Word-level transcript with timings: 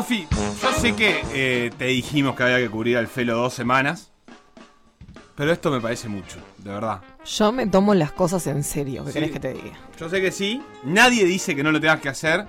Sofi, 0.00 0.26
yo 0.62 0.72
sé 0.80 0.94
que 0.94 1.20
eh, 1.34 1.70
te 1.76 1.84
dijimos 1.84 2.34
que 2.34 2.42
había 2.42 2.56
que 2.56 2.70
cubrir 2.70 2.96
al 2.96 3.06
Felo 3.06 3.36
dos 3.36 3.52
semanas, 3.52 4.10
pero 5.34 5.52
esto 5.52 5.70
me 5.70 5.78
parece 5.78 6.08
mucho, 6.08 6.38
de 6.56 6.70
verdad. 6.70 7.02
Yo 7.26 7.52
me 7.52 7.66
tomo 7.66 7.92
las 7.92 8.10
cosas 8.12 8.46
en 8.46 8.64
serio, 8.64 9.04
¿qué 9.04 9.10
Sí. 9.12 9.14
querés 9.18 9.30
que 9.32 9.40
te 9.40 9.52
diga? 9.52 9.78
Yo 9.98 10.08
sé 10.08 10.22
que 10.22 10.32
sí, 10.32 10.62
nadie 10.84 11.26
dice 11.26 11.54
que 11.54 11.62
no 11.62 11.70
lo 11.70 11.78
tengas 11.78 12.00
que 12.00 12.08
hacer, 12.08 12.46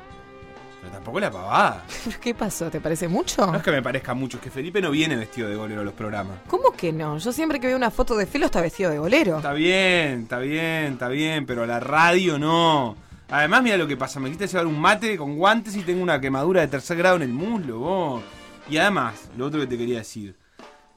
pero 0.80 0.94
tampoco 0.94 1.20
la 1.20 1.30
pavada. 1.30 1.84
¿Pero 2.06 2.20
¿Qué 2.22 2.34
pasó? 2.34 2.70
¿Te 2.70 2.80
parece 2.80 3.10
mucho? 3.10 3.46
No 3.48 3.58
es 3.58 3.64
que 3.64 3.72
me 3.72 3.82
parezca 3.84 4.14
mucho, 4.14 4.38
es 4.38 4.44
que 4.44 4.50
Felipe 4.50 4.80
no 4.82 4.90
viene 4.90 5.18
vestido 5.18 5.50
de 5.50 5.58
golero 5.58 5.82
a 5.82 5.84
los 5.84 5.94
programas. 5.94 6.38
¿Cómo 6.48 6.72
que 6.72 6.94
no? 6.94 7.18
Yo 7.18 7.34
siempre 7.34 7.60
que 7.60 7.68
veo 7.68 7.76
una 7.76 7.92
foto 7.92 8.16
de 8.16 8.28
Felo 8.28 8.46
está 8.46 8.62
vestido 8.62 8.92
de 8.92 8.98
golero. 8.98 9.36
Está 9.38 9.52
bien, 9.52 10.22
está 10.22 10.40
bien, 10.40 10.94
está 10.94 11.10
bien, 11.10 11.46
pero 11.46 11.64
a 11.64 11.68
la 11.68 11.82
radio 11.82 12.40
no. 12.40 12.96
Además, 13.32 13.64
mira 13.64 13.78
lo 13.78 13.88
que 13.88 13.96
pasa, 13.96 14.20
me 14.20 14.30
quité 14.30 14.46
llevar 14.46 14.68
un 14.68 14.80
mate 14.80 15.18
con 15.18 15.38
guantes 15.38 15.76
y 15.78 15.84
tengo 15.84 16.04
una 16.04 16.20
quemadura 16.20 16.62
de 16.62 16.68
tercer 16.68 16.98
grado 16.98 17.16
en 17.16 17.22
el 17.22 17.30
muslo, 17.30 17.80
vos. 17.80 18.24
Y 18.70 18.78
además, 18.78 19.30
lo 19.38 19.46
otro 19.46 19.62
que 19.62 19.68
te 19.68 19.78
quería 19.78 20.00
decir, 20.00 20.36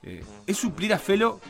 eh, 0.03 0.25
es 0.47 0.57
suplir 0.57 0.93
a 0.93 0.99
Felo 0.99 1.41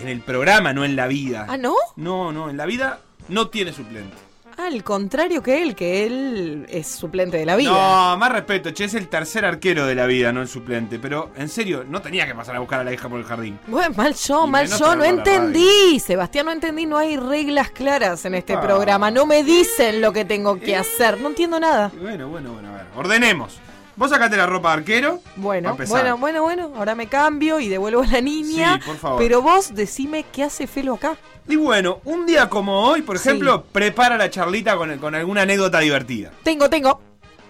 en 0.00 0.08
el 0.08 0.20
programa, 0.20 0.72
no 0.72 0.84
en 0.84 0.96
la 0.96 1.06
vida. 1.06 1.46
¿Ah, 1.48 1.56
no? 1.56 1.74
No, 1.96 2.32
no, 2.32 2.50
en 2.50 2.56
la 2.56 2.66
vida 2.66 3.00
no 3.28 3.48
tiene 3.48 3.72
suplente. 3.72 4.16
Al 4.58 4.82
contrario 4.82 5.40
que 5.42 5.62
él, 5.62 5.74
que 5.76 6.04
él 6.04 6.66
es 6.68 6.88
suplente 6.88 7.36
de 7.36 7.46
la 7.46 7.54
vida. 7.54 7.70
No, 7.70 8.16
más 8.18 8.32
respeto, 8.32 8.70
che, 8.72 8.84
es 8.86 8.94
el 8.94 9.06
tercer 9.08 9.44
arquero 9.44 9.86
de 9.86 9.94
la 9.94 10.04
vida, 10.06 10.32
no 10.32 10.42
el 10.42 10.48
suplente. 10.48 10.98
Pero, 10.98 11.30
en 11.36 11.48
serio, 11.48 11.84
no 11.88 12.02
tenía 12.02 12.26
que 12.26 12.34
pasar 12.34 12.56
a 12.56 12.58
buscar 12.58 12.80
a 12.80 12.84
la 12.84 12.92
hija 12.92 13.08
por 13.08 13.20
el 13.20 13.24
jardín. 13.24 13.58
Bueno, 13.68 13.94
mal 13.96 14.14
yo, 14.14 14.46
Y 14.46 14.50
mal 14.50 14.66
yo, 14.66 14.96
no 14.96 15.04
entendí, 15.04 16.00
Sebastián, 16.00 16.46
no 16.46 16.52
entendí, 16.52 16.86
no 16.86 16.98
hay 16.98 17.16
reglas 17.16 17.70
claras 17.70 18.24
en 18.24 18.34
este 18.34 18.54
Ah. 18.54 18.60
programa, 18.60 19.10
no 19.12 19.26
me 19.26 19.44
dicen 19.44 20.00
lo 20.00 20.12
que 20.12 20.24
tengo 20.24 20.58
que 20.58 20.74
hacer, 20.76 21.20
no 21.20 21.28
entiendo 21.28 21.60
nada. 21.60 21.92
Bueno, 22.00 22.28
bueno, 22.28 22.52
bueno, 22.52 22.68
a 22.70 22.72
ver, 22.78 22.86
ordenemos. 22.96 23.60
Vos 23.98 24.10
sacate 24.10 24.36
la 24.36 24.46
ropa 24.46 24.68
de 24.70 24.74
arquero. 24.78 25.20
Bueno, 25.36 25.76
bueno, 25.88 26.16
bueno, 26.16 26.42
bueno, 26.42 26.72
ahora 26.76 26.94
me 26.94 27.08
cambio 27.08 27.58
y 27.58 27.68
devuelvo 27.68 28.02
a 28.02 28.06
la 28.06 28.20
niña, 28.20 28.78
Sí, 28.80 28.86
por 28.86 28.96
favor. 28.96 29.18
pero 29.18 29.42
vos 29.42 29.74
decime 29.74 30.24
qué 30.32 30.44
hace 30.44 30.68
Felo 30.68 30.94
acá. 30.94 31.16
Y 31.48 31.56
bueno, 31.56 32.00
un 32.04 32.24
día 32.24 32.48
como 32.48 32.80
hoy, 32.84 33.02
por 33.02 33.18
Sí. 33.18 33.28
ejemplo, 33.28 33.64
prepara 33.64 34.16
la 34.16 34.30
charlita 34.30 34.76
con, 34.76 34.96
con 34.98 35.14
alguna 35.16 35.42
anécdota 35.42 35.80
divertida. 35.80 36.30
Tengo, 36.44 36.70
tengo. 36.70 37.00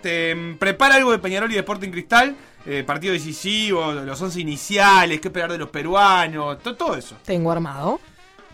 Te 0.00 0.34
mm, 0.34 0.56
prepara 0.56 0.94
algo 0.94 1.12
de 1.12 1.19
Peñarol 1.19 1.50
y 1.50 1.54
de 1.54 1.60
Sporting 1.60 1.91
Cristal, 1.91 2.34
eh, 2.64 2.82
partido 2.86 3.12
decisivo, 3.12 3.92
los 3.92 4.20
11 4.22 4.41
iniciales, 4.41 5.20
qué 5.20 5.28
esperar 5.28 5.52
de 5.52 5.58
los 5.58 5.69
peruanos, 5.69 6.62
to- 6.62 6.76
todo 6.76 6.96
eso. 6.96 7.16
Tengo 7.26 7.52
armado. 7.52 8.00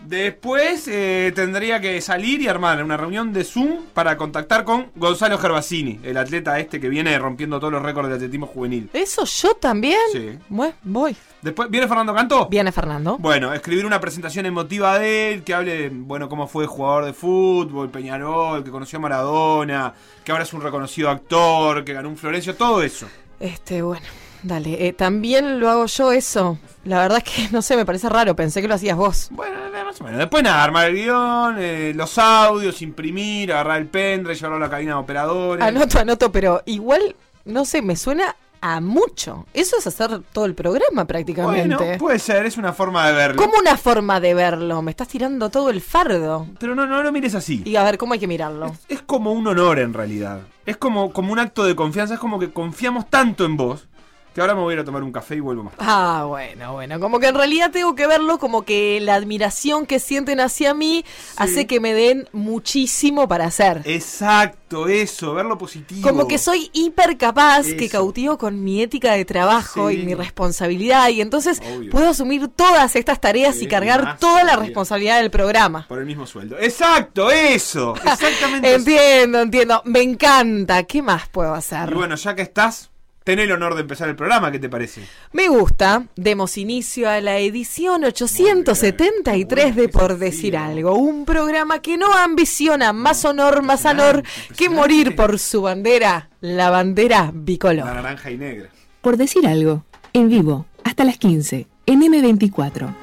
Después 0.05 0.87
eh, 0.87 1.31
tendría 1.33 1.81
que 1.81 1.99
salir 1.99 2.39
y 2.41 2.47
armar 2.47 2.83
una 2.83 2.95
reunión 2.95 3.33
de 3.33 3.43
Zoom 3.43 3.85
para 3.93 4.17
contactar 4.17 4.63
con 4.63 4.91
Gonzalo 4.95 5.37
Gervasini, 5.39 5.99
el 6.03 6.17
atleta 6.17 6.59
este 6.59 6.79
que 6.79 6.89
viene 6.89 7.17
rompiendo 7.17 7.59
todos 7.59 7.73
los 7.73 7.81
récords 7.81 8.09
de 8.09 8.15
atletismo 8.15 8.45
juvenil. 8.45 8.89
¿Eso 8.93 9.25
yo 9.25 9.55
también? 9.55 9.99
Sí. 10.11 10.37
Bueno, 10.47 10.75
voy. 10.83 11.15
Después, 11.41 11.69
¿viene 11.69 11.87
Fernando 11.87 12.13
Canto? 12.13 12.47
Viene 12.49 12.71
Fernando. 12.71 13.17
Bueno, 13.17 13.51
escribir 13.53 13.85
una 13.85 13.99
presentación 13.99 14.45
emotiva 14.45 14.99
de 14.99 15.33
él, 15.33 15.43
que 15.43 15.53
hable, 15.53 15.89
bueno, 15.89 16.29
cómo 16.29 16.47
fue 16.47 16.67
jugador 16.67 17.05
de 17.05 17.13
fútbol, 17.13 17.89
Peñarol, 17.89 18.63
que 18.63 18.69
conoció 18.69 18.99
a 18.99 19.01
Maradona, 19.01 19.93
que 20.23 20.31
ahora 20.31 20.43
es 20.43 20.53
un 20.53 20.61
reconocido 20.61 21.09
actor, 21.09 21.83
que 21.83 21.93
ganó 21.93 22.09
un 22.09 22.17
Florencio, 22.17 22.55
todo 22.55 22.83
eso. 22.83 23.07
Este, 23.39 23.81
bueno, 23.81 24.05
dale. 24.45 24.87
eh, 24.87 24.93
también 24.93 25.59
lo 25.59 25.69
hago 25.69 25.85
yo 25.85 26.11
eso. 26.11 26.57
La 26.83 26.99
verdad 26.99 27.17
es 27.17 27.23
que, 27.23 27.49
no 27.51 27.61
sé, 27.61 27.75
me 27.75 27.85
parece 27.85 28.09
raro. 28.09 28.35
Pensé 28.35 28.61
que 28.61 28.67
lo 28.67 28.75
hacías 28.75 28.97
vos. 28.97 29.27
Bueno, 29.31 29.57
más 29.85 30.01
o 30.01 30.03
menos. 30.03 30.19
Después 30.19 30.43
nada, 30.43 30.63
armar 30.63 30.89
el 30.89 30.95
guion, 30.95 31.55
eh, 31.59 31.93
los 31.95 32.17
audios, 32.17 32.81
imprimir, 32.81 33.51
agarrar 33.51 33.81
el 33.81 33.87
pendrive, 33.87 34.35
llevarlo 34.35 34.57
a 34.57 34.59
la 34.59 34.69
cabina 34.69 34.93
de 34.93 34.99
operadores. 34.99 35.63
Anoto, 35.63 35.99
anoto, 35.99 36.31
pero 36.31 36.61
igual, 36.65 37.15
no 37.45 37.65
sé, 37.65 37.81
me 37.81 37.95
suena 37.95 38.35
a 38.61 38.81
mucho. 38.81 39.45
Eso 39.53 39.77
es 39.77 39.85
hacer 39.85 40.21
todo 40.33 40.45
el 40.45 40.55
programa 40.55 41.05
prácticamente. 41.05 41.75
Bueno, 41.75 41.97
puede 41.99 42.19
ser, 42.19 42.45
es 42.45 42.57
una 42.57 42.73
forma 42.73 43.05
de 43.07 43.13
verlo. 43.13 43.41
¿Cómo 43.41 43.59
una 43.59 43.77
forma 43.77 44.19
de 44.19 44.33
verlo? 44.33 44.81
Me 44.81 44.91
estás 44.91 45.07
tirando 45.07 45.49
todo 45.49 45.69
el 45.69 45.81
fardo. 45.81 46.47
Pero 46.59 46.73
no, 46.73 46.87
no 46.87 47.03
lo 47.03 47.11
mires 47.11 47.35
así. 47.35 47.61
Y 47.65 47.75
a 47.75 47.83
ver, 47.83 47.97
¿cómo 47.97 48.13
hay 48.13 48.19
que 48.19 48.27
mirarlo? 48.27 48.75
Es 48.89 49.01
como 49.03 49.33
un 49.33 49.45
honor 49.47 49.79
en 49.79 49.93
realidad. 49.93 50.41
Es 50.65 50.77
como, 50.77 51.13
como 51.13 51.31
un 51.31 51.39
acto 51.39 51.63
de 51.63 51.75
confianza, 51.75 52.15
es 52.15 52.19
como 52.19 52.39
que 52.39 52.51
confiamos 52.51 53.07
tanto 53.07 53.45
en 53.45 53.55
vos 53.55 53.87
que 54.35 54.41
ahora 54.41 54.53
me 54.53 54.59
voy 54.61 54.73
a 54.73 54.75
ir 54.75 54.79
a 54.81 54.83
tomar 54.83 55.01
un 55.01 55.13
café 55.13 55.37
y 55.37 55.39
vuelvo 55.39 55.63
más. 55.63 55.75
tarde. 55.77 55.89
Ah, 55.89 56.25
bueno, 56.27 56.73
bueno. 56.73 56.99
Como 56.99 57.21
que 57.21 57.27
en 57.27 57.35
realidad 57.35 57.71
tengo 57.71 57.95
que 57.95 58.05
verlo 58.05 58.37
como 58.37 58.63
que 58.63 58.99
la 59.01 59.15
admiración 59.15 59.85
que 59.85 59.97
sienten 59.99 60.41
hacia 60.41 60.73
mí 60.73 61.05
hace 61.37 61.65
que 61.67 61.79
me 61.79 61.93
den 61.93 62.27
muchísimo 62.33 63.29
para 63.29 63.45
hacer. 63.45 63.81
Exacto, 63.85 64.87
eso, 64.89 65.33
ver 65.33 65.45
lo 65.45 65.57
positivo. 65.57 66.01
Como 66.05 66.27
que 66.27 66.37
soy 66.37 66.69
hiper 66.73 67.17
capaz, 67.17 67.63
que 67.77 67.87
cautivo 67.89 68.37
con 68.37 68.61
mi 68.61 68.81
ética 68.81 69.13
de 69.13 69.23
trabajo 69.23 69.89
Sí. 69.89 70.01
y 70.01 70.05
mi 70.05 70.15
responsabilidad. 70.15 71.07
Y 71.09 71.21
entonces 71.21 71.61
Obvio. 71.77 71.89
puedo 71.91 72.09
asumir 72.09 72.49
todas 72.49 72.95
estas 72.97 73.21
tareas 73.21 73.55
Sí, 73.55 73.63
y 73.65 73.67
cargar 73.67 74.03
más 74.03 74.19
toda 74.19 74.43
la 74.43 74.57
responsabilidad 74.57 75.21
del 75.21 75.31
programa. 75.31 75.85
Por 75.87 75.99
el 75.99 76.05
mismo 76.05 76.25
sueldo. 76.27 76.57
Exacto, 76.59 77.31
eso. 77.31 77.95
Exactamente. 78.05 78.67
eso. 78.67 78.77
Entiendo, 78.79 79.39
entiendo. 79.41 79.81
Me 79.85 80.01
encanta. 80.01 80.83
¿Qué 80.83 81.01
más 81.01 81.29
puedo 81.29 81.53
hacer? 81.53 81.89
Y 81.89 81.93
bueno, 81.93 82.15
ya 82.15 82.35
que 82.35 82.41
estás, 82.41 82.89
ten 83.25 83.39
el 83.39 83.51
honor 83.51 83.73
de 83.75 83.81
empezar 83.81 84.07
el 84.07 84.15
programa, 84.15 84.51
¿qué 84.51 84.59
te 84.59 84.69
parece? 84.69 85.01
Me 85.33 85.47
gusta. 85.49 86.05
Demos 86.15 86.57
inicio 86.57 87.09
a 87.09 87.19
la 87.21 87.39
edición 87.39 88.03
873 88.05 89.75
de 89.75 89.89
Por 89.89 90.17
Decir 90.19 90.55
Algo. 90.55 90.93
Un 90.95 91.25
programa 91.25 91.81
que 91.81 91.97
no 91.97 92.13
ambiciona 92.13 92.93
más 92.93 93.25
honor, 93.25 93.63
más 93.63 93.83
honor 93.85 94.23
que 94.55 94.69
morir 94.69 95.15
por 95.15 95.39
su 95.39 95.63
bandera, 95.63 96.29
la 96.39 96.69
bandera 96.69 97.25
La 97.25 97.31
bicolor. 97.33 97.85
naranja 97.85 98.29
y 98.29 98.37
negra. 98.37 98.69
Por 99.01 99.17
decir 99.17 99.47
algo, 99.47 99.83
en 100.13 100.29
vivo, 100.29 100.67
hasta 100.83 101.03
las 101.03 101.17
15, 101.17 101.67
en 101.87 102.01
M24. 102.01 102.93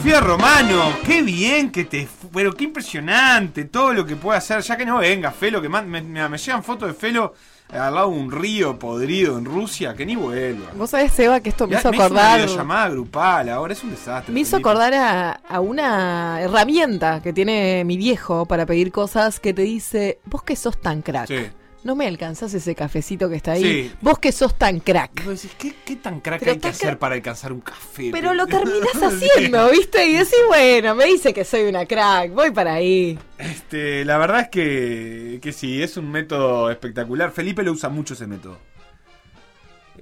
Sofía 0.00 0.20
Romano, 0.22 0.94
qué 1.04 1.20
bien 1.20 1.70
que 1.70 1.84
te... 1.84 2.08
Pero 2.32 2.54
qué 2.54 2.64
impresionante 2.64 3.64
todo 3.66 3.92
lo 3.92 4.06
que 4.06 4.16
puede 4.16 4.38
hacer. 4.38 4.62
Ya 4.62 4.74
que 4.78 4.86
no 4.86 4.96
venga, 4.96 5.30
Felo, 5.30 5.60
que 5.60 5.68
man- 5.68 5.90
me, 5.90 6.00
me- 6.00 6.38
llegan 6.38 6.64
fotos 6.64 6.88
de 6.88 6.94
Felo 6.94 7.34
al 7.68 7.94
lado 7.94 8.10
de 8.10 8.16
un 8.18 8.30
río 8.32 8.78
podrido 8.78 9.36
en 9.36 9.44
Rusia, 9.44 9.94
que 9.94 10.06
ni 10.06 10.16
vuelva. 10.16 10.70
Vos 10.74 10.88
sabés, 10.88 11.12
Seba, 11.12 11.40
que 11.40 11.50
esto 11.50 11.66
me 11.66 11.74
Ya, 11.74 11.80
hizo 11.80 11.90
me 11.90 11.96
hizo 11.98 12.04
acordar. 12.06 12.40
una 12.40 12.46
llamada 12.56 12.88
grupal, 12.88 13.48
ahora 13.50 13.74
es 13.74 13.84
un 13.84 13.90
desastre. 13.90 14.32
Me 14.32 14.40
hizo 14.40 14.52
Felipe. 14.52 14.70
acordar 14.70 14.94
a, 14.94 15.30
a 15.32 15.60
una 15.60 16.40
herramienta 16.40 17.20
que 17.22 17.34
tiene 17.34 17.84
mi 17.84 17.98
viejo 17.98 18.46
para 18.46 18.64
pedir 18.64 18.90
cosas 18.92 19.38
que 19.38 19.52
te 19.52 19.62
dice, 19.62 20.18
vos 20.24 20.42
que 20.42 20.56
sos 20.56 20.80
tan 20.80 21.02
crack. 21.02 21.28
Sí. 21.28 21.46
No 21.82 21.96
me 21.96 22.06
alcanzás 22.06 22.52
ese 22.52 22.74
cafecito 22.74 23.30
que 23.30 23.36
está 23.36 23.52
ahí. 23.52 23.62
Sí. 23.62 23.92
Vos 24.02 24.18
que 24.18 24.32
sos 24.32 24.56
tan 24.58 24.80
crack. 24.80 25.22
Y 25.22 25.24
vos 25.24 25.42
decís, 25.42 25.56
¿qué, 25.58 25.74
qué 25.84 25.96
tan 25.96 26.20
crack 26.20 26.40
Pero 26.40 26.52
hay 26.52 26.58
que 26.58 26.68
hacer 26.68 26.98
para 26.98 27.14
alcanzar 27.14 27.52
un 27.54 27.60
café? 27.62 28.10
Pero 28.12 28.34
lo 28.34 28.46
terminás 28.46 28.94
haciendo, 29.02 29.70
¿viste? 29.70 30.06
Y 30.06 30.12
decís, 30.12 30.34
bueno, 30.48 30.94
me 30.94 31.06
dice 31.06 31.32
que 31.32 31.42
soy 31.44 31.62
una 31.62 31.86
crack, 31.86 32.32
voy 32.32 32.50
para 32.50 32.74
ahí. 32.74 33.18
Este, 33.38 34.04
la 34.04 34.18
verdad 34.18 34.40
es 34.42 34.48
que, 34.50 35.38
que 35.40 35.52
sí, 35.54 35.82
es 35.82 35.96
un 35.96 36.10
método 36.10 36.70
espectacular. 36.70 37.32
Felipe 37.32 37.62
lo 37.62 37.72
usa 37.72 37.88
mucho 37.88 38.12
ese 38.12 38.26
método. 38.26 38.58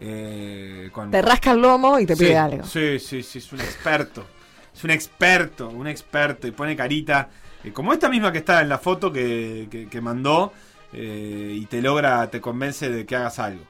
Eh, 0.00 0.91
con- 0.93 1.11
Te 1.11 1.23
rasca 1.23 1.52
el 1.52 1.61
lomo 1.61 1.99
y 1.99 2.06
te 2.06 2.14
sí, 2.17 2.25
pide 2.25 2.37
algo. 2.37 2.64
Sí, 2.64 2.99
sí, 2.99 3.23
sí, 3.23 3.38
es 3.38 3.52
un 3.52 3.61
experto. 3.61 4.26
Es 4.75 4.85
un 4.85 4.91
experto, 4.91 5.69
un 5.69 5.87
experto. 5.88 6.47
Y 6.47 6.50
pone 6.52 6.76
carita, 6.76 7.29
eh, 7.64 7.73
como 7.73 7.93
esta 7.93 8.08
misma 8.08 8.31
que 8.31 8.38
está 8.38 8.61
en 8.62 8.69
la 8.69 8.79
foto 8.79 9.12
que, 9.12 9.67
que- 9.70 9.88
que 9.88 10.00
mandó, 10.00 10.52
eh, 10.93 11.52
y 11.56 11.67
te 11.67 11.82
logra, 11.82 12.31
te 12.31 12.40
convence 12.40 12.88
de 12.90 13.06
que 13.06 13.17
hagas 13.17 13.38
algo. 13.38 13.62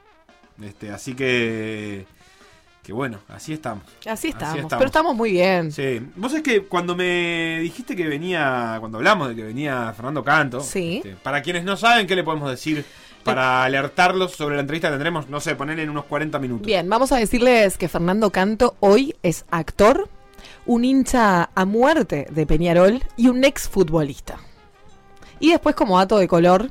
Este, 0.61 0.91
así 0.91 1.13
que, 1.13 2.05
que 2.83 2.93
bueno, 2.93 3.19
así 3.29 3.53
estamos. 3.53 3.83
Así 4.05 4.29
estamos, 4.29 4.55
estamos. 4.57 4.73
pero 4.77 4.85
estamos 4.87 5.15
muy 5.15 5.31
bien. 5.31 5.71
Sí, 5.71 6.01
vos 6.15 6.33
es 6.33 6.41
que 6.41 6.63
cuando 6.63 6.95
me 6.95 7.59
dijiste 7.61 7.95
que 7.95 8.07
venía, 8.07 8.77
cuando 8.79 8.97
hablamos 8.97 9.29
de 9.29 9.35
que 9.35 9.43
venía 9.43 9.93
Fernando 9.95 10.23
Canto, 10.23 10.61
Sí. 10.61 10.97
este, 10.97 11.15
para 11.15 11.41
quienes 11.41 11.63
no 11.63 11.77
saben, 11.77 12.07
¿qué 12.07 12.15
le 12.15 12.23
podemos 12.23 12.49
decir 12.49 12.85
para 13.23 13.63
alertarlos 13.63 14.31
sobre 14.31 14.55
la 14.55 14.61
entrevista 14.61 14.87
que 14.87 14.93
tendremos, 14.93 15.29
no 15.29 15.39
sé, 15.39 15.55
ponerle 15.55 15.83
en 15.83 15.89
unos 15.89 16.05
40 16.05 16.39
minutos. 16.39 16.65
Bien, 16.65 16.87
vamos 16.89 17.11
a 17.11 17.17
decirles 17.17 17.77
que 17.77 17.87
Fernando 17.89 18.31
Canto 18.31 18.75
hoy 18.79 19.13
es 19.23 19.45
actor, 19.51 20.09
un 20.65 20.85
hincha 20.85 21.49
a 21.53 21.65
muerte 21.65 22.27
de 22.29 22.45
Peñarol 22.45 23.03
y 23.17 23.27
un 23.27 23.43
ex 23.43 23.67
futbolista. 23.67 24.37
Y 25.39 25.51
después, 25.51 25.75
como 25.75 25.97
dato 25.97 26.17
de 26.17 26.27
color, 26.27 26.69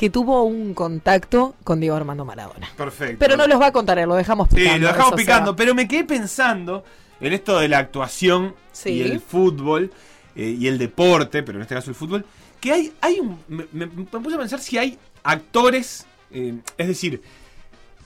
que 0.00 0.08
tuvo 0.08 0.44
un 0.44 0.72
contacto 0.72 1.56
con 1.62 1.78
Diego 1.78 1.94
Armando 1.94 2.24
Maradona. 2.24 2.70
Perfecto. 2.74 3.16
Pero 3.18 3.36
no 3.36 3.46
los 3.46 3.60
va 3.60 3.66
a 3.66 3.72
contar, 3.72 3.98
él, 3.98 4.08
lo 4.08 4.14
dejamos 4.14 4.48
picando. 4.48 4.72
Sí, 4.72 4.78
lo 4.80 4.86
dejamos 4.88 5.12
picando, 5.14 5.54
pero 5.56 5.74
me 5.74 5.86
quedé 5.86 6.04
pensando 6.04 6.82
en 7.20 7.34
esto 7.34 7.58
de 7.58 7.68
la 7.68 7.76
actuación 7.80 8.54
Sí. 8.72 8.92
y 8.92 9.02
el 9.02 9.20
fútbol 9.20 9.92
eh, 10.36 10.56
y 10.58 10.68
el 10.68 10.78
deporte, 10.78 11.42
pero 11.42 11.58
en 11.58 11.62
este 11.62 11.74
caso 11.74 11.90
el 11.90 11.96
fútbol, 11.96 12.24
que 12.62 12.72
hay, 12.72 12.92
hay 13.02 13.20
un, 13.20 13.38
me, 13.48 13.66
me- 13.72 13.86
me 13.88 14.04
puse 14.06 14.36
a 14.36 14.38
pensar 14.38 14.58
si 14.60 14.78
hay 14.78 14.98
actores, 15.22 16.06
eh, 16.30 16.54
es 16.78 16.88
decir, 16.88 17.20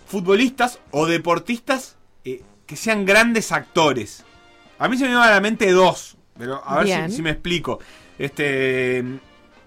futbolistas 0.09 0.81
o 0.91 1.07
deportistas 1.07 1.95
eh, 2.25 2.43
que 2.67 2.75
sean 2.75 3.05
grandes 3.05 3.53
actores. 3.53 4.25
A 4.81 4.89
mí 4.89 4.97
se 4.97 5.05
me 5.05 5.11
vienen 5.11 5.25
a 5.29 5.31
la 5.31 5.41
mente 5.41 5.71
dos, 5.71 6.17
pero 6.37 6.61
a 6.67 6.83
ver 6.83 7.09
si 7.11 7.23
me 7.23 7.31
explico. 7.31 7.79
Este 8.19 9.05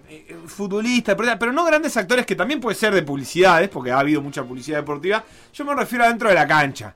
eh, 0.10 0.38
futbolista, 0.46 1.18
pero, 1.18 1.38
pero 1.38 1.52
no 1.52 1.66
grandes 1.66 1.98
actores 1.98 2.26
que 2.26 2.36
también 2.36 2.62
puede 2.62 2.76
ser 2.76 2.94
de 2.94 3.04
publicidades, 3.04 3.68
porque 3.70 3.92
ha 3.92 4.00
habido 4.00 4.22
mucha 4.22 4.42
publicidad 4.44 4.78
deportiva. 4.78 5.24
Yo 5.54 5.66
me 5.66 5.76
refiero 5.76 6.06
a 6.06 6.08
dentro 6.08 6.30
de 6.30 6.36
la 6.36 6.48
cancha. 6.48 6.96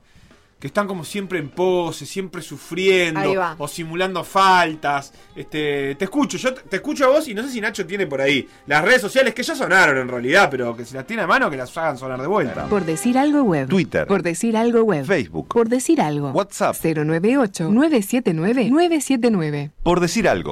Que 0.58 0.68
están 0.68 0.88
como 0.88 1.04
siempre 1.04 1.40
en 1.40 1.50
pose, 1.50 2.06
siempre 2.06 2.42
sufriendo 2.44 3.34
o 3.58 3.68
simulando 3.68 4.24
faltas. 4.24 5.12
Este, 5.36 5.96
te 5.96 6.06
escucho, 6.06 6.38
yo 6.38 6.54
te, 6.54 6.76
escucho 6.76 7.06
a 7.06 7.08
vos 7.08 7.28
y 7.28 7.34
no 7.34 7.42
sé 7.42 7.50
si 7.50 7.60
Nacho 7.60 7.84
tiene 7.88 8.06
por 8.06 8.22
ahí 8.22 8.48
las 8.68 8.86
redes 8.86 9.02
sociales 9.02 9.34
que 9.34 9.42
ya 9.42 9.56
sonaron 9.56 9.98
en 9.98 10.08
realidad, 10.08 10.50
pero 10.52 10.78
que 10.78 10.86
si 10.86 10.94
las 10.94 11.08
tiene 11.08 11.24
a 11.24 11.28
mano 11.28 11.50
que 11.50 11.58
las 11.58 11.76
hagan 11.76 11.98
sonar 11.98 12.22
de 12.22 12.28
vuelta. 12.28 12.68
Por 12.68 12.86
decir 12.86 13.18
algo 13.18 13.42
web. 13.42 13.70
Twitter. 13.70 14.06
Por 14.06 14.22
decir 14.22 14.56
algo 14.56 14.84
web. 14.84 15.04
Facebook. 15.04 15.48
Por 15.48 15.68
decir 15.68 16.00
algo. 16.00 16.30
WhatsApp. 16.30 16.76
098-979-979. 16.76 19.72
Por 19.82 20.00
decir 20.00 20.30
algo. 20.30 20.52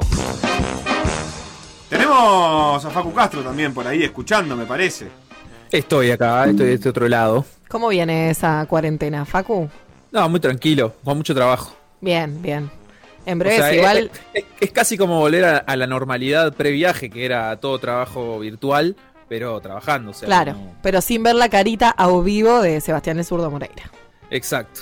Tenemos 1.90 2.86
a 2.86 2.90
Facu 2.90 3.14
Castro 3.14 3.42
también 3.42 3.74
por 3.74 3.88
ahí 3.88 4.04
escuchando, 4.04 4.56
me 4.56 4.66
parece. 4.66 5.08
Estoy 5.72 6.12
acá, 6.12 6.46
estoy 6.46 6.68
de 6.68 6.74
este 6.76 6.90
otro 6.90 7.08
lado. 7.08 7.46
¿Cómo 7.68 7.90
viene 7.90 8.30
esa 8.30 8.66
cuarentena, 8.68 9.26
Facu? 9.26 9.70
No, 10.12 10.30
muy 10.30 10.40
tranquilo, 10.40 10.94
con 11.04 11.18
mucho 11.18 11.34
trabajo. 11.36 11.76
Bien, 12.02 12.42
bien. 12.42 12.70
En 13.26 13.38
O 13.38 13.40
breve, 13.40 13.58
sea, 13.58 13.72
es, 13.72 13.78
igual. 13.78 14.12
es- 14.34 14.46
es 14.60 14.72
casi 14.72 14.98
como 14.98 15.20
volver 15.20 15.46
a, 15.46 15.58
a 15.58 15.76
la 15.76 15.86
normalidad 15.88 16.54
previaje, 16.54 17.10
que 17.10 17.26
era 17.26 17.56
todo 17.58 17.78
trabajo 17.80 18.40
virtual, 18.40 18.96
pero 19.28 19.60
trabajando. 19.60 20.12
O 20.12 20.14
sea, 20.14 20.26
Claro, 20.28 20.54
como- 20.54 20.76
pero 20.82 21.02
sin 21.02 21.22
ver 21.22 21.36
la 21.36 21.50
carita 21.50 21.90
a 21.92 22.08
vivo 22.22 22.62
de 22.62 22.82
Sebastián 22.82 23.20
El 23.20 23.26
Zurdo 23.26 23.52
Moreira. 23.52 23.92
Exacto. 24.32 24.82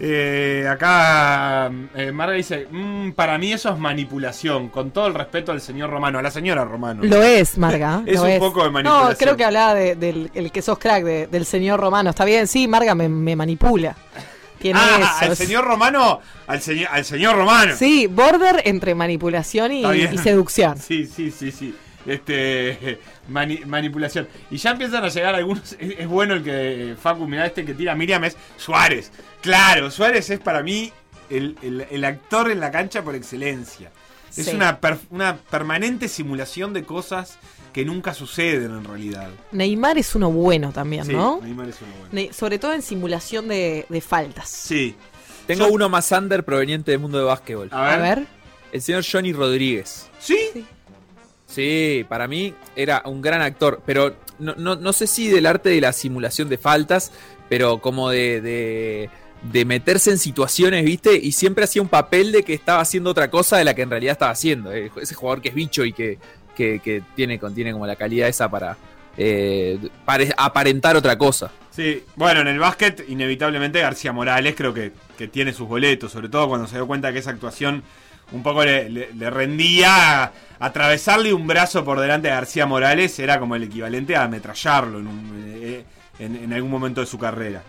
Eh, 0.00 0.64
acá 0.70 1.70
eh, 1.96 2.12
Marga 2.12 2.34
dice, 2.34 2.68
"Mm, 2.70 3.10
para 3.12 3.36
mí 3.36 3.52
eso 3.52 3.70
es 3.72 3.78
manipulación, 3.78 4.68
con 4.68 4.92
todo 4.92 5.08
el 5.08 5.14
respeto 5.14 5.50
al 5.50 5.60
señor 5.60 5.90
Romano, 5.90 6.20
a 6.20 6.22
la 6.22 6.30
señora 6.30 6.64
Romano. 6.64 7.02
Lo 7.02 7.20
es, 7.22 7.58
Marga. 7.58 8.02
Es 8.06 8.20
lo 8.20 8.26
un 8.26 8.38
poco 8.38 8.62
de 8.62 8.70
manipulación. 8.70 9.10
No, 9.10 9.16
creo 9.16 9.36
que 9.36 9.44
hablaba 9.44 9.74
de- 9.74 9.96
del 9.96 10.30
el 10.34 10.52
que 10.52 10.62
sos 10.62 10.78
crack, 10.78 11.02
de- 11.02 11.26
del 11.26 11.44
señor 11.44 11.80
Romano. 11.80 12.10
Está 12.10 12.24
bien, 12.24 12.46
sí, 12.46 12.68
Marga 12.68 12.94
me, 12.94 13.08
me 13.08 13.34
manipula. 13.34 13.96
Tiene 14.60 14.78
Ah, 14.82 15.18
al 15.20 15.36
señor 15.36 15.64
Romano, 15.64 16.20
al, 16.46 16.60
señor 16.62 16.88
al 16.92 17.04
señor 17.04 17.36
Romano. 17.36 17.74
Sí, 17.76 18.06
border 18.06 18.62
entre 18.66 18.94
manipulación 18.94 19.72
y, 19.72 19.84
y 19.84 20.18
seducción. 20.18 20.76
Sí, 20.80 21.06
sí, 21.06 21.32
sí, 21.32 21.50
sí. 21.50 21.74
Este, 22.06 23.00
mani- 23.28 23.64
manipulación. 23.66 24.28
Y 24.50 24.56
ya 24.56 24.70
empiezan 24.72 25.04
a 25.04 25.08
llegar 25.08 25.34
algunos. 25.34 25.72
Es, 25.78 25.94
es 25.98 26.06
bueno 26.08 26.34
el 26.34 26.42
que 26.42 26.96
Facu, 27.00 27.26
mirá 27.26 27.46
este 27.46 27.64
que 27.64 27.74
tira 27.74 27.94
Miriam 27.94 28.24
es 28.24 28.36
Suárez. 28.56 29.10
Claro, 29.40 29.90
Suárez 29.90 30.30
es 30.30 30.40
para 30.40 30.62
mí 30.62 30.92
el, 31.30 31.56
el- 31.62 31.86
el 31.90 32.04
actor 32.04 32.50
en 32.50 32.60
la 32.60 32.70
cancha 32.70 33.02
por 33.02 33.14
excelencia. 33.14 33.90
Es 34.36 34.46
Sí. 34.46 34.54
una, 34.54 34.78
per- 34.80 34.98
una 35.10 35.36
permanente 35.36 36.06
simulación 36.08 36.72
de 36.72 36.84
cosas 36.84 37.38
que 37.72 37.84
nunca 37.84 38.12
suceden 38.14 38.70
en 38.72 38.84
realidad. 38.84 39.28
Neymar 39.52 39.98
es 39.98 40.14
uno 40.14 40.30
bueno 40.30 40.72
también, 40.72 41.04
Sí, 41.06 41.12
¿no? 41.12 41.40
Neymar 41.42 41.68
es 41.68 41.76
uno 41.80 41.92
bueno. 41.92 42.08
Ne- 42.12 42.32
sobre 42.32 42.58
todo 42.58 42.72
en 42.74 42.82
simulación 42.82 43.48
de, 43.48 43.86
de 43.88 44.00
faltas. 44.00 44.48
Sí. 44.48 44.94
Tengo 45.46 45.66
Yo- 45.66 45.72
uno 45.72 45.88
más 45.88 46.10
under 46.12 46.44
proveniente 46.44 46.90
del 46.90 47.00
mundo 47.00 47.18
de 47.18 47.24
básquetbol. 47.24 47.68
A 47.72 47.80
ver. 47.82 47.92
A 47.94 47.96
ver. 48.02 48.26
El 48.70 48.82
señor 48.82 49.02
Johnny 49.10 49.32
Rodríguez. 49.32 50.10
¿Sí? 50.20 50.36
Sí, 50.52 50.66
para 52.08 52.28
mí 52.28 52.54
era 52.76 53.02
un 53.06 53.20
gran 53.22 53.40
actor, 53.42 53.82
pero 53.84 54.14
no, 54.38 54.54
no, 54.56 54.76
no 54.76 54.92
sé 54.92 55.06
si 55.06 55.28
del 55.28 55.46
arte 55.46 55.70
de 55.70 55.80
la 55.80 55.92
simulación 55.92 56.48
de 56.48 56.58
faltas, 56.58 57.10
pero 57.48 57.78
como 57.80 58.10
de, 58.10 58.40
de, 58.40 59.10
de 59.50 59.64
meterse 59.64 60.10
en 60.10 60.18
situaciones, 60.18 60.84
¿viste? 60.84 61.16
Y 61.16 61.32
siempre 61.32 61.64
hacía 61.64 61.82
un 61.82 61.88
papel 61.88 62.30
de 62.32 62.42
que 62.42 62.54
estaba 62.54 62.80
haciendo 62.80 63.10
otra 63.10 63.30
cosa 63.30 63.56
de 63.56 63.64
la 63.64 63.74
que 63.74 63.82
en 63.82 63.90
realidad 63.90 64.12
estaba 64.12 64.30
haciendo. 64.30 64.72
Eh, 64.72 64.90
Ese 65.00 65.14
jugador 65.14 65.40
que 65.40 65.48
es 65.48 65.54
bicho 65.54 65.84
y 65.84 65.92
que, 65.92 66.18
que, 66.54 66.78
que 66.80 67.02
tiene, 67.16 67.38
contiene 67.38 67.72
como 67.72 67.86
la 67.86 67.96
calidad 67.96 68.28
esa 68.28 68.50
para 68.50 68.76
eh, 69.16 69.78
pare- 70.04 70.34
aparentar 70.36 70.96
otra 70.96 71.16
cosa. 71.18 71.50
Sí, 71.70 72.04
bueno, 72.16 72.40
en 72.40 72.48
el 72.48 72.58
básquet, 72.58 73.04
inevitablemente 73.08 73.80
García 73.80 74.12
Morales 74.12 74.54
creo 74.56 74.74
que, 74.74 74.92
que 75.16 75.28
tiene 75.28 75.52
sus 75.52 75.66
boletos, 75.66 76.12
sobre 76.12 76.28
todo 76.28 76.48
cuando 76.48 76.66
se 76.66 76.76
dio 76.76 76.86
cuenta 76.86 77.12
que 77.12 77.20
esa 77.20 77.30
actuación 77.30 77.82
un 78.32 78.42
poco 78.42 78.64
le, 78.64 78.88
le- 78.90 79.12
le 79.14 79.30
rendía. 79.30 80.32
Atravesarle 80.60 81.32
un 81.32 81.46
brazo 81.46 81.84
por 81.84 82.00
delante 82.00 82.30
a 82.30 82.34
García 82.34 82.66
Morales 82.66 83.16
era 83.20 83.38
como 83.38 83.54
el 83.54 83.62
equivalente 83.62 84.16
a 84.16 84.24
ametrallarlo 84.24 84.98
en, 84.98 85.06
un- 85.06 85.44
eh, 85.62 85.84
en- 86.18 86.34
en 86.36 86.52
algún 86.52 86.70
momento 86.70 87.00
de 87.00 87.06
su 87.06 87.16
carrera. 87.18 87.62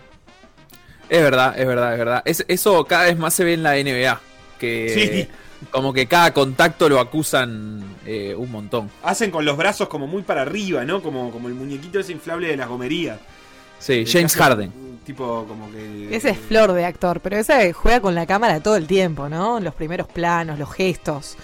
Es 1.08 1.22
verdad, 1.22 1.58
es 1.58 1.66
verdad, 1.66 1.92
es 1.92 1.98
verdad. 1.98 2.22
Es- 2.24 2.44
eso 2.48 2.84
cada 2.84 3.04
vez 3.04 3.16
más 3.18 3.34
se 3.34 3.44
ve 3.44 3.54
en 3.54 3.62
la 3.62 3.76
NBA. 3.76 4.20
Que 4.58 5.28
como 5.70 5.92
que 5.92 6.06
cada 6.06 6.32
contacto 6.34 6.88
lo 6.88 7.00
acusan 7.00 7.82
eh, 8.06 8.34
un 8.36 8.50
montón. 8.50 8.90
Hacen 9.02 9.30
con 9.30 9.44
los 9.44 9.56
brazos 9.56 9.88
como 9.88 10.06
muy 10.06 10.22
para 10.22 10.42
arriba, 10.42 10.84
¿no? 10.84 11.02
Como, 11.02 11.30
como 11.30 11.48
el 11.48 11.54
muñequito 11.54 11.98
ese 12.00 12.12
inflable 12.12 12.48
de 12.48 12.56
las 12.56 12.68
gomerías. 12.68 13.18
Sí, 13.78 13.92
Eh, 14.00 14.04
James 14.06 14.34
Harden. 14.36 14.72
Tipo 15.04 15.44
como 15.48 15.70
que... 15.70 16.14
Ese 16.14 16.30
es 16.30 16.38
flor 16.38 16.72
de 16.72 16.84
actor, 16.84 17.20
pero 17.20 17.36
ese 17.36 17.72
juega 17.72 18.00
con 18.00 18.14
la 18.14 18.26
cámara 18.26 18.60
todo 18.60 18.76
el 18.76 18.86
tiempo, 18.86 19.28
¿no? 19.28 19.60
Los 19.60 19.74
primeros 19.74 20.06
planos, 20.06 20.58
los 20.58 20.72
gestos. 20.72 21.36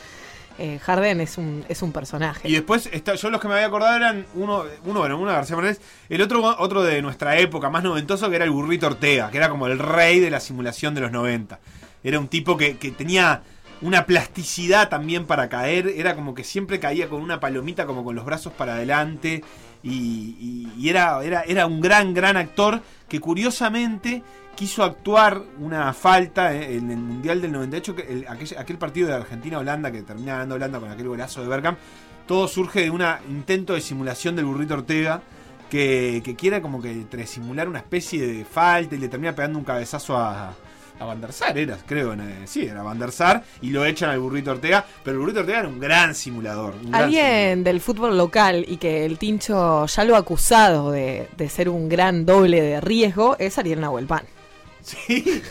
Eh, 0.59 0.79
Harden 0.79 1.21
es 1.21 1.37
un, 1.37 1.65
es 1.69 1.83
un 1.83 1.93
personaje. 1.93 2.49
Y 2.49 2.53
después, 2.53 2.89
está, 2.93 3.15
yo 3.15 3.31
los 3.31 3.41
que 3.41 3.49
me 3.49 3.55
había 3.55 3.67
acordado 3.67 3.97
eran 3.97 4.27
uno, 4.35 4.65
uno 4.85 5.01
bueno, 5.01 5.19
uno 5.19 5.29
de 5.29 5.37
García 5.37 5.57
Morales, 5.57 5.81
el 6.09 6.23
otro, 6.23 6.43
otro 6.59 6.83
de 6.83 7.03
nuestra 7.03 7.39
época, 7.39 7.69
más 7.69 7.83
noventoso, 7.83 8.31
que 8.31 8.37
era 8.37 8.45
el 8.45 8.51
burrito 8.51 8.87
Ortega, 8.87 9.31
que 9.31 9.37
era 9.37 9.51
como 9.51 9.67
el 9.67 9.79
rey 9.79 10.19
de 10.19 10.31
la 10.31 10.41
simulación 10.41 10.95
de 10.95 11.03
los 11.03 11.13
90. 11.13 11.59
Era 12.03 12.19
un 12.19 12.29
tipo 12.29 12.57
que, 12.57 12.79
que 12.79 12.91
tenía 12.91 13.43
una 13.83 14.07
plasticidad 14.07 14.89
también 14.89 15.27
para 15.27 15.49
caer, 15.49 15.89
era 15.89 16.15
como 16.15 16.35
que 16.35 16.45
siempre 16.45 16.81
caía 16.81 17.09
con 17.09 17.21
una 17.21 17.41
palomita, 17.41 17.85
como 17.85 18.05
con 18.05 18.17
los 18.17 18.25
brazos 18.25 18.53
para 18.55 18.75
adelante, 18.75 19.45
y, 19.83 20.71
y- 20.79 20.89
era, 20.89 21.23
era, 21.23 21.43
era 21.43 21.67
un 21.67 21.81
gran, 21.81 22.15
gran 22.15 22.37
actor 22.37 22.81
que 23.09 23.21
curiosamente 23.21 24.23
quiso 24.55 24.83
actuar 24.83 25.43
una 25.59 25.93
falta 25.93 26.55
eh, 26.55 26.77
en 26.77 26.91
el 26.91 26.97
Mundial 26.99 27.41
del 27.43 27.53
98, 27.53 27.95
que 27.97 28.03
el- 28.03 28.27
aquel, 28.57 28.79
partido 28.79 29.09
de 29.09 29.15
Argentina-Holanda 29.15 29.91
que 29.93 30.03
termina 30.03 30.33
ganando 30.33 30.55
Holanda 30.57 30.81
con 30.81 30.91
aquel 30.91 31.09
golazo 31.09 31.43
de 31.43 31.49
Bergkamp, 31.49 31.79
todo 32.27 32.49
surge 32.49 32.81
de 32.83 32.91
un 32.91 33.03
intento 33.29 33.75
de 33.75 33.81
simulación 33.81 34.35
del 34.35 34.47
burrito 34.47 34.75
Ortega 34.75 35.23
que, 35.71 36.23
que 36.25 36.35
quiere 36.37 36.61
como 36.63 36.81
que 36.81 37.07
simular 37.27 37.69
una 37.69 37.79
especie 37.81 38.27
de 38.27 38.45
falta 38.45 38.95
y 38.95 38.99
le 38.99 39.09
termina 39.09 39.35
pegando 39.35 39.59
un 39.59 39.65
cabezazo 39.65 40.17
a, 40.17 40.55
a 40.99 41.05
Van 41.05 41.21
der 41.21 41.33
Sar, 41.33 41.57
era, 41.59 41.77
creo, 41.87 42.13
en, 42.15 42.21
eh, 42.23 42.47
sí, 42.47 42.65
era 42.67 42.83
Van 42.83 42.99
der 42.99 43.13
Sar, 43.13 43.45
y 43.61 43.71
lo 43.71 43.85
echan 43.85 44.11
al 44.11 44.19
burrito 44.19 44.51
Ortega, 44.51 44.85
pero 45.05 45.15
el 45.17 45.21
burrito 45.21 45.41
Ortega 45.41 45.59
era 45.61 45.69
un 45.69 45.79
gran 45.81 46.15
simulador. 46.15 46.75
un 46.83 46.91
gran 46.91 47.03
Alguien 47.05 47.65
del 47.65 47.81
fútbol 47.81 48.17
local 48.17 48.65
y 48.67 48.79
que 48.79 49.05
el 49.05 49.19
Tincho 49.19 49.87
ya 49.87 50.05
lo 50.05 50.17
ha 50.17 50.19
acusado 50.21 50.91
de, 50.91 51.29
de 51.37 51.49
ser 51.49 51.69
un 51.69 51.89
gran 51.89 52.25
doble 52.25 52.61
de 52.63 52.81
riesgo 52.81 53.37
es 53.39 53.59
Ariel 53.59 53.81
Nahuelpan. 53.81 54.23
Sí. 54.83 55.43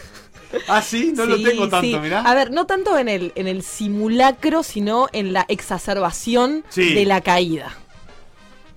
Ah, 0.70 0.82
sí, 0.82 1.12
no 1.16 1.26
lo 1.26 1.36
tengo 1.42 1.68
tanto, 1.68 1.82
sí. 1.86 1.98
mirá. 2.00 2.22
A 2.22 2.34
ver, 2.34 2.50
no 2.52 2.66
tanto 2.66 2.98
en 2.98 3.10
el, 3.10 3.34
en 3.36 3.48
el 3.48 3.62
simulacro, 3.62 4.64
sino 4.64 5.08
en 5.12 5.34
la 5.34 5.46
exacerbación 5.50 6.64
Sí. 6.70 6.94
de 6.94 7.04
la 7.06 7.20
caída. 7.22 7.76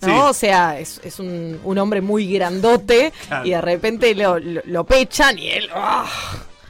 ¿No? 0.01 0.27
O 0.29 0.33
sea, 0.33 0.79
es, 0.79 1.01
es 1.05 1.19
un, 1.19 1.61
un 1.65 1.79
hombre 1.79 2.01
muy 2.01 2.33
grandote 2.33 3.13
Claro. 3.29 3.47
y 3.47 3.51
de 3.51 3.61
repente 3.61 4.15
lo, 4.15 4.39
lo- 4.39 4.61
lo 4.65 4.85
pechan 4.85 5.39
y 5.39 5.49
él 5.51 5.69
¡ah! 5.75 6.07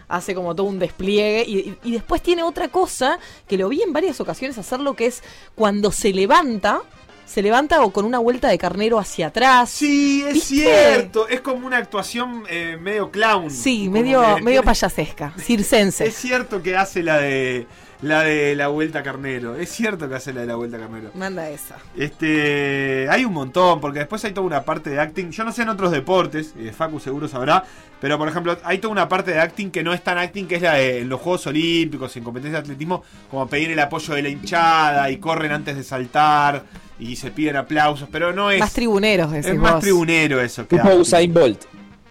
Hace 0.08 0.34
como 0.34 0.54
todo 0.54 0.66
un 0.66 0.78
despliegue. 0.78 1.44
Y, 1.46 1.76
y- 1.84 1.92
después 1.92 2.22
tiene 2.22 2.42
otra 2.42 2.68
cosa 2.68 3.18
que 3.46 3.56
lo 3.56 3.68
vi 3.68 3.82
en 3.82 3.92
varias 3.92 4.20
ocasiones 4.20 4.58
hacerlo, 4.58 4.94
que 4.94 5.06
es 5.06 5.22
cuando 5.54 5.92
se 5.92 6.12
levanta, 6.12 6.80
se 7.26 7.42
levanta 7.42 7.82
o 7.82 7.92
con 7.92 8.04
una 8.06 8.18
vuelta 8.18 8.48
de 8.48 8.56
carnero 8.58 8.98
hacia 8.98 9.26
atrás. 9.28 9.68
Sí, 9.70 10.24
es 10.26 10.34
¿Viste? 10.34 10.54
cierto. 10.56 11.28
Es 11.28 11.40
como 11.42 11.66
una 11.66 11.76
actuación 11.76 12.44
eh, 12.48 12.78
medio 12.80 13.10
clown. 13.10 13.50
Sí, 13.50 13.88
medio, 13.90 14.36
que 14.36 14.42
medio 14.42 14.62
payasesca, 14.62 15.34
circense. 15.38 16.06
Es 16.08 16.14
cierto 16.14 16.62
que 16.62 16.76
hace 16.76 17.02
la 17.02 17.18
de 17.18 17.66
la 18.02 18.22
de 18.22 18.54
la 18.54 18.68
vuelta 18.68 19.02
carnero. 19.02 19.56
Es 19.56 19.70
cierto 19.70 20.08
que 20.08 20.14
hace 20.14 20.32
la 20.32 20.42
de 20.42 20.46
la 20.46 20.54
vuelta 20.56 20.78
carnero. 20.78 21.10
Manda 21.14 21.48
esa. 21.50 21.76
Este, 21.96 23.08
hay 23.10 23.24
un 23.24 23.32
montón, 23.32 23.80
porque 23.80 24.00
después 24.00 24.24
hay 24.24 24.32
toda 24.32 24.46
una 24.46 24.62
parte 24.62 24.90
de 24.90 25.00
acting. 25.00 25.30
Yo 25.30 25.44
no 25.44 25.52
sé 25.52 25.62
en 25.62 25.68
otros 25.70 25.90
deportes, 25.90 26.54
eh, 26.58 26.72
Facu 26.76 27.00
seguro 27.00 27.26
sabrá, 27.26 27.64
pero 28.00 28.16
por 28.18 28.28
ejemplo, 28.28 28.56
hay 28.64 28.78
toda 28.78 28.92
una 28.92 29.08
parte 29.08 29.32
de 29.32 29.40
acting 29.40 29.70
que 29.70 29.82
no 29.82 29.92
es 29.92 30.02
tan 30.04 30.18
acting, 30.18 30.46
que 30.46 30.56
es 30.56 30.62
la 30.62 30.74
de 30.74 31.00
en 31.00 31.08
los 31.08 31.20
Juegos 31.20 31.46
Olímpicos, 31.48 32.16
en 32.16 32.24
competencia 32.24 32.58
de 32.58 32.64
atletismo, 32.64 33.02
como 33.30 33.46
pedir 33.48 33.70
el 33.72 33.78
apoyo 33.80 34.14
de 34.14 34.22
la 34.22 34.28
hinchada 34.28 35.10
y 35.10 35.16
corren 35.18 35.52
antes 35.52 35.76
de 35.76 35.82
saltar 35.82 36.64
y 37.00 37.16
se 37.16 37.30
piden 37.30 37.56
aplausos, 37.56 38.08
pero 38.10 38.32
no 38.32 38.50
es. 38.50 38.60
Más 38.60 38.72
tribuneros, 38.72 39.30
decís 39.32 39.46
es 39.46 39.58
más 39.58 39.74
vos. 39.74 39.80
tribunero 39.82 40.40
eso. 40.40 40.66
Que 40.66 40.76
Tipo. 40.76 40.94
Usain 40.94 41.32
Bolt. 41.32 41.64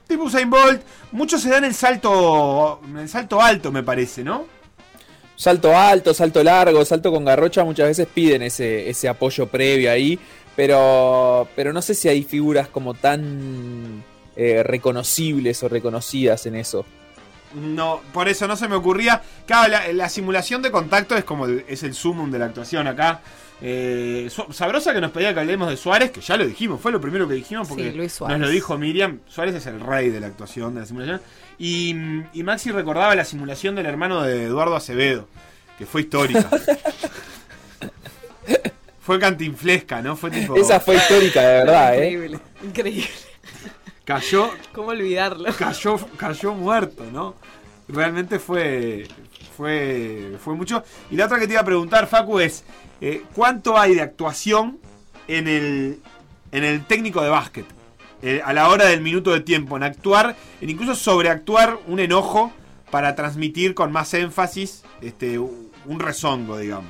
Tipo 0.08 0.24
Usain 0.24 0.50
Bolt. 0.50 0.82
Muchos 1.12 1.42
se 1.42 1.50
dan 1.50 1.64
el 1.64 1.74
salto, 1.74 2.82
el 2.98 3.08
salto 3.10 3.42
alto, 3.42 3.72
me 3.72 3.84
parece, 3.84 4.24
¿no? 4.24 4.57
Salto 5.38 5.78
alto, 5.78 6.16
salto 6.16 6.44
largo, 6.44 6.84
salto 6.84 7.12
con 7.12 7.24
garrocha, 7.24 7.64
muchas 7.64 7.88
veces 7.88 8.08
piden 8.12 8.42
ese, 8.42 8.90
ese 8.90 9.08
apoyo 9.08 9.46
previo 9.46 9.92
ahí, 9.92 10.18
pero, 10.56 11.48
pero 11.56 11.72
no 11.72 11.84
sé 11.84 11.94
si 11.94 12.10
hay 12.10 12.24
figuras 12.24 12.68
como 12.70 12.96
tan 12.96 14.04
eh, 14.36 14.64
reconocibles 14.64 15.62
o 15.62 15.70
reconocidas 15.70 16.48
en 16.48 16.56
eso. 16.56 16.86
No, 17.54 18.02
por 18.14 18.28
eso 18.28 18.48
no 18.48 18.58
se 18.58 18.68
me 18.68 18.76
ocurría. 18.76 19.22
Claro, 19.46 19.70
la, 19.70 19.94
la 19.94 20.10
simulación 20.10 20.64
de 20.64 20.72
contacto 20.72 21.16
es 21.16 21.24
como 21.24 21.46
es 21.46 21.84
el 21.84 21.94
sumum 21.94 22.32
de 22.32 22.40
la 22.40 22.46
actuación 22.46 22.88
acá. 22.88 23.22
Eh, 23.60 24.30
Sabrosa 24.52 24.94
que 24.94 25.02
nos 25.02 25.12
pedía 25.12 25.34
que 25.34 25.40
hablemos 25.40 25.70
de 25.70 25.78
Suárez, 25.78 26.12
que 26.12 26.22
ya 26.22 26.38
lo 26.38 26.46
dijimos, 26.46 26.80
fue 26.80 26.92
lo 26.92 27.02
primero 27.02 27.28
que 27.28 27.34
dijimos 27.34 27.68
porque 27.68 27.92
Sí, 27.92 27.98
Luis 27.98 28.14
Suárez. 28.14 28.38
nos 28.38 28.48
lo 28.50 28.54
dijo 28.54 28.78
Miriam. 28.78 29.20
Suárez 29.28 29.56
es 29.56 29.66
el 29.66 29.80
rey 29.80 30.10
de 30.10 30.20
la 30.20 30.28
actuación, 30.28 30.76
de 30.76 30.82
la 30.82 30.86
simulación. 30.86 31.22
Y, 31.58 31.96
y 32.34 32.44
Maxi 32.44 32.72
recordaba 32.72 33.16
la 33.16 33.26
simulación 33.26 33.76
del 33.76 33.88
hermano 33.88 34.22
de 34.22 34.44
Eduardo 34.44 34.76
Acevedo, 34.76 35.28
que 35.78 35.86
fue 35.88 36.02
histórica. 36.02 36.48
fue 39.02 39.20
cantinflesca, 39.20 40.02
¿no? 40.02 40.16
Fue 40.16 40.30
tipo. 40.30 40.56
Esa 40.56 40.80
fue 40.80 40.96
histórica, 40.96 41.42
de 41.42 41.54
verdad, 41.64 41.96
¿eh? 41.98 42.12
Increíble, 42.12 42.40
increíble. 42.64 43.10
Cayó, 44.06 44.50
¿Cómo 44.74 44.90
olvidarlo? 44.90 45.52
cayó, 45.58 45.98
cayó 46.16 46.54
muerto, 46.54 47.04
¿no? 47.12 47.36
Realmente 47.90 48.40
fue, 48.40 49.06
fue, 49.56 50.38
fue 50.44 50.56
mucho. 50.56 50.84
Y 51.12 51.16
la 51.16 51.26
otra 51.26 51.40
que 51.40 51.48
te 51.48 51.54
iba 51.54 51.62
a 51.62 51.66
preguntar, 51.66 52.08
Facu, 52.08 52.40
es 52.40 52.64
eh, 53.02 53.24
¿cuánto 53.34 53.78
hay 53.78 53.96
de 53.96 54.02
actuación 54.02 54.80
en 55.28 55.48
el, 55.48 56.00
en 56.52 56.64
el 56.64 56.86
técnico 56.86 57.22
de 57.22 57.30
básquet? 57.30 57.66
Eh, 58.22 58.42
a 58.44 58.52
la 58.54 58.70
hora 58.70 58.86
del 58.86 59.02
minuto 59.02 59.32
de 59.32 59.42
tiempo, 59.42 59.78
en 59.78 59.84
actuar, 59.84 60.36
en 60.60 60.70
incluso 60.70 60.96
sobreactuar 60.96 61.78
un 61.88 62.00
enojo 62.00 62.52
para 62.90 63.16
transmitir 63.16 63.76
con 63.76 63.92
más 63.92 64.14
énfasis 64.14 64.84
este, 65.02 65.38
un 65.38 66.00
rezongo, 66.00 66.58
digamos. 66.58 66.90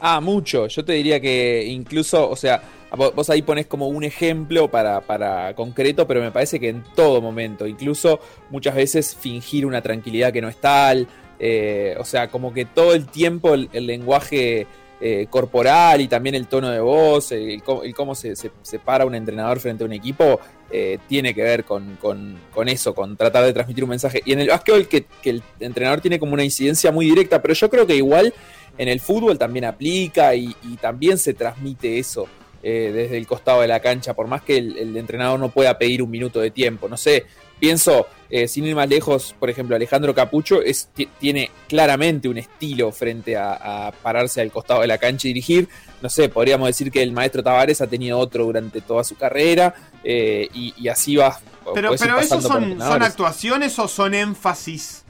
Ah, 0.00 0.20
mucho. 0.20 0.66
Yo 0.66 0.84
te 0.84 0.92
diría 0.94 1.20
que 1.20 1.64
incluso, 1.66 2.28
o 2.28 2.36
sea, 2.36 2.60
vo- 2.90 3.14
vos 3.14 3.30
ahí 3.30 3.42
pones 3.42 3.66
como 3.66 3.88
un 3.88 4.02
ejemplo 4.04 4.68
para, 4.70 5.00
para 5.00 5.54
concreto, 5.54 6.06
pero 6.06 6.20
me 6.20 6.32
parece 6.32 6.58
que 6.58 6.68
en 6.68 6.82
todo 6.94 7.22
momento, 7.22 7.66
incluso 7.66 8.18
muchas 8.50 8.74
veces 8.74 9.14
fingir 9.18 9.64
una 9.64 9.80
tranquilidad 9.80 10.32
que 10.32 10.42
no 10.42 10.48
es 10.48 10.60
tal, 10.60 11.06
eh, 11.38 11.94
o 11.98 12.04
sea, 12.04 12.28
como 12.28 12.52
que 12.52 12.64
todo 12.64 12.92
el 12.94 13.06
tiempo 13.06 13.54
el 13.54 13.86
lenguaje 13.86 14.66
eh, 15.00 15.26
corporal 15.28 16.00
y 16.00 16.08
también 16.08 16.34
el 16.34 16.46
tono 16.46 16.70
de 16.70 16.80
voz, 16.80 17.32
el, 17.32 17.50
el 17.50 17.62
cómo- 17.62 17.82
el 17.82 17.94
cómo 17.94 18.14
se, 18.14 18.34
se, 18.36 18.50
se 18.62 18.78
para 18.78 19.04
un 19.04 19.14
entrenador 19.14 19.60
frente 19.60 19.84
a 19.84 19.86
un 19.86 19.92
equipo, 19.92 20.40
eh, 20.70 20.98
tiene 21.08 21.34
que 21.34 21.42
ver 21.42 21.64
con, 21.64 21.96
con- 22.00 22.68
eso, 22.68 22.94
con 22.94 23.16
tratar 23.16 23.44
de 23.44 23.52
transmitir 23.52 23.84
un 23.84 23.90
mensaje. 23.90 24.22
Y 24.24 24.32
en 24.32 24.40
el 24.40 24.48
básquetbol 24.48 24.88
que, 24.88 25.04
el 25.24 25.42
entrenador 25.60 26.00
tiene 26.00 26.18
como 26.18 26.32
una 26.32 26.44
incidencia 26.44 26.90
muy 26.90 27.06
directa, 27.06 27.40
pero 27.42 27.54
yo 27.54 27.68
creo 27.70 27.86
que 27.86 27.94
igual 27.96 28.32
en 28.78 28.88
el 28.88 29.00
fútbol 29.00 29.38
también 29.38 29.64
aplica 29.66 30.34
y, 30.34 30.54
y 30.62 30.76
también 30.76 31.18
se 31.18 31.34
transmite 31.34 31.98
eso 31.98 32.26
eh, 32.62 32.90
desde 32.92 33.16
el 33.18 33.26
costado 33.26 33.60
de 33.60 33.68
la 33.68 33.80
cancha, 33.80 34.14
por 34.14 34.26
más 34.26 34.42
que 34.42 34.56
el, 34.56 34.76
el 34.78 34.96
entrenador 34.96 35.38
no 35.38 35.50
pueda 35.50 35.78
pedir 35.78 36.02
un 36.02 36.10
minuto 36.10 36.40
de 36.40 36.50
tiempo. 36.50 36.88
No 36.88 36.96
sé, 36.96 37.26
pienso, 37.58 38.06
eh, 38.30 38.48
sin 38.48 38.64
ir 38.66 38.74
más 38.74 38.88
lejos, 38.88 39.34
por 39.38 39.48
ejemplo, 39.50 39.76
Alejandro 39.76 40.14
Capucho 40.14 40.60
es, 40.62 40.88
ti- 40.94 41.08
tiene 41.18 41.50
claramente 41.68 42.28
un 42.28 42.38
estilo 42.38 42.92
frente 42.92 43.36
a, 43.36 43.86
a 43.88 43.92
pararse 43.92 44.40
al 44.40 44.50
costado 44.50 44.80
de 44.80 44.86
la 44.86 44.98
cancha 44.98 45.28
y 45.28 45.30
dirigir. 45.30 45.68
No 46.02 46.08
sé, 46.10 46.28
podríamos 46.28 46.66
decir 46.68 46.90
que 46.90 47.02
el 47.02 47.12
maestro 47.12 47.42
Tavares 47.42 47.80
ha 47.80 47.86
tenido 47.86 48.18
otro 48.18 48.44
durante 48.44 48.80
toda 48.80 49.04
su 49.04 49.16
carrera 49.16 49.74
eh, 50.04 50.48
y, 50.52 50.74
y 50.76 50.88
así 50.88 51.16
va. 51.16 51.38
Pero, 51.74 51.90
pero 51.98 52.18
¿esos 52.20 52.44
pasando 52.44 52.76
por 52.76 52.86
son, 52.86 53.02
actuaciones 53.02 53.78
o 53.78 53.88
son 53.88 54.14
énfasis? 54.14 55.04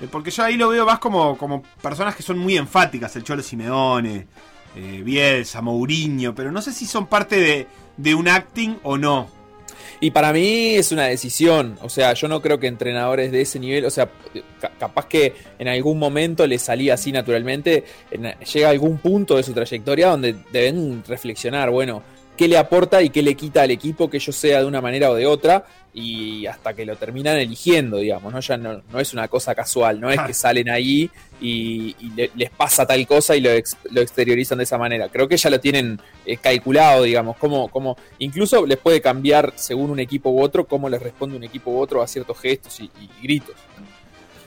Eh, 0.00 0.08
Porque 0.10 0.30
yo 0.30 0.42
ahí 0.44 0.56
lo 0.56 0.70
veo 0.70 0.86
más 0.86 0.98
como, 0.98 1.36
como 1.36 1.62
personas 1.82 2.16
que 2.16 2.22
son 2.22 2.38
muy 2.38 2.56
enfáticas, 2.56 3.14
el 3.16 3.22
Cholo 3.22 3.42
Simeone, 3.42 4.26
eh, 4.74 5.02
Bielsa, 5.04 5.60
Mourinho, 5.60 6.34
pero 6.34 6.50
no 6.50 6.62
sé 6.62 6.72
si 6.72 6.86
son 6.86 7.06
parte 7.06 7.36
de, 7.36 7.66
de 7.96 8.14
un 8.14 8.26
acting 8.28 8.76
o 8.82 8.96
no. 8.96 9.28
Y 10.02 10.12
para 10.12 10.32
mí 10.32 10.76
es 10.76 10.92
una 10.92 11.04
decisión, 11.08 11.78
o 11.82 11.90
sea, 11.90 12.14
yo 12.14 12.26
no 12.26 12.40
creo 12.40 12.58
que 12.58 12.66
entrenadores 12.68 13.30
de 13.32 13.42
ese 13.42 13.58
nivel, 13.58 13.84
o 13.84 13.90
sea, 13.90 14.08
ca- 14.58 14.72
capaz 14.78 15.06
que 15.06 15.34
en 15.58 15.68
algún 15.68 15.98
momento 15.98 16.46
les 16.46 16.62
salía 16.62 16.94
así 16.94 17.12
naturalmente, 17.12 17.84
en- 18.10 18.34
llega 18.52 18.70
algún 18.70 18.96
punto 18.96 19.36
de 19.36 19.42
su 19.42 19.52
trayectoria 19.52 20.08
donde 20.08 20.36
deben 20.52 21.04
reflexionar, 21.06 21.68
bueno, 21.70 22.02
qué 22.40 22.48
le 22.48 22.56
aporta 22.56 23.02
y 23.02 23.10
qué 23.10 23.22
le 23.22 23.34
quita 23.34 23.60
al 23.60 23.70
equipo 23.70 24.08
que 24.08 24.18
yo 24.18 24.32
sea 24.32 24.60
de 24.60 24.64
una 24.64 24.80
manera 24.80 25.10
o 25.10 25.14
de 25.14 25.26
otra, 25.26 25.66
y 25.92 26.46
hasta 26.46 26.72
que 26.72 26.86
lo 26.86 26.96
terminan 26.96 27.36
eligiendo, 27.36 27.98
digamos, 27.98 28.32
¿no? 28.32 28.40
Ya 28.40 28.56
no, 28.56 28.80
no 28.90 28.98
es 28.98 29.12
una 29.12 29.28
cosa 29.28 29.54
casual, 29.54 30.00
no 30.00 30.10
es 30.10 30.18
que 30.22 30.32
salen 30.32 30.70
ahí 30.70 31.10
y, 31.38 31.94
y 32.00 32.10
le- 32.16 32.30
les 32.34 32.48
pasa 32.48 32.86
tal 32.86 33.06
cosa 33.06 33.36
y 33.36 33.42
lo, 33.42 33.50
ex- 33.50 33.76
lo 33.90 34.00
exteriorizan 34.00 34.56
de 34.56 34.64
esa 34.64 34.78
manera. 34.78 35.10
Creo 35.10 35.28
que 35.28 35.36
ya 35.36 35.50
lo 35.50 35.60
tienen 35.60 36.00
eh, 36.24 36.38
calculado, 36.38 37.02
digamos, 37.02 37.36
como, 37.36 37.68
como 37.68 37.98
incluso 38.20 38.64
les 38.64 38.78
puede 38.78 39.02
cambiar 39.02 39.52
según 39.56 39.90
un 39.90 40.00
equipo 40.00 40.30
u 40.30 40.40
otro, 40.40 40.64
cómo 40.66 40.88
les 40.88 41.02
responde 41.02 41.36
un 41.36 41.44
equipo 41.44 41.70
u 41.72 41.78
otro 41.78 42.00
a 42.00 42.06
ciertos 42.06 42.38
gestos 42.40 42.80
y, 42.80 42.84
y 42.84 43.10
gritos. 43.22 43.56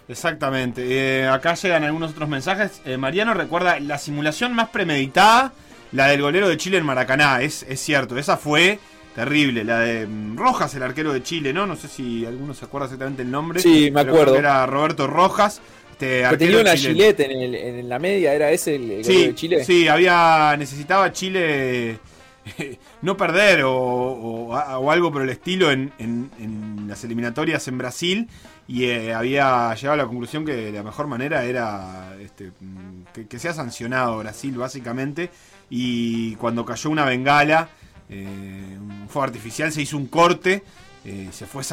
Exactamente. 0.07 0.81
Eh, 0.89 1.27
acá 1.27 1.53
llegan 1.53 1.83
algunos 1.83 2.11
otros 2.11 2.27
mensajes. 2.27 2.81
Eh, 2.85 2.97
Mariano 2.97 3.33
recuerda 3.35 3.79
la 3.79 3.97
simulación 3.97 4.53
más 4.53 4.69
premeditada, 4.69 5.53
la 5.93 6.07
del 6.07 6.21
golero 6.21 6.49
de 6.49 6.57
Chile 6.57 6.77
en 6.77 6.85
Maracaná. 6.85 7.41
Es, 7.41 7.63
es 7.69 7.79
cierto, 7.79 8.17
esa 8.17 8.37
fue 8.37 8.79
terrible. 9.15 9.63
La 9.63 9.79
de 9.79 10.05
mm, 10.07 10.35
Rojas, 10.37 10.73
el 10.75 10.83
arquero 10.83 11.13
de 11.13 11.23
Chile, 11.23 11.53
¿no? 11.53 11.65
No 11.65 11.75
sé 11.75 11.87
si 11.87 12.25
alguno 12.25 12.53
se 12.53 12.65
acuerda 12.65 12.85
exactamente 12.87 13.21
el 13.21 13.31
nombre. 13.31 13.59
Sí, 13.61 13.89
me 13.91 14.01
acuerdo. 14.01 14.33
que 14.33 14.39
Era 14.39 14.65
Roberto 14.65 15.07
Rojas. 15.07 15.61
Este, 15.91 16.23
Que 16.29 16.37
tenía 16.37 16.59
una 16.61 16.75
chileno. 16.75 16.95
gilet 16.95 17.19
en, 17.21 17.31
el- 17.31 17.55
en 17.55 17.87
la 17.89 17.99
media, 17.99 18.33
¿era 18.33 18.49
ese 18.51 18.75
el, 18.75 19.05
Sí, 19.05 19.27
de 19.27 19.35
Chile? 19.35 19.63
sí, 19.63 19.87
había 19.87 20.55
necesitaba 20.57 21.11
Chile 21.13 21.99
no 23.03 23.15
perder 23.15 23.63
o, 23.63 23.71
o- 23.73 24.53
o 24.55 24.91
algo 24.91 25.11
por 25.11 25.21
el 25.21 25.29
estilo 25.29 25.71
en, 25.71 25.91
en- 25.99 26.31
en 26.39 26.85
las 26.89 27.03
eliminatorias 27.03 27.67
en 27.67 27.77
Brasil 27.77 28.27
y 28.67 28.85
eh, 28.85 29.13
había 29.13 29.73
llegado 29.75 29.93
a 29.93 29.97
la 30.03 30.05
conclusión 30.07 30.43
que 30.45 30.71
la 30.71 30.83
mejor 30.83 31.07
manera 31.07 31.45
era 31.45 32.15
este, 32.19 32.51
mm, 32.59 33.03
que, 33.13 33.27
que 33.27 33.39
sea 33.39 33.53
sancionado 33.53 34.17
Brasil 34.17 34.57
básicamente 34.57 35.29
y 35.75 36.35
cuando 36.35 36.63
cayó 36.63 36.91
una 36.91 37.03
bengala, 37.03 37.67
eh, 38.07 38.77
un 38.79 39.09
fuego 39.09 39.23
artificial, 39.23 39.71
se 39.71 39.81
hizo 39.81 39.97
un 39.97 40.05
corte. 40.05 40.63
eh, 41.03 41.29
se 41.31 41.47
fue 41.47 41.63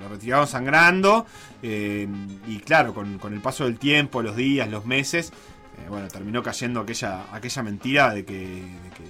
lo 0.00 0.08
retiraron 0.08 0.46
sangrando 0.46 1.24
eh, 1.62 2.08
y 2.48 2.58
claro 2.58 2.92
con, 2.92 3.18
con 3.18 3.32
el 3.32 3.40
paso 3.40 3.64
del 3.64 3.78
tiempo 3.78 4.22
los 4.22 4.36
días 4.36 4.68
los 4.68 4.84
meses 4.84 5.32
eh, 5.78 5.88
bueno, 5.88 6.08
terminó 6.08 6.42
cayendo 6.42 6.80
aquella, 6.80 7.32
aquella 7.32 7.62
mentira 7.62 8.12
de 8.12 8.24
que, 8.24 8.38
de 8.38 8.90
que, 8.96 9.04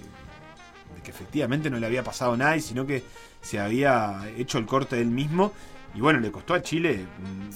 de 0.95 1.03
que 1.03 1.11
efectivamente 1.11 1.71
no 1.71 1.79
le 1.79 1.87
había 1.87 2.05
pasado 2.05 2.37
nada, 2.37 2.55
y 2.57 2.61
sino 2.61 2.87
que 2.87 3.03
se 3.41 3.59
había 3.59 4.23
hecho 4.37 4.59
el 4.59 4.67
corte 4.67 5.01
él 5.01 5.09
mismo. 5.09 5.53
Y 5.95 6.01
bueno, 6.01 6.21
le 6.21 6.31
costó 6.33 6.55
a 6.55 6.63
Chile 6.63 7.05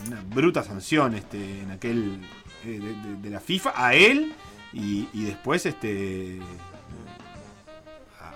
una 0.07 0.23
bruta 0.23 0.63
sanción 0.63 1.15
este, 1.15 1.61
en 1.63 1.71
aquel 1.71 2.21
de 2.65 3.31
la 3.31 3.41
FIFA, 3.41 3.73
a 3.75 3.95
él 3.95 4.33
y, 4.73 5.09
y 5.13 5.25
después 5.25 5.65
este 5.67 6.39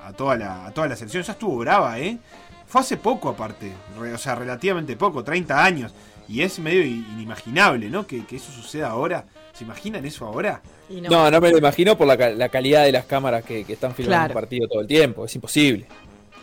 a, 0.07 0.13
toda 0.13 0.37
la, 0.37 0.67
a 0.67 0.71
toda 0.73 0.89
la 0.89 0.97
selección. 0.97 1.23
Ya 1.23 1.33
estuvo 1.33 1.59
brava, 1.59 1.99
¿eh? 1.99 2.19
Fue 2.67 2.81
hace 2.81 2.97
poco 2.97 3.29
aparte, 3.29 3.73
re- 3.99 4.15
o 4.15 4.19
sea, 4.19 4.35
relativamente 4.35 4.97
poco, 4.97 5.23
30 5.23 5.65
años. 5.65 5.93
Y 6.29 6.41
es 6.43 6.59
medio 6.59 6.83
inimaginable, 6.83 7.91
¿no? 7.91 8.07
Que, 8.07 8.25
que 8.25 8.37
eso 8.37 8.51
suceda 8.53 8.91
ahora. 8.91 9.25
¿Se 9.53 9.65
imaginan 9.65 10.05
eso 10.07 10.25
ahora? 10.27 10.63
No, 10.89 11.31
no 11.31 11.41
me 11.41 11.51
lo 11.51 11.59
imagino 11.59 11.97
por 11.99 12.07
la, 12.07 12.17
ca- 12.17 12.31
la 12.31 12.49
calidad 12.49 12.85
de 12.85 12.93
las 12.93 13.05
cámaras 13.05 13.45
que, 13.45 13.65
que 13.65 13.75
están 13.75 13.95
filmando 13.95 14.19
Claro. 14.27 14.33
un 14.33 14.41
partido 14.41 14.69
todo 14.69 14.81
el 14.81 14.87
tiempo. 14.87 15.25
Es 15.27 15.35
imposible. 15.35 15.87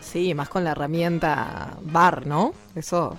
Sí, 0.02 0.34
más 0.34 0.50
con 0.50 0.64
la 0.64 0.72
herramienta 0.72 1.78
VAR, 1.82 2.28
¿no? 2.28 2.54
Eso 2.76 3.16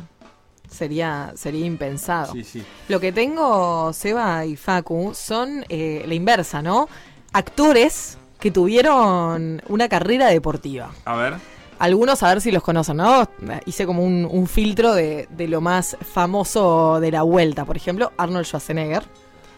sería, 0.69 1.33
sería 1.35 1.67
impensado. 1.67 2.33
Sí, 2.35 2.45
sí. 2.45 2.63
Lo 2.89 3.01
que 3.01 3.11
tengo, 3.13 3.93
Seba 3.93 4.45
y 4.47 4.55
Facu, 4.57 5.13
son 5.15 5.65
eh, 5.69 6.05
la 6.07 6.15
inversa, 6.15 6.63
¿no? 6.63 6.89
Actores 7.33 8.19
que 8.41 8.51
tuvieron 8.51 9.63
una 9.69 9.89
carrera 9.89 10.29
deportiva. 10.29 10.91
A 11.05 11.15
ver. 11.17 11.35
Algunos 11.79 12.23
a 12.23 12.29
ver 12.29 12.41
si 12.43 12.51
los 12.51 12.63
conocen, 12.63 12.99
¿no? 12.99 13.27
Hice 13.65 13.87
como 13.87 14.03
un, 14.05 14.29
un 14.31 14.47
filtro 14.47 14.93
de, 14.95 15.29
de 15.31 15.49
lo 15.49 15.61
más 15.61 15.97
famoso 16.01 17.01
de 17.01 17.11
la 17.11 17.23
vuelta. 17.23 17.65
Por 17.65 17.77
ejemplo, 17.77 18.13
Arnold 18.19 18.45
Schwarzenegger. 18.45 19.03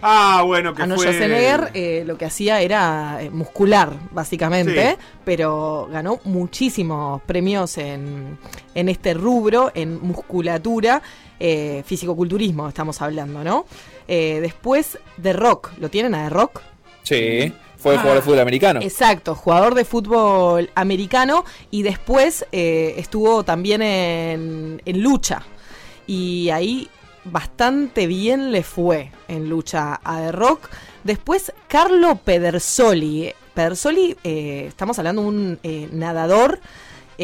Ah, 0.02 0.42
bueno, 0.46 0.72
que 0.74 0.82
Arnold 0.82 1.00
fue... 1.00 1.12
Schwarzenegger 1.12 1.70
eh, 1.74 2.02
lo 2.06 2.16
que 2.18 2.24
hacía 2.24 2.60
era 2.60 3.18
eh, 3.22 3.30
muscular, 3.30 3.92
básicamente, 4.12 4.90
Sí. 4.90 4.96
pero 5.24 5.88
ganó 5.90 6.20
muchísimos 6.24 7.22
premios 7.22 7.78
en, 7.78 8.38
en 8.74 8.88
este 8.88 9.14
rubro, 9.14 9.70
en 9.74 10.00
musculatura, 10.02 11.02
eh, 11.40 11.82
fisicoculturismo 11.86 12.68
estamos 12.68 13.00
hablando, 13.02 13.42
¿no? 13.42 13.66
Eh, 14.06 14.38
después 14.40 14.98
de 15.16 15.32
Rock, 15.32 15.70
¿lo 15.78 15.88
tienen 15.88 16.14
a 16.14 16.24
The 16.24 16.30
Rock? 16.30 16.60
Sí, 17.04 17.52
fue 17.82 17.94
Ah. 17.96 17.98
jugador 17.98 18.16
de 18.16 18.22
fútbol 18.22 18.40
americano. 18.40 18.80
Exacto, 18.80 19.34
jugador 19.34 19.74
de 19.74 19.84
fútbol 19.84 20.70
americano 20.74 21.44
y 21.70 21.82
después 21.82 22.46
eh, 22.52 22.94
estuvo 22.96 23.42
también 23.44 23.82
en, 23.82 24.80
en 24.84 25.02
lucha. 25.02 25.42
Y 26.06 26.50
ahí 26.50 26.88
bastante 27.24 28.06
bien 28.06 28.50
le 28.52 28.62
fue 28.62 29.10
en 29.28 29.48
lucha 29.48 30.00
a 30.02 30.20
The 30.20 30.32
Rock. 30.32 30.68
Después 31.04 31.52
Carlo 31.68 32.16
Pedersoli. 32.16 33.32
Pedersoli, 33.54 34.16
eh, 34.24 34.64
estamos 34.68 34.98
hablando 34.98 35.22
de 35.22 35.28
un 35.28 35.58
eh, 35.62 35.88
nadador 35.92 36.60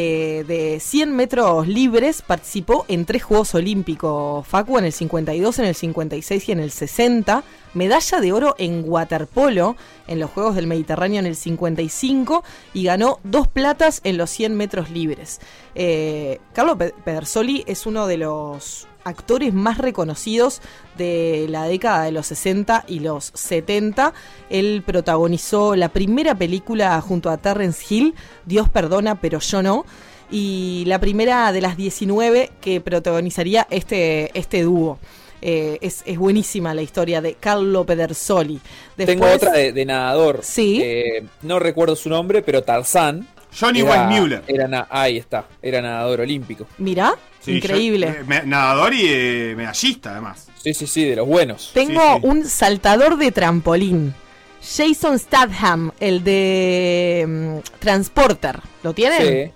eh, 0.00 0.44
de 0.46 0.78
100 0.78 1.12
metros 1.16 1.66
libres, 1.66 2.22
participó 2.22 2.84
en 2.86 3.04
tres 3.04 3.24
Juegos 3.24 3.52
Olímpicos, 3.56 4.46
Facu, 4.46 4.78
en 4.78 4.84
el 4.84 4.92
52, 4.92 5.58
en 5.58 5.64
el 5.64 5.74
56 5.74 6.48
y 6.48 6.52
en 6.52 6.60
el 6.60 6.70
60, 6.70 7.42
medalla 7.74 8.20
de 8.20 8.32
oro 8.32 8.54
en 8.58 8.84
waterpolo 8.86 9.74
en 10.06 10.20
los 10.20 10.30
Juegos 10.30 10.54
del 10.54 10.68
Mediterráneo 10.68 11.18
en 11.18 11.26
el 11.26 11.34
55 11.34 12.44
y 12.74 12.84
ganó 12.84 13.18
dos 13.24 13.48
platas 13.48 14.00
en 14.04 14.16
los 14.18 14.30
100 14.30 14.56
metros 14.56 14.88
libres. 14.90 15.40
Eh, 15.74 16.38
Carlo 16.52 16.78
Pe- 16.78 16.94
Pedersoli 17.04 17.64
es 17.66 17.84
uno 17.84 18.06
de 18.06 18.18
los 18.18 18.86
actores 19.08 19.52
más 19.52 19.78
reconocidos 19.78 20.60
de 20.96 21.46
la 21.48 21.64
década 21.64 22.04
de 22.04 22.12
los 22.12 22.26
60 22.26 22.84
y 22.86 23.00
los 23.00 23.32
70. 23.34 24.12
Él 24.50 24.82
protagonizó 24.86 25.74
la 25.76 25.88
primera 25.88 26.34
película 26.36 27.00
junto 27.00 27.30
a 27.30 27.36
Terrence 27.38 27.82
Hill, 27.88 28.14
Dios 28.46 28.68
perdona, 28.68 29.20
pero 29.20 29.40
yo 29.40 29.62
no. 29.62 29.84
Y 30.30 30.84
la 30.86 30.98
primera 31.00 31.50
de 31.52 31.60
las 31.62 31.76
19 31.76 32.50
que 32.60 32.80
protagonizaría 32.80 33.66
este, 33.70 34.30
este 34.38 34.62
dúo. 34.62 34.98
Eh, 35.40 35.78
es, 35.82 36.02
es 36.04 36.18
buenísima 36.18 36.74
la 36.74 36.82
historia 36.82 37.20
de 37.22 37.34
Carlo 37.34 37.86
Pedersoli. 37.86 38.60
Tengo 38.96 39.24
Después- 39.26 39.34
otra 39.36 39.52
de, 39.52 39.72
de 39.72 39.84
nadador. 39.86 40.40
Sí. 40.42 40.80
Eh, 40.82 41.24
no 41.42 41.58
recuerdo 41.60 41.94
su 41.96 42.08
nombre, 42.08 42.42
pero 42.42 42.62
Tarzán. 42.62 43.26
Johnny 43.58 43.80
era- 43.80 44.06
Weissmuller. 44.08 44.42
Era 44.48 44.86
ahí 44.90 45.16
está, 45.16 45.46
era 45.62 45.80
nadador 45.80 46.20
olímpico. 46.20 46.66
Mirá, 46.78 47.14
Sí, 47.40 47.56
increíble. 47.56 48.16
yo- 48.20 48.26
me- 48.26 48.42
nadador 48.42 48.94
y 48.94 49.02
eh, 49.06 49.54
medallista, 49.56 50.12
además. 50.12 50.48
Sí, 50.62 50.74
sí, 50.74 50.86
sí, 50.86 51.04
de 51.04 51.16
los 51.16 51.26
buenos. 51.26 51.70
Tengo 51.72 52.00
Sí, 52.00 52.20
sí. 52.20 52.26
un 52.26 52.44
saltador 52.44 53.16
de 53.16 53.30
trampolín. 53.32 54.14
Jason 54.60 55.18
Statham, 55.18 55.92
el 56.00 56.24
de 56.24 57.24
mm, 57.28 57.78
Transporter. 57.78 58.60
¿Lo 58.82 58.92
tienen? 58.92 59.22
Sí. 59.46 59.52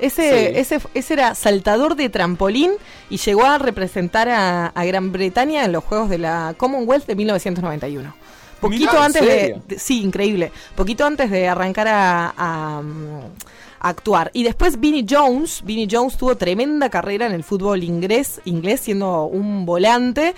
Ese, 0.00 0.22
Sí. 0.52 0.58
ese, 0.58 0.80
ese 0.94 1.12
era 1.14 1.34
saltador 1.34 1.94
de 1.94 2.08
trampolín 2.08 2.72
y 3.10 3.18
llegó 3.18 3.44
a 3.44 3.58
representar 3.58 4.28
a, 4.28 4.66
a 4.68 4.84
Gran 4.86 5.12
Bretaña 5.12 5.64
en 5.64 5.72
los 5.72 5.84
Juegos 5.84 6.08
de 6.08 6.18
la 6.18 6.54
Commonwealth 6.56 7.06
de 7.06 7.14
1991. 7.16 8.14
Poquito 8.60 8.90
Mirá, 8.92 8.98
¿en 8.98 9.04
antes 9.04 9.22
de, 9.22 9.78
Sí, 9.78 10.02
increíble. 10.02 10.52
Poquito 10.74 11.06
antes 11.06 11.30
de 11.30 11.48
arrancar 11.48 11.88
a, 11.88 12.34
a, 12.36 12.82
mm, 12.82 13.20
a 13.20 13.59
actuar. 13.80 14.30
Y 14.34 14.42
después 14.44 14.78
Vinnie 14.78 15.06
Jones. 15.08 15.62
Vinnie 15.64 15.88
Jones 15.90 16.16
tuvo 16.16 16.36
tremenda 16.36 16.88
carrera 16.90 17.26
en 17.26 17.32
el 17.32 17.42
fútbol 17.44 17.82
inglés, 17.82 18.40
inglés 18.44 18.80
siendo 18.80 19.24
un 19.24 19.66
volante. 19.66 20.34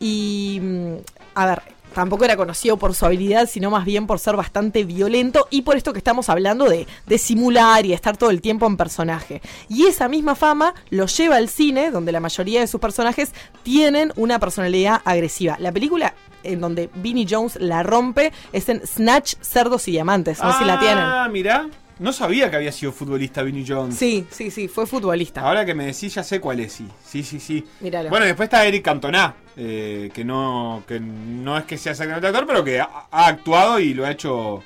Y. 0.00 0.58
mm, 0.62 0.92
A 1.34 1.46
ver. 1.46 1.62
Tampoco 1.94 2.26
era 2.26 2.36
conocido 2.36 2.76
por 2.76 2.92
su 2.94 3.06
habilidad, 3.06 3.48
sino 3.48 3.70
más 3.70 3.86
bien 3.86 4.06
por 4.06 4.18
ser 4.18 4.36
bastante 4.36 4.84
violento 4.84 5.48
y 5.50 5.62
por 5.62 5.78
esto 5.78 5.94
que 5.94 5.98
estamos 5.98 6.28
hablando 6.28 6.66
de, 6.68 6.86
de 7.06 7.16
simular 7.16 7.86
y 7.86 7.94
estar 7.94 8.18
todo 8.18 8.28
el 8.28 8.42
tiempo 8.42 8.66
en 8.66 8.76
personaje. 8.76 9.40
Y 9.70 9.86
esa 9.86 10.06
misma 10.06 10.34
fama 10.34 10.74
lo 10.90 11.06
lleva 11.06 11.36
al 11.36 11.48
cine, 11.48 11.90
donde 11.90 12.12
la 12.12 12.20
mayoría 12.20 12.60
de 12.60 12.66
sus 12.66 12.82
personajes 12.82 13.32
tienen 13.62 14.12
una 14.16 14.38
personalidad 14.38 15.00
agresiva. 15.06 15.56
La 15.58 15.72
película 15.72 16.12
en 16.42 16.60
donde 16.60 16.90
Vinnie 16.96 17.26
Jones 17.26 17.56
la 17.62 17.82
rompe 17.82 18.30
es 18.52 18.68
en 18.68 18.86
Snatch, 18.86 19.36
Cerdos 19.40 19.88
y 19.88 19.92
Diamantes. 19.92 20.38
No 20.42 20.52
sé 20.52 20.58
si 20.58 20.64
la 20.66 20.78
tienen. 20.78 20.98
Ah, 20.98 21.28
mirá. 21.32 21.66
No 21.98 22.12
sabía 22.12 22.50
que 22.50 22.56
había 22.56 22.72
sido 22.72 22.92
futbolista 22.92 23.42
Vinnie 23.42 23.64
Jones. 23.66 23.96
Sí, 23.96 24.26
sí, 24.30 24.50
sí, 24.50 24.68
fue 24.68 24.86
futbolista. 24.86 25.40
Ahora 25.40 25.64
que 25.64 25.74
me 25.74 25.86
decís 25.86 26.14
ya 26.14 26.22
sé 26.22 26.40
cuál 26.40 26.60
es, 26.60 26.74
sí. 26.74 26.86
Sí, 27.06 27.22
sí, 27.22 27.40
sí. 27.40 27.64
Míralo. 27.80 28.10
Bueno, 28.10 28.26
después 28.26 28.46
está 28.48 28.66
Eric 28.66 28.84
Cantona, 28.84 29.34
eh, 29.56 30.10
que 30.12 30.22
no 30.24 30.82
que 30.86 31.00
no 31.00 31.56
es 31.56 31.64
que 31.64 31.78
sea 31.78 31.92
exactamente 31.92 32.26
actor, 32.26 32.46
pero 32.46 32.62
que 32.62 32.80
ha, 32.80 32.88
ha 33.10 33.26
actuado 33.28 33.78
y 33.80 33.94
lo 33.94 34.04
ha 34.04 34.10
hecho 34.10 34.62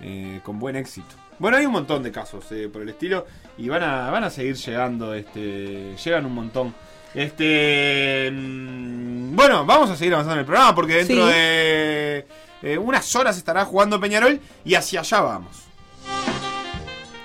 eh, 0.00 0.40
con 0.42 0.58
buen 0.58 0.76
éxito. 0.76 1.14
Bueno, 1.38 1.56
hay 1.56 1.64
un 1.66 1.72
montón 1.72 2.02
de 2.02 2.12
casos 2.12 2.44
eh, 2.50 2.68
por 2.72 2.82
el 2.82 2.88
estilo 2.90 3.26
y 3.58 3.68
van 3.68 3.82
a, 3.82 4.10
van 4.10 4.24
a 4.24 4.30
seguir 4.30 4.56
llegando, 4.56 5.14
este, 5.14 5.94
llegan 5.96 6.26
un 6.26 6.34
montón. 6.34 6.74
Este, 7.14 8.30
mm, 8.32 9.34
bueno, 9.34 9.64
vamos 9.64 9.88
a 9.90 9.96
seguir 9.96 10.12
avanzando 10.12 10.34
en 10.34 10.40
el 10.40 10.46
programa 10.46 10.74
porque 10.74 10.94
dentro 10.96 11.26
Sí. 11.26 11.32
de 11.32 12.26
eh, 12.62 12.78
unas 12.78 13.14
horas 13.16 13.36
estará 13.36 13.64
jugando 13.64 13.98
Peñarol 14.00 14.40
y 14.64 14.74
hacia 14.74 15.00
allá 15.00 15.20
vamos. 15.20 15.65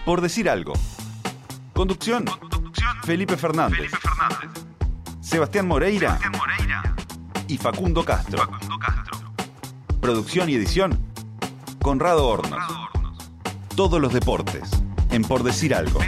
Por 0.06 0.20
decir 0.22 0.50
algo. 0.50 0.74
Conducción. 1.74 2.26
Felipe 3.04 3.38
Fernández. 3.38 3.92
Sebastián 5.22 5.68
Moreira. 5.68 6.20
Y 7.48 7.58
Facundo 7.58 8.04
Castro. 8.04 8.50
Producción 10.02 10.50
y 10.50 10.56
edición. 10.56 11.00
Conrado 11.82 12.28
Hornos. 12.28 12.64
Todos 13.76 14.02
los 14.02 14.12
deportes. 14.12 14.72
En 15.12 15.22
Por 15.22 15.44
decir 15.44 15.76
algo. 15.76 16.00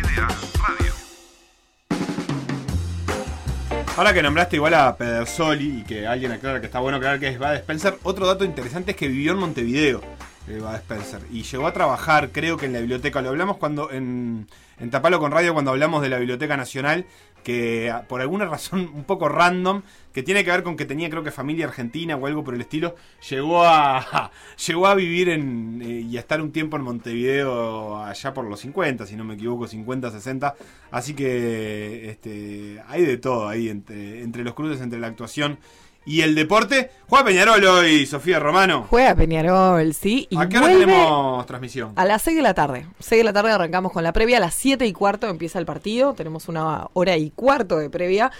Ahora 3.95 4.11
que 4.11 4.23
nombraste 4.23 4.55
igual 4.55 4.73
a 4.73 4.97
Pedersoli 4.97 5.81
y 5.81 5.83
que 5.83 6.07
alguien 6.07 6.31
aclara 6.31 6.59
que 6.59 6.65
está 6.65 6.79
bueno 6.79 6.97
aclarar 6.97 7.19
que 7.19 7.27
es 7.27 7.37
Bad 7.37 7.57
Spencer, 7.57 7.99
otro 8.01 8.25
dato 8.25 8.43
interesante 8.43 8.91
es 8.91 8.97
que 8.97 9.07
vivió 9.07 9.33
en 9.33 9.37
Montevideo, 9.37 10.01
eh, 10.47 10.61
Spencer, 10.75 11.21
y 11.31 11.43
llegó 11.43 11.67
a 11.67 11.73
trabajar, 11.73 12.31
creo 12.31 12.57
que 12.57 12.65
en 12.65 12.73
la 12.73 12.79
biblioteca. 12.79 13.21
Lo 13.21 13.29
hablamos 13.29 13.57
cuando 13.57 13.91
en, 13.91 14.47
en 14.79 14.89
Tapalo 14.89 15.19
con 15.19 15.31
Radio 15.31 15.53
cuando 15.53 15.71
hablamos 15.71 16.01
de 16.01 16.09
la 16.09 16.17
Biblioteca 16.17 16.57
Nacional, 16.57 17.05
que 17.43 17.89
ah, 17.91 18.05
por 18.07 18.21
alguna 18.21 18.45
razón 18.49 18.89
un 18.93 19.03
poco 19.03 19.29
random, 19.29 19.83
que 20.11 20.23
tiene 20.23 20.43
que 20.43 20.51
ver 20.51 20.63
con 20.63 20.75
que 20.75 20.85
tenía 20.85 21.09
creo 21.09 21.23
que 21.23 21.31
familia 21.31 21.65
argentina 21.65 22.15
o 22.15 22.27
algo 22.27 22.43
por 22.43 22.55
el 22.55 22.61
estilo, 22.61 22.95
llegó 23.29 23.63
a 23.63 24.31
llegó 24.67 24.87
a 24.87 24.95
vivir 24.95 25.29
en 25.29 25.81
eh, 25.81 26.01
y 26.01 26.17
a 26.17 26.19
estar 26.19 26.41
un 26.41 26.51
tiempo 26.51 26.77
en 26.77 26.83
Montevideo 26.83 28.03
allá 28.03 28.33
por 28.33 28.45
los 28.45 28.59
50, 28.61 29.05
si 29.05 29.15
no 29.15 29.23
me 29.23 29.35
equivoco, 29.35 29.67
50, 29.67 30.11
60. 30.11 30.55
Así 30.91 31.13
que 31.13 32.09
este 32.09 32.81
hay 32.87 33.03
de 33.05 33.17
todo 33.17 33.47
ahí 33.47 33.69
entre 33.69 34.43
los 34.43 34.53
cruces, 34.53 34.81
entre 34.81 34.99
la 34.99 35.07
actuación 35.07 35.57
y 36.05 36.21
el 36.21 36.35
deporte. 36.35 36.91
Juega 37.07 37.25
Peñarol 37.25 37.63
hoy, 37.65 38.05
Sofía 38.05 38.39
Romano. 38.39 38.85
Juega 38.89 39.15
Peñarol, 39.15 39.93
sí. 39.93 40.27
Y 40.29 40.37
¿A 40.37 40.49
qué 40.49 40.57
hora 40.57 40.67
tenemos 40.67 41.45
transmisión? 41.45 41.93
a 41.95 42.05
las 42.05 42.21
6 42.23 42.37
de 42.37 42.43
la 42.43 42.53
tarde. 42.53 42.87
6 42.99 43.19
de 43.19 43.23
la 43.23 43.33
tarde 43.33 43.51
arrancamos 43.51 43.91
con 43.91 44.03
la 44.03 44.13
previa. 44.13 44.37
A 44.37 44.39
las 44.41 44.53
7 44.55 44.85
y 44.85 44.93
cuarto 44.93 45.27
empieza 45.27 45.59
el 45.59 45.65
partido. 45.65 46.13
Tenemos 46.13 46.47
una 46.47 46.87
hora 46.93 47.17
y 47.17 47.29
cuarto 47.31 47.77
de 47.77 47.89
previa. 47.89 48.31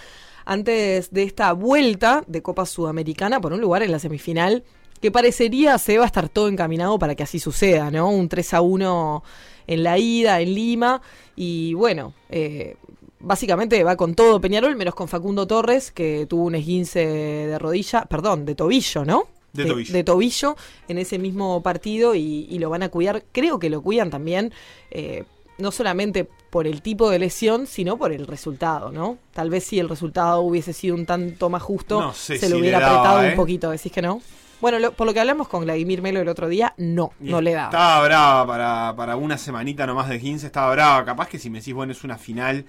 Antes 0.44 1.10
de 1.12 1.22
esta 1.22 1.52
vuelta 1.52 2.22
de 2.26 2.42
Copa 2.42 2.66
Sudamericana 2.66 3.40
por 3.40 3.52
un 3.52 3.60
lugar 3.60 3.82
en 3.82 3.92
la 3.92 3.98
semifinal 3.98 4.62
que 5.00 5.10
parecería 5.10 5.78
se 5.78 5.96
va 5.98 6.04
a 6.04 6.06
estar 6.06 6.28
todo 6.28 6.48
encaminado 6.48 6.98
para 6.98 7.14
que 7.14 7.22
así 7.22 7.38
suceda, 7.38 7.90
¿no? 7.90 8.08
Un 8.10 8.28
3 8.28 8.54
a 8.54 8.60
1 8.60 9.22
en 9.66 9.82
la 9.82 9.96
ida, 9.98 10.40
en 10.40 10.54
Lima. 10.54 11.00
Y 11.36 11.72
bueno, 11.74 12.12
eh, 12.28 12.76
básicamente 13.24 13.82
va 13.84 13.96
con 13.96 14.14
todo 14.14 14.40
Peñarol, 14.40 14.76
menos 14.76 14.94
con 14.94 15.08
Facundo 15.08 15.46
Torres, 15.46 15.90
que 15.90 16.26
tuvo 16.28 16.44
un 16.44 16.54
esguince 16.54 17.00
de 17.06 17.58
rodilla, 17.58 18.02
perdón, 18.04 18.44
de 18.46 18.54
tobillo, 18.54 19.04
¿no? 19.04 19.24
De 19.52 19.66
tobillo. 19.66 19.92
de 19.92 20.02
tobillo 20.04 20.56
en 20.88 20.98
ese 20.98 21.18
mismo 21.18 21.62
partido 21.62 22.14
y, 22.14 22.46
y 22.50 22.58
lo 22.58 22.70
van 22.70 22.82
a 22.82 22.88
cuidar. 22.88 23.24
Creo 23.32 23.58
que 23.60 23.70
lo 23.70 23.82
cuidan 23.82 24.10
también, 24.10 24.52
eh, 24.90 25.24
no 25.58 25.70
solamente 25.70 26.28
por 26.50 26.66
el 26.66 26.82
tipo 26.82 27.08
de 27.10 27.20
lesión, 27.20 27.66
sino 27.68 27.96
por 27.96 28.12
el 28.12 28.26
resultado, 28.26 28.90
¿no? 28.90 29.18
Tal 29.32 29.50
vez 29.50 29.64
si 29.64 29.78
el 29.78 29.88
resultado 29.88 30.40
hubiese 30.40 30.72
sido 30.72 30.94
un 30.96 31.06
tanto 31.06 31.50
más 31.50 31.62
justo, 31.62 32.00
No 32.00 32.12
sé 32.12 32.38
se 32.38 32.46
si 32.46 32.52
lo 32.52 32.58
hubiera 32.58 32.80
daba, 32.80 32.94
apretado 32.98 33.22
¿eh? 33.24 33.30
un 33.30 33.36
poquito, 33.36 33.70
¿decís 33.70 33.92
que 33.92 34.02
no? 34.02 34.20
Bueno, 34.60 34.78
lo- 34.80 34.92
por 34.92 35.06
lo 35.06 35.12
que 35.14 35.20
hablamos 35.20 35.46
con 35.48 35.62
Vladimir 35.64 36.00
Melo 36.02 36.20
el 36.20 36.28
otro 36.28 36.48
día, 36.48 36.74
no, 36.78 37.12
Y 37.20 37.30
no 37.30 37.40
le 37.40 37.52
daba. 37.52 37.66
Estaba 37.68 38.04
brava 38.04 38.46
para, 38.46 38.94
para 38.96 39.16
una 39.16 39.36
semanita 39.38 39.86
nomás 39.86 40.08
de 40.08 40.18
15, 40.18 40.46
estaba 40.46 40.72
brava. 40.72 41.04
Capaz 41.04 41.28
que 41.28 41.38
si 41.38 41.50
me 41.50 41.58
decís, 41.60 41.74
bueno, 41.74 41.92
es 41.92 42.02
una 42.02 42.18
final 42.18 42.64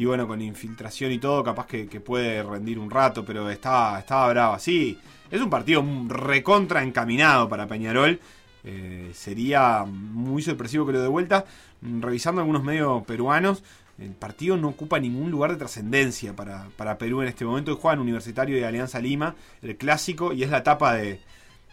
y 0.00 0.06
bueno, 0.06 0.26
con 0.26 0.40
infiltración 0.40 1.12
y 1.12 1.18
todo, 1.18 1.44
capaz 1.44 1.66
que, 1.66 1.84
puede 2.00 2.42
rendir 2.42 2.78
un 2.78 2.90
rato, 2.90 3.22
pero 3.22 3.50
estaba, 3.50 3.98
estaba 3.98 4.30
brava. 4.30 4.58
Sí, 4.58 4.98
es 5.30 5.42
un 5.42 5.50
partido 5.50 5.84
recontra 6.08 6.82
encaminado 6.82 7.50
para 7.50 7.66
Peñarol. 7.66 8.18
Eh, 8.64 9.10
sería 9.12 9.84
muy 9.84 10.40
sorpresivo 10.40 10.86
que 10.86 10.92
lo 10.92 11.02
de 11.02 11.08
vuelta. 11.08 11.44
Mm, 11.82 12.00
Revisando 12.00 12.40
algunos 12.40 12.64
medios 12.64 13.04
peruanos, 13.04 13.62
el 13.98 14.12
partido 14.12 14.56
no 14.56 14.68
ocupa 14.68 14.98
ningún 14.98 15.30
lugar 15.30 15.50
de 15.50 15.58
trascendencia 15.58 16.34
para, 16.34 16.68
para 16.78 16.96
Perú 16.96 17.20
en 17.20 17.28
este 17.28 17.44
momento. 17.44 17.76
Juegan 17.76 18.00
Universitario 18.00 18.58
y 18.58 18.62
Alianza 18.62 19.00
Lima, 19.00 19.34
el 19.60 19.76
clásico, 19.76 20.32
y 20.32 20.44
es 20.44 20.48
la 20.48 20.58
etapa 20.60 20.94
de, 20.94 21.20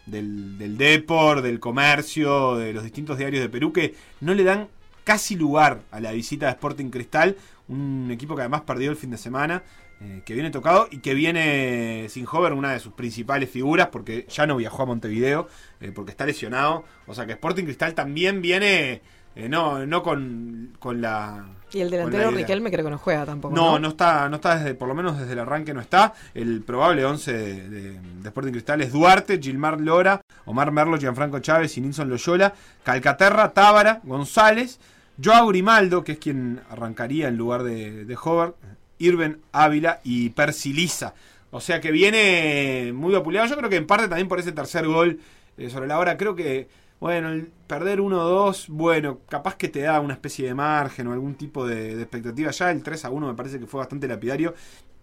del, 0.06 0.58
del 0.58 0.78
del 0.78 1.60
comercio, 1.62 2.58
de 2.58 2.74
los 2.74 2.84
distintos 2.84 3.18
diarios 3.18 3.42
de 3.42 3.48
Perú, 3.48 3.72
que 3.72 3.96
no 4.20 4.34
le 4.34 4.44
dan 4.44 4.68
casi 5.06 5.38
lugar 5.38 5.84
a 5.92 6.02
la 6.02 6.12
visita 6.12 6.48
de 6.48 6.52
Sporting 6.52 6.90
Cristal, 6.90 7.38
un 7.70 8.10
equipo 8.12 8.36
que 8.36 8.42
además 8.42 8.62
perdió 8.62 8.90
el 8.92 8.98
fin 8.98 9.10
de 9.12 9.18
semana, 9.18 9.64
eh, 10.00 10.22
que 10.26 10.34
viene 10.34 10.52
tocado 10.52 10.88
y 10.92 11.00
que 11.00 11.14
viene 11.14 12.06
sin 12.10 12.26
Hover, 12.32 12.54
una 12.54 12.72
de 12.72 12.80
sus 12.80 12.94
principales 12.94 13.50
figuras, 13.50 13.88
porque 13.92 14.26
ya 14.30 14.46
no 14.46 14.56
viajó 14.56 14.84
a 14.84 14.86
Montevideo, 14.86 15.48
eh, 15.82 15.92
porque 15.94 16.12
está 16.12 16.26
lesionado. 16.26 16.84
O 17.08 17.14
sea 17.16 17.26
que 17.26 17.34
Sporting 17.34 17.64
Cristal 17.66 17.94
también 17.96 18.42
viene, 18.42 19.02
eh, 19.36 19.50
no, 19.50 19.86
no 19.86 20.04
con, 20.04 20.76
con 20.80 21.02
la... 21.02 21.46
Y 21.74 21.82
el 21.82 21.90
delantero. 21.90 22.32
Riquelme 22.32 22.72
creo 22.72 22.86
que 22.86 22.92
no 22.92 22.98
juega 22.98 23.26
tampoco. 23.26 23.54
No, 23.54 23.78
no 23.78 23.90
está, 23.90 24.30
no 24.30 24.38
está 24.38 24.58
desde, 24.58 24.74
por 24.74 24.88
lo 24.88 24.96
menos 24.96 25.20
desde 25.20 25.34
el 25.34 25.40
arranque 25.40 25.74
no 25.74 25.82
está. 25.82 26.14
El 26.34 26.62
probable 26.62 27.04
11 27.04 27.34
de, 27.34 27.70
de- 27.70 27.92
de 28.00 28.28
Sporting 28.30 28.52
Cristal 28.54 28.82
es 28.82 28.94
Duarte, 28.94 29.38
Gilmar 29.42 29.82
Lora, 29.82 30.22
Omar 30.46 30.72
Merlo, 30.72 30.98
Gianfranco 30.98 31.40
Chávez 31.40 31.76
y 31.78 31.82
Nilson 31.82 32.08
Loyola, 32.08 32.54
Calcaterra, 32.84 33.52
Tábara, 33.52 34.00
González, 34.04 34.80
Joao 35.24 35.48
Grimaldo, 35.48 36.04
que 36.04 36.14
es 36.14 36.20
quien 36.20 36.62
arrancaría 36.70 37.28
en 37.28 37.38
lugar 37.38 37.64
de, 37.64 38.06
de 38.06 38.18
Hover, 38.22 38.54
Irben 39.00 39.42
Ávila 39.52 40.02
y 40.04 40.30
Percy 40.30 40.74
Liza. 40.74 41.14
O 41.52 41.60
sea 41.60 41.80
que 41.80 41.92
viene 41.92 42.92
muy 42.94 43.14
vapuleado. 43.14 43.48
Yo 43.48 43.58
creo 43.58 43.70
que 43.70 43.78
en 43.78 43.88
parte 43.88 44.08
también 44.08 44.28
por 44.28 44.40
ese 44.40 44.52
tercer 44.52 44.86
gol 44.88 45.20
eh, 45.58 45.70
sobre 45.70 45.88
la 45.88 45.98
hora. 46.00 46.18
Creo 46.18 46.36
que, 46.36 46.68
bueno, 47.00 47.30
el 47.30 47.52
perder 47.68 48.00
1-2, 48.00 48.68
bueno, 48.70 49.20
capaz 49.30 49.56
que 49.56 49.70
te 49.70 49.82
da 49.82 50.00
una 50.00 50.14
especie 50.14 50.48
de 50.48 50.54
margen 50.54 51.08
o 51.08 51.14
algún 51.14 51.36
tipo 51.36 51.66
de, 51.66 51.96
de 51.96 52.02
expectativa. 52.02 52.52
Ya 52.52 52.72
el 52.72 52.84
3-1 52.84 53.28
me 53.28 53.34
parece 53.34 53.60
que 53.60 53.66
fue 53.68 53.80
bastante 53.80 54.08
lapidario. 54.08 54.54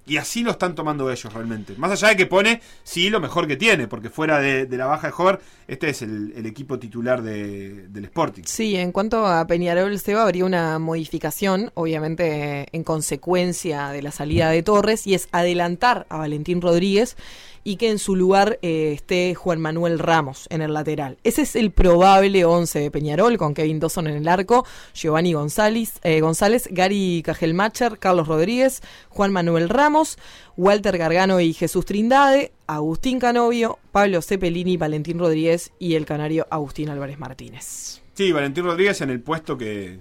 Y 0.06 0.18
así 0.18 0.42
lo 0.42 0.50
están 0.50 0.74
tomando 0.74 1.10
ellos 1.10 1.32
realmente. 1.32 1.74
Más 1.78 1.90
allá 1.92 2.08
de 2.08 2.16
que 2.16 2.26
pone, 2.26 2.60
sí, 2.82 3.08
lo 3.08 3.20
mejor 3.20 3.46
que 3.46 3.56
tiene, 3.56 3.88
porque 3.88 4.10
fuera 4.10 4.38
de, 4.38 4.66
la 4.76 4.84
baja 4.84 5.06
de 5.08 5.14
Hover, 5.16 5.40
este 5.66 5.88
es 5.88 6.02
el, 6.02 6.34
el 6.36 6.44
equipo 6.44 6.78
titular 6.78 7.22
de- 7.22 7.88
del 7.88 8.04
Sporting. 8.04 8.42
Sí, 8.44 8.76
en 8.76 8.92
cuanto 8.92 9.26
a 9.26 9.46
Peñarol, 9.46 9.98
Seba, 9.98 10.24
habría 10.24 10.44
una 10.44 10.78
modificación, 10.78 11.70
obviamente 11.74 12.66
en 12.72 12.84
consecuencia 12.84 13.88
de 13.88 14.02
la 14.02 14.10
salida 14.12 14.50
de 14.50 14.62
Torres, 14.62 15.06
y 15.06 15.14
es 15.14 15.28
adelantar 15.32 16.06
a 16.10 16.18
Valentín 16.18 16.60
Rodríguez 16.60 17.16
y 17.64 17.76
que 17.76 17.90
en 17.90 17.98
su 17.98 18.14
lugar 18.14 18.58
eh, 18.62 18.92
esté 18.92 19.34
Juan 19.34 19.60
Manuel 19.60 19.98
Ramos 19.98 20.46
en 20.50 20.60
el 20.62 20.74
lateral. 20.74 21.18
Ese 21.24 21.42
es 21.42 21.56
el 21.56 21.72
probable 21.72 22.44
11 22.44 22.78
de 22.78 22.90
Peñarol, 22.90 23.38
con 23.38 23.54
Kevin 23.54 23.80
Dawson 23.80 24.06
en 24.06 24.16
el 24.16 24.28
arco, 24.28 24.66
Giovanni 24.92 25.32
González, 25.32 25.98
eh, 26.02 26.20
González 26.20 26.68
Gary 26.70 27.22
Cajelmacher, 27.24 27.98
Carlos 27.98 28.28
Rodríguez, 28.28 28.82
Juan 29.08 29.32
Manuel 29.32 29.70
Ramos, 29.70 30.18
Walter 30.56 30.98
Gargano 30.98 31.40
y 31.40 31.54
Jesús 31.54 31.86
Trindade, 31.86 32.52
Agustín 32.66 33.18
Canovio, 33.18 33.78
Pablo 33.90 34.20
Cepelini, 34.20 34.76
Valentín 34.76 35.18
Rodríguez 35.18 35.72
y 35.78 35.94
el 35.94 36.04
canario 36.04 36.46
Agustín 36.50 36.90
Álvarez 36.90 37.18
Martínez. 37.18 38.02
Sí, 38.12 38.30
Valentín 38.30 38.64
Rodríguez 38.64 39.00
en 39.00 39.10
el 39.10 39.20
puesto 39.20 39.56
que, 39.56 39.98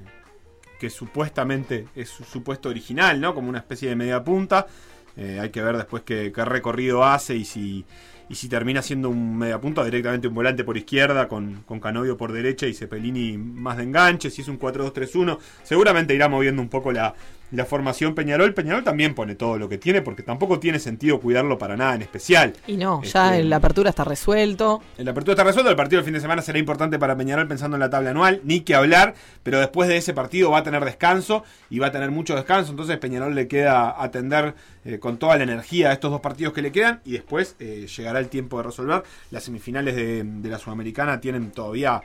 que 0.79 0.89
supuestamente 0.89 1.87
es 1.95 2.09
su, 2.09 2.25
su 2.25 2.43
puesto 2.43 2.69
original, 2.69 3.19
¿no? 3.21 3.33
Como 3.33 3.49
una 3.49 3.59
especie 3.59 3.89
de 3.89 3.95
media 3.95 4.23
punta. 4.23 4.67
Eh, 5.15 5.39
hay 5.39 5.49
que 5.49 5.61
ver 5.61 5.77
después 5.77 6.03
qué, 6.03 6.31
recorrido 6.35 7.03
hace 7.03 7.35
y 7.35 7.45
si, 7.45 7.85
y 8.29 8.35
si 8.35 8.49
termina 8.49 8.81
siendo 8.81 9.09
un 9.09 9.37
media 9.37 9.61
punta, 9.61 9.83
directamente 9.83 10.27
un 10.27 10.33
volante 10.33 10.63
por 10.63 10.77
izquierda 10.77 11.27
con, 11.27 11.63
con 11.63 11.79
Canovio 11.79 12.17
por 12.17 12.31
derecha 12.31 12.65
y 12.67 12.73
Cepelini 12.73 13.37
más 13.37 13.77
de 13.77 13.83
enganche. 13.83 14.29
Si 14.29 14.41
es 14.41 14.47
un 14.47 14.59
4-2-3-1, 14.59 15.37
seguramente 15.63 16.15
irá 16.15 16.29
moviendo 16.29 16.61
un 16.61 16.69
poco 16.69 16.91
la, 16.91 17.13
la 17.53 17.65
formación 17.65 18.15
Peñarol. 18.15 18.53
Peñarol 18.53 18.83
también 18.83 19.13
pone 19.13 19.35
todo 19.35 19.57
lo 19.57 19.69
que 19.69 19.77
tiene 19.77 20.01
porque 20.01 20.23
tampoco 20.23 20.59
tiene 20.59 20.79
sentido 20.79 21.19
cuidarlo 21.19 21.57
para 21.57 21.77
nada 21.77 21.95
en 21.95 22.01
especial. 22.01 22.53
Y 22.67 22.77
no, 22.77 23.01
ya 23.03 23.27
Este, 23.27 23.41
en 23.41 23.49
la 23.49 23.57
apertura 23.57 23.91
está 23.91 24.03
resuelto. 24.03 24.81
El 24.97 25.07
apertura 25.07 25.33
está 25.33 25.43
resuelto, 25.43 25.69
el 25.69 25.75
partido 25.75 25.99
del 25.99 26.05
fin 26.05 26.15
de 26.15 26.19
semana 26.19 26.41
será 26.41 26.57
importante 26.57 26.97
para 26.97 27.15
Peñarol 27.15 27.47
pensando 27.47 27.75
en 27.75 27.81
la 27.81 27.89
tabla 27.89 28.09
anual, 28.09 28.41
ni 28.43 28.61
que 28.61 28.73
hablar, 28.73 29.13
pero 29.43 29.59
después 29.59 29.87
de 29.87 29.97
ese 29.97 30.13
partido 30.13 30.49
va 30.49 30.59
a 30.59 30.63
tener 30.63 30.83
descanso 30.83 31.43
y 31.69 31.79
va 31.79 31.87
a 31.87 31.91
tener 31.91 32.09
mucho 32.09 32.35
descanso, 32.35 32.71
entonces 32.71 32.97
Peñarol 32.97 33.35
le 33.35 33.47
queda 33.47 34.01
atender 34.01 34.55
eh, 34.85 34.97
con 34.99 35.17
toda 35.17 35.37
la 35.37 35.43
energía 35.43 35.89
a 35.89 35.93
estos 35.93 36.09
dos 36.11 36.21
partidos 36.21 36.53
que 36.53 36.61
le 36.61 36.71
quedan 36.71 37.01
y 37.05 37.11
después 37.11 37.55
eh, 37.59 37.85
llegará 37.95 38.19
el 38.19 38.29
tiempo 38.29 38.57
de 38.57 38.63
resolver. 38.63 39.03
Las 39.29 39.43
semifinales 39.43 39.95
de, 39.95 40.23
de 40.23 40.49
la 40.49 40.57
Sudamericana 40.57 41.21
tienen 41.21 41.51
todavía 41.51 42.01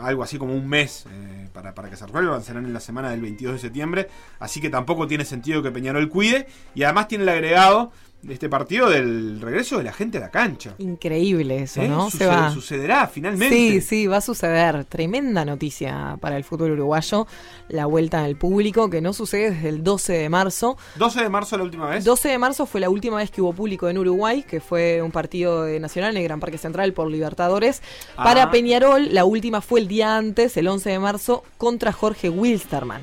algo 0.00 0.22
así 0.22 0.36
como 0.36 0.54
un 0.54 0.68
mes 0.68 1.06
eh, 1.10 1.48
para, 1.52 1.74
para 1.74 1.88
que 1.88 1.96
se 1.96 2.04
resuelvan, 2.04 2.42
serán 2.42 2.64
en 2.64 2.72
la 2.72 2.80
semana 2.80 3.10
del 3.10 3.20
22 3.20 3.54
de 3.54 3.58
septiembre, 3.60 4.08
así 4.38 4.60
que 4.60 4.68
tampoco 4.68 5.06
tiene 5.06 5.24
sentido 5.24 5.62
que 5.62 5.70
Peñarol 5.70 6.08
cuide. 6.08 6.46
Y 6.74 6.82
además 6.82 7.08
tiene 7.08 7.24
el 7.24 7.30
agregado 7.30 7.92
de 8.22 8.34
este 8.34 8.48
partido 8.50 8.90
del 8.90 9.40
regreso 9.40 9.78
de 9.78 9.84
la 9.84 9.92
gente 9.94 10.18
a 10.18 10.20
la 10.20 10.30
cancha. 10.30 10.74
Increíble 10.78 11.62
eso, 11.62 11.80
¿Eh? 11.80 11.88
¿no? 11.88 12.10
Sucede- 12.10 12.18
Se 12.18 12.26
va. 12.26 12.50
Sucederá 12.50 13.06
finalmente. 13.06 13.54
Sí, 13.56 13.80
sí, 13.80 14.06
va 14.06 14.18
a 14.18 14.20
suceder. 14.20 14.84
Tremenda 14.84 15.44
noticia 15.46 16.18
para 16.20 16.36
el 16.36 16.44
fútbol 16.44 16.72
uruguayo. 16.72 17.26
La 17.68 17.86
vuelta 17.86 18.22
del 18.24 18.36
público, 18.36 18.90
que 18.90 19.00
no 19.00 19.12
sucede 19.14 19.52
desde 19.52 19.68
el 19.70 19.82
12 19.82 20.12
de 20.12 20.28
marzo. 20.28 20.76
12 20.96 21.22
de 21.22 21.28
marzo 21.30 21.56
la 21.56 21.64
última 21.64 21.86
vez. 21.88 22.04
12 22.04 22.28
de 22.28 22.36
marzo 22.38 22.66
fue 22.66 22.80
la 22.80 22.90
última 22.90 23.16
vez 23.16 23.30
que 23.30 23.40
hubo 23.40 23.54
público 23.54 23.88
en 23.88 23.96
Uruguay, 23.96 24.44
que 24.48 24.60
fue 24.60 25.00
un 25.00 25.12
partido 25.12 25.62
de 25.64 25.80
Nacional 25.80 26.10
en 26.10 26.18
el 26.18 26.24
Gran 26.24 26.40
Parque 26.40 26.58
Central 26.58 26.92
por 26.92 27.10
Libertadores. 27.10 27.82
Ah. 28.16 28.24
Para 28.24 28.50
Peñarol, 28.50 29.14
la 29.14 29.24
última 29.24 29.62
fue 29.62 29.80
el 29.80 29.88
día 29.88 30.16
antes, 30.18 30.56
el 30.58 30.68
11 30.68 30.90
de 30.90 30.98
marzo, 30.98 31.42
contra 31.56 31.90
Jorge 31.92 32.28
Wilstermann. 32.28 33.00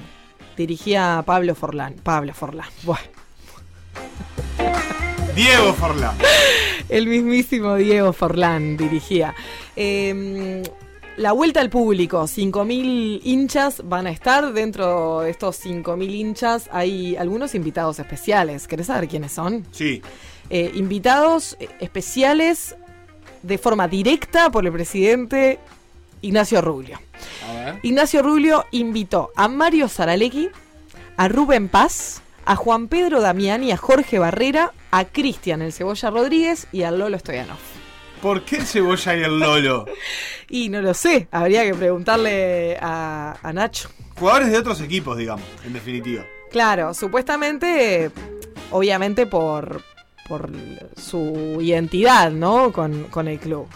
Dirigía 0.56 1.18
a 1.18 1.24
Pablo 1.24 1.56
Forlán. 1.56 1.96
Pablo 2.04 2.34
Forlán. 2.36 2.68
Buah. 2.84 3.00
Diego 5.38 5.72
Forlán. 5.74 6.18
El 6.90 7.06
mismísimo 7.06 7.76
Diego 7.76 8.12
Forlán 8.12 8.76
dirigía. 8.76 9.36
Eh, 9.76 10.64
la 11.18 11.32
vuelta 11.32 11.62
al 11.62 11.70
público, 11.70 12.24
5.000 12.24 13.22
hinchas 13.24 13.84
van 13.86 14.08
a 14.08 14.10
estar. 14.10 14.52
Dentro 14.52 15.20
de 15.20 15.30
estos 15.30 15.64
5.000 15.64 16.10
hinchas 16.10 16.70
hay 16.72 17.16
algunos 17.18 17.54
invitados 17.54 18.00
especiales. 18.00 18.68
¿Querés 18.68 18.88
saber 18.88 19.08
quiénes 19.08 19.32
son? 19.32 19.64
Sí. 19.70 20.02
Eh, 20.50 20.72
invitados 20.74 21.56
especiales 21.80 22.76
de 23.44 23.60
forma 23.60 23.88
directa 23.88 24.50
por 24.50 24.66
el 24.66 24.72
presidente 24.72 25.60
Ignacio 26.22 26.64
Rubio. 26.64 27.00
A 27.48 27.54
ver. 27.54 27.80
Ignacio 27.84 28.24
Rubio 28.24 28.66
invitó 28.72 29.30
a 29.36 29.48
Mario 29.48 29.88
Saralegui, 29.88 30.50
a 31.16 31.28
Rubén 31.28 31.70
Paz, 31.70 32.24
a 32.48 32.56
Juan 32.56 32.88
Pedro 32.88 33.20
Damiani, 33.20 33.74
a 33.74 33.78
Jorge 33.78 34.20
Barrera, 34.20 34.72
a 34.90 35.04
Cristian 35.04 35.62
El 35.62 35.74
Cebolla 35.74 36.10
Rodríguez 36.10 36.68
y 36.72 36.84
a 36.84 36.92
Lolo 36.92 37.20
Stoyanov. 37.20 37.58
¿Por 38.22 38.44
qué 38.44 38.56
el 38.56 38.66
cebolla 38.66 39.16
y 39.16 39.24
el 39.24 39.40
Lolo? 39.40 39.86
Y 40.50 40.70
no 40.70 40.82
lo 40.82 40.94
sé, 40.94 41.28
habría 41.30 41.66
que 41.66 41.76
preguntarle 41.76 42.78
a, 42.82 43.36
a 43.44 43.54
Nacho. 43.54 43.90
Jugadores 44.18 44.50
de 44.50 44.58
otros 44.58 44.80
equipos, 44.80 45.18
digamos, 45.18 45.46
en 45.66 45.74
definitiva. 45.74 46.24
Claro, 46.50 46.94
supuestamente, 46.94 48.12
obviamente 48.72 49.26
por, 49.26 49.84
por 50.30 50.50
su 50.96 51.58
identidad, 51.60 52.32
¿no? 52.32 52.72
Con, 52.72 53.04
con 53.06 53.28
el 53.28 53.40
club. 53.40 53.68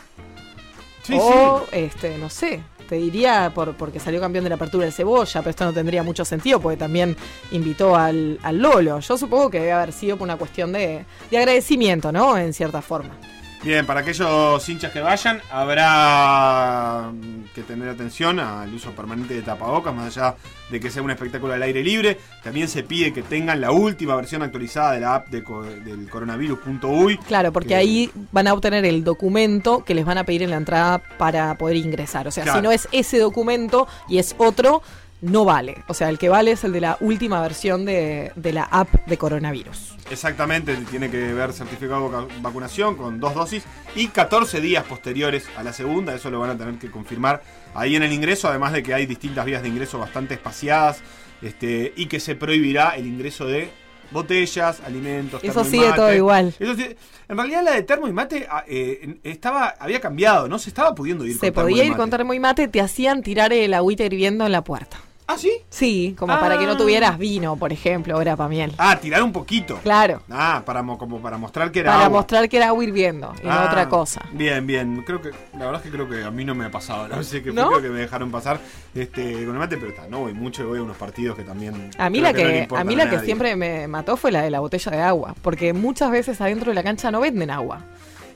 Sí, 1.04 1.18
o, 1.20 1.66
sí. 1.70 1.78
este, 1.78 2.18
no 2.18 2.30
sé, 2.30 2.64
te 2.92 2.98
diría 2.98 3.54
por, 3.56 3.74
porque 3.78 4.02
salió 4.02 4.20
campeón 4.20 4.44
de 4.44 4.50
la 4.50 4.58
apertura 4.58 4.84
del 4.84 4.92
Cebolla, 4.92 5.40
pero 5.40 5.50
esto 5.50 5.64
no 5.64 5.72
tendría 5.72 6.04
mucho 6.04 6.26
sentido 6.26 6.60
porque 6.60 6.76
también 6.76 7.16
invitó 7.52 7.96
al, 7.96 8.38
al 8.44 8.58
Lolo. 8.58 9.00
Yo 9.00 9.18
supongo 9.18 9.50
que 9.50 9.60
debe 9.62 9.72
haber 9.72 9.94
sido 9.94 10.18
por 10.18 10.26
una 10.26 10.36
cuestión 10.36 10.74
de, 10.74 11.06
de 11.30 11.38
agradecimiento, 11.38 12.12
¿no? 12.12 12.38
En 12.38 12.52
cierta 12.52 12.82
forma. 12.82 13.16
Bien, 13.64 13.86
para 13.86 14.00
aquellos 14.00 14.68
hinchas 14.68 14.92
que 14.92 15.02
vayan, 15.02 15.40
habrá 15.52 17.12
mm, 17.14 17.54
que 17.54 17.62
tener 17.62 17.90
atención 17.90 18.40
al 18.40 18.74
uso 18.74 18.90
permanente 18.92 19.36
de 19.36 19.44
tapabocas, 19.44 19.94
más 19.94 20.18
allá 20.18 20.36
de 20.72 20.80
que 20.80 20.90
sea 20.90 21.04
un 21.04 21.12
espectáculo 21.12 21.54
al 21.54 21.62
aire 21.62 21.84
libre. 21.84 22.18
También 22.44 22.68
se 22.68 22.82
pide 22.82 23.14
que 23.14 23.22
tengan 23.22 23.62
la 23.62 23.72
última 23.72 24.16
versión 24.16 24.42
actualizada 24.42 24.94
de 24.94 25.02
la 25.02 25.14
app 25.16 25.28
de 25.28 25.44
co- 25.44 25.62
del 25.62 26.10
coronavirus.uy. 26.10 27.18
Claro, 27.20 27.52
porque 27.52 27.70
Que- 27.70 27.76
ahí 27.76 28.12
van 28.32 28.48
a 28.48 28.54
obtener 28.54 28.84
el 28.86 29.04
documento 29.04 29.84
que 29.86 29.94
les 29.94 30.06
van 30.06 30.18
a 30.18 30.24
pedir 30.24 30.42
en 30.42 30.50
la 30.50 30.58
entrada 30.58 30.98
para 31.20 31.56
poder 31.60 31.78
ingresar. 31.78 32.28
O 32.28 32.32
sea, 32.32 32.44
Claro. 32.46 32.58
si 32.60 32.64
no 32.64 32.72
es 32.72 32.88
ese 32.92 33.20
documento 33.20 33.88
y 34.10 34.18
es 34.18 34.34
otro, 34.40 34.82
no 35.22 35.46
vale. 35.46 35.84
O 35.88 35.94
sea, 35.94 36.10
el 36.10 36.18
que 36.18 36.30
vale 36.30 36.52
es 36.52 36.64
el 36.64 36.74
de 36.74 36.82
la 36.82 36.98
última 37.00 37.42
versión 37.42 37.86
de, 37.86 38.32
de 38.36 38.54
la 38.54 38.64
app 38.64 38.90
de 39.06 39.18
coronavirus. 39.18 39.96
Exactamente, 40.10 40.76
tiene 40.90 41.10
que 41.10 41.34
ver 41.34 41.54
certificado 41.54 42.10
de 42.28 42.42
vacunación 42.42 42.96
con 42.96 43.20
dos 43.20 43.34
dosis 43.34 43.64
y 43.96 44.08
14 44.08 44.60
días 44.60 44.84
posteriores 44.84 45.46
a 45.56 45.64
la 45.64 45.72
segunda, 45.74 46.14
eso 46.14 46.30
lo 46.30 46.40
van 46.40 46.50
a 46.50 46.58
tener 46.58 46.76
que 46.80 46.92
confirmar 46.92 47.42
ahí 47.74 47.96
en 47.96 48.04
el 48.04 48.12
ingreso, 48.12 48.50
además 48.50 48.74
de 48.74 48.84
que 48.84 48.94
hay 48.94 49.06
distintas 49.06 49.46
vías 49.46 49.62
de 49.62 49.70
ingreso 49.70 49.98
bastante 50.00 50.34
espaciadas 50.34 51.02
este, 51.42 51.94
y 51.96 52.08
que 52.08 52.20
se 52.20 52.36
prohibirá 52.36 52.96
el 52.98 53.08
ingreso 53.08 53.46
de 53.46 53.70
botellas, 54.12 54.82
alimentos. 54.86 55.42
Eso 55.44 55.54
termo 55.62 55.68
y 55.68 55.72
sigue 55.72 55.86
mate. 55.86 55.96
todo 55.98 56.14
igual. 56.14 56.54
Eso 56.60 56.76
sí- 56.76 56.96
en 57.30 57.38
realidad 57.38 57.64
la 57.64 57.72
de 57.72 57.84
termo 57.84 58.10
y 58.10 58.12
mate 58.12 58.46
ah, 58.52 58.66
eh, 58.68 59.18
estaba, 59.24 59.76
había 59.80 60.02
cambiado, 60.02 60.50
no 60.50 60.60
se 60.60 60.70
estaba 60.70 60.94
pudiendo 60.94 61.26
ir 61.26 61.36
Se 61.36 61.40
con 61.40 61.54
termo 61.54 61.70
y 61.70 61.72
podía 61.72 61.84
ir 61.86 61.92
mate. 61.92 62.00
con 62.02 62.10
termo 62.10 62.34
y 62.34 62.40
mate, 62.40 62.68
te 62.68 62.82
hacían 62.82 63.24
tirar 63.24 63.54
el 63.54 63.74
agüita 63.74 64.04
hirviendo 64.04 64.46
en 64.46 64.52
la 64.52 64.64
puerta. 64.66 64.98
¿Ah, 65.34 65.38
sí? 65.38 65.52
Sí, 65.70 66.16
como 66.18 66.38
para 66.40 66.58
que 66.58 66.66
no 66.66 66.74
Ah. 66.74 66.78
tuvieras 66.78 67.18
vino, 67.18 67.56
por 67.56 67.72
ejemplo, 67.72 68.18
grapa 68.20 68.48
miel. 68.48 68.74
Ah, 68.78 68.98
tirar 69.00 69.24
un 69.24 69.32
poquito. 69.32 69.78
Claro, 69.84 70.22
Ah, 70.30 70.62
para, 70.66 70.82
mo- 70.84 70.98
como 70.98 71.20
para 71.22 71.38
mostrar 71.38 71.72
que 71.72 71.80
era 71.80 71.92
para 71.92 72.06
agua. 72.06 72.20
mostrar 72.20 72.50
que 72.50 72.58
era 72.58 72.68
agua 72.68 72.84
hirviendo 72.84 73.34
y 73.42 73.46
no 73.48 73.52
Ah, 73.54 73.66
otra 73.68 73.88
cosa. 73.88 74.22
Bien, 74.34 74.66
bien. 74.68 75.04
Creo 75.06 75.22
que, 75.22 75.30
la 75.58 75.66
verdad 75.66 75.76
es 75.76 75.82
que 75.84 75.90
creo 75.90 76.10
que 76.10 76.24
a 76.24 76.32
mí 76.32 76.44
no 76.44 76.54
me 76.56 76.66
ha 76.66 76.72
pasado. 76.72 77.08
La 77.08 77.18
vez 77.18 77.30
que 77.32 77.52
¿No? 77.54 77.70
creo 77.70 77.82
que 77.82 77.90
me 77.90 78.00
dejaron 78.02 78.30
pasar 78.32 78.60
este, 78.94 79.32
con 79.46 79.54
el 79.54 79.60
mate, 79.60 79.78
pero 79.78 79.90
está, 79.92 80.08
no 80.08 80.20
voy 80.20 80.34
mucho, 80.34 80.68
voy 80.68 80.80
a 80.80 80.84
unos 80.84 80.98
partidos 80.98 81.38
que 81.38 81.44
también. 81.44 81.92
A 81.98 82.10
mí 82.10 82.20
la 82.20 82.32
no 82.32 82.38
que, 82.38 82.68
a 82.76 82.84
mí 82.84 82.96
la 82.96 83.10
que 83.10 83.20
siempre 83.20 83.56
me 83.56 83.88
mató 83.88 84.18
fue 84.18 84.32
la 84.32 84.42
de 84.42 84.52
la 84.52 84.60
botella 84.60 84.92
de 84.92 85.02
agua, 85.02 85.34
porque 85.42 85.72
muchas 85.74 86.12
veces 86.12 86.42
adentro 86.42 86.72
de 86.72 86.76
la 86.76 86.84
cancha 86.84 87.10
no 87.12 87.22
venden 87.22 87.52
agua. 87.52 87.82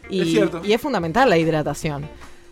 Y 0.09 0.21
Es 0.21 0.27
cierto. 0.29 0.61
y 0.63 0.71
es 0.73 0.79
fundamental 0.81 1.29
la 1.29 1.37
hidratación. 1.37 2.07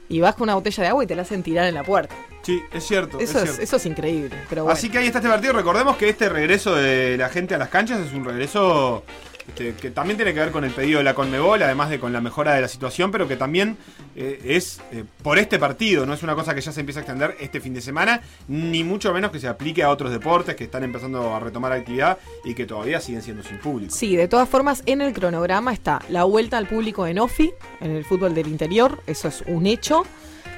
Y 0.09 0.19
vas 0.19 0.35
con 0.35 0.43
una 0.43 0.55
botella 0.55 0.83
de 0.83 0.89
agua 0.89 1.03
y 1.03 1.07
te 1.07 1.15
la 1.15 1.21
hacen 1.23 1.43
tirar 1.43 1.65
en 1.67 1.75
la 1.75 1.83
puerta. 1.83 2.15
Sí, 2.41 2.61
es 2.73 2.85
cierto. 2.85 3.19
Eso 3.19 3.23
es 3.23 3.35
es, 3.35 3.41
cierto. 3.43 3.61
eso 3.61 3.75
es 3.77 3.85
increíble. 3.85 4.35
Pero 4.49 4.63
bueno. 4.63 4.73
Así 4.77 4.89
que 4.89 4.97
ahí 4.97 5.07
está 5.07 5.19
este 5.19 5.29
partido. 5.29 5.53
Recordemos 5.53 5.95
que 5.97 6.09
este 6.09 6.27
regreso 6.29 6.75
de 6.75 7.17
la 7.17 7.29
gente 7.29 7.55
a 7.55 7.57
las 7.57 7.69
canchas 7.69 7.99
es 8.05 8.13
un 8.13 8.25
regreso 8.25 9.03
este, 9.47 9.73
que 9.73 9.91
también 9.91 10.17
tiene 10.17 10.33
que 10.33 10.39
ver 10.39 10.51
con 10.51 10.63
el 10.63 10.71
pedido 10.71 10.99
de 10.99 11.03
la 11.03 11.13
Conmebol, 11.13 11.61
además 11.61 11.89
de 11.89 11.99
con 11.99 12.13
la 12.13 12.21
mejora 12.21 12.53
de 12.53 12.61
la 12.61 12.67
situación, 12.67 13.11
pero 13.11 13.27
que 13.27 13.35
también 13.35 13.77
eh, 14.15 14.39
es 14.45 14.81
eh, 14.91 15.03
por 15.21 15.37
este 15.37 15.59
partido, 15.59 16.05
no 16.05 16.13
es 16.13 16.23
una 16.23 16.35
cosa 16.35 16.55
que 16.55 16.61
ya 16.61 16.71
se 16.71 16.79
empieza 16.79 17.01
a 17.01 17.03
extender 17.03 17.35
este 17.39 17.59
fin 17.59 17.73
de 17.73 17.81
semana, 17.81 18.21
ni 18.47 18.83
mucho 18.83 19.13
menos 19.13 19.31
que 19.31 19.39
se 19.39 19.47
aplique 19.47 19.83
a 19.83 19.89
otros 19.89 20.11
deportes 20.11 20.55
que 20.55 20.63
están 20.63 20.83
empezando 20.83 21.35
a 21.35 21.39
retomar 21.39 21.71
actividad 21.73 22.17
y 22.45 22.53
que 22.53 22.65
todavía 22.65 23.01
siguen 23.01 23.21
siendo 23.21 23.43
sin 23.43 23.57
público. 23.57 23.93
Sí, 23.93 24.15
de 24.15 24.27
todas 24.27 24.47
formas, 24.47 24.81
en 24.85 25.01
el 25.01 25.13
cronograma 25.13 25.73
está 25.73 26.01
la 26.09 26.23
vuelta 26.23 26.57
al 26.57 26.67
público 26.67 27.05
en 27.05 27.19
OFI, 27.19 27.51
en 27.81 27.91
el 27.91 28.05
fútbol 28.05 28.33
del 28.33 28.47
interior, 28.47 29.01
eso 29.07 29.27
es 29.27 29.43
un 29.47 29.65
hecho. 29.65 30.05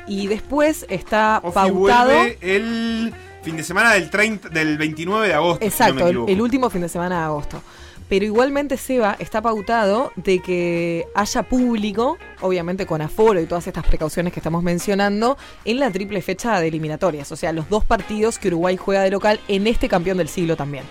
Y 0.07 0.27
después 0.27 0.85
está 0.87 1.39
Ofi 1.43 1.55
pautado. 1.55 2.11
el 2.39 3.11
fin 3.41 3.57
de 3.57 3.63
semana 3.63 3.93
del 3.93 4.11
30, 4.11 4.49
del 4.49 4.77
29 4.77 5.27
de 5.27 5.33
agosto. 5.33 5.59
si 5.59 5.83
no 5.83 5.93
me 5.93 6.01
Exacto, 6.01 6.27
el 6.27 6.41
último 6.41 6.69
fin 6.69 6.81
de 6.81 6.89
semana 6.89 7.19
de 7.19 7.25
agosto. 7.25 7.61
Pero 8.07 8.25
igualmente, 8.25 8.77
Seba, 8.77 9.15
está 9.19 9.41
pautado 9.41 10.11
de 10.15 10.39
que 10.39 11.05
haya 11.15 11.43
público, 11.43 12.17
obviamente 12.41 12.85
con 12.85 13.01
aforo 13.01 13.41
y 13.41 13.45
todas 13.45 13.65
estas 13.65 13.85
precauciones 13.85 14.31
que 14.31 14.39
estamos 14.39 14.61
mencionando, 14.61 15.37
en 15.65 15.79
la 15.79 15.89
triple 15.91 16.21
fecha 16.21 16.59
de 16.59 16.67
eliminatorias. 16.67 17.31
O 17.31 17.35
sea, 17.35 17.51
los 17.51 17.67
dos 17.69 17.83
partidos 17.83 18.37
que 18.37 18.49
Uruguay 18.49 18.77
juega 18.77 19.01
de 19.01 19.09
local 19.09 19.39
en 19.47 19.65
este 19.65 19.89
campeón 19.89 20.17
del 20.17 20.29
siglo 20.29 20.55
también. 20.55 20.83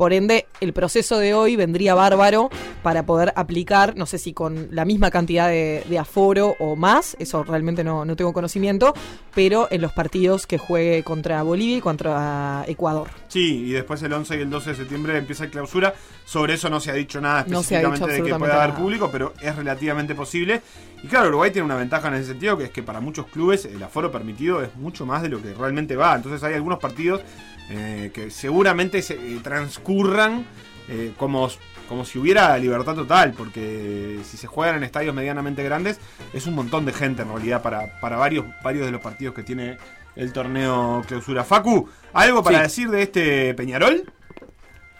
Por 0.00 0.14
ende, 0.14 0.46
el 0.62 0.72
proceso 0.72 1.18
de 1.18 1.34
hoy 1.34 1.56
vendría 1.56 1.94
bárbaro 1.94 2.48
para 2.82 3.04
poder 3.04 3.34
aplicar, 3.36 3.98
no 3.98 4.06
sé 4.06 4.16
si 4.16 4.32
con 4.32 4.68
la 4.70 4.86
misma 4.86 5.10
cantidad 5.10 5.46
de, 5.46 5.84
de 5.90 5.98
aforo 5.98 6.56
o 6.58 6.74
más, 6.74 7.18
eso 7.18 7.44
realmente 7.44 7.84
no, 7.84 8.06
no 8.06 8.16
tengo 8.16 8.32
conocimiento, 8.32 8.94
pero 9.34 9.68
en 9.70 9.82
los 9.82 9.92
partidos 9.92 10.46
que 10.46 10.56
juegue 10.56 11.02
contra 11.02 11.42
Bolivia 11.42 11.76
y 11.76 11.80
contra 11.82 12.64
Ecuador. 12.66 13.10
Sí, 13.28 13.66
y 13.66 13.72
después 13.72 14.02
el 14.02 14.14
11 14.14 14.38
y 14.38 14.40
el 14.40 14.48
12 14.48 14.70
de 14.70 14.76
septiembre 14.76 15.18
empieza 15.18 15.44
el 15.44 15.50
clausura. 15.50 15.94
Sobre 16.24 16.54
eso 16.54 16.70
no 16.70 16.80
se 16.80 16.92
ha 16.92 16.94
dicho 16.94 17.20
nada 17.20 17.44
No 17.46 17.60
específicamente 17.60 18.12
dicho 18.12 18.24
de 18.24 18.30
que 18.30 18.38
pueda 18.38 18.62
haber 18.62 18.76
público, 18.76 19.10
pero 19.12 19.34
es 19.42 19.54
relativamente 19.54 20.14
posible. 20.14 20.62
Y 21.02 21.08
claro, 21.08 21.28
Uruguay 21.28 21.50
tiene 21.50 21.66
una 21.66 21.76
ventaja 21.76 22.08
en 22.08 22.14
ese 22.14 22.28
sentido, 22.28 22.56
que 22.56 22.64
es 22.64 22.70
que 22.70 22.82
para 22.82 23.00
muchos 23.00 23.26
clubes 23.26 23.66
el 23.66 23.82
aforo 23.82 24.10
permitido 24.10 24.62
es 24.62 24.74
mucho 24.76 25.04
más 25.04 25.22
de 25.22 25.28
lo 25.28 25.42
que 25.42 25.52
realmente 25.52 25.96
va. 25.96 26.14
Entonces 26.14 26.42
hay 26.42 26.54
algunos 26.54 26.78
partidos 26.78 27.20
eh, 27.68 28.10
que 28.14 28.30
seguramente 28.30 29.02
se 29.02 29.14
eh, 29.14 29.38
transcurran 29.42 30.46
eh, 30.88 31.12
como, 31.16 31.48
como 31.88 32.04
si 32.04 32.18
hubiera 32.18 32.56
libertad 32.58 32.94
total, 32.94 33.32
porque 33.36 34.18
si 34.24 34.36
se 34.36 34.46
juegan 34.46 34.76
en 34.76 34.84
estadios 34.84 35.14
medianamente 35.14 35.62
grandes, 35.62 36.00
es 36.32 36.46
un 36.46 36.54
montón 36.54 36.84
de 36.86 36.92
gente 36.92 37.22
en 37.22 37.28
realidad 37.28 37.62
para, 37.62 38.00
para 38.00 38.16
varios, 38.16 38.46
varios 38.64 38.86
de 38.86 38.92
los 38.92 39.00
partidos 39.00 39.34
que 39.34 39.42
tiene 39.42 39.76
el 40.16 40.32
torneo 40.32 41.02
clausura. 41.06 41.44
Facu, 41.44 41.88
¿algo 42.12 42.42
para 42.42 42.58
Sí. 42.58 42.62
decir 42.64 42.90
de 42.90 43.02
este 43.02 43.54
Peñarol? 43.54 44.12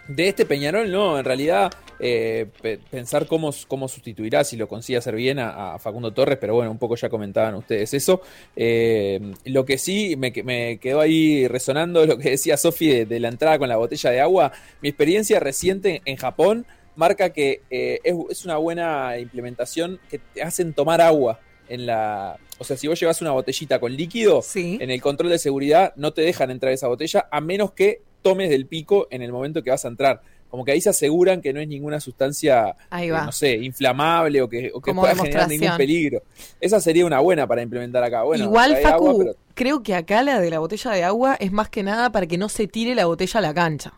De 0.07 0.27
este 0.29 0.45
Peñarol, 0.45 0.91
no, 0.91 1.19
en 1.19 1.25
realidad 1.25 1.71
eh, 2.01 2.47
pe- 2.61 2.79
pensar 2.89 3.27
cómo, 3.27 3.51
cómo 3.67 3.87
sustituirá, 3.87 4.43
si 4.43 4.57
lo 4.57 4.67
consigue 4.67 4.97
hacer 4.97 5.15
bien 5.15 5.39
a, 5.39 5.75
a 5.75 5.79
Facundo 5.79 6.11
Torres, 6.11 6.37
pero 6.41 6.55
bueno, 6.55 6.71
un 6.71 6.77
poco 6.79 6.95
ya 6.95 7.09
comentaban 7.09 7.55
ustedes 7.55 7.93
eso. 7.93 8.21
Eh, 8.55 9.19
lo 9.45 9.65
que 9.65 9.77
sí 9.77 10.15
me, 10.17 10.31
me 10.43 10.77
quedó 10.79 10.99
ahí 11.01 11.47
resonando 11.47 12.05
lo 12.07 12.17
que 12.17 12.31
decía 12.31 12.57
Sofi 12.57 12.87
de, 12.87 13.05
de 13.05 13.19
la 13.19 13.27
entrada 13.29 13.57
con 13.59 13.69
la 13.69 13.77
botella 13.77 14.09
de 14.11 14.21
agua. 14.21 14.51
Mi 14.81 14.89
experiencia 14.89 15.39
reciente 15.39 16.01
en 16.05 16.15
Japón 16.17 16.65
marca 16.95 17.31
que 17.31 17.61
eh, 17.69 17.99
es, 18.03 18.15
es 18.29 18.45
una 18.45 18.57
buena 18.57 19.17
implementación 19.17 19.99
que 20.09 20.19
te 20.19 20.43
hacen 20.43 20.73
tomar 20.73 21.01
agua 21.01 21.39
en 21.69 21.85
la... 21.85 22.37
O 22.59 22.63
sea, 22.63 22.77
si 22.77 22.87
vos 22.87 22.99
llevas 22.99 23.21
una 23.21 23.31
botellita 23.31 23.79
con 23.79 23.95
líquido, 23.95 24.41
Sí. 24.41 24.77
en 24.81 24.91
el 24.91 25.01
control 25.01 25.29
de 25.31 25.39
seguridad 25.39 25.93
no 25.95 26.11
te 26.13 26.21
dejan 26.21 26.51
entrar 26.51 26.73
esa 26.73 26.87
botella 26.87 27.27
a 27.31 27.41
menos 27.41 27.71
que 27.71 28.01
tomes 28.21 28.49
del 28.49 28.67
pico 28.67 29.07
en 29.09 29.21
el 29.23 29.31
momento 29.31 29.63
que 29.63 29.71
vas 29.71 29.83
a 29.85 29.87
entrar. 29.87 30.21
Como 30.51 30.63
que 30.65 30.73
ahí 30.73 30.81
se 30.81 30.89
aseguran 30.89 31.41
que 31.41 31.53
no 31.53 31.61
es 31.61 31.67
ninguna 31.67 31.99
sustancia, 32.01 32.75
Ahí 32.89 33.07
eh, 33.09 33.11
no 33.13 33.31
sé, 33.31 33.53
inflamable 33.55 34.41
o 34.41 34.49
que, 34.49 34.69
o 34.73 34.81
que 34.81 34.93
pueda 34.93 35.15
generar 35.15 35.47
ningún 35.47 35.77
peligro. 35.77 36.21
Esa 36.59 36.79
sería 36.81 37.05
una 37.05 37.19
buena 37.21 37.47
para 37.47 37.61
implementar 37.61 38.03
acá. 38.03 38.23
Bueno, 38.23 38.43
Igual, 38.43 38.75
Facu, 38.77 39.07
agua, 39.07 39.15
pero 39.17 39.35
creo 39.55 39.81
que 39.81 39.95
acá 39.95 40.21
la 40.21 40.39
de 40.41 40.49
la 40.49 40.59
botella 40.59 40.91
de 40.91 41.03
agua 41.05 41.35
es 41.39 41.51
más 41.53 41.69
que 41.69 41.81
nada 41.83 42.11
para 42.11 42.27
que 42.27 42.37
no 42.37 42.49
se 42.49 42.67
tire 42.67 42.93
la 42.93 43.05
botella 43.05 43.39
a 43.39 43.41
la 43.41 43.53
cancha. 43.53 43.93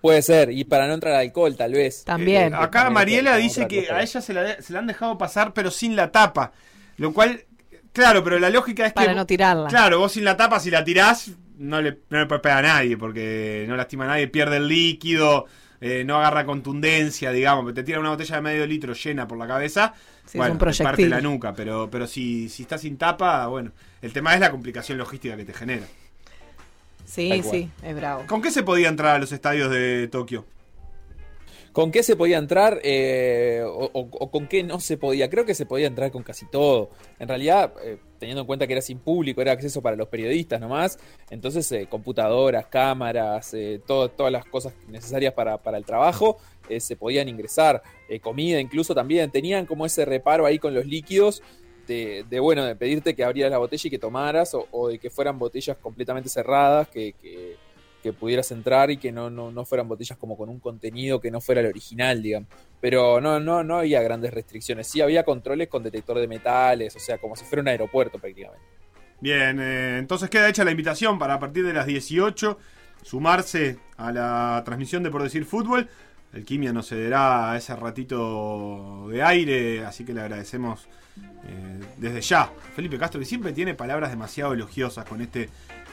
puede 0.00 0.22
ser. 0.22 0.50
Y 0.52 0.64
para 0.64 0.86
no 0.86 0.94
entrar 0.94 1.14
alcohol, 1.14 1.56
tal 1.56 1.72
vez. 1.72 2.04
También. 2.04 2.52
Eh, 2.52 2.56
acá 2.56 2.84
También 2.84 2.94
Mariela 2.94 3.36
dice 3.36 3.66
que 3.66 3.82
cosa. 3.82 3.96
a 3.96 4.02
ella 4.02 4.20
se 4.20 4.32
la, 4.32 4.62
se 4.62 4.72
la 4.72 4.78
han 4.78 4.86
dejado 4.86 5.18
pasar, 5.18 5.52
pero 5.52 5.70
sin 5.70 5.96
la 5.96 6.10
tapa. 6.12 6.52
Lo 6.96 7.12
cual, 7.12 7.44
claro, 7.92 8.22
pero 8.22 8.38
la 8.38 8.48
lógica 8.50 8.86
es 8.86 8.92
para 8.92 9.08
que. 9.08 9.14
no 9.14 9.26
tirarla. 9.26 9.68
Claro, 9.68 9.98
vos 9.98 10.12
sin 10.12 10.24
la 10.24 10.36
tapa, 10.36 10.60
si 10.60 10.70
la 10.70 10.84
tirás, 10.84 11.32
no 11.58 11.82
le, 11.82 11.98
no 12.08 12.18
le 12.20 12.26
puede 12.26 12.40
pegar 12.40 12.64
a 12.64 12.68
nadie, 12.76 12.96
porque 12.96 13.64
no 13.68 13.76
lastima 13.76 14.04
a 14.04 14.08
nadie, 14.08 14.28
pierde 14.28 14.56
el 14.58 14.68
líquido, 14.68 15.46
eh, 15.80 16.04
no 16.04 16.18
agarra 16.18 16.44
contundencia, 16.46 17.32
digamos. 17.32 17.72
Te 17.74 17.82
tira 17.82 18.00
una 18.00 18.10
botella 18.10 18.36
de 18.36 18.42
medio 18.42 18.66
litro 18.66 18.92
llena 18.94 19.26
por 19.26 19.38
la 19.38 19.46
cabeza, 19.46 19.94
Sí, 20.26 20.38
es 20.38 20.38
bueno, 20.38 20.52
un 20.52 20.58
te 20.58 20.64
parte 20.64 20.82
proyectil. 20.82 21.10
la 21.10 21.20
nuca, 21.20 21.54
pero, 21.54 21.88
pero 21.90 22.06
si, 22.06 22.48
si 22.48 22.62
está 22.62 22.78
sin 22.78 22.96
tapa, 22.96 23.46
bueno. 23.48 23.72
El 24.00 24.12
tema 24.12 24.34
es 24.34 24.40
la 24.40 24.50
complicación 24.50 24.96
logística 24.98 25.36
que 25.36 25.44
te 25.44 25.52
genera. 25.54 25.86
Sí, 27.04 27.42
sí, 27.42 27.70
es 27.82 27.96
bravo. 27.96 28.24
¿Con 28.26 28.40
qué 28.40 28.50
se 28.50 28.62
podía 28.62 28.88
entrar 28.88 29.16
a 29.16 29.18
los 29.18 29.32
estadios 29.32 29.70
de 29.70 30.08
Tokio? 30.08 30.44
¿Con 31.72 31.92
qué 31.92 32.02
se 32.02 32.16
podía 32.16 32.38
entrar 32.38 32.80
eh, 32.82 33.62
o, 33.64 34.30
con 34.30 34.48
qué 34.48 34.64
no 34.64 34.80
se 34.80 34.96
podía? 34.96 35.30
Creo 35.30 35.44
que 35.44 35.54
se 35.54 35.66
podía 35.66 35.86
entrar 35.86 36.10
con 36.10 36.24
casi 36.24 36.46
todo. 36.46 36.90
En 37.20 37.28
realidad, 37.28 37.72
eh, 37.84 37.98
teniendo 38.18 38.40
en 38.40 38.46
cuenta 38.48 38.66
que 38.66 38.72
era 38.72 38.82
sin 38.82 38.98
público, 38.98 39.40
era 39.40 39.52
acceso 39.52 39.80
para 39.80 39.94
los 39.94 40.08
periodistas 40.08 40.60
nomás. 40.60 40.98
Entonces, 41.30 41.70
eh, 41.70 41.86
computadoras, 41.88 42.66
cámaras, 42.66 43.54
eh, 43.54 43.80
todo- 43.86 44.08
todas 44.08 44.32
las 44.32 44.44
cosas 44.46 44.74
necesarias 44.88 45.32
para, 45.32 45.58
para 45.58 45.78
el 45.78 45.84
trabajo 45.84 46.38
eh, 46.68 46.80
se 46.80 46.96
podían 46.96 47.28
ingresar. 47.28 47.82
Comida 48.20 48.58
incluso 48.60 48.92
también. 48.94 49.30
Tenían 49.30 49.64
como 49.64 49.86
ese 49.86 50.04
reparo 50.04 50.46
ahí 50.46 50.58
con 50.58 50.74
los 50.74 50.86
líquidos. 50.86 51.40
De, 51.86 52.24
de, 52.30 52.38
bueno, 52.38 52.64
de 52.64 52.76
pedirte 52.76 53.16
que 53.16 53.24
abrieras 53.24 53.50
la 53.50 53.58
botella 53.58 53.82
y 53.84 53.90
que 53.90 53.98
tomaras, 53.98 54.54
o, 54.54 54.68
o 54.70 54.88
de 54.88 54.98
que 55.00 55.10
fueran 55.10 55.40
botellas 55.40 55.76
completamente 55.78 56.28
cerradas, 56.28 56.86
que, 56.88 57.14
que- 57.14 57.49
que 58.02 58.12
pudieras 58.12 58.50
entrar 58.50 58.90
y 58.90 58.96
que 58.96 59.12
no, 59.12 59.30
no, 59.30 59.50
no 59.50 59.64
fueran 59.64 59.88
botellas 59.88 60.18
como 60.18 60.36
con 60.36 60.48
un 60.48 60.58
contenido 60.58 61.20
que 61.20 61.30
no 61.30 61.40
fuera 61.40 61.60
el 61.60 61.68
original, 61.68 62.22
digamos. 62.22 62.48
Pero 62.80 63.20
no, 63.20 63.40
no, 63.40 63.62
no 63.62 63.78
había 63.78 64.02
grandes 64.02 64.32
restricciones. 64.32 64.86
Sí 64.86 65.00
había 65.00 65.24
controles 65.24 65.68
con 65.68 65.82
detector 65.82 66.18
de 66.18 66.26
metales, 66.26 66.96
o 66.96 66.98
sea, 66.98 67.18
como 67.18 67.36
si 67.36 67.44
fuera 67.44 67.62
un 67.62 67.68
aeropuerto 67.68 68.18
prácticamente. 68.18 68.64
Bien, 69.20 69.60
eh, 69.60 69.98
entonces 69.98 70.30
queda 70.30 70.48
hecha 70.48 70.64
la 70.64 70.70
invitación 70.70 71.18
para 71.18 71.34
a 71.34 71.38
partir 71.38 71.64
de 71.66 71.74
las 71.74 71.86
18 71.86 72.58
sumarse 73.02 73.78
a 73.96 74.12
la 74.12 74.62
transmisión 74.64 75.02
de 75.02 75.10
Por 75.10 75.22
Decir 75.22 75.44
Fútbol. 75.44 75.88
El 76.32 76.44
Quimia 76.44 76.72
nos 76.72 76.88
cederá 76.88 77.54
ese 77.56 77.74
ratito 77.74 79.08
de 79.10 79.22
aire, 79.22 79.84
así 79.84 80.04
que 80.04 80.14
le 80.14 80.20
agradecemos 80.20 80.88
eh, 81.44 81.80
desde 81.96 82.20
ya. 82.20 82.50
Felipe 82.74 82.98
Castro, 82.98 83.18
que 83.18 83.26
siempre 83.26 83.52
tiene 83.52 83.74
palabras 83.74 84.10
demasiado 84.10 84.52
elogiosas 84.52 85.04
con 85.04 85.20
este 85.20 85.48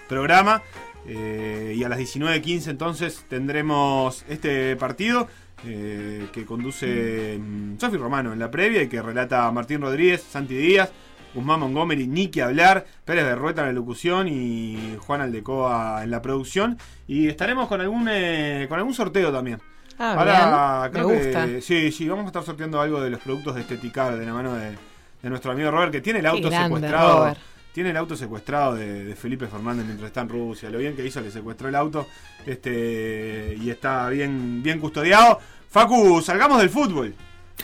programa. 0.07 0.61
Eh, 1.07 1.73
y 1.77 1.83
a 1.83 1.89
las 1.89 1.99
19.15 1.99 2.69
entonces 2.69 3.23
tendremos 3.29 4.25
este 4.27 4.75
partido 4.75 5.29
eh, 5.65 6.27
que 6.33 6.45
conduce 6.45 7.39
mm, 7.39 7.79
Sofi 7.79 7.95
Romano 7.95 8.33
en 8.33 8.39
la 8.39 8.51
previa 8.51 8.83
y 8.83 8.89
que 8.89 9.01
relata 9.01 9.49
Martín 9.51 9.81
Rodríguez, 9.81 10.21
Santi 10.21 10.55
Díaz, 10.55 10.91
Guzmán 11.33 11.61
Montgomery, 11.61 12.07
Nicky 12.07 12.41
Hablar, 12.41 12.85
Pérez 13.05 13.25
de 13.25 13.35
Rueta 13.35 13.61
en 13.61 13.67
la 13.67 13.73
locución 13.73 14.27
y 14.27 14.97
Juan 14.99 15.21
Aldecoa 15.21 16.03
en 16.03 16.11
la 16.11 16.21
producción. 16.21 16.77
Y 17.07 17.27
estaremos 17.27 17.67
con 17.67 17.79
algún, 17.79 18.07
eh, 18.11 18.65
con 18.67 18.77
algún 18.77 18.93
sorteo 18.93 19.31
también. 19.31 19.59
Ah, 19.97 20.13
Ahora 20.13 20.89
creo 20.91 21.09
Me 21.09 21.19
que 21.19 21.61
sí, 21.61 21.91
sí, 21.91 22.07
vamos 22.07 22.25
a 22.25 22.27
estar 22.27 22.43
sorteando 22.43 22.79
algo 22.79 23.01
de 23.01 23.09
los 23.09 23.19
productos 23.19 23.55
de 23.55 23.61
Esteticar 23.61 24.15
de 24.15 24.25
la 24.25 24.33
mano 24.33 24.53
de, 24.53 24.71
de 25.23 25.29
nuestro 25.29 25.51
amigo 25.51 25.71
Robert, 25.71 25.91
que 25.91 26.01
tiene 26.01 26.19
el 26.19 26.25
auto 26.27 26.49
grande, 26.49 26.75
secuestrado. 26.75 27.19
Robert. 27.19 27.39
Tiene 27.77 27.91
el 27.91 27.97
auto 27.97 28.15
secuestrado 28.15 28.73
de, 28.73 29.15
Felipe 29.15 29.45
Fernández 29.45 29.85
mientras 29.85 30.07
está 30.07 30.21
en 30.21 30.29
Rusia. 30.29 30.67
Lo 30.71 30.79
bien 30.79 30.95
que 30.95 31.05
hizo, 31.05 31.21
le 31.21 31.29
secuestró 31.29 31.69
el 31.69 31.75
auto. 31.75 32.07
Este. 32.43 33.55
Y 33.61 33.69
está 33.69 34.09
bien, 34.09 34.63
bien 34.63 34.79
custodiado. 34.79 35.39
Facu, 35.69 36.19
salgamos 36.23 36.57
del 36.57 36.71
fútbol. 36.71 37.13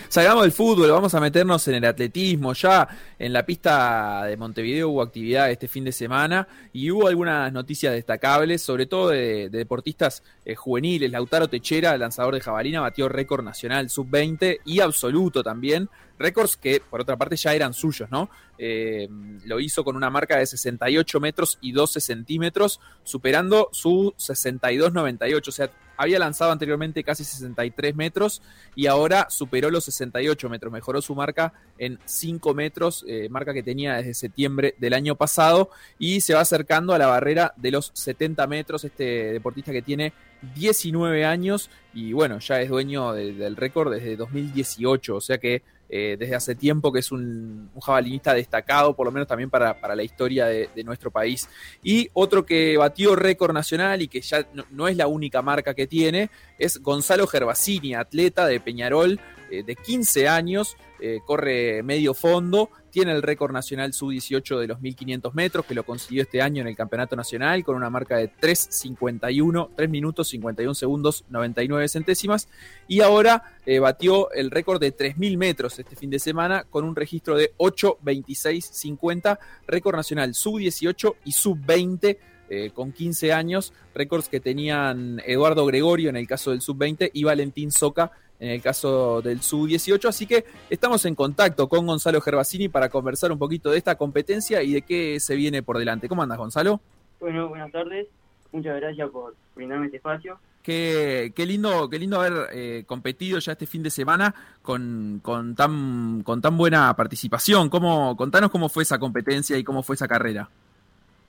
Salgamos 0.09 0.43
del 0.43 0.51
fútbol, 0.51 0.91
vamos 0.91 1.13
a 1.13 1.19
meternos 1.19 1.67
en 1.67 1.75
el 1.75 1.85
atletismo. 1.85 2.53
Ya 2.53 2.87
en 3.19 3.31
la 3.31 3.45
pista 3.45 4.25
de 4.25 4.37
Montevideo 4.37 4.89
hubo 4.89 5.01
actividad 5.01 5.51
este 5.51 5.67
fin 5.67 5.83
de 5.83 5.91
semana 5.91 6.47
y 6.71 6.89
hubo 6.91 7.07
algunas 7.07 7.51
noticias 7.53 7.93
destacables, 7.93 8.61
sobre 8.61 8.85
todo 8.85 9.09
de, 9.09 9.49
deportistas 9.49 10.23
eh, 10.45 10.55
juveniles. 10.55 11.11
Lautaro 11.11 11.47
Techera, 11.47 11.97
lanzador 11.97 12.33
de 12.33 12.41
jabalina, 12.41 12.81
batió 12.81 13.07
récord 13.07 13.43
nacional 13.43 13.89
sub-20 13.89 14.59
y 14.65 14.79
absoluto 14.79 15.43
también. 15.43 15.89
Récords 16.19 16.57
que, 16.57 16.79
por 16.79 17.01
otra 17.01 17.17
parte, 17.17 17.35
ya 17.35 17.53
eran 17.53 17.73
suyos, 17.73 18.09
¿no? 18.11 18.29
Eh, 18.57 19.09
lo 19.45 19.59
hizo 19.59 19.83
con 19.83 19.95
una 19.95 20.09
marca 20.09 20.37
de 20.37 20.45
68 20.45 21.19
metros 21.19 21.57
y 21.59 21.71
12 21.71 21.99
centímetros, 21.99 22.79
superando 23.03 23.69
su 23.71 24.13
62.98. 24.17 25.47
O 25.47 25.51
sea, 25.51 25.71
había 25.97 26.19
lanzado 26.19 26.51
anteriormente 26.51 27.03
casi 27.03 27.23
63 27.23 27.95
metros 27.95 28.41
y 28.75 28.87
ahora 28.87 29.27
superó 29.29 29.69
los 29.69 29.85
68 29.85 30.49
metros. 30.49 30.71
Mejoró 30.71 31.01
su 31.01 31.15
marca 31.15 31.53
en 31.77 31.99
5 32.05 32.53
metros, 32.53 33.05
eh, 33.07 33.27
marca 33.29 33.53
que 33.53 33.63
tenía 33.63 33.95
desde 33.95 34.13
septiembre 34.13 34.75
del 34.77 34.93
año 34.93 35.15
pasado 35.15 35.69
y 35.99 36.21
se 36.21 36.33
va 36.33 36.41
acercando 36.41 36.93
a 36.93 36.97
la 36.97 37.07
barrera 37.07 37.53
de 37.57 37.71
los 37.71 37.91
70 37.93 38.45
metros. 38.47 38.83
Este 38.83 39.33
deportista 39.33 39.71
que 39.71 39.81
tiene 39.81 40.13
19 40.55 41.25
años 41.25 41.69
y 41.93 42.13
bueno, 42.13 42.39
ya 42.39 42.61
es 42.61 42.69
dueño 42.69 43.13
del 43.13 43.55
récord 43.55 43.93
desde 43.93 44.15
2018. 44.15 45.15
O 45.15 45.21
sea 45.21 45.37
que 45.37 45.61
eh, 45.95 46.17
desde 46.17 46.33
hace 46.33 46.55
tiempo 46.55 46.91
que 46.91 47.01
es 47.01 47.11
un, 47.11 47.69
jabalinista 47.79 48.33
destacado, 48.33 48.95
por 48.95 49.05
lo 49.05 49.11
menos 49.11 49.27
también 49.27 49.51
para, 49.51 49.77
la 49.95 50.01
historia 50.01 50.47
de, 50.47 50.83
nuestro 50.83 51.11
país. 51.11 51.47
Y 51.83 52.09
otro 52.13 52.47
que 52.47 52.75
batió 52.77 53.15
récord 53.15 53.53
nacional 53.53 54.01
y 54.01 54.07
que 54.07 54.19
ya 54.21 54.43
no, 54.71 54.87
es 54.87 54.97
la 54.97 55.05
única 55.05 55.43
marca 55.43 55.75
que 55.75 55.85
tiene, 55.85 56.31
es 56.57 56.81
Gonzalo 56.81 57.27
Gervasini, 57.27 57.93
atleta 57.93 58.47
de 58.47 58.59
Peñarol 58.59 59.19
eh, 59.53 59.63
de 59.63 59.75
15 59.75 60.27
años, 60.27 60.77
eh, 60.99 61.19
corre 61.23 61.83
medio 61.83 62.15
fondo, 62.15 62.71
tiene 62.89 63.11
el 63.11 63.21
récord 63.21 63.51
nacional 63.51 63.93
sub-18 63.93 64.59
de 64.59 64.65
los 64.65 64.81
1500 64.81 65.35
metros, 65.35 65.63
que 65.65 65.75
lo 65.75 65.83
consiguió 65.83 66.23
este 66.23 66.41
año 66.41 66.61
en 66.61 66.67
el 66.67 66.75
Campeonato 66.75 67.15
Nacional 67.15 67.63
con 67.63 67.75
una 67.75 67.91
marca 67.91 68.17
de 68.17 68.31
3.51, 68.31 69.69
3 69.75 69.89
minutos 69.91 70.29
51 70.29 70.73
segundos 70.73 71.23
99 71.29 71.87
centésimas. 71.87 72.47
Y 72.87 73.01
ahora 73.01 73.43
eh, 73.67 73.77
batió 73.77 74.31
el 74.31 74.49
récord 74.49 74.79
de 74.79 74.91
3000 74.91 75.37
metros 75.37 75.77
este 75.77 75.95
fin 75.95 76.09
de 76.09 76.17
semana 76.17 76.65
con 76.67 76.83
un 76.83 76.95
registro 76.95 77.35
de 77.35 77.53
8.26.50, 77.57 79.37
récord 79.67 79.95
nacional 79.95 80.33
sub-18 80.33 81.15
y 81.25 81.31
sub-20 81.31 82.17
eh, 82.49 82.71
con 82.73 82.91
15 82.91 83.33
años, 83.33 83.71
récords 83.93 84.29
que 84.29 84.39
tenían 84.39 85.21
Eduardo 85.25 85.65
Gregorio 85.65 86.09
en 86.09 86.17
el 86.17 86.27
caso 86.27 86.51
del 86.51 86.61
sub-20 86.61 87.11
y 87.13 87.23
Valentín 87.23 87.71
Soca 87.71 88.11
en 88.43 88.49
el 88.49 88.61
caso 88.61 89.21
del 89.21 89.41
Sub-18. 89.41 90.09
Así 90.09 90.27
que 90.27 90.43
estamos 90.69 91.05
en 91.05 91.15
contacto 91.15 91.69
con 91.69 91.87
Gonzalo 91.87 92.19
Gervasini 92.19 92.67
para 92.67 92.89
conversar 92.89 93.31
un 93.31 93.39
poquito 93.39 93.71
de 93.71 93.77
esta 93.77 93.95
competencia 93.95 94.61
y 94.61 94.73
de 94.73 94.81
qué 94.81 95.17
se 95.21 95.37
viene 95.37 95.63
por 95.63 95.77
delante. 95.77 96.09
¿Cómo 96.09 96.23
andas, 96.23 96.37
Gonzalo? 96.37 96.81
Bueno, 97.21 97.47
buenas 97.47 97.71
tardes. 97.71 98.07
Muchas 98.51 98.81
gracias 98.81 99.09
por 99.11 99.33
brindarme 99.55 99.85
este 99.85 99.97
espacio. 99.97 100.37
Qué, 100.61 101.31
qué 101.33 101.45
lindo, 101.45 101.89
qué 101.89 101.97
lindo 101.97 102.19
haber 102.19 102.49
eh, 102.51 102.83
competido 102.85 103.39
ya 103.39 103.53
este 103.53 103.65
fin 103.65 103.81
de 103.81 103.89
semana 103.89 104.35
con, 104.61 105.21
con, 105.23 105.55
tan, 105.55 106.21
con 106.23 106.41
tan 106.41 106.57
buena 106.57 106.93
participación. 106.97 107.69
¿Cómo, 107.69 108.17
contanos 108.17 108.51
cómo 108.51 108.67
fue 108.67 108.83
esa 108.83 108.99
competencia 108.99 109.57
y 109.57 109.63
cómo 109.63 109.83
fue 109.83 109.95
esa 109.95 110.07
carrera. 110.09 110.49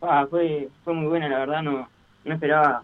Ah, 0.02 0.26
fue, 0.28 0.68
fue 0.82 0.92
muy 0.94 1.06
buena, 1.06 1.28
la 1.28 1.38
verdad. 1.38 1.62
No, 1.62 1.88
no 2.24 2.34
esperaba 2.34 2.82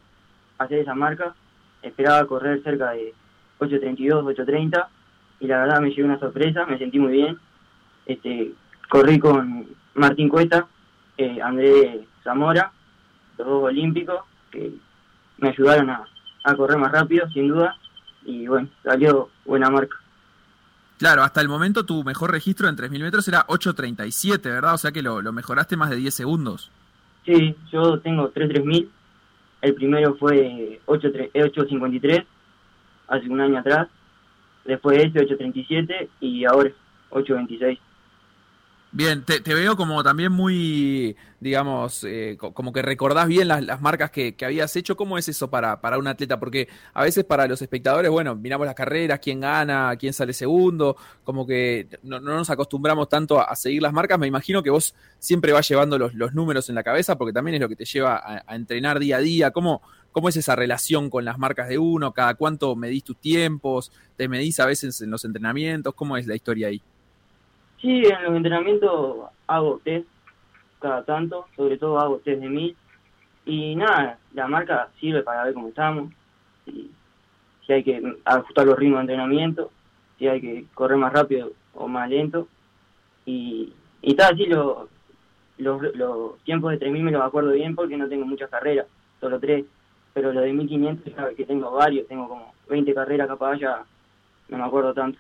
hacer 0.57 0.79
esa 0.79 0.95
marca. 0.95 1.35
Esperaba 1.83 2.25
correr 2.29 2.63
cerca 2.63 2.93
de 2.93 3.13
8.32, 3.61 4.35
8.30 4.37 4.87
y 5.41 5.47
la 5.47 5.61
verdad 5.61 5.81
me 5.81 5.91
llevé 5.91 6.05
una 6.05 6.19
sorpresa, 6.19 6.67
me 6.67 6.79
sentí 6.79 6.99
muy 6.99 7.13
bien. 7.13 7.39
Este, 8.07 8.53
corrí 8.89 9.19
con 9.19 9.67
Martín 9.95 10.29
Cuesta, 10.29 10.67
eh, 11.17 11.41
Andrés 11.43 12.01
Zamora, 12.23 12.73
los 13.39 13.47
dos 13.47 13.65
olímpicos, 13.65 14.21
que 14.51 14.73
me 15.39 15.49
ayudaron 15.49 15.91
a, 15.91 16.07
correr 16.57 16.79
más 16.79 16.93
rápido, 16.93 17.29
sin 17.31 17.49
duda, 17.49 17.77
y 18.25 18.47
bueno, 18.47 18.69
salió 18.83 19.31
buena 19.45 19.71
marca. 19.71 19.97
Claro, 20.99 21.23
hasta 21.23 21.41
el 21.41 21.49
momento 21.49 21.87
tu 21.87 22.05
mejor 22.05 22.31
registro 22.31 22.69
en 22.69 22.77
3.000 22.77 23.01
metros 23.01 23.27
era 23.29 23.47
8.37, 23.47 24.43
¿verdad? 24.43 24.75
O 24.75 24.79
sea 24.79 24.93
que 24.93 25.01
lo, 25.01 25.23
mejoraste 25.33 25.77
más 25.77 25.89
de 25.89 25.97
10 25.97 26.13
segundos. 26.13 26.71
Sí, 27.25 27.57
yo 27.73 28.01
tengo 28.01 28.33
3.3000. 28.33 28.89
El 29.63 29.75
primero 29.75 30.15
fue 30.17 30.81
8.53 30.87 32.27
hace 33.11 33.29
un 33.29 33.41
año 33.41 33.59
atrás, 33.59 33.89
después 34.65 34.97
de 34.97 35.05
ese 35.05 35.37
8.37 35.37 36.09
y 36.21 36.45
ahora 36.45 36.71
8.26. 37.11 37.79
Bien, 38.93 39.25
te, 39.25 39.39
veo 39.55 39.77
como 39.77 40.03
también 40.03 40.33
muy, 40.33 41.17
digamos, 41.39 42.03
eh, 42.03 42.37
como 42.37 42.73
que 42.73 42.83
recordás 42.83 43.29
bien 43.29 43.47
las, 43.47 43.81
marcas 43.81 44.11
que, 44.11 44.35
habías 44.43 44.75
hecho. 44.75 44.97
¿Cómo 44.97 45.17
es 45.17 45.29
eso 45.29 45.49
para, 45.49 45.81
para 45.81 45.97
un 45.97 46.09
atleta? 46.09 46.41
Porque 46.41 46.69
a 46.93 47.05
veces 47.05 47.23
para 47.23 47.47
los 47.47 47.63
espectadores, 47.63 48.11
bueno, 48.11 48.35
miramos 48.35 48.67
las 48.67 48.75
carreras, 48.75 49.21
quién 49.21 49.39
gana, 49.39 49.95
quién 49.97 50.13
sale 50.13 50.33
segundo, 50.33 50.97
como 51.23 51.47
que 51.47 51.87
no, 52.03 52.19
nos 52.19 52.51
acostumbramos 52.51 53.09
tanto 53.09 53.41
a, 53.41 53.55
seguir 53.55 53.81
las 53.81 53.93
marcas. 53.93 54.19
Me 54.19 54.27
imagino 54.27 54.61
que 54.61 54.71
vos 54.71 54.93
siempre 55.21 55.53
vas 55.53 55.69
llevando 55.69 55.97
los, 55.97 56.13
los 56.15 56.35
números 56.35 56.69
en 56.69 56.75
la 56.75 56.83
cabeza 56.83 57.17
porque 57.17 57.33
también 57.33 57.55
es 57.55 57.61
lo 57.61 57.69
que 57.69 57.77
te 57.77 57.85
lleva 57.85 58.43
a 58.45 58.57
entrenar 58.57 58.99
día 58.99 59.19
a 59.19 59.21
día. 59.21 59.51
¿Cómo, 59.53 59.83
¿Cómo 60.13 60.29
es 60.29 60.37
esa 60.37 60.57
relación 60.57 61.09
con 61.09 61.25
las 61.25 61.39
marcas 61.39 61.69
de 61.69 61.79
uno? 61.79 62.13
¿Cada 62.13 62.35
cuánto 62.35 62.75
medís 62.75 63.05
tus 63.05 63.17
tiempos? 63.17 63.93
¿Te 64.17 64.29
medís 64.29 64.59
a 64.59 64.67
veces 64.67 65.01
en 65.03 65.11
los 65.11 65.25
entrenamientos? 65.25 65.95
¿Cómo 65.95 66.17
es 66.17 66.27
la 66.27 66.35
historia 66.35 66.69
ahí? 66.69 66.83
Sí, 67.81 68.03
en 68.05 68.25
los 68.25 68.35
entrenamientos 68.35 69.29
hago 69.47 69.81
test 69.85 70.09
cada 70.81 71.05
tanto, 71.05 71.47
sobre 71.55 71.79
todo 71.79 72.01
hago 72.01 72.19
test 72.19 72.41
de 72.41 72.49
mil. 72.49 72.77
Y 73.47 73.77
nada, 73.77 74.19
la 74.35 74.49
marca 74.49 74.89
sirve 74.99 75.23
para 75.23 75.45
ver 75.45 75.55
cómo 75.55 75.69
estamos, 75.69 76.13
si, 76.65 76.91
si 77.67 77.73
hay 77.73 77.85
que 77.85 78.17
ajustar 78.25 78.67
los 78.67 78.79
ritmos 78.79 78.99
de 78.99 79.13
entrenamiento, 79.13 79.71
si 80.19 80.27
hay 80.27 80.41
que 80.41 80.65
correr 80.75 80.99
más 80.99 81.13
rápido 81.13 81.53
o 81.75 81.87
más 81.87 82.11
lento. 82.11 82.49
Y, 83.27 83.73
está 84.03 84.29
así, 84.29 84.47
lo, 84.47 84.89
los, 85.57 85.83
los 85.95 86.39
tiempos 86.43 86.73
de 86.73 86.79
3000 86.79 87.03
me 87.05 87.13
los 87.13 87.23
acuerdo 87.23 87.53
bien 87.53 87.77
porque 87.77 87.97
no 87.97 88.09
tengo 88.09 88.27
muchas 88.27 88.51
carreras, 88.51 88.87
solo 89.21 89.39
tres 89.39 89.65
pero 90.13 90.33
lo 90.33 90.41
de 90.41 90.53
1500 90.53 91.35
que 91.37 91.45
tengo 91.45 91.71
varios, 91.71 92.07
tengo 92.09 92.29
como 92.29 92.53
20 92.69 92.95
carreras 92.95 93.29
capaz, 93.29 93.57
ya 93.57 93.85
no 94.49 94.59
me 94.59 94.65
acuerdo 94.65 94.93
tanto. 94.95 95.19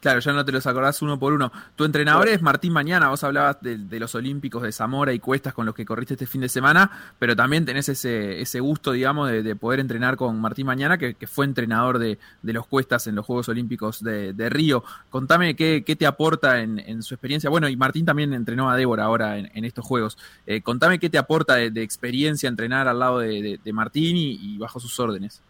Claro, 0.00 0.20
ya 0.20 0.32
no 0.32 0.44
te 0.44 0.52
los 0.52 0.66
acordás 0.66 1.00
uno 1.00 1.18
por 1.18 1.32
uno. 1.32 1.50
Tu 1.74 1.84
entrenador 1.84 2.28
es 2.28 2.42
Martín 2.42 2.72
Mañana, 2.72 3.08
vos 3.08 3.24
hablabas 3.24 3.60
de, 3.62 3.98
los 3.98 4.14
Olímpicos 4.14 4.62
de 4.62 4.70
Zamora 4.70 5.12
y 5.12 5.18
Cuestas 5.18 5.54
con 5.54 5.64
los 5.64 5.74
que 5.74 5.86
corriste 5.86 6.14
este 6.14 6.26
fin 6.26 6.42
de 6.42 6.48
semana, 6.48 6.90
pero 7.18 7.34
también 7.34 7.64
tenés 7.64 7.88
ese, 7.88 8.40
ese 8.40 8.60
gusto, 8.60 8.92
digamos, 8.92 9.30
de, 9.30 9.56
poder 9.56 9.80
entrenar 9.80 10.16
con 10.16 10.38
Martín 10.40 10.66
Mañana, 10.66 10.98
que, 10.98 11.16
fue 11.26 11.46
entrenador 11.46 11.98
de, 11.98 12.18
los 12.42 12.66
Cuestas 12.66 13.06
en 13.06 13.14
los 13.14 13.24
Juegos 13.24 13.48
Olímpicos 13.48 14.02
de, 14.02 14.48
Río. 14.50 14.84
Contame 15.10 15.56
qué, 15.56 15.82
qué 15.84 15.96
te 15.96 16.06
aporta 16.06 16.60
en, 16.60 17.02
su 17.02 17.14
experiencia. 17.14 17.48
Bueno, 17.48 17.68
y 17.68 17.76
Martín 17.76 18.04
también 18.04 18.32
entrenó 18.34 18.70
a 18.70 18.76
Débora 18.76 19.04
ahora 19.04 19.38
en, 19.38 19.64
estos 19.64 19.84
Juegos. 19.84 20.18
Eh, 20.46 20.60
contame 20.60 20.98
qué 20.98 21.08
te 21.08 21.18
aporta 21.18 21.56
de, 21.56 21.82
experiencia 21.82 22.48
entrenar 22.48 22.86
al 22.86 22.98
lado 22.98 23.18
de, 23.20 23.58
Martín 23.72 24.16
y, 24.16 24.58
bajo 24.58 24.78
sus 24.78 25.00
órdenes. 25.00 25.42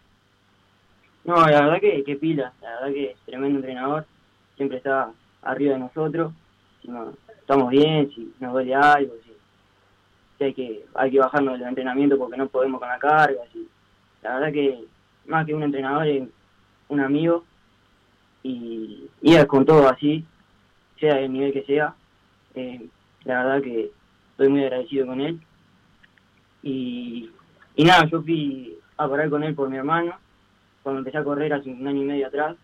No, 1.24 1.34
la 1.34 1.62
verdad 1.62 1.80
que, 1.80 2.04
que 2.04 2.14
pila, 2.14 2.52
la 2.62 2.70
verdad 2.70 2.94
que 2.94 3.10
es 3.10 3.18
tremendo 3.26 3.58
entrenador 3.58 4.06
siempre 4.56 4.78
está 4.78 5.10
arriba 5.42 5.74
de 5.74 5.80
nosotros, 5.80 6.32
si 6.82 6.88
no 6.88 7.12
estamos 7.28 7.70
bien, 7.70 8.10
si 8.14 8.32
nos 8.40 8.52
duele 8.52 8.74
algo, 8.74 9.14
si, 9.24 10.44
hay 10.44 10.52
que 10.52 10.84
hay 10.94 11.10
que 11.10 11.18
bajarnos 11.18 11.58
del 11.58 11.68
entrenamiento 11.68 12.18
porque 12.18 12.36
no 12.36 12.48
podemos 12.48 12.80
con 12.80 12.88
la 12.88 12.98
carga, 12.98 13.40
la 14.22 14.34
verdad 14.34 14.52
que 14.52 14.84
más 15.26 15.46
que 15.46 15.54
un 15.54 15.62
entrenador 15.62 16.06
es 16.06 16.28
un 16.88 17.00
amigo 17.00 17.44
y, 18.42 19.08
y 19.22 19.46
con 19.46 19.64
todo 19.64 19.88
así, 19.88 20.24
sea 21.00 21.18
el 21.20 21.32
nivel 21.32 21.52
que 21.52 21.62
sea, 21.62 21.94
eh, 22.54 22.86
la 23.24 23.44
verdad 23.44 23.62
que 23.62 23.90
estoy 24.30 24.48
muy 24.48 24.62
agradecido 24.62 25.06
con 25.06 25.20
él. 25.20 25.40
Y, 26.62 27.30
y 27.74 27.84
nada, 27.84 28.06
yo 28.06 28.22
fui 28.22 28.78
a 28.96 29.08
parar 29.08 29.30
con 29.30 29.42
él 29.42 29.54
por 29.54 29.68
mi 29.68 29.76
hermano, 29.76 30.14
cuando 30.82 31.00
empecé 31.00 31.18
a 31.18 31.24
correr 31.24 31.52
hace 31.52 31.70
un 31.70 31.86
año 31.86 32.02
y 32.02 32.06
medio 32.06 32.26
atrás, 32.28 32.56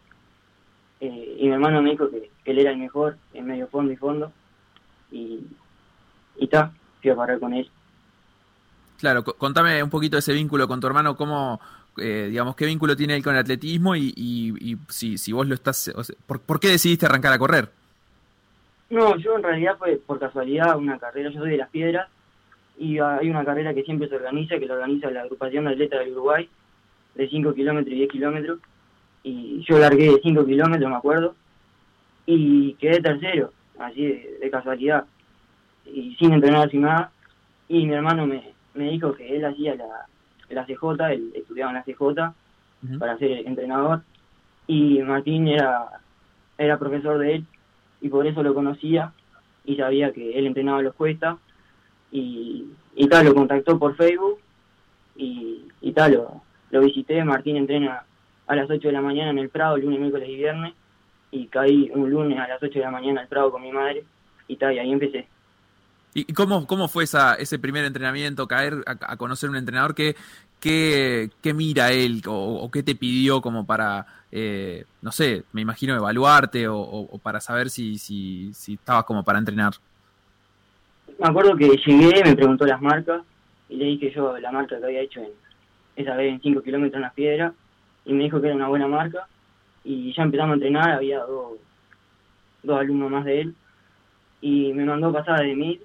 eh, 1.03 1.37
y 1.37 1.49
mi 1.49 1.55
hermano 1.55 1.83
me 1.83 1.91
dijo 1.91 2.09
que, 2.09 2.31
él 2.45 2.59
era 2.61 2.71
el 2.71 2.79
mejor 2.79 3.17
en 3.35 3.47
medio 3.47 3.67
fondo 3.67 3.93
y 3.93 3.97
fondo. 3.97 4.33
Y 5.11 5.41
está, 6.38 6.73
fui 7.01 7.11
a 7.11 7.17
parar 7.17 7.41
con 7.41 7.53
él. 7.53 7.69
Claro, 9.01 9.25
contame 9.25 9.83
un 9.83 9.91
poquito 9.91 10.14
de 10.14 10.20
ese 10.20 10.33
vínculo 10.33 10.68
con 10.68 10.81
tu 10.81 10.87
hermano, 10.87 11.16
cómo, 11.16 11.61
eh, 11.99 12.29
digamos, 12.31 12.55
qué 12.55 12.66
vínculo 12.66 12.95
tiene 12.95 13.16
él 13.16 13.24
con 13.24 13.35
el 13.35 13.41
atletismo 13.41 13.97
y, 13.97 14.14
y, 14.16 14.76
si, 14.89 15.18
si, 15.18 15.33
vos 15.33 15.45
lo 15.45 15.55
estás... 15.55 15.93
¿por, 16.24 16.61
qué 16.61 16.68
decidiste 16.68 17.07
arrancar 17.07 17.33
a 17.33 17.39
correr? 17.39 17.68
No, 18.89 19.16
yo 19.16 19.37
en 19.37 19.43
realidad 19.43 19.76
fue 19.79 19.97
por 19.97 20.20
casualidad 20.20 20.76
una 20.76 21.01
carrera, 21.01 21.31
yo 21.31 21.41
soy 21.41 21.51
de 21.51 21.57
Las 21.57 21.70
Piedras 21.70 22.09
y 22.79 23.01
hay 23.01 23.29
una 23.29 23.45
carrera 23.45 23.74
que 23.74 23.83
siempre 23.83 24.09
se 24.09 24.14
organiza, 24.14 24.57
que 24.57 24.66
la 24.66 24.74
organiza 24.74 25.11
la 25.11 25.22
agrupación 25.22 25.64
de 25.64 25.72
atletas 25.72 25.99
del 25.99 26.12
Uruguay, 26.12 26.49
de 27.16 27.29
5 27.29 27.55
kilómetros 27.55 27.93
y 27.93 27.97
10 27.97 28.11
kilómetros, 28.11 28.61
y 29.23 29.62
yo 29.68 29.79
largué 29.79 30.11
de 30.11 30.20
5 30.23 30.45
kilómetros, 30.45 30.91
me 30.91 30.97
acuerdo, 30.97 31.35
y 32.27 32.75
quedé 32.75 33.01
tercero, 33.01 33.53
así 33.79 34.07
de, 34.07 34.51
casualidad, 34.51 35.05
y 35.87 36.14
sin 36.16 36.33
entrenar, 36.33 36.70
sin 36.70 36.83
nada, 36.83 37.11
y 37.68 37.87
mi 37.87 37.95
hermano 37.95 38.27
me, 38.27 38.53
me 38.75 38.91
dijo 38.91 39.14
que 39.14 39.37
él 39.37 39.45
hacía 39.45 39.75
la, 39.75 40.07
la 40.51 40.66
CJ, 40.66 41.12
él 41.12 41.33
estudiaba 41.35 41.70
en 41.70 41.77
la 41.77 41.85
CJ 41.85 42.35
para 42.99 43.16
ser 43.18 43.47
entrenador, 43.47 44.03
y 44.66 45.01
Martín 45.01 45.49
era, 45.49 45.89
era 46.59 46.79
profesor 46.79 47.18
de 47.18 47.37
él, 47.37 47.47
y 48.01 48.09
por 48.09 48.27
eso 48.27 48.43
lo 48.43 48.55
conocía, 48.55 49.12
y 49.64 49.77
sabía 49.77 50.12
que 50.12 50.37
él 50.39 50.47
entrenaba 50.47 50.83
los 50.83 50.95
cuestas, 50.95 51.37
y, 52.11 52.66
y 52.95 53.09
tal, 53.09 53.27
lo 53.27 53.35
contactó 53.35 53.79
por 53.79 53.97
Facebook, 53.97 54.41
y, 55.14 55.68
y 55.81 55.93
tal, 55.93 56.14
lo, 56.14 56.43
lo 56.70 56.81
visité, 56.81 57.23
Martín 57.25 57.57
entrena 57.57 58.03
a 58.53 58.57
las 58.57 58.70
8 58.70 58.88
de 58.88 58.92
la 58.92 59.00
mañana 59.00 59.30
en 59.30 59.38
el 59.38 59.48
Prado, 59.48 59.78
lunes, 59.78 59.98
miércoles 59.98 60.28
y 60.28 60.36
viernes, 60.36 60.74
y 61.30 61.46
caí 61.46 61.90
un 61.94 62.11
lunes 62.11 62.38
a 62.38 62.46
las 62.46 62.62
8 62.62 62.72
de 62.74 62.84
la 62.84 62.90
mañana 62.90 63.22
al 63.22 63.28
Prado 63.28 63.50
con 63.50 63.62
mi 63.62 63.72
madre, 63.72 64.05
y 64.46 64.57
tal, 64.57 64.74
y 64.74 64.78
ahí 64.78 64.92
empecé. 64.92 65.26
¿Y 66.14 66.30
cómo, 66.34 66.66
cómo 66.66 66.88
fue 66.88 67.05
esa, 67.05 67.34
ese 67.36 67.59
primer 67.59 67.86
entrenamiento, 67.86 68.46
caer 68.46 68.74
a, 68.84 69.16
conocer 69.16 69.48
un 69.48 69.57
entrenador? 69.57 69.94
¿Qué, 69.94 70.14
qué, 70.61 71.30
qué 71.40 71.55
mira 71.55 71.92
él 71.92 72.20
o, 72.26 72.70
qué 72.70 72.82
te 72.82 72.94
pidió 72.94 73.40
como 73.40 73.64
para, 73.64 74.05
eh, 74.30 74.84
no 75.00 75.11
sé, 75.11 75.44
me 75.53 75.62
imagino 75.62 75.96
evaluarte 75.96 76.68
o, 76.68 77.18
para 77.22 77.40
saber 77.40 77.70
si, 77.70 77.96
si, 77.96 78.53
si 78.53 78.74
estabas 78.74 79.05
como 79.05 79.24
para 79.24 79.38
entrenar? 79.38 79.72
Me 81.18 81.28
acuerdo 81.28 81.57
que 81.57 81.68
llegué, 81.86 82.22
me 82.22 82.36
preguntó 82.36 82.66
las 82.66 82.82
marcas 82.82 83.22
y 83.70 83.76
le 83.76 83.86
dije 83.86 84.12
yo 84.14 84.36
la 84.38 84.53
marca 84.53 84.78
que 84.78 84.84
había 84.84 85.00
hecho 85.00 85.20
en 85.20 85.30
esa 85.96 86.14
vez 86.14 86.34
en 86.34 86.42
5 86.42 86.62
kilómetros 86.62 86.96
en 86.96 87.03
las 87.03 87.14
piedras 87.14 87.55
y 88.05 88.12
me 88.12 88.24
dijo 88.24 88.40
que 88.40 88.48
era 88.48 88.57
una 88.57 88.68
buena 88.68 88.88
marca 88.88 89.26
y 89.84 90.12
ya 90.12 90.22
empezamos 90.22 90.53
a 90.53 90.55
entrenar, 90.55 90.90
había 90.90 91.20
dos, 91.20 91.59
dos 92.62 92.78
alumnos 92.78 93.11
más 93.11 93.24
de 93.24 93.40
él 93.40 93.55
y 94.40 94.72
me 94.72 94.84
mandó 94.84 95.12
pasar 95.12 95.40
de 95.40 95.55
mil 95.55 95.80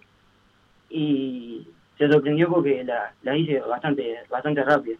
y 0.89 1.67
se 1.97 2.07
sorprendió 2.07 2.49
porque 2.49 2.83
la, 2.83 3.13
la 3.23 3.35
hice 3.35 3.59
bastante 3.59 4.19
bastante 4.29 4.63
rápido 4.63 4.97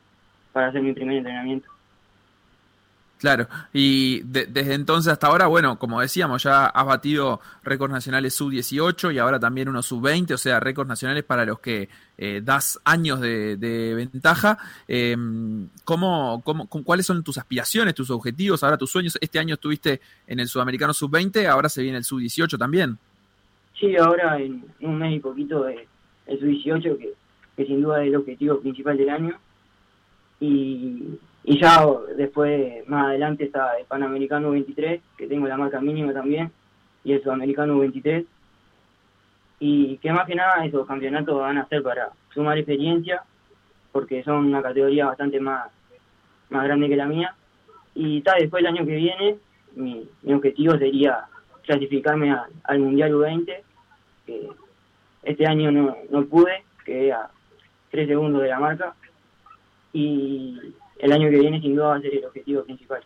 para 0.51 0.67
hacer 0.67 0.81
mi 0.81 0.93
primer 0.93 1.17
entrenamiento. 1.17 1.69
Claro, 3.19 3.47
y 3.73 4.21
desde 4.21 4.75
entonces 4.75 5.11
hasta 5.11 5.25
ahora, 5.25 5.47
bueno, 5.47 5.79
como 5.79 5.99
decíamos, 5.99 6.43
ya 6.43 6.67
has 6.67 6.85
batido 6.85 7.41
récords 7.63 7.91
nacionales 7.91 8.35
sub-18 8.35 9.11
y 9.11 9.17
ahora 9.17 9.39
también 9.39 9.69
unos 9.69 9.87
sub-20, 9.87 10.33
o 10.33 10.37
sea, 10.37 10.59
récords 10.59 10.87
nacionales 10.87 11.23
para 11.23 11.43
los 11.43 11.59
que 11.59 11.89
eh, 12.15 12.41
das 12.43 12.79
años 12.83 13.19
de, 13.19 13.93
ventaja. 13.95 14.59
Eh, 14.87 15.17
¿cómo, 15.83 16.43
cómo, 16.45 16.67
¿Cuáles 16.67 17.07
son 17.07 17.23
tus 17.23 17.39
aspiraciones, 17.39 17.95
tus 17.95 18.11
objetivos, 18.11 18.63
ahora 18.63 18.77
tus 18.77 18.91
sueños? 18.91 19.17
Este 19.19 19.39
año 19.39 19.55
estuviste 19.55 19.99
en 20.27 20.39
el 20.39 20.47
sudamericano 20.47 20.93
sub-20, 20.93 21.47
ahora 21.47 21.69
se 21.69 21.81
viene 21.81 21.97
el 21.97 22.03
sub-18 22.03 22.55
también. 22.59 22.99
Sí, 23.79 23.95
ahora 23.95 24.39
en 24.39 24.63
un 24.81 24.95
mes 24.95 25.15
y 25.15 25.19
poquito 25.19 25.67
el 25.67 25.87
sub-18, 26.27 26.99
que, 26.99 27.13
que 27.55 27.65
sin 27.65 27.81
duda 27.81 28.03
es 28.03 28.09
el 28.09 28.15
objetivo 28.15 28.59
principal 28.59 28.95
del 28.95 29.09
año. 29.09 29.39
Y 30.39 31.17
y 31.49 31.61
ya 31.61 31.81
después, 32.17 32.85
más 32.89 33.05
adelante, 33.05 33.45
está 33.45 33.77
el 33.77 33.85
Panamericano 33.85 34.51
23, 34.51 34.99
que 35.17 35.27
tengo 35.27 35.47
la 35.47 35.55
marca 35.55 35.79
mínima 35.79 36.11
también, 36.11 36.51
y 37.05 37.13
el 37.13 37.23
Sudamericano 37.23 37.79
23. 37.79 38.25
Y 39.61 39.97
que 39.99 40.11
más 40.11 40.27
que 40.27 40.35
nada 40.35 40.65
esos 40.65 40.85
campeonatos 40.85 41.39
van 41.39 41.57
a 41.57 41.65
ser 41.69 41.81
para 41.83 42.09
sumar 42.33 42.57
experiencia, 42.57 43.23
porque 43.93 44.23
son 44.23 44.47
una 44.47 44.61
categoría 44.61 45.05
bastante 45.05 45.39
más, 45.39 45.71
más 46.49 46.65
grande 46.65 46.89
que 46.89 46.97
la 46.97 47.05
mía. 47.05 47.33
Y 47.95 48.19
tal, 48.23 48.41
después 48.41 48.59
el 48.59 48.67
año 48.67 48.85
que 48.85 48.95
viene, 48.97 49.37
mi, 49.77 50.05
objetivo 50.33 50.77
sería 50.77 51.27
clasificarme 51.63 52.35
al 52.65 52.79
Mundial 52.79 53.13
U20, 53.13 53.57
que 54.25 54.49
este 55.23 55.47
año 55.47 55.71
no, 55.71 55.95
no 56.09 56.25
pude, 56.25 56.65
quedé 56.83 57.13
a 57.13 57.29
tres 57.89 58.09
segundos 58.09 58.41
de 58.41 58.49
la 58.49 58.59
marca. 58.59 58.95
Y 59.93 60.73
el 60.99 61.11
año 61.11 61.29
que 61.29 61.39
viene 61.39 61.61
sin 61.61 61.75
duda 61.75 61.87
va 61.87 61.95
a 61.95 62.01
ser 62.01 62.15
el 62.15 62.25
objetivo 62.25 62.63
principal. 62.63 63.01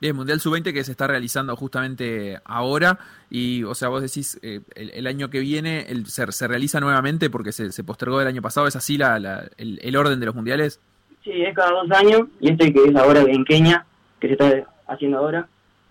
Bien, 0.00 0.16
Mundial 0.16 0.40
Sub-20 0.40 0.72
que 0.72 0.82
se 0.82 0.92
está 0.92 1.06
realizando 1.06 1.54
justamente 1.56 2.38
ahora 2.44 2.98
y, 3.28 3.64
o 3.64 3.74
sea, 3.74 3.88
vos 3.88 4.00
decís, 4.00 4.38
eh, 4.42 4.60
el, 4.74 5.06
año 5.06 5.28
que 5.28 5.40
viene 5.40 5.82
el, 5.90 6.06
se, 6.06 6.30
se, 6.32 6.48
realiza 6.48 6.80
nuevamente 6.80 7.28
porque 7.28 7.52
se, 7.52 7.70
se, 7.70 7.84
postergó 7.84 8.18
el 8.22 8.26
año 8.26 8.40
pasado, 8.40 8.66
¿es 8.66 8.76
así 8.76 8.96
la, 8.96 9.16
el, 9.58 9.78
el, 9.82 9.96
orden 9.96 10.18
de 10.18 10.24
los 10.24 10.34
mundiales? 10.34 10.80
Sí, 11.22 11.42
es 11.42 11.54
cada 11.54 11.72
dos 11.72 11.90
años 11.90 12.22
y 12.40 12.50
este 12.50 12.72
que 12.72 12.82
es 12.82 12.96
ahora 12.96 13.20
en 13.20 13.44
Kenia, 13.44 13.84
que 14.18 14.28
se 14.28 14.32
está 14.32 14.64
haciendo 14.88 15.18
ahora, 15.18 15.46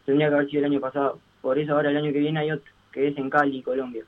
tendría 0.08 0.30
que 0.30 0.36
haber 0.36 0.50
sido 0.50 0.66
el 0.66 0.72
año 0.72 0.80
pasado. 0.80 1.20
Por 1.42 1.60
eso 1.60 1.74
ahora 1.74 1.92
el 1.92 1.98
año 1.98 2.12
que 2.12 2.20
viene 2.20 2.40
hay 2.40 2.52
otro, 2.52 2.72
que 2.92 3.10
es 3.10 3.18
en 3.18 3.30
Cali, 3.30 3.62
Colombia. 3.62 4.04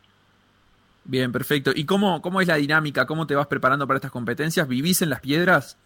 Bien, 1.04 1.32
perfecto. 1.32 1.72
¿Y 1.76 1.86
cómo, 1.86 2.24
cómo 2.24 2.42
es 2.42 2.48
la 2.48 2.56
dinámica? 2.56 3.06
¿Cómo 3.06 3.28
te 3.28 3.36
vas 3.36 3.46
preparando 3.48 3.86
para 3.86 3.98
estas 3.98 4.12
competencias? 4.12 4.68
¿Vivís 4.68 5.04
en 5.04 5.12
las 5.12 5.22
piedras? 5.22 5.78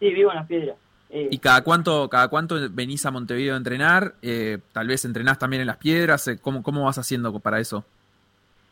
Sí, 0.00 0.10
vivo 0.12 0.30
en 0.30 0.36
las 0.36 0.46
piedras. 0.46 0.76
Eh, 1.08 1.28
¿Y 1.30 1.38
cada 1.38 1.62
cuánto, 1.62 2.08
cada 2.08 2.28
cuánto 2.28 2.56
venís 2.70 3.06
a 3.06 3.10
Montevideo 3.10 3.54
a 3.54 3.56
entrenar? 3.56 4.14
Eh, 4.22 4.58
tal 4.72 4.88
vez 4.88 5.04
entrenás 5.04 5.38
también 5.38 5.60
en 5.60 5.66
las 5.66 5.76
piedras. 5.76 6.26
Eh, 6.28 6.38
¿Cómo, 6.40 6.62
¿Cómo 6.62 6.84
vas 6.84 6.98
haciendo 6.98 7.38
para 7.38 7.60
eso? 7.60 7.84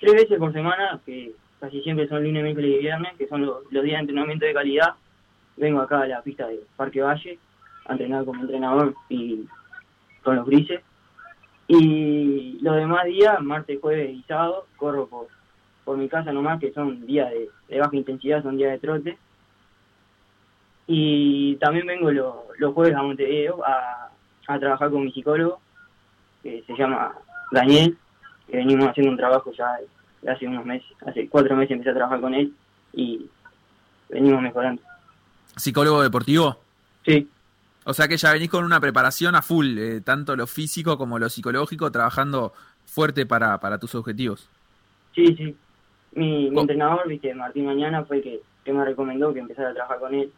Tres 0.01 0.15
veces 0.15 0.39
por 0.39 0.53
semana, 0.53 1.01
que 1.07 1.33
casi 1.61 1.81
siempre 1.83 2.09
son 2.09 2.25
lunes, 2.25 2.43
miércoles 2.43 2.73
y 2.75 2.79
viernes, 2.79 3.13
que 3.17 3.29
son 3.29 3.47
los, 3.47 3.71
días 3.71 3.85
de 3.85 3.95
entrenamiento 3.95 4.45
de 4.45 4.55
calidad. 4.55 4.95
Vengo 5.57 5.81
acá 5.81 6.01
a 6.01 6.07
la 6.07 6.23
pista 6.23 6.49
de 6.49 6.61
Parque 6.77 7.01
Valle 7.01 7.39
a 7.87 7.93
entrenar 7.93 8.25
como 8.25 8.43
entrenador 8.43 8.95
y 9.09 9.47
con 10.23 10.37
los 10.37 10.47
grises. 10.47 10.81
Y 11.69 12.59
los 12.61 12.77
demás 12.77 13.05
días, 13.05 13.41
martes, 13.41 13.81
jueves 13.81 14.11
y 14.11 14.23
sábado, 14.25 14.67
corro 14.77 15.07
por, 15.07 15.29
por 15.85 15.97
mi 15.97 16.09
casa 16.09 16.33
nomás, 16.33 16.61
que 16.61 16.73
son 16.73 17.07
días 17.07 17.31
de, 17.31 17.49
de 17.69 17.81
baja 17.81 17.97
intensidad, 17.97 18.43
son 18.43 18.57
días 18.57 18.73
de 18.73 18.79
trote 18.79 19.19
y 20.87 21.57
también 21.57 21.87
vengo 21.87 22.11
los 22.11 22.75
jueves 22.75 22.95
a 22.95 23.03
Montevideo 23.03 23.63
a, 23.65 24.11
trabajar 24.59 24.91
con 24.91 25.05
mi 25.05 25.13
psicólogo, 25.13 25.59
que 26.43 26.63
se 26.67 26.77
llama 26.77 27.15
Daniel, 27.51 27.97
que 28.47 28.59
venimos 28.59 28.89
haciendo 28.89 29.13
un 29.13 29.17
trabajo 29.17 29.51
ya 29.53 29.79
hace 30.31 30.47
unos 30.47 30.67
meses, 30.67 30.87
hace 31.07 31.29
cuatro 31.29 31.57
meses 31.57 31.73
empecé 31.73 31.91
a 31.91 31.95
trabajar 31.95 32.21
con 32.21 32.35
él 32.35 32.53
y 32.93 33.27
venimos 34.11 34.43
mejorando. 34.43 34.83
¿Psicólogo 35.57 36.03
deportivo? 36.03 36.59
Sí. 37.07 37.29
O 37.85 37.95
sea 37.95 38.09
que 38.09 38.19
ya 38.19 38.33
venís 38.33 38.51
con 38.51 38.65
una 38.65 38.81
preparación 38.81 39.35
a 39.35 39.43
full, 39.43 39.79
eh, 39.79 40.01
tanto 40.03 40.37
lo 40.37 40.47
físico 40.47 40.99
como 40.99 41.19
lo 41.19 41.31
psicológico, 41.31 41.91
trabajando 41.91 42.53
fuerte 42.85 43.25
para, 43.25 43.59
para 43.61 43.79
tus 43.79 43.95
objetivos. 43.95 44.49
Sí, 45.15 45.35
sí. 45.37 45.57
Mi, 46.13 46.49
entrenador, 46.49 47.09
viste, 47.09 47.35
Martín 47.35 47.67
Mañana, 47.67 48.05
fue 48.05 48.19
el 48.19 48.23
que, 48.23 48.41
que 48.65 48.73
me 48.73 48.85
recomendó 48.85 49.33
que 49.33 49.41
empezara 49.41 49.71
a 49.71 49.75
trabajar 49.75 49.99
con 49.99 50.15
él 50.15 50.31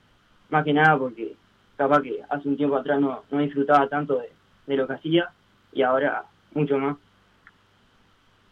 más 0.50 0.64
que 0.64 0.72
nada 0.72 0.98
porque 0.98 1.36
capaz 1.76 2.02
que 2.02 2.20
hace 2.28 2.48
un 2.48 2.56
tiempo 2.56 2.76
atrás 2.76 3.00
no, 3.00 3.22
no 3.30 3.38
disfrutaba 3.38 3.88
tanto 3.88 4.20
de, 4.66 4.76
lo 4.76 4.86
que 4.86 4.94
hacía 4.94 5.30
y 5.72 5.82
ahora 5.82 6.24
mucho 6.52 6.78
más. 6.78 6.96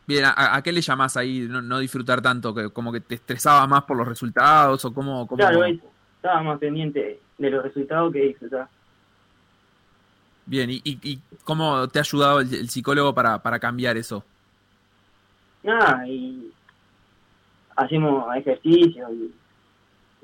Bien, 0.07 0.25
¿a, 0.27 0.61
qué 0.63 0.71
le 0.71 0.83
llamás 0.83 1.17
ahí 1.17 1.49
no, 1.49 1.79
disfrutar 1.79 2.21
tanto? 2.21 2.55
que 2.55 2.69
¿Como 2.69 2.93
que 2.93 3.01
te 3.01 3.15
estresaba 3.15 3.67
más 3.67 3.85
por 3.85 3.97
los 3.97 4.07
resultados 4.07 4.85
o 4.85 4.93
cómo? 4.93 5.27
Claro, 5.29 5.65
estaba 5.65 6.43
más 6.43 6.59
pendiente 6.59 7.21
de 7.39 7.51
los 7.51 7.63
resultados 7.63 8.13
que 8.13 8.21
disfrutar. 8.21 8.69
Bien, 10.47 10.69
¿y, 10.71 10.83
y, 10.85 11.19
cómo 11.43 11.89
te 11.89 11.99
ha 11.99 12.03
ayudado 12.03 12.41
el, 12.41 12.69
psicólogo 12.69 13.15
para, 13.15 13.43
para 13.43 13.59
cambiar 13.59 13.97
eso? 13.97 14.23
Nada, 15.63 16.07
y 16.07 16.53
hacemos 17.75 18.37
ejercicio 18.37 19.09
y, 19.11 19.35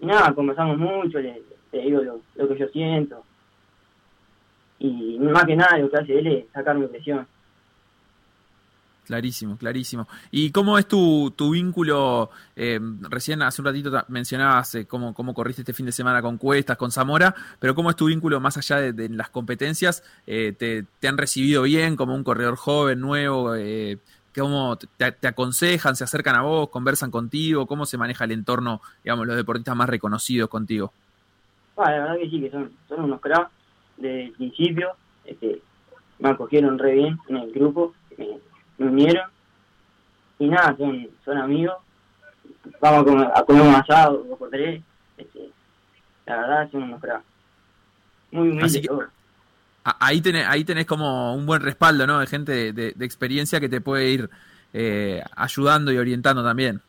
y 0.03 0.07
nada, 0.07 0.35
conversamos 0.35 0.77
mucho, 0.77 1.19
le, 1.21 1.43
te 1.71 1.79
digo 1.79 2.01
lo, 2.03 2.49
que 2.49 2.59
yo 2.59 2.69
siento. 2.69 3.23
Y 4.79 5.19
más 5.19 5.45
que 5.45 5.57
nada 5.57 5.79
lo 5.79 5.91
que 5.91 5.99
hace 5.99 6.19
él 6.19 6.27
es 6.27 6.45
sacarme 6.53 6.89
presión. 6.89 7.27
Clarísimo, 9.05 9.57
clarísimo. 9.57 10.07
¿Y 10.31 10.53
cómo 10.53 10.79
es 10.79 10.87
tu, 10.87 11.33
tu 11.37 11.51
vínculo? 11.51 12.31
Eh, 12.55 12.79
recién 13.01 13.43
hace 13.43 13.61
un 13.61 13.67
ratito 13.67 13.91
mencionabas 14.07 14.77
eh, 14.77 14.87
cómo, 14.87 15.13
cómo 15.15 15.35
corriste 15.35 15.63
este 15.63 15.73
fin 15.73 15.87
de 15.87 15.93
semana 15.93 16.23
con 16.23 16.39
Cuestas, 16.39 16.77
con 16.77 16.93
Zamora, 16.93 17.35
pero 17.59 17.75
¿cómo 17.75 17.91
es 17.91 17.97
tu 17.97 18.07
vínculo 18.07 18.39
más 18.39 18.57
allá 18.57 18.93
de, 18.93 19.09
las 19.09 19.29
competencias? 19.31 20.05
Eh, 20.29 20.55
te, 20.57 20.85
te, 21.01 21.09
han 21.09 21.19
recibido 21.19 21.63
bien 21.65 21.97
como 21.97 22.15
un 22.15 22.23
corredor 22.23 22.55
joven, 22.55 23.01
nuevo? 23.01 23.53
¿Cómo 24.35 24.79
te, 24.97 25.27
aconsejan, 25.27 25.97
se 25.97 26.05
acercan 26.05 26.37
a 26.37 26.43
vos, 26.43 26.69
conversan 26.69 27.11
contigo? 27.11 27.67
¿Cómo 27.67 27.87
se 27.87 27.99
maneja 27.99 28.25
el 28.25 28.33
entorno, 28.33 28.81
digamos, 29.03 29.27
los 29.27 29.37
deportistas 29.37 29.75
más 29.75 29.89
reconocidos 29.89 30.49
contigo? 30.49 30.93
Ah, 31.83 31.91
la 31.91 31.99
verdad 32.01 32.17
que 32.17 32.31
sí, 32.31 32.41
que 32.41 32.51
son, 32.51 32.73
son 32.89 33.05
unos 33.05 33.21
cracks 33.21 33.51
desde 33.97 34.25
el 34.25 34.33
principio. 34.33 34.91
Este, 35.25 35.61
me 36.19 36.31
acogieron 36.31 36.79
re 36.79 36.95
bien 36.95 37.19
en 37.29 37.37
el 37.37 37.53
grupo, 37.53 37.95
me, 38.17 38.87
unieron. 38.87 39.31
Y 40.39 40.49
nada, 40.49 40.77
son, 40.77 41.09
son 41.25 41.39
amigos. 41.39 41.77
Vamos 42.81 43.01
a 43.01 43.05
comer, 43.05 43.29
a 43.35 43.43
comer 43.45 43.63
un 43.63 43.75
asado, 43.75 44.25
dos 44.25 44.39
por 44.39 44.51
tres. 44.51 44.83
Este, 45.17 45.51
la 46.27 46.37
verdad, 46.37 46.71
son 46.71 46.83
unos 46.85 47.01
cracks. 47.01 47.25
Muy 48.31 48.51
humildes 48.51 48.89
ahí 49.85 50.21
tenés, 50.21 50.47
ahí 50.47 50.65
tenés 50.65 50.87
como 50.87 51.35
un 51.35 51.47
buen 51.47 51.63
respaldo, 51.63 52.07
¿no? 52.07 52.21
De 52.21 52.27
gente 52.27 52.73
de, 52.73 52.95
experiencia 53.01 53.61
que 53.61 53.69
te 53.69 53.81
puede 53.81 54.11
ir 54.11 54.31
eh, 54.73 55.23
ayudando 55.37 55.93
y 55.93 55.99
orientando 55.99 56.45
también. 56.45 56.81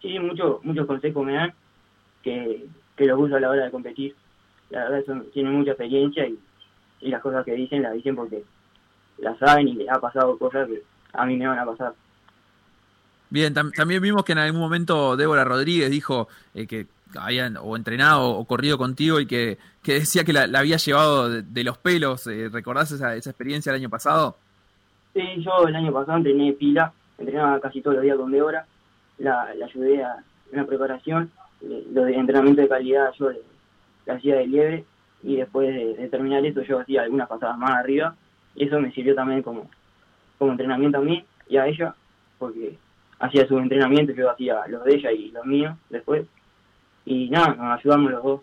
Sí, 0.00 0.18
muchos 0.18 0.64
muchos 0.64 0.86
consejos 0.86 1.24
me 1.24 1.34
dan 1.34 1.52
que, 2.22 2.66
que 2.96 3.06
los 3.06 3.18
uso 3.18 3.36
a 3.36 3.40
la 3.40 3.50
hora 3.50 3.64
de 3.64 3.70
competir. 3.70 4.14
La 4.70 4.88
verdad, 4.88 5.04
son, 5.06 5.30
tienen 5.32 5.54
mucha 5.54 5.70
experiencia 5.70 6.26
y, 6.26 6.38
y 7.00 7.10
las 7.10 7.22
cosas 7.22 7.44
que 7.44 7.52
dicen 7.52 7.82
las 7.82 7.94
dicen 7.94 8.16
porque 8.16 8.44
las 9.18 9.38
saben 9.38 9.68
y 9.68 9.74
les 9.74 9.88
ha 9.88 10.00
pasado 10.00 10.36
cosas 10.38 10.68
que 10.68 10.82
a 11.12 11.26
mí 11.26 11.36
me 11.36 11.46
van 11.46 11.58
a 11.58 11.66
pasar. 11.66 11.94
Bien, 13.30 13.52
también 13.52 14.02
vimos 14.02 14.24
que 14.24 14.32
en 14.32 14.38
algún 14.38 14.60
momento 14.60 15.16
Débora 15.16 15.44
Rodríguez 15.44 15.90
dijo 15.90 16.28
eh, 16.54 16.66
que 16.66 16.86
habían 17.18 17.58
o 17.58 17.76
entrenado 17.76 18.30
o 18.30 18.44
corrido 18.46 18.78
contigo 18.78 19.20
y 19.20 19.26
que, 19.26 19.58
decía 19.84 20.24
que 20.24 20.32
la, 20.32 20.44
había 20.58 20.76
llevado 20.76 21.28
de, 21.30 21.64
los 21.64 21.76
pelos. 21.78 22.26
Eh, 22.26 22.48
¿Recordás 22.50 22.90
esa, 22.92 23.14
esa 23.16 23.30
experiencia 23.30 23.70
el 23.70 23.76
año 23.76 23.90
pasado? 23.90 24.36
Sí, 25.12 25.22
yo 25.38 25.66
el 25.66 25.76
año 25.76 25.92
pasado 25.92 26.18
entrené 26.18 26.52
pila, 26.52 26.92
entrenaba 27.18 27.60
casi 27.60 27.82
todos 27.82 27.96
los 27.96 28.04
días 28.04 28.16
con 28.16 28.30
Débora, 28.30 28.66
la, 29.18 29.54
la 29.54 29.66
ayudé 29.66 30.02
a, 30.02 30.16
en 30.52 30.58
la 30.58 30.66
preparación, 30.66 31.30
lo 31.60 32.04
de 32.04 32.14
entrenamiento 32.14 32.62
de 32.62 32.68
calidad 32.68 33.12
yo 33.18 33.30
la 34.08 34.14
hacía 34.14 34.36
de 34.36 34.46
liebre 34.46 34.84
y 35.22 35.36
después 35.36 35.68
de, 35.68 36.08
terminar 36.08 36.44
eso 36.44 36.62
yo 36.62 36.80
hacía 36.80 37.02
algunas 37.02 37.28
pasadas 37.28 37.58
más 37.58 37.72
arriba 37.72 38.14
y 38.56 38.64
eso 38.64 38.80
me 38.80 38.90
sirvió 38.92 39.14
también 39.14 39.42
como, 39.42 39.68
como 40.38 40.52
entrenamiento 40.52 40.98
a 40.98 41.02
mí 41.02 41.24
y 41.48 41.58
a 41.58 41.66
ella 41.66 41.94
porque 42.38 42.76
hacía 43.18 43.46
sus 43.46 43.60
entrenamientos, 43.60 44.16
yo 44.16 44.30
hacía 44.30 44.66
los 44.68 44.82
de 44.84 44.94
ella 44.94 45.12
y 45.12 45.30
los 45.30 45.44
míos 45.44 45.76
después 45.90 46.26
y 47.04 47.28
nada, 47.28 47.54
nos 47.54 47.78
ayudamos 47.78 48.10
los 48.12 48.22
dos. 48.22 48.40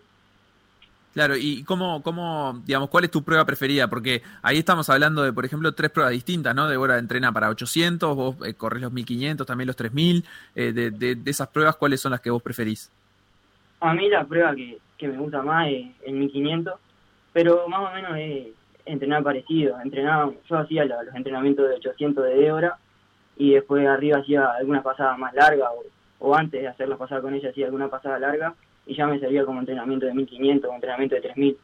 Claro, 1.14 1.34
y 1.36 1.64
cómo, 1.64 2.02
cómo, 2.02 2.62
digamos, 2.66 2.90
¿cuál 2.90 3.04
es 3.04 3.10
tu 3.10 3.22
prueba 3.22 3.44
preferida? 3.44 3.88
Porque 3.88 4.22
ahí 4.42 4.58
estamos 4.58 4.90
hablando 4.90 5.22
de, 5.22 5.32
por 5.32 5.46
ejemplo, 5.46 5.72
tres 5.72 5.90
pruebas 5.90 6.12
distintas, 6.12 6.54
¿no? 6.54 6.68
Débora 6.68 6.98
entrena 6.98 7.32
para 7.32 7.48
800, 7.48 8.14
vos 8.14 8.36
eh, 8.44 8.52
corres 8.52 8.82
los 8.82 8.92
1500, 8.92 9.46
también 9.46 9.66
los 9.66 9.76
3000. 9.76 10.24
Eh, 10.54 10.72
de, 10.72 10.90
de, 10.90 11.18
esas 11.24 11.48
pruebas, 11.48 11.76
¿cuáles 11.76 12.02
son 12.02 12.12
las 12.12 12.20
que 12.20 12.28
vos 12.28 12.42
preferís? 12.42 12.90
A 13.80 13.94
mí 13.94 14.10
la 14.10 14.24
prueba 14.24 14.54
que, 14.54 14.78
que 14.96 15.08
me 15.08 15.18
gusta 15.18 15.42
más 15.42 15.68
es 15.68 15.86
el 16.04 16.14
1500, 16.14 16.74
pero 17.32 17.68
más 17.68 17.90
o 17.90 17.94
menos 17.94 18.16
es 18.16 18.48
entrenar 18.84 19.22
parecido. 19.22 19.80
Entrenaba, 19.80 20.32
yo 20.48 20.58
hacía 20.58 20.84
los 20.84 21.14
entrenamientos 21.14 21.68
de 21.68 21.74
800 21.76 22.24
de 22.24 22.34
Débora 22.36 22.78
y 23.36 23.52
después 23.52 23.86
arriba 23.86 24.18
hacía 24.18 24.46
algunas 24.52 24.82
pasadas 24.82 25.18
más 25.18 25.34
largas 25.34 25.68
o, 26.20 26.28
o 26.28 26.34
antes 26.34 26.62
de 26.62 26.68
hacer 26.68 26.88
las 26.88 26.98
pasadas 26.98 27.22
con 27.22 27.34
ella 27.34 27.50
hacía 27.50 27.66
alguna 27.66 27.88
pasada 27.88 28.18
larga 28.18 28.54
y 28.86 28.94
ya 28.94 29.06
me 29.06 29.18
servía 29.18 29.44
como 29.44 29.60
entrenamiento 29.60 30.06
de 30.06 30.14
1500 30.14 30.70
o 30.70 30.74
entrenamiento 30.74 31.14
de 31.16 31.20
3000. 31.20 31.58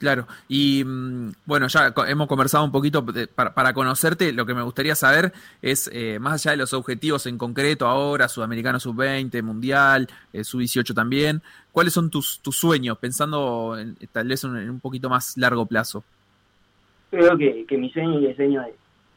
Claro, 0.00 0.26
y 0.48 0.82
mm, 0.82 1.32
bueno, 1.44 1.68
ya 1.68 1.92
hemos 2.08 2.26
conversado 2.26 2.64
un 2.64 2.72
poquito 2.72 3.04
para, 3.34 3.74
conocerte, 3.74 4.32
lo 4.32 4.46
que 4.46 4.54
me 4.54 4.62
gustaría 4.62 4.94
saber 4.94 5.30
es, 5.60 5.90
eh, 5.92 6.18
más 6.18 6.32
allá 6.32 6.52
de 6.52 6.56
los 6.56 6.72
objetivos 6.72 7.26
en 7.26 7.36
concreto 7.36 7.86
ahora, 7.86 8.26
Sudamericano 8.26 8.80
Sub-20, 8.80 9.42
Mundial, 9.42 10.08
eh, 10.32 10.42
Sub-18 10.42 10.94
también, 10.94 11.42
¿cuáles 11.70 11.92
son 11.92 12.08
tus, 12.08 12.40
tus 12.40 12.56
sueños, 12.56 12.96
pensando 12.96 13.76
tal 14.10 14.26
vez 14.26 14.42
en, 14.44 14.70
un 14.70 14.80
poquito 14.80 15.10
más 15.10 15.36
largo 15.36 15.66
plazo? 15.66 16.02
Creo 17.10 17.36
que, 17.36 17.66
que 17.66 17.76
mi 17.76 17.90
sueño 17.90 18.20
y 18.20 18.26
el 18.26 18.36
sueño 18.36 18.64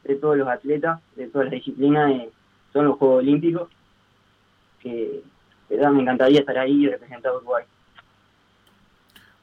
de, 0.04 0.16
todos 0.16 0.36
los 0.36 0.50
atletas, 0.50 1.00
de 1.16 1.28
todas 1.28 1.46
las 1.46 1.54
disciplinas, 1.54 2.12
eh, 2.12 2.30
son 2.74 2.88
los 2.88 2.98
Juegos 2.98 3.20
Olímpicos, 3.20 3.70
que 4.82 5.22
me 5.70 6.02
encantaría 6.02 6.42
estar 6.42 6.58
ahí 6.58 6.84
y 6.84 6.90
representar 6.90 7.32
a 7.32 7.38
Uruguay. 7.38 7.64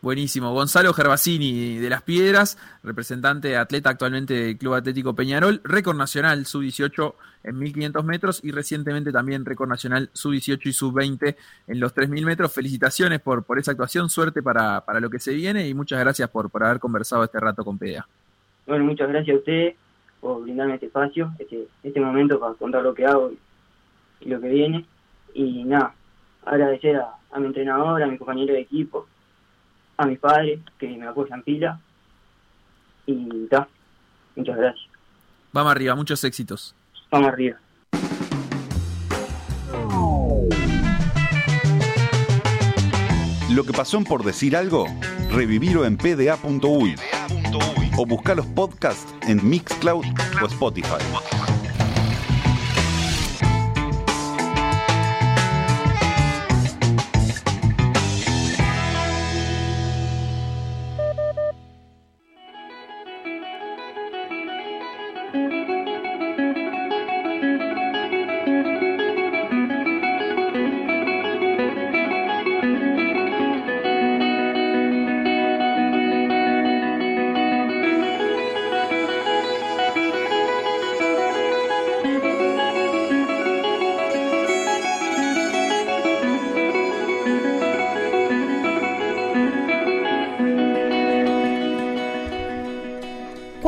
Buenísimo. 0.02 0.52
Gonzalo 0.52 0.94
Gervasini 0.94 1.76
de 1.76 1.90
Las 1.90 2.02
Piedras, 2.02 2.56
representante 2.82 3.56
atleta 3.56 3.90
actualmente 3.90 4.32
del 4.34 4.56
Club 4.56 4.74
Atlético 4.74 5.14
Peñarol, 5.14 5.60
récord 5.62 5.96
nacional 5.96 6.46
sub-18 6.46 7.14
en 7.44 7.58
1500 7.58 8.04
metros 8.04 8.40
y 8.42 8.50
recientemente 8.50 9.12
también 9.12 9.44
récord 9.44 9.68
nacional 9.68 10.08
sub-18 10.12 10.60
y 10.64 10.72
sub-20 10.72 11.36
en 11.66 11.80
los 11.80 11.92
3000 11.92 12.24
metros. 12.24 12.52
Felicitaciones 12.52 13.20
por, 13.20 13.44
por 13.44 13.58
esa 13.58 13.72
actuación, 13.72 14.08
suerte 14.08 14.42
para, 14.42 14.80
para 14.82 15.00
lo 15.00 15.10
que 15.10 15.18
se 15.18 15.34
viene 15.34 15.68
y 15.68 15.74
muchas 15.74 16.00
gracias 16.00 16.30
por, 16.30 16.48
por 16.48 16.64
haber 16.64 16.80
conversado 16.80 17.24
este 17.24 17.38
rato 17.38 17.62
con 17.64 17.76
PEA. 17.76 18.06
Bueno, 18.66 18.84
muchas 18.84 19.08
gracias 19.08 19.34
a 19.34 19.38
ustedes 19.38 19.76
por 20.20 20.42
brindarme 20.42 20.74
este 20.74 20.86
espacio, 20.86 21.32
este, 21.38 21.66
este 21.82 22.00
momento 22.00 22.38
para 22.38 22.54
contar 22.54 22.82
lo 22.82 22.94
que 22.94 23.06
hago 23.06 23.32
y 24.20 24.28
lo 24.28 24.40
que 24.40 24.48
viene. 24.48 24.84
Y 25.34 25.64
nada, 25.64 25.94
agradecer 26.44 26.96
a, 26.96 27.38
mi 27.38 27.46
entrenador, 27.46 28.02
a 28.02 28.06
mi 28.06 28.18
compañero 28.18 28.54
de 28.54 28.60
equipo, 28.60 29.06
a 30.00 30.06
mis 30.06 30.18
padres 30.18 30.60
que 30.78 30.88
me 30.88 31.06
apoyan 31.06 31.42
pila. 31.42 31.78
Y 33.04 33.46
ta, 33.48 33.68
muchas 34.34 34.56
gracias. 34.56 34.86
Vamos 35.52 35.72
arriba, 35.72 35.94
muchos 35.94 36.24
éxitos. 36.24 36.74
Vamos 37.10 37.28
arriba. 37.28 37.58
Lo 43.50 43.64
que 43.64 43.72
pasó 43.72 44.02
Por 44.04 44.24
Decir 44.24 44.56
Algo, 44.56 44.86
revivirlo 45.30 45.84
en 45.84 45.98
pda.uy 45.98 46.94
o 47.98 48.06
buscar 48.06 48.36
los 48.36 48.46
podcasts 48.46 49.12
en 49.28 49.46
Mixcloud 49.46 50.04
o 50.40 50.46
Spotify. 50.46 51.39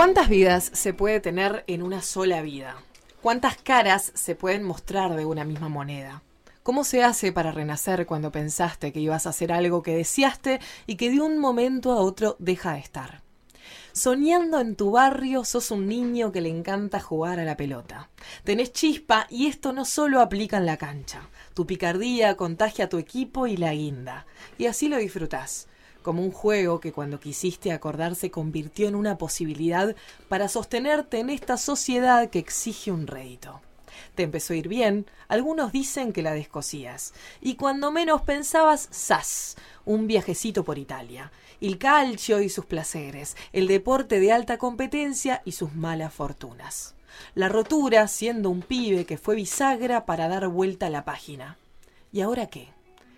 ¿Cuántas 0.03 0.29
vidas 0.29 0.69
se 0.75 0.93
puede 0.93 1.21
tener 1.21 1.63
en 1.69 1.81
una 1.81 2.03
sola 2.03 2.43
vida? 2.43 2.75
¿Cuántas 3.21 3.57
caras 3.57 4.11
se 4.17 4.35
pueden 4.35 4.65
mostrar 4.65 5.15
de 5.15 5.25
una 5.25 5.45
misma 5.45 5.69
moneda? 5.69 6.25
¿Cómo 6.65 6.83
se 6.83 7.05
hace 7.05 7.31
para 7.31 7.53
renacer 7.53 8.05
cuando 8.05 8.33
pensaste 8.33 8.93
que 8.93 8.99
ibas 8.99 9.27
a 9.27 9.31
hacer 9.31 9.53
algo 9.53 9.85
que 9.85 9.95
deseaste 9.95 10.59
y 10.89 10.97
que 10.97 11.09
de 11.09 11.21
un 11.21 11.39
momento 11.39 11.93
a 11.93 12.01
otro 12.01 12.35
deja 12.41 12.73
de 12.73 12.81
estar? 12.81 13.23
Soñando 13.93 14.59
en 14.59 14.75
tu 14.75 14.91
barrio 14.91 15.45
sos 15.45 15.71
un 15.71 15.87
niño 15.87 16.33
que 16.33 16.41
le 16.41 16.49
encanta 16.49 16.99
jugar 16.99 17.39
a 17.39 17.45
la 17.45 17.57
pelota. 17.57 18.11
Tenés 18.43 18.73
chispa 18.73 19.29
y 19.31 19.47
esto 19.47 19.73
no 19.73 19.85
solo 19.85 20.21
aplica 20.21 20.57
en 20.57 20.67
la 20.67 20.79
cancha. 20.79 21.29
Tu 21.55 21.65
picardía 21.65 22.37
contagia 22.37 22.87
a 22.87 22.89
tu 22.89 22.99
equipo 22.99 23.47
y 23.47 23.57
la 23.57 23.73
guinda. 23.73 24.27
Y 24.59 24.67
así 24.67 24.89
lo 24.89 24.97
disfrutás 24.97 25.69
como 26.03 26.23
un 26.23 26.33
juego 26.33 26.81
que 26.81 26.93
cuando 26.93 27.21
quisiste 27.21 27.73
acordar 27.73 28.15
se 28.15 28.31
convirtió 28.31 28.89
en 28.89 28.95
una 28.95 29.19
posibilidad 29.19 29.95
para 30.29 30.49
sostenerte 30.49 31.19
en 31.21 31.31
esta 31.31 31.57
sociedad 31.57 32.29
que 32.31 32.39
exige 32.39 32.93
un 32.93 33.07
rédito. 33.07 33.61
Te 34.15 34.23
empezó 34.23 34.53
a 34.53 34.57
ir 34.57 34.69
bien, 34.69 35.07
algunos 35.29 35.73
dicen 35.73 36.13
que 36.13 36.23
la 36.23 36.33
descosías, 36.33 37.15
y 37.41 37.55
cuando 37.55 37.91
menos 37.91 38.23
pensabas, 38.23 38.89
¡zas! 38.93 39.57
un 39.85 40.07
viajecito 40.07 40.65
por 40.65 40.79
Italia, 40.79 41.33
el 41.61 41.79
calcio 41.79 42.41
y 42.41 42.49
sus 42.49 42.67
placeres, 42.67 43.37
el 43.53 43.67
deporte 43.67 44.21
de 44.21 44.33
alta 44.33 44.59
competencia 44.59 45.43
y 45.45 45.53
sus 45.53 45.75
malas 45.75 46.13
fortunas. 46.13 46.95
La 47.35 47.49
rotura 47.49 48.09
siendo 48.09 48.51
un 48.51 48.63
pibe 48.63 49.05
que 49.05 49.19
fue 49.19 49.37
bisagra 49.37 50.07
para 50.07 50.29
dar 50.29 50.49
vuelta 50.49 50.87
a 50.87 50.91
la 50.91 51.05
página. 51.05 51.57
¿Y 52.11 52.21
ahora 52.21 52.47
qué? 52.47 52.69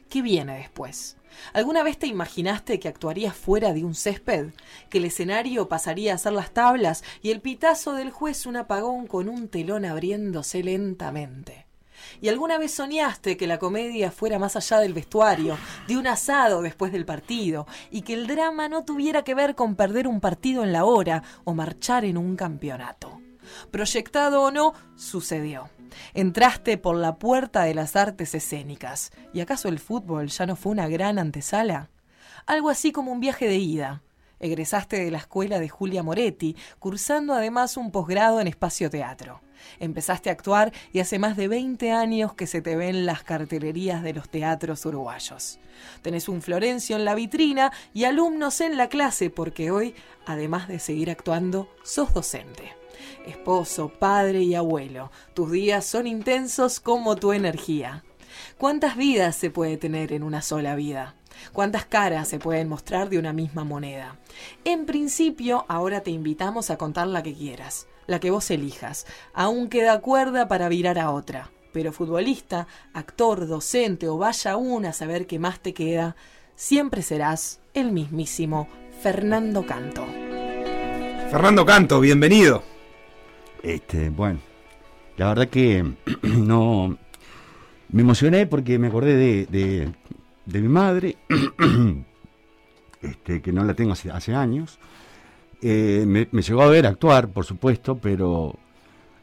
¿Qué 0.09 0.23
viene 0.23 0.59
después? 0.59 1.17
¿Alguna 1.53 1.83
vez 1.83 1.99
te 1.99 2.07
imaginaste 2.07 2.79
que 2.79 2.89
actuarías 2.89 3.35
fuera 3.35 3.73
de 3.73 3.85
un 3.85 3.95
césped? 3.95 4.51
¿Que 4.89 4.99
el 4.99 5.05
escenario 5.05 5.69
pasaría 5.69 6.15
a 6.15 6.19
ser 6.19 6.33
las 6.33 6.53
tablas 6.53 7.03
y 7.23 7.31
el 7.31 7.41
pitazo 7.41 7.95
del 7.95 8.11
juez 8.11 8.47
un 8.47 8.57
apagón 8.57 9.07
con 9.07 9.29
un 9.29 9.49
telón 9.49 9.85
abriéndose 9.85 10.63
lentamente? 10.63 11.67
¿Y 12.21 12.29
alguna 12.29 12.59
vez 12.59 12.73
soñaste 12.73 13.37
que 13.37 13.47
la 13.47 13.59
comedia 13.59 14.11
fuera 14.11 14.39
más 14.39 14.57
allá 14.57 14.79
del 14.79 14.93
vestuario, 14.93 15.57
de 15.89 15.97
un 15.97 16.07
asado 16.07 16.63
después 16.63 16.93
del 16.93 17.07
partido, 17.07 17.67
y 17.91 18.03
que 18.03 18.15
el 18.15 18.27
drama 18.27 18.69
no 18.69 18.85
tuviera 18.85 19.25
que 19.25 19.35
ver 19.35 19.55
con 19.55 19.75
perder 19.75 20.07
un 20.07 20.21
partido 20.21 20.65
en 20.65 20.73
la 20.73 20.85
hora 20.85 21.23
o 21.45 21.55
marchar 21.55 22.05
en 22.05 22.19
un 22.19 22.37
campeonato? 22.37 23.21
Proyectado 23.71 24.43
o 24.43 24.51
no, 24.51 24.75
sucedió. 24.97 25.69
Entraste 26.14 26.78
por 26.78 26.97
la 26.97 27.16
puerta 27.16 27.62
de 27.64 27.74
las 27.74 27.97
artes 27.97 28.35
escénicas. 28.35 29.11
¿Y 29.32 29.41
acaso 29.41 29.68
el 29.68 29.78
fútbol 29.78 30.28
ya 30.28 30.47
no 30.47 30.57
fue 30.57 30.72
una 30.72 30.89
gran 30.89 31.18
antesala? 31.18 31.91
Algo 32.47 32.70
así 32.70 32.93
como 32.93 33.12
un 33.12 33.20
viaje 33.20 33.47
de 33.47 33.57
ida. 33.57 34.03
Egresaste 34.41 35.03
de 35.03 35.11
la 35.11 35.18
escuela 35.18 35.59
de 35.59 35.68
Julia 35.68 36.03
Moretti, 36.03 36.57
cursando 36.78 37.32
además 37.32 37.76
un 37.76 37.91
posgrado 37.91 38.41
en 38.41 38.47
espacio 38.47 38.91
teatro. 38.91 39.41
Empezaste 39.80 40.28
a 40.28 40.32
actuar 40.32 40.72
y 40.93 41.01
hace 41.01 41.18
más 41.18 41.37
de 41.37 41.49
20 41.49 41.93
años 41.93 42.35
que 42.35 42.47
se 42.47 42.61
te 42.61 42.76
ven 42.76 43.07
las 43.07 43.22
cartelerías 43.22 44.03
de 44.03 44.12
los 44.12 44.28
teatros 44.28 44.85
uruguayos. 44.85 45.59
Tenés 46.03 46.28
un 46.28 46.43
Florencio 46.43 46.97
en 46.97 47.05
la 47.05 47.14
vitrina 47.14 47.72
y 47.93 48.05
alumnos 48.05 48.61
en 48.61 48.76
la 48.76 48.89
clase 48.89 49.30
porque 49.30 49.70
hoy, 49.70 49.95
además 50.26 50.68
de 50.68 50.78
seguir 50.78 51.11
actuando, 51.11 51.68
sos 51.82 52.12
docente. 52.12 52.84
Esposo, 53.27 53.89
padre 53.89 54.43
y 54.43 54.55
abuelo, 54.55 55.11
tus 55.33 55.51
días 55.51 55.87
son 55.87 56.07
intensos 56.07 56.79
como 56.79 57.16
tu 57.16 57.33
energía. 57.33 58.05
¿Cuántas 58.59 58.97
vidas 58.97 59.35
se 59.35 59.51
puede 59.51 59.77
tener 59.77 60.12
en 60.12 60.22
una 60.22 60.43
sola 60.43 60.75
vida? 60.75 61.14
¿Cuántas 61.53 61.87
caras 61.87 62.29
se 62.29 62.39
pueden 62.39 62.68
mostrar 62.68 63.09
de 63.09 63.18
una 63.18 63.33
misma 63.33 63.64
moneda? 63.64 64.18
En 64.64 64.87
principio, 64.87 65.64
ahora 65.68 66.03
te 66.03 66.11
invitamos 66.11 66.70
a 66.70 66.77
contar 66.77 67.07
la 67.07 67.22
que 67.22 67.35
quieras, 67.35 67.87
la 68.07 68.20
que 68.20 68.31
vos 68.31 68.51
elijas. 68.51 69.07
Aún 69.33 69.68
queda 69.68 70.01
cuerda 70.01 70.47
para 70.47 70.68
virar 70.68 70.99
a 70.99 71.11
otra. 71.11 71.51
Pero 71.72 71.93
futbolista, 71.93 72.68
actor, 72.93 73.49
docente 73.49 74.09
o 74.09 74.18
vaya 74.18 74.57
una 74.57 74.91
a 74.91 74.93
saber 74.93 75.27
qué 75.27 75.39
más 75.39 75.61
te 75.61 75.75
queda, 75.75 76.14
siempre 76.55 77.03
serás 77.03 77.61
el 77.72 77.91
mismísimo 77.91 78.68
Fernando 79.03 79.66
Canto. 79.66 80.07
Fernando 81.31 81.66
Canto, 81.66 81.99
bienvenido. 81.99 82.74
Este, 83.65 84.11
bueno, 84.11 84.41
la 85.17 85.29
verdad 85.29 85.49
que 85.49 85.83
no 86.23 86.99
me 87.91 88.03
emocioné 88.03 88.47
porque 88.47 88.79
me 88.79 88.89
acordé 88.89 89.17
de, 89.17 89.91
de, 90.45 90.61
mi 90.61 90.69
madre, 90.69 91.17
este, 93.03 93.41
que 93.41 93.53
no 93.53 93.65
la 93.65 93.73
tengo 93.75 93.93
hace, 93.93 94.11
hace 94.11 94.35
años. 94.35 94.79
Eh, 95.62 96.05
me, 96.07 96.43
llegó 96.43 96.61
a 96.62 96.67
ver 96.69 96.87
actuar, 96.87 97.29
por 97.29 97.47
supuesto, 97.47 97.97
pero 97.97 98.55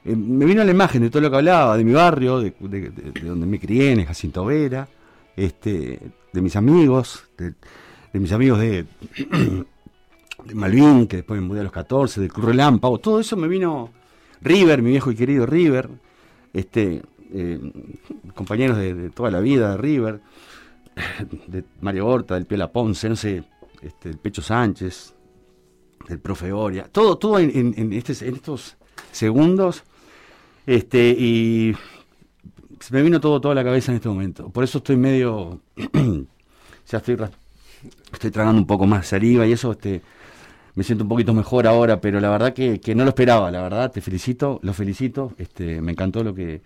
eh, 0.03 0.15
me 0.15 0.45
vino 0.45 0.63
la 0.63 0.71
imagen 0.71 1.03
de 1.03 1.11
todo 1.11 1.21
lo 1.21 1.29
que 1.29 1.37
hablaba, 1.37 1.77
de 1.77 1.83
mi 1.83 1.93
barrio, 1.93 2.39
de, 2.39 2.51
de- 2.59 2.89
de- 2.89 3.11
de 3.11 3.21
donde 3.21 3.45
me 3.45 3.59
crié, 3.59 3.91
en 3.91 4.05
Jacinto 4.05 4.43
Vera, 4.45 4.87
este, 5.35 5.99
de 6.33 6.41
mis 6.41 6.55
amigos, 6.55 7.25
de, 7.37 7.53
de 8.11 8.19
mis 8.19 8.31
amigos 8.31 8.57
de, 8.59 8.85
de 10.45 10.55
Malvin, 10.55 11.05
que 11.05 11.17
después 11.17 11.39
me 11.39 11.45
mudé 11.47 11.59
a 11.59 11.63
los 11.63 11.71
14, 11.71 12.21
del 12.21 12.33
Club 12.33 12.47
Relámpago, 12.47 12.97
todo 12.97 13.19
eso 13.19 13.37
me 13.37 13.47
vino 13.47 13.91
River, 14.41 14.81
mi 14.81 14.91
viejo 14.91 15.11
y 15.11 15.15
querido 15.15 15.45
River, 15.45 15.89
este, 16.53 17.01
eh, 17.33 17.59
compañeros 18.35 18.77
de, 18.77 19.09
toda 19.09 19.31
la 19.31 19.39
vida 19.39 19.71
de 19.71 19.77
River, 19.77 20.21
de 21.47 21.63
Mario 21.79 22.07
Horta, 22.07 22.35
del 22.35 22.45
Piola 22.45 22.71
Ponce, 22.71 23.07
no 23.09 23.15
sé, 23.15 23.43
este, 23.81 24.09
del 24.09 24.17
Pecho 24.17 24.41
Sánchez, 24.41 25.13
del 26.07 26.19
profe 26.19 26.51
Oria, 26.51 26.87
todo, 26.91 27.17
todo 27.17 27.39
en, 27.39 27.93
este- 27.93 28.27
estos 28.27 28.77
segundos, 29.11 29.83
este, 30.65 31.09
y 31.09 31.75
me 32.91 33.01
vino 33.01 33.19
todo, 33.19 33.39
toda 33.39 33.55
la 33.55 33.63
cabeza 33.63 33.91
en 33.91 33.97
este 33.97 34.09
momento. 34.09 34.49
Por 34.49 34.63
eso 34.63 34.79
estoy 34.79 34.97
medio, 34.97 35.61
ya 36.87 36.97
estoy, 36.97 37.17
estoy 38.11 38.31
tragando 38.31 38.59
un 38.59 38.67
poco 38.67 38.85
más 38.85 39.07
saliva 39.07 39.45
y 39.45 39.53
eso, 39.53 39.71
este, 39.71 40.01
me 40.75 40.83
siento 40.83 41.03
un 41.03 41.09
poquito 41.09 41.33
mejor 41.33 41.67
ahora, 41.67 41.99
pero 42.01 42.19
la 42.19 42.29
verdad 42.29 42.53
que, 42.53 42.79
que 42.79 42.95
no 42.95 43.03
lo 43.03 43.09
esperaba, 43.09 43.51
la 43.51 43.61
verdad, 43.61 43.91
te 43.91 44.01
felicito, 44.01 44.59
los 44.63 44.75
felicito, 44.75 45.33
este, 45.37 45.81
me 45.81 45.91
encantó 45.91 46.23
lo 46.23 46.33
que, 46.33 46.61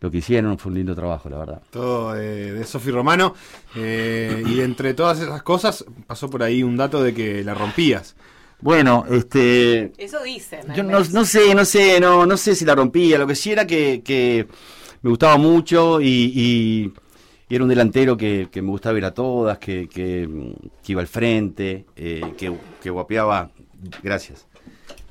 lo 0.00 0.10
que 0.10 0.18
hicieron, 0.18 0.58
fue 0.58 0.70
un 0.72 0.78
lindo 0.78 0.94
trabajo, 0.94 1.28
la 1.30 1.38
verdad. 1.38 1.62
Todo 1.70 2.14
de, 2.14 2.52
de 2.52 2.64
Sofi 2.64 2.90
Romano. 2.90 3.34
eh, 3.76 4.42
y 4.46 4.60
entre 4.60 4.94
todas 4.94 5.20
esas 5.20 5.42
cosas 5.42 5.84
pasó 6.06 6.28
por 6.28 6.42
ahí 6.42 6.62
un 6.62 6.76
dato 6.76 7.02
de 7.02 7.14
que 7.14 7.44
la 7.44 7.54
rompías. 7.54 8.16
Bueno, 8.60 9.04
este, 9.10 9.92
Eso 9.98 10.22
dicen. 10.22 10.60
Yo 10.74 10.82
no, 10.82 11.00
no 11.00 11.24
sé, 11.24 11.54
no 11.54 11.64
sé, 11.64 12.00
no, 12.00 12.24
no 12.26 12.36
sé 12.36 12.54
si 12.54 12.64
la 12.64 12.74
rompía. 12.74 13.18
Lo 13.18 13.26
que 13.26 13.34
sí 13.34 13.52
era 13.52 13.66
que, 13.66 14.02
que 14.02 14.46
me 15.02 15.10
gustaba 15.10 15.36
mucho 15.36 16.00
y, 16.00 16.06
y- 16.34 16.92
y 17.48 17.54
era 17.54 17.64
un 17.64 17.70
delantero 17.70 18.16
que, 18.16 18.48
me 18.54 18.68
gustaba 18.68 18.98
ir 18.98 19.04
a 19.04 19.14
todas, 19.14 19.58
que, 19.58 20.28
iba 20.86 21.00
al 21.00 21.06
frente, 21.06 21.86
eh, 21.96 22.34
que, 22.82 22.90
guapeaba, 22.90 23.50
gracias, 24.02 24.46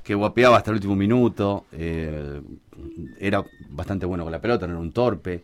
que 0.03 0.15
guapeaba 0.15 0.57
hasta 0.57 0.71
el 0.71 0.75
último 0.75 0.95
minuto. 0.95 1.65
eh, 1.71 2.41
era 3.19 3.43
bastante 3.69 4.05
bueno 4.05 4.23
con 4.23 4.31
la 4.31 4.41
pelota, 4.41 4.67
no 4.67 4.73
era 4.73 4.81
un 4.81 4.91
torpe. 4.91 5.43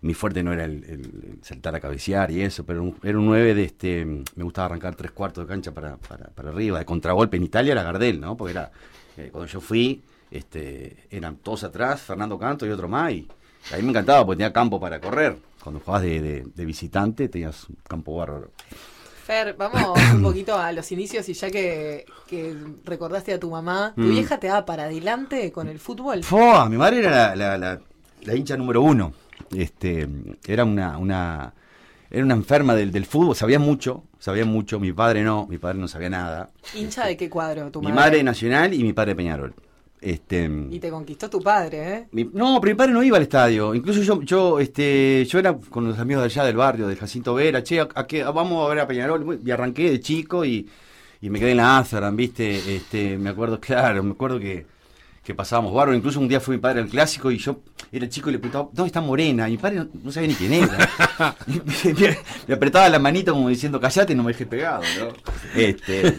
Mi 0.00 0.14
fuerte 0.14 0.42
no 0.42 0.52
era 0.52 0.64
el, 0.64 1.38
saltar 1.42 1.76
a 1.76 1.80
cabecear 1.80 2.30
y 2.32 2.40
eso, 2.42 2.64
pero 2.64 2.92
era 3.02 3.18
un 3.18 3.26
9 3.26 3.54
de 3.54 3.64
este. 3.64 4.04
Me 4.04 4.42
gustaba 4.42 4.66
arrancar 4.66 4.96
tres 4.96 5.12
cuartos 5.12 5.44
de 5.44 5.48
cancha 5.48 5.72
para, 5.72 5.96
para, 5.96 6.26
para 6.30 6.50
arriba, 6.50 6.80
de 6.80 6.84
contragolpe. 6.84 7.36
En 7.36 7.44
Italia 7.44 7.72
era 7.72 7.84
Gardel, 7.84 8.20
¿no? 8.20 8.36
Porque 8.36 8.52
era. 8.52 8.72
eh, 9.16 9.28
cuando 9.30 9.46
yo 9.46 9.60
fui, 9.60 10.02
este, 10.30 11.06
eran 11.10 11.36
todos 11.36 11.62
atrás, 11.62 12.00
Fernando 12.00 12.36
Canto 12.38 12.66
y 12.66 12.70
otro 12.70 12.88
más. 12.88 13.12
Y 13.12 13.28
a 13.72 13.76
mí 13.76 13.82
me 13.82 13.90
encantaba 13.90 14.26
porque 14.26 14.38
tenía 14.38 14.52
campo 14.52 14.80
para 14.80 15.00
correr. 15.00 15.36
Cuando 15.62 15.80
jugabas 15.80 16.02
de, 16.02 16.20
de- 16.22 16.44
de 16.54 16.64
visitante, 16.64 17.28
tenías 17.28 17.68
un 17.68 17.76
campo 17.88 18.16
bárbaro. 18.16 18.50
Fer, 19.24 19.54
vamos 19.56 19.98
un 20.14 20.22
poquito 20.22 20.56
a 20.58 20.72
los 20.72 20.90
inicios 20.92 21.28
y 21.28 21.34
ya 21.34 21.50
que, 21.50 22.04
que 22.26 22.56
recordaste 22.84 23.32
a 23.32 23.38
tu 23.40 23.50
mamá, 23.50 23.92
¿tu 23.94 24.02
Mm. 24.02 24.10
vieja 24.10 24.38
te 24.40 24.48
da 24.48 24.64
para 24.64 24.84
adelante 24.84 25.52
con 25.52 25.68
el 25.68 25.78
fútbol? 25.78 26.24
Fua, 26.24 26.68
mi 26.68 26.76
madre 26.76 26.98
era 27.00 27.10
la, 27.10 27.36
la- 27.36 27.58
la- 27.58 27.80
la 28.22 28.34
hincha 28.34 28.56
número 28.56 28.82
uno. 28.82 29.12
Este, 29.56 30.08
era 30.46 30.64
una, 30.64 30.98
una, 30.98 31.52
era 32.10 32.24
una 32.24 32.34
enferma 32.34 32.74
del, 32.74 32.90
del 32.92 33.06
fútbol, 33.06 33.36
sabía 33.36 33.58
mucho, 33.58 34.04
sabía 34.18 34.44
mucho. 34.44 34.80
Mi 34.80 34.92
padre 34.92 35.22
no, 35.22 35.46
mi 35.46 35.58
padre 35.58 35.78
no 35.78 35.88
sabía 35.88 36.10
nada. 36.10 36.50
¿Hincha 36.74 37.06
de 37.06 37.16
qué 37.16 37.28
cuadro 37.30 37.70
tu 37.70 37.80
Mi 37.80 37.88
madre? 37.88 38.00
madre 38.00 38.22
Nacional 38.22 38.74
y 38.74 38.82
mi 38.82 38.92
padre 38.92 39.14
Peñarol. 39.14 39.54
Este, 40.02 40.50
Y 40.70 40.80
te 40.80 40.90
conquistó 40.90 41.30
tu 41.30 41.40
padre, 41.40 41.94
¿eh? 41.94 42.08
mi- 42.10 42.24
no, 42.24 42.58
pero 42.60 42.74
mi 42.74 42.76
padre 42.76 42.92
no 42.92 43.02
iba 43.04 43.16
al 43.18 43.22
estadio. 43.22 43.72
Incluso 43.72 44.02
yo, 44.02 44.20
yo, 44.22 44.58
este, 44.58 45.24
yo 45.26 45.38
era 45.38 45.54
con 45.56 45.86
los 45.86 45.98
amigos 46.00 46.22
de 46.22 46.26
allá 46.26 46.44
del 46.44 46.56
barrio, 46.56 46.88
del 46.88 46.98
Jacinto 46.98 47.34
Vera, 47.34 47.62
che, 47.62 47.78
¿a, 47.80 47.88
a 47.94 48.06
qué- 48.06 48.24
vamos 48.24 48.66
a 48.66 48.68
ver 48.70 48.80
a 48.80 48.86
Peñarol. 48.88 49.38
Y 49.44 49.50
arranqué 49.52 49.90
de 49.90 50.00
chico 50.00 50.44
y, 50.44 50.68
y 51.20 51.30
me 51.30 51.38
quedé 51.38 51.52
en 51.52 51.58
la 51.58 51.78
Amsterdam, 51.78 52.16
viste, 52.16 52.76
este, 52.76 53.16
me 53.16 53.30
acuerdo, 53.30 53.60
claro, 53.60 54.02
me 54.02 54.10
acuerdo 54.12 54.40
que, 54.40 54.66
que 55.22 55.34
pasábamos 55.34 55.72
bárbaro. 55.72 55.96
Incluso 55.96 56.18
un 56.20 56.28
día 56.28 56.40
fue 56.40 56.56
mi 56.56 56.60
padre 56.60 56.80
al 56.80 56.88
clásico 56.88 57.30
y 57.30 57.38
yo 57.38 57.60
era 57.92 58.08
chico 58.08 58.28
y 58.28 58.32
le 58.32 58.38
preguntaba, 58.38 58.68
¿dónde 58.72 58.88
está 58.88 59.00
Morena? 59.00 59.48
Y 59.48 59.52
mi 59.52 59.58
padre 59.58 59.76
no, 59.76 59.88
no 60.02 60.10
sabía 60.12 60.28
ni 60.28 60.34
quién 60.34 60.52
era. 60.54 60.88
Y 61.46 61.92
me, 61.92 62.16
me 62.48 62.54
apretaba 62.54 62.88
la 62.88 62.98
manita 62.98 63.32
como 63.32 63.48
diciendo, 63.48 63.78
callate, 63.80 64.14
no 64.14 64.22
me 64.24 64.32
dejes 64.32 64.46
pegado, 64.48 64.82
¿no? 64.98 65.08
Este, 65.54 66.16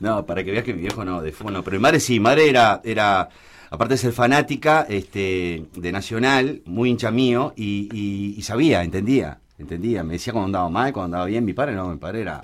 no, 0.00 0.26
para 0.26 0.42
que 0.44 0.50
veas 0.50 0.64
que 0.64 0.74
mi 0.74 0.80
viejo 0.82 1.04
no, 1.04 1.22
de 1.22 1.32
no. 1.50 1.62
Pero 1.62 1.76
mi 1.76 1.82
madre 1.82 2.00
sí, 2.00 2.14
mi 2.14 2.20
madre 2.20 2.48
era, 2.50 2.80
era 2.84 3.28
aparte 3.70 3.94
de 3.94 3.98
ser 3.98 4.12
fanática 4.12 4.86
este, 4.88 5.64
de 5.74 5.92
Nacional, 5.92 6.60
muy 6.66 6.90
hincha 6.90 7.10
mío, 7.10 7.54
y, 7.56 7.88
y- 7.92 8.34
y 8.38 8.42
sabía, 8.42 8.82
entendía, 8.82 9.38
entendía. 9.58 10.02
Me 10.04 10.14
decía 10.14 10.32
cuando 10.32 10.46
andaba 10.46 10.68
mal, 10.68 10.92
cuando 10.92 11.16
andaba 11.16 11.26
bien. 11.26 11.44
Mi 11.44 11.52
padre 11.54 11.74
no, 11.74 11.88
mi 11.88 11.96
padre 11.96 12.20
era, 12.22 12.42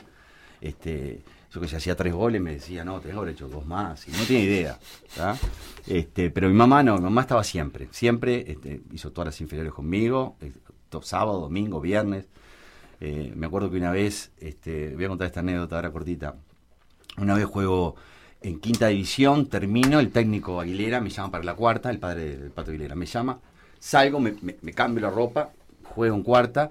este, 0.60 1.20
yo 1.52 1.60
que 1.60 1.68
se 1.68 1.76
hacía 1.76 1.96
tres 1.96 2.14
goles, 2.14 2.40
me 2.40 2.52
decía, 2.52 2.84
no, 2.84 3.00
tenés 3.00 3.14
que 3.14 3.18
haber 3.18 3.34
hecho 3.34 3.48
dos 3.48 3.66
más, 3.66 4.06
y 4.06 4.12
no 4.12 4.22
tiene 4.24 4.44
idea. 4.44 4.78
Este, 5.86 6.30
pero 6.30 6.48
mi 6.48 6.54
mamá 6.54 6.82
no, 6.82 6.96
mi 6.96 7.02
mamá 7.02 7.22
estaba 7.22 7.42
siempre, 7.42 7.88
siempre, 7.90 8.52
este, 8.52 8.82
hizo 8.92 9.10
todas 9.10 9.26
las 9.26 9.40
inferiores 9.40 9.72
conmigo, 9.72 10.36
sábado, 11.02 11.40
domingo, 11.40 11.80
viernes. 11.80 12.26
Eh, 13.00 13.32
me 13.34 13.46
acuerdo 13.46 13.70
que 13.70 13.78
una 13.78 13.90
vez, 13.90 14.30
este, 14.38 14.94
voy 14.94 15.04
a 15.06 15.08
contar 15.08 15.26
esta 15.26 15.40
anécdota 15.40 15.76
ahora 15.76 15.90
cortita, 15.90 16.36
una 17.16 17.34
vez 17.34 17.46
juego 17.46 17.96
en 18.42 18.60
quinta 18.60 18.88
división, 18.88 19.46
termino, 19.46 19.98
el 19.98 20.10
técnico 20.10 20.60
Aguilera 20.60 21.00
me 21.00 21.10
llama 21.10 21.30
para 21.32 21.44
la 21.44 21.54
cuarta, 21.54 21.90
el 21.90 21.98
padre 21.98 22.36
del 22.36 22.50
Pato 22.50 22.70
Aguilera 22.70 22.94
me 22.94 23.06
llama, 23.06 23.40
salgo, 23.78 24.20
me 24.20 24.72
cambio 24.72 25.02
la 25.02 25.10
ropa, 25.10 25.50
juego 25.82 26.14
en 26.14 26.22
cuarta, 26.22 26.70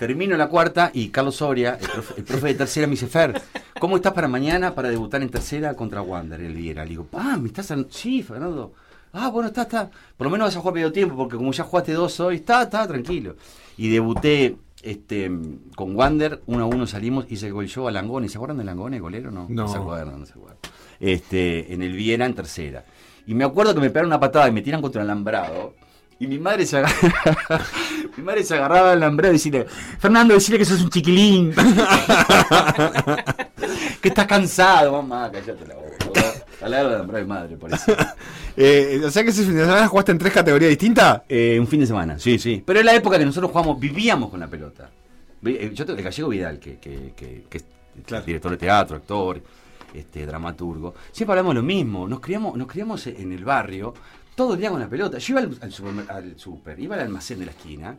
termino 0.00 0.34
la 0.36 0.48
cuarta 0.48 0.90
y 0.94 1.10
Carlos 1.10 1.36
Soria, 1.36 1.76
el 1.80 1.86
profe, 1.88 2.14
el 2.16 2.24
profe 2.24 2.46
de 2.48 2.54
tercera, 2.54 2.86
me 2.86 2.92
dice, 2.92 3.06
Fer, 3.06 3.40
¿cómo 3.78 3.96
estás 3.96 4.14
para 4.14 4.26
mañana 4.28 4.74
para 4.74 4.88
debutar 4.88 5.20
en 5.22 5.28
tercera 5.28 5.74
contra 5.74 6.00
Wander, 6.00 6.40
el 6.40 6.54
Viera? 6.54 6.82
Le 6.84 6.90
digo, 6.90 7.06
ah, 7.12 7.36
¿me 7.38 7.48
estás 7.48 7.70
an- 7.70 7.86
Sí, 7.90 8.22
Fernando. 8.22 8.72
Ah, 9.12 9.28
bueno, 9.28 9.48
está, 9.48 9.62
está. 9.62 9.90
Por 10.16 10.24
lo 10.26 10.30
menos 10.30 10.46
vas 10.48 10.56
a 10.56 10.60
jugar 10.60 10.74
medio 10.74 10.90
tiempo, 10.90 11.16
porque 11.16 11.36
como 11.36 11.52
ya 11.52 11.64
jugaste 11.64 11.92
dos 11.92 12.18
hoy, 12.20 12.36
está, 12.36 12.62
está, 12.62 12.88
tranquilo. 12.88 13.36
Y 13.76 13.90
debuté 13.90 14.56
este, 14.82 15.30
con 15.76 15.94
Wander, 15.94 16.40
uno 16.46 16.64
a 16.64 16.66
uno 16.66 16.86
salimos, 16.86 17.26
hice 17.28 17.48
el 17.48 17.52
gol 17.52 17.66
yo 17.66 17.86
a 17.86 17.90
Langone. 17.90 18.28
¿Se 18.30 18.38
acuerdan 18.38 18.56
de 18.58 18.64
Langone, 18.64 19.00
golero? 19.00 19.30
No, 19.30 19.46
No. 19.50 19.68
se 19.68 19.76
acuerdan, 19.76 20.20
no 20.20 20.24
se 20.26 20.32
acuerdan. 20.32 20.56
Este, 20.98 21.74
en 21.74 21.82
el 21.82 21.92
Viera, 21.92 22.24
en 22.24 22.34
tercera. 22.34 22.84
Y 23.26 23.34
me 23.34 23.44
acuerdo 23.44 23.74
que 23.74 23.80
me 23.80 23.90
pegaron 23.90 24.08
una 24.08 24.18
patada 24.20 24.48
y 24.48 24.52
me 24.52 24.62
tiran 24.62 24.80
contra 24.80 25.02
el 25.02 25.10
alambrado. 25.10 25.74
Y 26.20 26.26
mi 26.26 26.38
madre 26.38 26.66
se 26.66 26.76
agarraba, 26.76 27.64
mi 28.16 28.22
madre 28.22 28.44
se 28.44 28.54
agarraba 28.54 28.92
al 28.92 28.98
alambrado 28.98 29.32
y 29.32 29.36
decirle, 29.36 29.66
Fernando, 29.98 30.34
decirle 30.34 30.58
que 30.58 30.66
sos 30.66 30.82
un 30.82 30.90
chiquilín. 30.90 31.52
que 34.00 34.08
estás 34.08 34.26
cansado, 34.26 34.92
mamá, 34.92 35.30
callate 35.32 35.66
la 35.66 35.74
boca. 35.74 35.90
Al 36.60 36.70
lado 36.70 36.84
del 36.84 36.94
alambrado 36.96 37.24
de 37.24 37.28
madre, 37.28 37.56
por 37.56 37.72
eso. 37.72 37.92
Eh, 38.56 39.00
o 39.06 39.10
sea 39.10 39.22
que 39.22 39.30
ese 39.30 39.44
fin 39.44 39.56
de 39.56 39.64
semana 39.64 39.88
jugaste 39.88 40.12
en 40.12 40.18
tres 40.18 40.34
categorías 40.34 40.68
distintas. 40.68 41.22
Eh, 41.28 41.56
un 41.58 41.66
fin 41.66 41.80
de 41.80 41.86
semana, 41.86 42.18
sí, 42.18 42.38
sí. 42.38 42.62
Pero 42.66 42.80
en 42.80 42.86
la 42.86 42.94
época 42.94 43.16
que 43.16 43.24
nosotros 43.24 43.50
jugamos, 43.50 43.80
vivíamos 43.80 44.28
con 44.28 44.40
la 44.40 44.48
pelota. 44.48 44.90
Eh, 45.46 45.70
Yo 45.72 45.84
el 45.84 46.02
gallego 46.02 46.28
Vidal, 46.28 46.58
que, 46.58 46.78
que, 46.78 47.14
que, 47.16 47.44
que 47.48 47.58
es 47.58 47.64
director 48.26 48.50
de 48.50 48.56
teatro, 48.58 48.96
actor. 48.96 49.40
este, 49.94 50.26
dramaturgo, 50.26 50.94
siempre 51.10 51.32
hablamos 51.32 51.54
lo 51.54 51.62
mismo. 51.62 52.06
Nos 52.06 52.20
criamos, 52.20 52.56
nos 52.56 52.66
criamos 52.66 53.06
en 53.06 53.32
el 53.32 53.44
barrio 53.44 53.94
todo 54.44 54.54
el 54.54 54.60
día 54.60 54.70
con 54.70 54.80
la 54.80 54.88
pelota. 54.88 55.18
Yo 55.18 55.32
iba 55.34 55.40
al, 55.40 55.58
al, 55.60 55.70
supermer- 55.72 56.08
al 56.10 56.38
super, 56.38 56.78
iba 56.80 56.94
al 56.94 57.02
almacén 57.02 57.38
de 57.40 57.46
la 57.46 57.50
esquina 57.52 57.96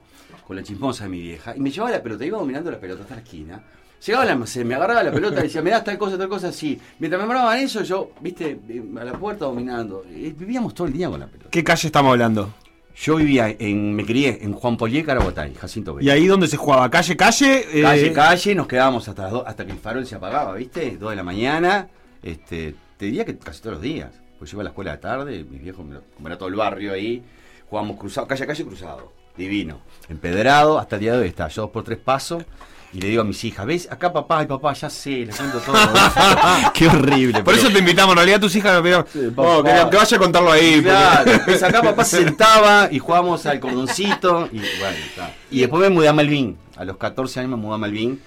con 0.48 0.56
la 0.56 0.64
chismosa 0.64 1.04
de 1.04 1.10
mi 1.12 1.22
vieja 1.22 1.56
y 1.56 1.60
me 1.60 1.70
llevaba 1.70 1.92
la 1.92 2.02
pelota, 2.02 2.26
iba 2.26 2.38
dominando 2.39 2.72
la 2.72 2.80
pelota 2.80 3.04
hasta 3.04 3.16
la 3.16 3.22
esquina. 3.22 3.62
Llegaba 4.06 4.24
al 4.24 4.30
almacén, 4.32 4.68
me 4.68 4.74
agarraba 4.74 5.04
la 5.04 5.12
pelota 5.12 5.39
y 5.42 5.44
decía, 5.44 5.62
me 5.62 5.70
das 5.70 5.84
tal 5.84 5.98
cosa, 6.00 6.18
tal 6.18 6.28
cosa, 6.28 6.48
así. 6.48 6.80
Mientras 6.98 7.22
me 7.22 7.28
mandaban 7.28 7.60
eso, 7.60 7.84
yo, 7.84 8.12
viste, 8.20 8.60
eh, 8.68 8.84
a 9.00 9.04
la 9.04 9.14
puerta 9.14 9.46
dominando. 9.46 10.04
Eh, 10.10 10.34
Vivíamos 10.36 10.74
todo 10.74 10.88
el 10.88 10.94
día 10.94 11.08
con 11.08 11.20
la 11.20 11.28
pelota. 11.28 11.50
¿Qué 11.52 11.64
calle 11.64 11.86
estamos 11.88 12.12
hablando? 12.12 12.52
Yo 12.96 13.16
vivía 13.18 13.56
en, 13.58 13.94
me 13.96 14.04
crié 14.04 14.39
en 14.42 14.54
Juan 14.54 14.76
Polié, 14.76 15.04
Caraguatay, 15.04 15.54
Jacinto 15.54 15.94
Vélez. 15.94 16.08
¿Y 16.08 16.10
ahí 16.10 16.26
donde 16.26 16.48
se 16.48 16.58
jugaba? 16.58 16.89
¿Calle, 16.89 17.16
calle? 17.16 17.66
eh, 17.72 17.84
Calle, 17.84 18.12
calle, 18.12 18.56
nos 18.56 18.68
quedábamos 18.68 19.08
hasta 19.08 19.24
las 19.24 19.32
dos- 19.32 19.44
hasta 19.46 19.66
que 19.66 19.72
el 19.72 19.78
farol 19.78 20.06
se 20.08 20.16
apagaba, 20.16 20.56
¿viste? 20.56 20.98
Dos 20.98 21.12
de 21.12 21.16
la 21.16 21.24
mañana. 21.24 21.88
Este, 22.24 22.74
te 22.98 23.06
diría 23.06 23.24
que 23.24 23.38
casi 23.38 23.62
todos 23.62 23.76
los 23.76 23.82
días. 23.84 24.10
Pues 24.42 24.50
yo 24.50 24.56
iba 24.56 24.62
a 24.62 24.64
la 24.64 24.70
escuela 24.72 24.92
de 24.94 24.98
tarde, 24.98 25.46
mis 25.48 25.62
viejos, 25.62 25.86
me 25.86 25.94
lo- 25.94 26.02
como 26.16 26.28
era 26.28 26.36
todo 26.36 26.50
el 26.50 26.56
barrio 26.56 26.94
ahí, 26.94 27.22
jugábamos 27.70 28.00
cruzado, 28.00 28.26
calle 28.26 28.44
a 28.44 28.48
calle 28.48 28.66
cruzado. 28.66 29.14
Divino. 29.38 29.82
Empedrado, 30.10 30.80
hasta 30.80 30.96
el 30.96 31.00
día 31.02 31.14
de 31.14 31.20
hoy 31.20 31.28
está. 31.28 31.48
Yo 31.48 31.62
dos 31.62 31.70
por 31.72 31.84
tres 31.84 32.00
pasos. 32.00 32.44
Y 32.92 33.00
le 33.00 33.08
digo 33.10 33.22
a 33.22 33.24
mis 33.24 33.42
hijas, 33.44 33.68
¿ves? 33.68 33.88
Acá 33.92 34.12
papá, 34.12 34.39
ay 34.39 34.48
papá, 34.48 34.74
ya 34.74 34.89
sé, 34.89 35.28
les 35.28 35.36
cuento 35.38 35.60
todo. 35.60 35.76
Qué 36.74 36.88
horrible. 36.88 37.44
Por 37.44 37.54
pero- 37.54 37.58
eso 37.58 37.72
te 37.72 37.78
invitamos, 37.78 38.14
en 38.14 38.18
realidad 38.18 38.39
tus 38.42 38.56
hijas 38.56 38.74
nos 38.74 38.82
pidieron, 38.82 39.06
Sí, 39.14 39.32
"Oh, 39.38 39.64
que, 39.64 39.70
que 39.92 39.96
vaya 39.98 40.18
a 40.18 40.20
contarlo 40.20 40.52
ahí. 40.52 40.72
porque- 40.82 40.89
Claro, 40.89 41.32
pues 41.46 41.62
acá 41.64 41.82
papá 41.84 42.04
se 42.04 42.24
sentaba 42.24 42.89
y 42.92 42.98
jugábamos 42.98 43.46
al 43.46 43.60
cordoncito 43.60 44.50
y 44.52 44.58
bueno, 44.58 44.98
está. 45.08 45.34
Y 45.52 45.60
después 45.60 45.82
me 45.84 45.89
mudé 45.92 46.08
a 46.08 46.14
Malvin, 46.14 46.58
a 46.76 46.84
los 46.84 46.98
14 46.98 47.39
años 47.42 47.52
me 47.52 47.58
mudé 47.58 47.76
a 47.76 47.78
Malvin 47.78 48.20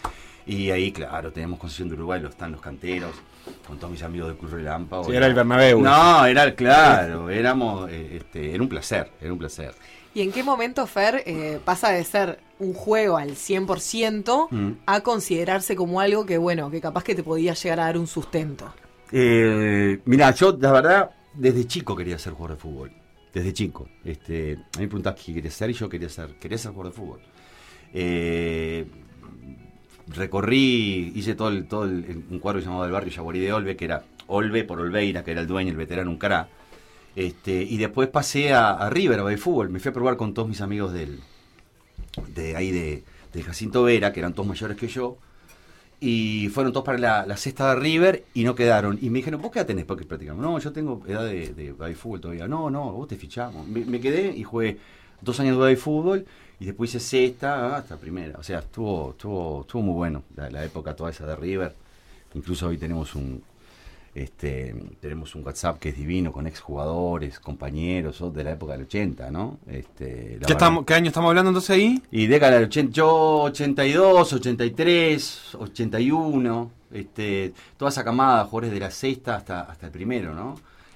y 0.47 0.71
ahí, 0.71 0.93
claro, 0.93 1.33
teníamos 1.33 1.59
concesión 1.59 1.89
de 1.89 1.95
Uruguay, 1.95 2.21
lo 2.21 2.29
están 2.29 2.53
los 2.53 2.61
canteros, 2.61 3.13
con 3.67 3.79
todos 3.79 3.91
mis 3.93 4.03
amigos 4.03 4.29
del 4.29 4.37
Cruz 4.37 4.53
Relámpago. 4.53 5.05
Sí, 5.05 5.13
era 5.17 5.27
el 5.27 5.35
Bernabéu. 5.35 5.81
No, 5.81 6.25
era 6.27 6.55
claro, 6.55 7.31
éramos, 7.31 7.91
eh, 7.91 8.17
este, 8.17 8.55
era 8.55 8.63
un 8.63 8.69
placer, 8.69 9.11
era 9.21 9.33
un 9.33 9.39
placer. 9.39 9.75
¿Y 10.15 10.21
en 10.23 10.31
qué 10.31 10.43
momento, 10.45 10.87
Fer, 10.87 11.23
eh, 11.27 11.59
pasa 11.65 11.91
de 11.91 12.05
ser 12.05 12.39
un 12.61 12.73
juego 12.73 13.17
al 13.17 13.35
100% 13.37 14.49
Mm. 14.51 14.71
a 14.87 15.01
considerarse 15.01 15.75
como 15.75 16.01
algo 16.01 16.25
que, 16.25 16.39
bueno, 16.39 16.71
que 16.71 16.81
capaz 16.81 17.03
que 17.05 17.15
te 17.15 17.23
podía 17.25 17.53
llegar 17.55 17.81
a 17.81 17.85
dar 17.87 17.99
un 17.99 18.07
sustento? 18.07 18.73
Eh, 19.11 20.01
mira, 20.05 20.31
yo 20.33 20.57
la 20.61 20.73
verdad 20.73 21.11
desde 21.35 21.67
chico 21.67 21.97
quería 21.97 22.19
ser 22.19 22.33
jugador 22.35 22.57
de 22.57 22.63
fútbol. 22.63 22.93
Desde 23.33 23.53
chico. 23.53 23.89
Este, 24.05 24.53
a 24.53 24.79
mí 24.79 24.83
me 24.85 24.87
preguntabas 24.87 25.21
qué 25.21 25.35
quería 25.35 25.51
ser 25.51 25.71
y 25.71 25.73
yo 25.73 25.89
quería 25.89 26.09
ser, 26.09 26.39
quería 26.39 26.59
ser 26.59 26.71
jugador 26.73 26.93
de 26.93 26.97
fútbol. 27.01 27.21
Eh, 27.93 28.87
recorrí, 30.09 31.13
hice 31.15 31.35
todo, 31.35 31.49
el, 31.49 31.67
todo 31.67 31.83
un 31.83 32.39
cuadro 32.41 32.61
llamado 32.61 32.85
El 32.85 32.93
Barrio 32.93 33.13
Yaguarí 33.13 33.41
de 33.41 33.53
Olve, 33.53 33.77
que 33.77 33.85
era 33.85 34.05
Olve 34.27 34.65
por 34.65 34.81
Olveira, 34.81 35.25
que 35.25 35.33
era 35.33 35.41
el 35.41 35.47
dueño, 35.47 35.71
el 35.71 35.77
veterano, 35.77 36.11
un 36.11 36.19
cará. 36.19 36.49
Este, 37.17 37.63
y 37.63 37.77
después 37.77 38.09
pasé 38.09 38.53
a, 38.53 38.73
a 38.73 38.91
River, 38.91 39.21
a 39.21 39.37
fútbol. 39.37 39.71
Me 39.71 39.81
fui 39.81 39.91
a 39.91 39.93
probar 39.93 40.17
con 40.17 40.35
todos 40.35 40.49
mis 40.49 40.61
amigos 40.61 40.93
del, 40.93 41.21
de 42.35 42.57
ahí 42.57 42.71
de, 42.71 43.05
de 43.33 43.43
Jacinto 43.43 43.85
Vera, 43.85 44.13
que 44.13 44.21
eran 44.21 44.35
todos 44.35 44.49
mayores 44.49 44.77
que 44.77 44.89
yo. 44.89 45.17
Y 46.01 46.49
fueron 46.49 46.73
todos 46.73 46.85
para 46.85 46.99
la, 46.99 47.25
la 47.25 47.37
cesta 47.37 47.75
de 47.75 47.81
River 47.81 48.25
y 48.35 48.45
no 48.45 48.55
quedaron. 48.55 48.99
Y 49.01 49.11
me 49.11 49.21
dijeron, 49.21 49.41
¿vos 49.41 49.51
qué 49.51 49.61
edad 49.61 49.67
tenés? 49.67 49.85
Porque 49.85 50.05
practicamos. 50.05 50.43
No, 50.43 50.59
yo 50.59 50.73
tengo 50.73 51.03
edad 51.07 51.25
de, 51.25 51.55
de, 51.55 51.73
de 51.73 51.95
fútbol 51.95 52.21
todavía. 52.21 52.47
No, 52.47 52.69
no, 52.69 52.93
vos 52.93 53.09
te 53.09 53.17
fichamos. 53.17 53.67
Me, 53.67 53.85
me 53.85 54.01
quedé 54.01 54.37
y 54.37 54.43
jugué 54.43 54.79
dos 55.23 55.41
años 55.41 55.65
de 55.65 55.77
fútbol 55.77 56.27
y 56.61 56.67
después 56.67 56.91
hice 56.95 57.01
sexta 57.01 57.77
hasta 57.77 57.97
primera. 57.97 58.39
O 58.39 58.43
sea, 58.43 58.61
estuvo, 58.61 59.11
estuvo, 59.11 59.63
estuvo 59.63 59.83
muy 59.83 59.95
bueno 59.95 60.23
la, 60.37 60.51
la 60.51 60.65
época 60.65 60.95
toda 60.95 61.11
esa 61.11 61.27
de 61.27 61.37
River. 61.37 61.75
Incluso 62.35 62.69
hoy 62.69 62.79
tenemos 62.79 63.15
un, 63.15 63.43
este, 64.15 64.75
tenemos 65.01 65.35
un 65.35 65.45
WhatsApp 65.45 65.79
que 65.79 65.89
es 65.89 65.97
divino 65.97 66.31
con 66.33 66.47
exjugadores, 66.47 67.41
compañeros 67.41 68.23
de 68.33 68.45
la 68.45 68.53
época 68.53 68.73
del 68.75 68.83
80, 68.83 69.31
¿no? 69.31 69.59
Este, 69.67 70.39
¿Qué, 70.47 70.53
estamos, 70.53 70.85
¿Qué 70.85 70.95
año 70.95 71.09
estamos 71.09 71.29
hablando 71.31 71.51
entonces 71.51 71.71
ahí? 71.71 72.03
y 72.13 72.27
década 72.29 72.55
del 72.55 72.65
80, 72.65 72.93
yo 72.93 73.43
82, 73.43 74.33
83, 74.35 75.55
81, 75.59 76.71
este, 76.93 77.53
toda 77.77 77.89
esa 77.91 78.05
camada, 78.05 78.45
jugadores 78.45 78.71
de 78.71 78.81
la 78.81 78.91
sexta 78.91 79.37
hasta, 79.37 79.63
hasta 79.63 79.87
el 79.87 79.93
primero, 79.93 80.33
¿no? 80.33 80.55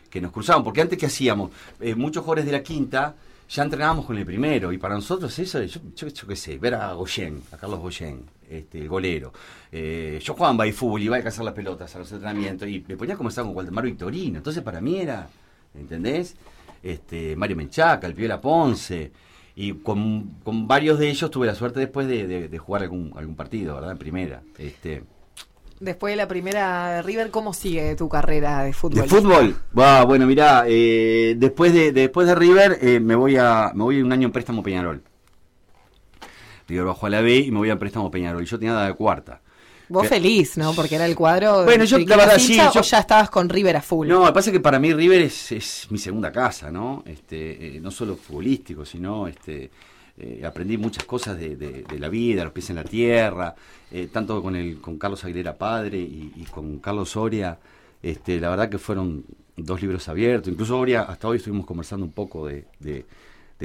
Que 0.09 0.21
nos 0.21 0.31
cruzaban, 0.31 0.63
porque 0.63 0.81
antes 0.81 0.97
que 0.97 1.07
hacíamos, 1.07 1.51
Eh, 1.81 1.95
muchos 1.97 2.23
jugadores 2.23 2.47
de 2.47 2.53
la 2.53 2.63
quinta 2.63 3.15
ya 3.49 3.63
entrenábamos 3.63 4.05
con 4.07 4.17
el 4.19 4.25
primero, 4.27 4.73
y 4.73 4.79
para 4.79 4.95
nosotros 4.95 5.39
eso, 5.39 5.63
yo, 5.63 5.81
yo, 5.95 6.27
qué 6.29 6.37
sé, 6.37 6.59
ver 6.59 6.75
a 6.75 6.93
Goyen, 6.93 7.43
a 7.53 7.57
Carlos 7.57 7.81
Goyen, 7.81 8.23
este, 8.49 8.79
el 8.81 8.89
golero. 8.89 9.33
Eh, 9.73 10.21
yo 10.23 10.35
jugaba 10.35 10.67
en 10.67 10.75
fútbol, 10.75 11.03
iba 11.03 11.17
a 11.17 11.23
cazar 11.23 11.45
las 11.45 11.55
pelotas 11.55 11.95
a 11.97 11.99
los 11.99 12.11
entrenamientos, 12.13 12.69
y 12.69 12.85
me 12.87 12.97
ponía 12.97 13.15
a 13.15 13.17
conversar 13.17 13.45
con 13.45 13.57
Waldemar 13.57 13.85
Victorino, 13.85 14.39
entonces 14.39 14.63
para 14.63 14.81
mí 14.81 14.99
era, 14.99 15.29
¿entendés? 15.75 16.37
Este, 16.83 17.35
Mario 17.37 17.57
Menchaca, 17.57 18.07
el 18.07 18.15
Piola 18.15 18.41
Ponce, 18.41 19.13
y 19.57 19.73
con, 19.75 20.37
con 20.45 20.69
varios 20.69 20.99
de 20.99 21.11
ellos 21.11 21.31
tuve 21.31 21.47
la 21.47 21.55
suerte 21.55 21.81
después 21.81 22.07
de, 22.07 22.27
de- 22.29 22.49
de 22.49 22.59
jugar 22.59 22.83
algún, 22.83 23.13
algún 23.17 23.35
partido, 23.35 23.75
¿verdad? 23.75 23.91
En 23.93 23.99
primera. 23.99 24.43
Este, 24.57 25.03
Después 25.81 26.13
de 26.13 26.17
la 26.17 26.27
primera 26.27 26.91
de 26.93 27.03
River, 27.03 27.31
¿cómo 27.31 27.53
sigue 27.53 27.95
tu 27.95 28.09
carrera 28.09 28.65
de 28.65 28.73
fútbol? 28.73 29.03
¿De 29.03 29.09
fútbol? 29.09 29.57
Va, 29.79 30.05
bueno, 30.05 30.27
mirá, 30.27 30.65
eh, 30.67 31.35
después, 31.37 31.73
de, 31.73 31.93
después 31.93 32.27
de 32.27 32.35
River 32.35 32.79
eh, 32.83 32.99
me, 32.99 33.15
voy 33.15 33.37
a, 33.37 33.71
me 33.75 33.85
voy 33.85 34.03
un 34.03 34.13
año 34.13 34.27
en 34.27 34.33
préstamo 34.33 34.63
Peñarol. 34.63 35.03
River 36.67 36.85
bajó 36.85 37.07
a 37.07 37.11
la 37.11 37.21
B 37.21 37.37
y 37.37 37.51
me 37.51 37.59
voy 37.59 37.71
a 37.71 37.79
préstamo 37.79 38.11
Peñarol. 38.11 38.43
Y 38.43 38.47
yo 38.47 38.59
tenía 38.59 38.77
de 38.81 38.93
cuarta. 38.95 39.41
Vos 39.89 40.03
Que- 40.03 40.09
feliz, 40.09 40.59
¿no? 40.59 40.75
Porque 40.75 40.97
era 40.97 41.07
el 41.07 41.15
cuadro. 41.17 41.65
Bueno, 41.65 41.85
yo, 41.85 41.97
que 41.99 42.05
la 42.07 42.17
verdad, 42.17 42.39
sí, 42.39 42.57
yo- 42.57 42.81
¿O 42.81 42.83
ya 42.83 42.99
estabas 42.99 43.31
con 43.31 43.49
River 43.49 43.77
a 43.77 43.81
full? 43.83 44.07
No, 44.09 44.25
me 44.25 44.33
pasa 44.33 44.53
que 44.53 44.61
para 44.61 44.79
mí 44.79 44.93
River 44.93 45.23
es, 45.23 45.53
es 45.53 45.87
mi 45.91 45.97
segunda 45.99 46.31
casa, 46.31 46.71
¿no? 46.71 47.03
Este, 47.07 47.77
eh, 47.77 47.81
no 47.81 47.91
solo 47.91 48.17
futbolístico, 48.17 48.85
sino 48.85 49.27
este, 49.29 49.71
eh, 50.19 50.43
aprendí 50.45 50.77
muchas 50.79 51.05
cosas 51.05 51.39
de, 51.39 51.57
de- 51.57 51.83
de 51.85 51.99
la 51.99 52.09
vida, 52.09 52.45
los 52.45 52.53
pies 52.53 52.71
en 52.71 52.77
la 52.77 52.85
tierra, 52.85 53.55
eh, 53.91 54.09
tanto 54.13 54.43
con 54.43 54.57
el 54.57 54.81
con 54.81 54.99
Carlos 54.99 55.25
Aguilera 55.25 55.57
padre 55.57 55.99
y, 55.99 56.33
con 56.51 56.79
Carlos 56.81 57.11
Soria, 57.11 57.59
este, 58.03 58.41
la 58.41 58.51
verdad 58.51 58.69
que 58.69 58.79
fueron 58.79 59.25
dos 59.57 59.81
libros 59.83 60.09
abiertos. 60.09 60.53
Incluso 60.53 60.75
Soria, 60.75 61.03
hasta 61.03 61.29
hoy 61.29 61.37
estuvimos 61.39 61.67
conversando 61.67 62.05
un 62.07 62.13
poco 62.13 62.47
de, 62.47 62.65
de- 62.81 63.05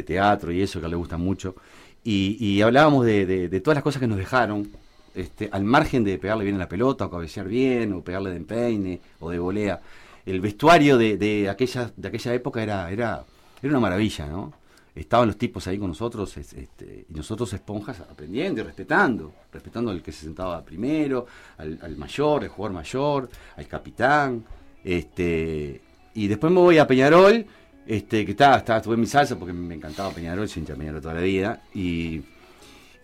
teatro 0.03 0.51
y 0.51 0.61
eso 0.61 0.81
que 0.81 0.87
le 0.87 0.95
gusta 0.95 1.17
mucho. 1.17 1.55
Y, 2.03 2.35
y 2.43 2.61
hablábamos 2.61 3.05
de, 3.05 3.47
todas 3.63 3.75
las 3.75 3.83
cosas 3.83 3.99
que 3.99 4.07
nos 4.07 4.17
dejaron, 4.17 4.67
este, 5.15 5.49
al 5.51 5.63
margen 5.63 6.03
de 6.03 6.17
pegarle 6.17 6.43
bien 6.45 6.55
a 6.55 6.59
la 6.59 6.67
pelota, 6.67 7.05
o 7.05 7.09
cabecear 7.11 7.47
bien, 7.47 7.93
o 7.93 8.01
pegarle 8.03 8.31
de 8.31 8.37
empeine, 8.37 8.99
o 9.19 9.29
de 9.29 9.37
volea. 9.39 9.79
El 10.25 10.41
vestuario 10.41 10.97
de, 10.97 11.17
de 11.17 11.47
aquella, 11.49 11.91
de 11.95 12.07
aquella 12.07 12.33
época 12.33 12.63
era, 12.63 12.89
era, 12.91 13.23
era 13.61 13.69
una 13.69 13.79
maravilla, 13.79 14.25
¿no? 14.27 14.53
Estaban 14.95 15.27
los 15.27 15.37
tipos 15.37 15.65
ahí 15.67 15.79
con 15.79 15.87
nosotros, 15.87 16.37
es- 16.37 16.53
este, 16.53 17.05
y 17.09 17.13
nosotros 17.13 17.51
esponjas 17.53 17.99
aprendiendo 18.01 18.61
y 18.61 18.63
respetando, 18.63 19.33
respetando 19.51 19.89
al 19.89 20.03
que 20.03 20.11
se 20.11 20.25
sentaba 20.25 20.63
primero, 20.63 21.25
al, 21.57 21.95
mayor, 21.97 22.43
al 22.43 22.49
jugador 22.49 22.75
mayor, 22.75 23.29
al 23.57 23.67
capitán, 23.67 24.43
este, 24.83 25.81
y 26.13 26.27
después 26.27 26.53
me 26.53 26.59
voy 26.59 26.77
a 26.77 26.85
Peñarol, 26.85 27.43
este, 27.87 28.23
que 28.23 28.31
estaba, 28.31 28.57
estaba, 28.57 28.77
estuve 28.77 28.93
en 28.93 29.01
mi 29.01 29.07
salsa 29.07 29.37
porque 29.37 29.51
me 29.51 29.73
encantaba 29.73 30.11
Peñarol, 30.11 30.47
soy 30.47 30.59
hincha 30.61 30.75
Peñarol 30.75 31.01
toda 31.01 31.15
la 31.15 31.21
vida, 31.21 31.63
y, 31.73 32.21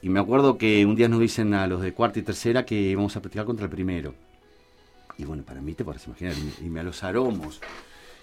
y 0.04 0.10
me 0.10 0.20
acuerdo 0.20 0.60
que 0.60 0.86
un 0.86 0.96
día 0.96 1.10
nos 1.10 1.20
dicen 1.20 1.56
a 1.56 1.66
los 1.66 1.82
de 1.82 1.92
cuarta 1.94 2.20
y 2.20 2.22
tercera 2.22 2.66
que 2.66 2.76
íbamos 2.80 3.16
a 3.16 3.20
practicar 3.20 3.46
contra 3.46 3.66
el 3.66 3.72
primero. 3.72 4.14
Y 5.18 5.26
bueno, 5.26 5.44
para 5.44 5.60
mí 5.60 5.74
te 5.74 5.84
podrás 5.84 6.06
imaginar, 6.06 6.36
y, 6.62 6.66
y 6.68 6.70
me 6.70 6.82
a 6.82 6.84
los 6.84 7.04
aromos. 7.04 7.60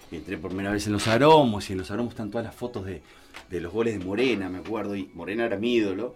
Entré 0.09 0.37
por 0.37 0.51
primera 0.51 0.71
vez 0.71 0.87
en 0.87 0.93
los 0.93 1.07
aromos, 1.09 1.69
y 1.69 1.73
en 1.73 1.79
los 1.79 1.91
aromos 1.91 2.13
están 2.13 2.31
todas 2.31 2.45
las 2.45 2.55
fotos 2.55 2.85
de, 2.85 3.01
de 3.49 3.61
los 3.61 3.71
goles 3.73 3.97
de 3.97 4.03
Morena, 4.05 4.49
me 4.49 4.59
acuerdo, 4.59 4.95
y 4.95 5.09
Morena 5.13 5.45
era 5.45 5.57
mi 5.57 5.75
ídolo. 5.75 6.15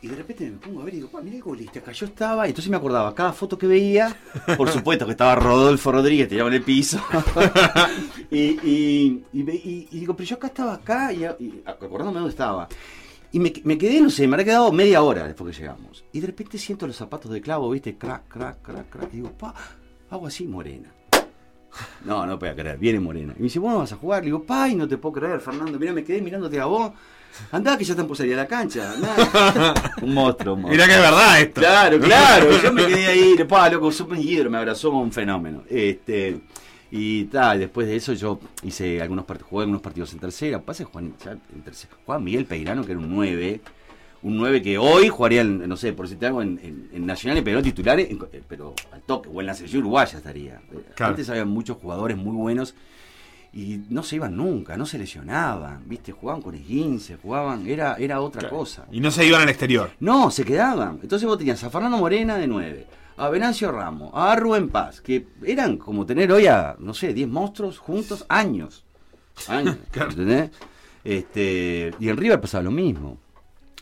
Y 0.00 0.08
de 0.08 0.16
repente 0.16 0.50
me 0.50 0.56
pongo 0.58 0.80
a 0.80 0.84
ver 0.84 0.94
y 0.94 0.96
digo, 0.96 1.08
pa, 1.10 1.20
mirá 1.20 1.36
el 1.36 1.42
golista, 1.42 1.78
acá 1.78 1.92
yo 1.92 2.06
estaba, 2.06 2.46
y 2.46 2.50
entonces 2.50 2.68
me 2.68 2.76
acordaba, 2.76 3.14
cada 3.14 3.32
foto 3.32 3.56
que 3.56 3.68
veía, 3.68 4.16
por 4.56 4.68
supuesto 4.72 5.04
que 5.04 5.12
estaba 5.12 5.36
Rodolfo 5.36 5.92
Rodríguez 5.92 6.28
tirado 6.28 6.48
en 6.48 6.54
el 6.54 6.62
piso. 6.62 7.00
y, 8.30 8.38
y, 8.68 9.24
y 9.32 9.42
ve- 9.44 9.54
y- 9.62 9.88
y 9.92 10.00
digo, 10.00 10.16
pero 10.16 10.28
yo 10.28 10.36
acá 10.36 10.48
estaba 10.48 10.74
acá, 10.74 11.12
y, 11.12 11.24
acordándome 11.64 12.18
dónde 12.18 12.30
estaba. 12.30 12.68
Y 13.30 13.38
me, 13.38 13.52
me 13.64 13.78
quedé, 13.78 14.00
no 14.00 14.10
sé, 14.10 14.26
me 14.26 14.34
habrá 14.34 14.44
quedado 14.44 14.72
media 14.72 15.02
hora 15.02 15.24
después 15.26 15.54
que 15.56 15.62
llegamos. 15.62 16.04
Y 16.12 16.18
de 16.20 16.26
repente 16.26 16.58
siento 16.58 16.86
los 16.86 16.96
zapatos 16.96 17.30
de 17.32 17.40
clavo, 17.40 17.70
viste, 17.70 17.96
crack, 17.96 18.26
crack, 18.28 18.60
crack, 18.60 18.90
crack. 18.90 19.08
Y 19.12 19.16
digo, 19.18 19.30
pa, 19.32 19.54
hago 20.10 20.26
así, 20.26 20.46
morena. 20.46 20.92
No, 22.04 22.26
no 22.26 22.38
puedo 22.38 22.54
creer, 22.54 22.78
viene 22.78 23.00
morena. 23.00 23.32
Y 23.36 23.40
me 23.40 23.44
dice, 23.44 23.58
¿vos 23.58 23.72
no 23.72 23.78
vas 23.78 23.92
a 23.92 23.96
jugar? 23.96 24.20
Le 24.20 24.26
digo, 24.26 24.42
pa, 24.42 24.68
y 24.68 24.74
no 24.74 24.88
te 24.88 24.98
puedo 24.98 25.14
creer, 25.14 25.40
Fernando. 25.40 25.78
Mira, 25.78 25.92
me 25.92 26.04
quedé 26.04 26.20
mirándote 26.20 26.60
a 26.60 26.66
vos. 26.66 26.92
Andá 27.50 27.78
que 27.78 27.84
ya 27.84 27.94
están 27.94 28.06
por 28.06 28.16
salir 28.16 28.34
a 28.34 28.38
la 28.38 28.46
cancha. 28.46 28.92
andá". 28.92 29.74
un 30.02 30.12
monstruo, 30.12 30.54
un 30.54 30.62
monstruo. 30.62 30.70
Mirá 30.70 30.86
que 30.86 30.94
es 30.94 31.00
verdad 31.00 31.40
esto. 31.40 31.60
Claro, 31.60 32.00
claro. 32.00 32.50
Yo 32.62 32.72
me 32.72 32.86
quedé 32.86 33.06
ahí, 33.06 33.36
de 33.36 33.44
pa, 33.44 33.70
loco, 33.70 33.90
súper 33.90 34.18
hidro, 34.18 34.50
me 34.50 34.58
abrazó 34.58 34.90
un 34.90 35.12
fenómeno. 35.12 35.62
Este, 35.68 36.40
y 36.90 37.24
tal, 37.24 37.60
después 37.60 37.86
de 37.86 37.96
eso 37.96 38.12
yo 38.12 38.38
hice 38.62 39.00
algunos 39.00 39.24
partidos, 39.24 39.48
jugué 39.48 39.62
algunos 39.62 39.80
partidos 39.80 40.12
en 40.12 40.18
tercera. 40.18 40.60
Pasa 40.60 40.84
que 40.84 40.90
Juan, 40.90 41.14
ya 41.24 41.32
en 41.32 41.62
tercera, 41.62 41.94
Juan 42.04 42.22
Miguel 42.22 42.44
Peirano, 42.44 42.84
que 42.84 42.92
era 42.92 43.00
un 43.00 43.08
9, 43.08 43.60
un 44.22 44.36
9 44.36 44.62
que 44.62 44.78
hoy 44.78 45.08
jugaría, 45.08 45.40
en, 45.40 45.68
no 45.68 45.76
sé, 45.76 45.92
por 45.92 46.06
decirte 46.06 46.26
algo, 46.26 46.42
en, 46.42 46.58
en, 46.62 46.88
en 46.92 47.06
Nacional 47.06 47.38
y 47.38 47.42
pero 47.42 47.62
titulares, 47.62 48.10
en- 48.10 48.18
eh, 48.32 48.42
pero 48.48 48.74
al 48.92 49.02
toque, 49.02 49.28
o 49.32 49.40
en 49.40 49.46
la 49.46 49.54
selección 49.54 49.82
uruguaya 49.82 50.16
estaría. 50.18 50.54
Eh, 50.72 50.78
Claro. 50.94 51.10
Antes 51.10 51.28
había 51.30 51.44
muchos 51.44 51.76
jugadores 51.78 52.16
muy 52.16 52.34
buenos 52.36 52.74
y 53.52 53.80
no 53.90 54.02
se 54.02 54.16
iban 54.16 54.36
nunca, 54.36 54.76
no 54.76 54.86
se 54.86 54.96
lesionaban, 54.98 55.82
¿viste? 55.86 56.12
Jugaban 56.12 56.40
con 56.40 56.54
esguince, 56.54 57.16
jugaban, 57.20 57.66
era, 57.66 57.96
era 57.96 58.20
otra 58.20 58.48
cosa. 58.48 58.86
Y 58.92 59.00
no 59.00 59.10
se 59.10 59.26
iban 59.26 59.42
al 59.42 59.48
exterior. 59.48 59.90
No, 60.00 60.30
se 60.30 60.44
quedaban. 60.44 61.00
Entonces 61.02 61.26
vos 61.28 61.36
tenías 61.36 61.62
a 61.64 61.68
Fernando 61.70 61.98
Morena 61.98 62.36
de 62.38 62.46
9, 62.46 62.86
a 63.16 63.28
Venancio 63.28 63.70
Ramos, 63.72 64.10
a 64.14 64.34
Rubén 64.36 64.68
Paz, 64.68 65.00
que 65.02 65.26
eran 65.44 65.76
como 65.76 66.06
tener 66.06 66.32
hoy 66.32 66.46
a, 66.46 66.76
no 66.78 66.94
sé, 66.94 67.12
10 67.12 67.28
monstruos 67.28 67.78
juntos, 67.78 68.24
años. 68.28 68.84
Años, 69.48 69.76
¿entendés? 69.94 70.50
Este, 71.04 71.92
y 71.98 72.08
en 72.08 72.16
River 72.16 72.40
pasaba 72.40 72.62
lo 72.64 72.70
mismo. 72.70 73.18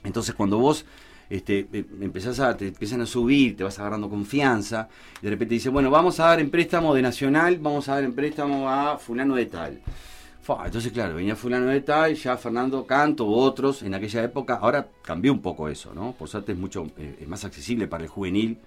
Entonces 0.05 0.35
cuando 0.35 0.59
vos 0.59 0.85
este, 1.29 1.69
eh, 1.73 1.85
empezás 2.01 2.41
a, 2.41 2.57
te 2.57 2.69
empiezan 2.69 3.01
a 3.03 3.07
subir, 3.07 3.57
te 3.57 3.63
vas 3.65 3.79
agarrando 3.79 4.09
confianza, 4.11 4.89
y 5.21 5.25
de 5.27 5.31
repente 5.31 5.55
dices, 5.55 5.71
bueno, 5.73 5.91
vamos 5.91 6.19
a 6.21 6.27
dar 6.27 6.41
en 6.41 6.51
préstamo 6.51 6.95
de 6.95 7.03
Nacional, 7.03 7.59
vamos 7.59 7.89
a 7.89 7.95
dar 7.95 8.05
en 8.05 8.15
préstamo 8.15 8.69
a 8.69 8.99
fulano 8.99 9.37
de 9.37 9.47
tal. 9.47 9.81
Entonces, 10.65 10.91
claro, 10.91 11.15
venía 11.15 11.37
fulano 11.37 11.67
de 11.67 11.81
tal, 11.83 12.15
ya 12.17 12.37
Fernando 12.37 12.85
Canto 12.85 13.25
u 13.25 13.35
otros 13.35 13.85
en 13.85 13.95
aquella 13.95 14.25
época. 14.25 14.59
Ahora 14.61 14.89
cambió 15.05 15.33
un 15.33 15.41
poco 15.41 15.69
eso, 15.69 15.95
¿no? 15.95 16.11
Por 16.19 16.29
suerte 16.29 16.51
es 16.53 16.59
mucho 16.59 16.89
eh, 16.99 17.19
es 17.21 17.29
más 17.29 17.45
accesible 17.45 17.87
para 17.87 18.03
el 18.03 18.09
juvenil 18.11 18.59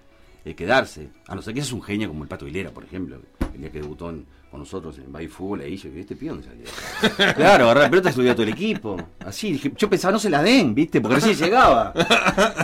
eh, 0.46 0.54
quedarse. 0.54 1.10
A 1.28 1.34
no 1.34 1.42
ser 1.42 1.52
que 1.52 1.60
seas 1.60 1.72
un 1.72 1.82
genio 1.82 2.08
como 2.08 2.22
el 2.22 2.28
Pato 2.30 2.48
Hilera, 2.48 2.70
por 2.70 2.84
ejemplo. 2.84 3.18
El 3.54 3.60
día 3.60 3.70
que 3.70 3.82
debutó 3.82 4.08
en- 4.08 4.24
con 4.54 4.60
nosotros 4.60 4.96
en 4.98 5.10
Bay 5.10 5.26
Fútbol, 5.26 5.62
ahí 5.62 5.76
yo 5.76 5.88
dije, 5.88 6.02
¿este 6.02 6.14
pibe 6.14 6.30
dónde 6.30 6.46
salió? 6.46 7.34
claro, 7.34 7.64
agarrar 7.64 7.82
la 7.82 7.90
pelota 7.90 8.10
y 8.10 8.12
subía 8.12 8.30
a 8.30 8.34
todo 8.36 8.44
el 8.44 8.52
equipo. 8.52 8.96
Así, 9.26 9.50
dije, 9.50 9.72
yo 9.76 9.90
pensaba, 9.90 10.12
no 10.12 10.20
se 10.20 10.30
la 10.30 10.44
den, 10.44 10.76
¿viste? 10.76 11.00
Porque 11.00 11.16
recién 11.16 11.34
llegaba. 11.34 11.92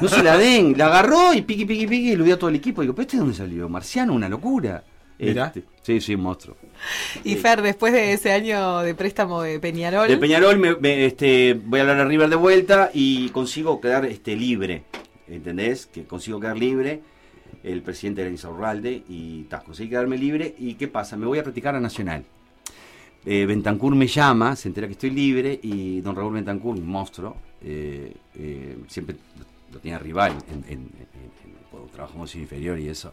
No 0.01 0.07
se 0.07 0.23
la 0.23 0.39
den. 0.39 0.79
La 0.79 0.87
agarró 0.87 1.35
y 1.35 1.43
piqui, 1.43 1.65
piqui, 1.65 1.89
piqui, 1.89 2.13
y 2.13 2.17
lo 2.17 2.23
dio 2.23 2.35
a 2.35 2.39
todo 2.39 2.49
el 2.49 2.55
equipo. 2.55 2.81
Digo, 2.83 2.95
¿pero 2.95 3.03
este 3.03 3.17
de 3.17 3.23
dónde 3.23 3.37
salió? 3.37 3.69
Marciano, 3.69 4.15
una 4.15 4.29
locura. 4.29 4.85
Este, 5.19 5.65
sí, 5.83 6.01
sí, 6.01 6.15
un 6.15 6.21
monstruo. 6.21 6.57
Y 7.25 7.35
Fer, 7.35 7.61
después 7.61 7.93
de 7.93 8.13
ese 8.13 8.31
año 8.31 8.83
de 8.83 8.95
préstamo 8.95 9.43
de 9.43 9.59
Peñarol, 9.59 10.07
De 10.07 10.17
Peñarol 10.17 10.59
me, 10.59 10.77
me, 10.77 11.07
este, 11.07 11.55
voy 11.55 11.81
a 11.81 11.83
hablar 11.83 11.99
a 11.99 12.05
River 12.05 12.29
de 12.29 12.37
vuelta 12.37 12.91
y 12.95 13.31
consigo 13.31 13.81
quedar 13.81 14.05
este, 14.05 14.37
libre. 14.37 14.85
¿Entendés? 15.27 15.87
Que 15.87 16.05
consigo 16.05 16.39
quedar 16.39 16.57
libre. 16.57 17.03
El 17.63 17.83
presidente 17.83 18.23
era 18.23 18.31
Insaurralde 18.31 19.03
y 19.09 19.43
ta, 19.45 19.61
conseguí 19.61 19.91
quedarme 19.91 20.17
libre. 20.17 20.55
¿Y 20.59 20.75
qué 20.75 20.89
pasa? 20.89 21.17
Me 21.17 21.27
voy 21.27 21.39
a 21.39 21.43
practicar 21.43 21.75
a 21.75 21.81
Nacional. 21.81 22.25
Eh, 23.27 23.45
me 23.97 24.07
llama, 24.07 24.57
se 24.57 24.69
entera 24.69 24.87
que 24.87 24.93
estoy 24.95 25.11
libre 25.11 25.59
y 25.63 26.01
don 26.01 26.17
Raúl 26.17 26.33
Bentancur, 26.35 26.75
un 26.77 26.87
monstruo, 26.87 27.37
eh, 27.63 28.15
eh, 28.35 28.79
siempre 28.89 29.17
lo 29.73 29.79
tenía 29.79 29.99
rival 29.99 30.33
en, 30.51 30.65
en- 30.73 30.81
en- 30.81 31.31
cuando 31.71 31.89
inferior 32.39 32.79
y 32.79 32.89
eso 32.89 33.13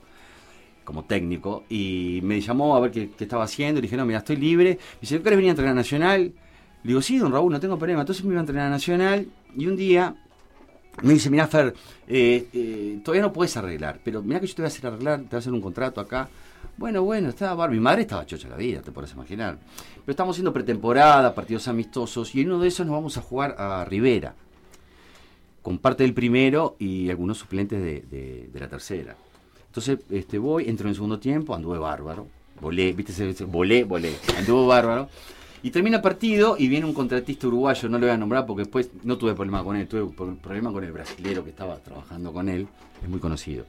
como 0.83 1.03
técnico 1.03 1.65
y 1.69 2.21
me 2.23 2.39
llamó 2.39 2.75
a 2.75 2.79
ver 2.79 2.91
qué, 2.91 3.09
qué 3.17 3.25
estaba 3.25 3.43
haciendo. 3.43 3.81
Le 3.81 3.87
dije, 3.87 3.97
no, 3.97 4.05
mira, 4.05 4.19
estoy 4.19 4.37
libre. 4.37 4.79
Me 4.93 4.99
dice, 5.01 5.21
¿querés 5.21 5.35
venir 5.37 5.49
a 5.49 5.51
entrenar 5.51 5.73
a 5.73 5.75
Nacional? 5.75 6.21
Le 6.83 6.87
digo, 6.87 7.01
sí, 7.01 7.17
don 7.17 7.33
Raúl, 7.33 7.51
no 7.51 7.59
tengo 7.59 7.77
problema. 7.77 8.01
Entonces 8.01 8.23
me 8.23 8.31
iba 8.31 8.39
a 8.39 8.43
entrenar 8.43 8.67
a 8.67 8.69
Nacional 8.69 9.27
y 9.57 9.67
un 9.67 9.75
día 9.75 10.15
me 11.03 11.13
dice, 11.13 11.29
mira, 11.29 11.47
Fer, 11.47 11.73
eh, 12.07 12.47
eh, 12.53 12.99
todavía 13.03 13.21
no 13.21 13.33
puedes 13.33 13.55
arreglar, 13.57 13.99
pero 14.03 14.21
mira 14.23 14.39
que 14.39 14.47
yo 14.47 14.55
te 14.55 14.61
voy 14.61 14.67
a 14.67 14.73
hacer 14.73 14.87
arreglar, 14.87 15.19
te 15.19 15.25
voy 15.27 15.35
a 15.35 15.37
hacer 15.39 15.53
un 15.53 15.61
contrato 15.61 16.01
acá. 16.01 16.29
Bueno, 16.77 17.03
bueno, 17.03 17.29
estaba 17.29 17.53
bárbaro. 17.55 17.73
Mi 17.73 17.79
madre 17.79 18.01
estaba 18.01 18.25
chocha 18.25 18.49
la 18.49 18.55
vida, 18.55 18.81
te 18.81 18.91
puedes 18.91 19.11
imaginar. 19.13 19.57
Pero 20.05 20.11
estamos 20.11 20.35
haciendo 20.35 20.53
pretemporada, 20.53 21.33
partidos 21.35 21.67
amistosos, 21.67 22.33
y 22.35 22.41
en 22.41 22.47
uno 22.51 22.59
de 22.59 22.67
esos 22.67 22.85
nos 22.85 22.95
vamos 22.95 23.17
a 23.17 23.21
jugar 23.21 23.55
a 23.57 23.83
Rivera, 23.85 24.35
con 25.61 25.79
parte 25.79 26.03
del 26.03 26.13
primero 26.13 26.75
y 26.79 27.09
algunos 27.09 27.37
suplentes 27.39 27.79
de, 27.81 28.01
de- 28.09 28.49
de 28.53 28.59
la 28.59 28.67
tercera. 28.69 29.15
Entonces 29.67 29.99
este, 30.09 30.37
voy, 30.37 30.67
entro 30.69 30.85
en 30.85 30.89
el 30.89 30.95
segundo 30.95 31.19
tiempo, 31.19 31.53
anduve 31.53 31.77
bárbaro, 31.77 32.27
volé, 32.61 32.93
viste, 32.93 33.45
volé, 33.45 33.83
volé, 33.83 34.15
anduve 34.37 34.65
bárbaro. 34.67 35.09
Y 35.63 35.71
termina 35.71 35.97
el 35.97 36.03
partido 36.03 36.55
y 36.57 36.67
viene 36.67 36.85
un 36.85 36.93
contratista 36.93 37.47
uruguayo, 37.47 37.89
no 37.89 37.97
lo 37.97 38.05
voy 38.05 38.13
a 38.13 38.17
nombrar 38.17 38.45
porque 38.45 38.63
después 38.63 38.89
no 39.03 39.17
tuve 39.17 39.33
problema 39.33 39.63
con 39.63 39.75
él, 39.75 39.87
tuve 39.87 40.13
problema 40.41 40.71
con 40.71 40.83
el 40.83 40.91
brasilero 40.91 41.43
que 41.43 41.49
estaba 41.49 41.77
trabajando 41.77 42.31
con 42.31 42.47
él, 42.47 42.67
es 43.01 43.09
muy 43.09 43.19
conocido. 43.19 43.65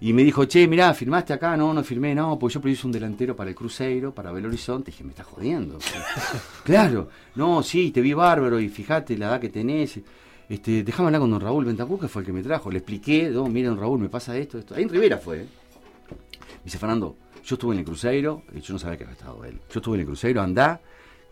Y 0.00 0.12
me 0.12 0.24
dijo, 0.24 0.46
che, 0.46 0.66
mirá, 0.66 0.92
¿firmaste 0.94 1.32
acá? 1.32 1.56
No, 1.56 1.72
no 1.72 1.84
firmé, 1.84 2.12
no, 2.12 2.36
porque 2.36 2.54
yo 2.54 2.60
preciso 2.60 2.88
un 2.88 2.92
delantero 2.92 3.36
para 3.36 3.50
el 3.50 3.54
Cruzeiro, 3.54 4.12
para 4.12 4.32
Belo 4.32 4.48
Horizonte. 4.48 4.90
dije, 4.90 5.04
me 5.04 5.10
estás 5.10 5.26
jodiendo. 5.26 5.78
claro, 6.64 7.08
no, 7.36 7.62
sí, 7.62 7.92
te 7.92 8.00
vi 8.00 8.12
bárbaro 8.12 8.58
y 8.58 8.68
fíjate 8.68 9.16
la 9.16 9.26
edad 9.26 9.40
que 9.40 9.48
tenés. 9.48 10.00
Este, 10.48 10.82
déjame 10.82 11.06
hablar 11.06 11.20
con 11.20 11.30
don 11.30 11.40
Raúl 11.40 11.64
Ventacur, 11.64 12.00
que 12.00 12.08
fue 12.08 12.22
el 12.22 12.26
que 12.26 12.32
me 12.32 12.42
trajo. 12.42 12.68
Le 12.68 12.78
expliqué, 12.78 13.30
no, 13.30 13.46
mira, 13.46 13.68
don 13.68 13.78
Raúl, 13.78 14.00
me 14.00 14.08
pasa 14.08 14.36
esto, 14.36 14.58
esto. 14.58 14.74
Ahí 14.74 14.82
en 14.82 14.88
Rivera 14.88 15.18
fue. 15.18 15.42
¿eh? 15.42 15.46
Me 15.46 16.64
dice, 16.64 16.78
Fernando, 16.78 17.16
yo 17.44 17.54
estuve 17.54 17.74
en 17.74 17.78
el 17.78 17.84
Cruzeiro, 17.84 18.42
y 18.52 18.60
yo 18.60 18.72
no 18.72 18.80
sabía 18.80 18.98
que 18.98 19.04
había 19.04 19.14
estado 19.14 19.44
él. 19.44 19.60
Yo 19.72 19.78
estuve 19.78 19.94
en 19.94 20.00
el 20.00 20.06
Cruzeiro, 20.06 20.42
andá, 20.42 20.80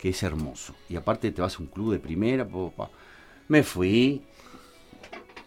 que 0.01 0.09
es 0.09 0.23
hermoso. 0.23 0.75
Y 0.89 0.97
aparte 0.97 1.31
te 1.31 1.43
vas 1.43 1.57
a 1.57 1.59
un 1.59 1.67
club 1.67 1.93
de 1.93 1.99
primera, 1.99 2.49
me 3.49 3.63
fui, 3.63 4.23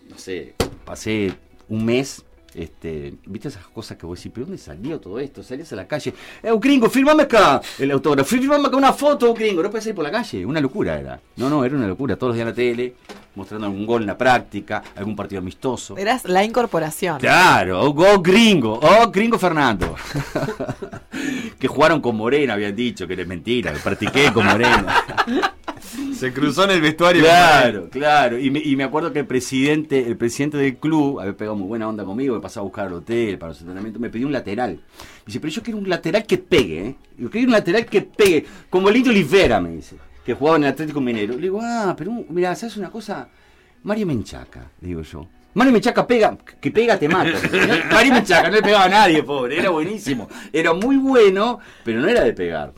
no 0.08 0.18
sé, 0.18 0.54
pasé 0.86 1.34
un 1.68 1.84
mes, 1.84 2.24
este, 2.56 3.16
viste 3.26 3.48
esas 3.48 3.66
cosas 3.68 3.98
que 3.98 4.06
vos 4.06 4.18
decís, 4.18 4.32
¿pero 4.34 4.46
dónde 4.46 4.62
salió 4.62 5.00
todo 5.00 5.20
esto? 5.20 5.44
Salías 5.44 5.72
a 5.74 5.76
la 5.76 5.88
calle, 5.88 6.14
eh, 6.42 6.52
un 6.52 6.60
gringo, 6.60 6.90
firmame 6.90 7.24
acá 7.24 7.62
el 7.80 7.92
autógrafo, 7.92 8.30
firmame 8.30 8.68
acá 8.68 8.78
una 8.78 8.94
foto, 8.94 9.34
gringo, 9.34 9.64
no 9.64 9.70
puedes 9.70 9.84
salir 9.84 9.96
por 9.96 10.04
la 10.04 10.12
calle, 10.12 10.46
una 10.46 10.62
locura 10.62 11.00
era. 11.00 11.20
No, 11.36 11.50
no, 11.50 11.66
era 11.66 11.76
una 11.76 11.88
locura, 11.88 12.16
todos 12.16 12.30
los 12.30 12.36
días 12.36 12.44
en 12.44 12.50
la 12.50 12.56
tele, 12.56 12.96
mostrando 13.36 13.68
algún 13.68 13.86
gol 13.86 14.02
en 14.02 14.08
la 14.08 14.18
práctica, 14.18 14.84
algún 14.96 15.16
partido 15.16 15.40
amistoso. 15.40 15.98
eras 15.98 16.26
la 16.26 16.44
incorporación. 16.44 17.20
Claro, 17.20 17.82
oh, 17.82 17.94
go 17.94 18.22
gringo, 18.22 18.80
oh 18.82 19.10
gringo 19.10 19.40
Fernando. 19.40 19.96
que 21.60 21.68
jugaron 21.68 22.02
con 22.02 22.16
Morena, 22.16 22.54
habían 22.54 22.76
dicho, 22.76 23.08
que 23.08 23.14
era 23.14 23.26
mentira, 23.26 23.74
que 23.74 23.80
practiqué 23.80 24.32
con 24.32 24.46
Morena. 24.46 25.54
Se 26.16 26.32
cruzó 26.34 26.66
en 26.66 26.72
el 26.72 26.82
vestuario. 26.82 27.24
Claro, 27.24 27.90
claro. 27.90 28.40
Y 28.40 28.50
me, 28.52 28.60
y 28.60 28.76
me 28.76 28.84
acuerdo 28.84 29.12
que 29.12 29.20
el 29.20 29.28
presidente, 29.28 30.06
el 30.06 30.18
presidente 30.18 30.58
del 30.58 30.78
club, 30.78 31.20
había 31.20 31.36
pegado 31.36 31.56
muy 31.56 31.68
buena 31.68 31.88
onda 31.88 32.04
conmigo, 32.04 32.36
me 32.36 32.42
pasó 32.42 32.62
a 32.62 32.64
buscar 32.64 32.88
al 32.88 32.94
hotel 32.94 33.38
para 33.38 33.52
los 33.52 33.60
entrenamientos, 33.62 34.02
me 34.02 34.10
pidió 34.10 34.28
un 34.28 34.34
lateral. 34.34 34.80
Dice, 35.26 35.40
pero 35.40 35.52
yo 35.52 35.64
quiero 35.64 35.80
un 35.80 35.90
lateral 35.90 36.26
que 36.26 36.38
pegue, 36.38 36.88
¿eh? 36.88 36.96
Yo 37.18 37.30
quiero 37.30 37.48
un 37.48 37.54
lateral 37.54 37.86
que 37.86 38.02
pegue, 38.02 38.46
como 38.70 38.90
Lito 38.90 39.10
Olivera, 39.10 39.60
me 39.60 39.72
dice, 39.72 39.98
que 40.26 40.34
jugaba 40.34 40.58
en 40.58 40.64
el 40.66 40.70
Atlético 40.70 41.02
Minero. 41.02 41.36
Le 41.36 41.42
digo, 41.42 41.60
ah, 41.62 41.96
pero 41.98 42.12
mira, 42.30 42.56
¿sabes 42.56 42.78
una 42.78 42.90
cosa? 42.90 43.28
Mario 43.84 44.06
Menchaca, 44.08 44.72
le 44.82 44.88
digo 44.88 45.02
yo. 45.02 45.28
Mario 45.56 45.74
Menchaca 45.74 46.08
pega, 46.08 46.38
que 46.60 46.72
pega 46.72 46.98
te 46.98 47.08
mata. 47.08 47.32
Mario 47.92 48.14
Menchaca 48.14 48.50
no 48.50 48.56
le 48.56 48.62
pegaba 48.62 48.86
a 48.86 48.90
nadie, 48.90 49.24
pobre, 49.24 49.60
era 49.60 49.70
buenísimo. 49.70 50.28
Era 50.52 50.74
muy 50.74 50.98
bueno, 50.98 51.60
pero 51.84 52.00
no 52.00 52.08
era 52.08 52.24
de 52.24 52.34
pegar. 52.34 52.74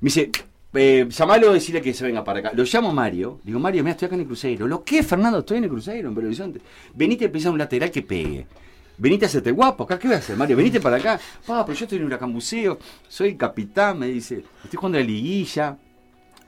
Me 0.00 0.08
dice, 0.08 0.30
eh, 0.76 1.06
llamalo, 1.08 1.52
decirle 1.52 1.80
que 1.82 1.92
se 1.94 2.04
venga 2.04 2.22
para 2.24 2.40
acá. 2.40 2.52
Lo 2.54 2.64
llamo 2.64 2.92
Mario. 2.92 3.40
Digo, 3.42 3.58
Mario, 3.58 3.82
mira, 3.82 3.92
estoy 3.92 4.06
acá 4.06 4.14
en 4.14 4.22
el 4.22 4.26
Cruzeiro. 4.26 4.66
¿Lo 4.66 4.84
qué, 4.84 5.02
Fernando? 5.02 5.40
Estoy 5.40 5.58
en 5.58 5.64
el 5.64 5.70
Cruzeiro, 5.70 6.08
en 6.08 6.14
Belo 6.14 6.28
Horizonte. 6.28 6.60
Venite 6.94 7.26
a 7.26 7.32
pisar 7.32 7.52
un 7.52 7.58
lateral 7.58 7.90
que 7.90 8.02
pegue. 8.02 8.46
Venite 8.98 9.24
a 9.26 9.28
hacerte 9.28 9.50
guapo 9.50 9.84
acá. 9.84 9.98
¿Qué 9.98 10.08
voy 10.08 10.14
a 10.14 10.18
hacer, 10.18 10.36
Mario? 10.36 10.56
Venite 10.56 10.80
para 10.80 10.96
acá. 10.96 11.20
Pa, 11.46 11.64
pero 11.66 11.78
yo 11.78 11.84
estoy 11.84 11.98
en 11.98 12.04
un 12.04 12.08
huracán. 12.08 12.40
Soy 12.40 13.28
el 13.28 13.36
capitán, 13.36 13.98
me 13.98 14.06
dice. 14.08 14.44
Estoy 14.64 14.76
jugando 14.76 14.98
la 14.98 15.04
liguilla. 15.04 15.76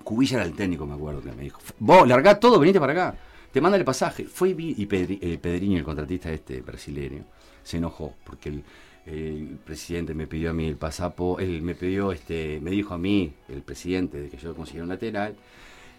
Cubilla 0.03 0.39
era 0.39 0.47
el 0.47 0.55
técnico, 0.55 0.87
me 0.87 0.95
acuerdo 0.95 1.21
que 1.21 1.33
me 1.33 1.43
dijo. 1.43 1.61
Vos, 1.79 2.09
largá 2.09 2.41
todo, 2.41 2.59
venite 2.59 2.81
para 2.81 2.93
acá. 2.93 3.15
Te 3.53 3.61
manda 3.61 3.77
el 3.77 3.85
pasaje. 3.85 4.25
Fue 4.25 4.51
y 4.51 4.53
y 4.79 4.87
Pedri- 4.87 5.19
eh, 5.21 5.39
Pedriño, 5.39 5.77
el 5.79 5.85
contratista 5.85 6.31
este 6.33 6.61
brasileño, 6.63 7.25
se 7.63 7.77
enojó 7.77 8.15
porque 8.25 8.49
el, 8.49 8.63
el 9.09 9.59
presidente 9.65 10.15
me 10.15 10.27
pidió 10.27 10.51
a 10.51 10.53
mí 10.53 10.67
el 10.67 10.77
pasapo, 10.77 11.39
él 11.39 11.63
me 11.63 11.75
pidió, 11.75 12.13
este, 12.13 12.61
me 12.61 12.71
dijo 12.71 12.95
a 12.95 12.99
mí, 12.99 13.33
el 13.49 13.63
presidente, 13.63 14.21
de 14.21 14.29
que 14.29 14.37
yo 14.37 14.55
consiguiera 14.55 14.85
un 14.85 14.91
lateral, 14.91 15.37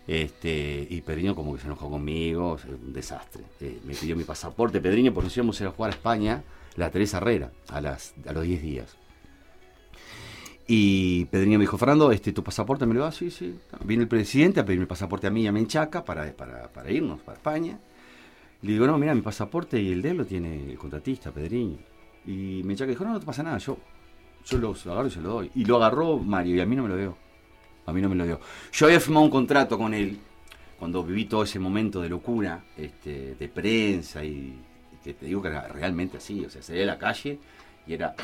este, 0.08 0.88
y 0.90 1.02
Pedriño 1.02 1.36
como 1.36 1.54
que 1.54 1.62
se 1.62 1.68
enojó 1.68 1.90
conmigo, 1.90 2.54
o 2.54 2.60
un 2.68 2.94
desastre. 2.94 3.44
Eh, 3.62 3.80
me 3.86 3.94
pidió 3.94 4.16
mi 4.16 4.24
pasaporte, 4.24 4.80
Pedriño, 4.80 5.14
porque 5.14 5.26
nos 5.26 5.38
íbamos 5.38 5.60
a 5.60 5.64
ir 5.64 5.70
jugar 5.72 5.92
a 5.92 5.96
España, 5.96 6.44
la 6.76 6.90
Teresa 6.92 7.18
Herrera, 7.18 7.52
a, 7.70 7.82
las, 7.82 8.14
los 8.32 8.44
10 8.44 8.62
días. 8.62 8.98
Y 10.68 11.26
Pedriño 11.26 11.58
me 11.58 11.64
dijo, 11.64 11.80
Fernando, 11.80 12.12
este, 12.12 12.32
¿tu 12.32 12.44
pasaporte 12.44 12.86
me 12.86 12.94
lo 12.94 13.02
das? 13.02 13.16
Sí, 13.16 13.32
sí. 13.32 13.56
Viene 13.84 14.04
el 14.04 14.10
presidente 14.10 14.60
a 14.60 14.66
pedirme 14.66 14.84
el 14.84 14.88
pasaporte 14.88 15.26
a 15.26 15.32
mí 15.32 15.42
y 15.42 15.48
a 15.48 15.52
Menchaca 15.52 16.06
para, 16.06 16.32
para, 16.34 16.72
para 16.72 16.92
irnos 16.92 17.20
para 17.22 17.38
España. 17.38 17.80
Le 18.62 18.74
digo, 18.74 18.86
no, 18.86 18.98
mira, 19.00 19.16
mi 19.16 19.22
pasaporte 19.22 19.82
y 19.82 19.92
el 19.92 20.04
de 20.04 20.12
él 20.12 20.18
lo 20.18 20.26
tiene 20.26 20.72
el 20.72 20.78
contratista, 20.78 21.32
Pedriño. 21.32 21.89
Y 22.26 22.62
Menchaca 22.64 22.90
dijo, 22.90 23.04
no, 23.04 23.14
no 23.14 23.20
te 23.20 23.26
pasa 23.26 23.44
nada, 23.44 23.58
yo, 23.58 23.78
yo 24.46 24.58
lo, 24.58 24.76
agarro 24.92 25.08
y 25.08 25.12
se 25.12 25.22
lo 25.22 25.30
doy. 25.30 25.52
Y 25.56 25.66
lo 25.66 25.78
agarró 25.78 26.18
Mario 26.18 26.56
y 26.56 26.60
a 26.60 26.66
mí 26.66 26.76
no 26.76 26.84
me 26.84 26.90
lo 26.90 26.98
dio. 26.98 27.18
A 27.86 27.94
mí 27.94 28.02
no 28.02 28.10
me 28.10 28.16
lo 28.16 28.26
dio. 28.26 28.40
Yo 28.72 28.86
había 28.86 29.00
firmado 29.00 29.26
un 29.26 29.32
contrato 29.32 29.78
con 29.78 29.94
él 29.94 30.20
cuando 30.78 31.04
viví 31.04 31.26
todo 31.26 31.44
ese 31.44 31.60
momento 31.60 32.02
de 32.02 32.10
locura, 32.10 32.64
este, 32.78 33.36
de 33.36 33.48
prensa 33.50 34.24
y, 34.24 34.58
que 35.04 35.14
te 35.14 35.26
digo 35.26 35.42
que 35.42 35.50
era 35.50 35.68
realmente 35.68 36.18
así. 36.18 36.46
O 36.46 36.50
sea, 36.50 36.62
salía 36.62 36.84
a 36.84 36.88
la 36.88 36.98
calle 36.98 37.40
y 37.88 37.94
era, 37.96 38.16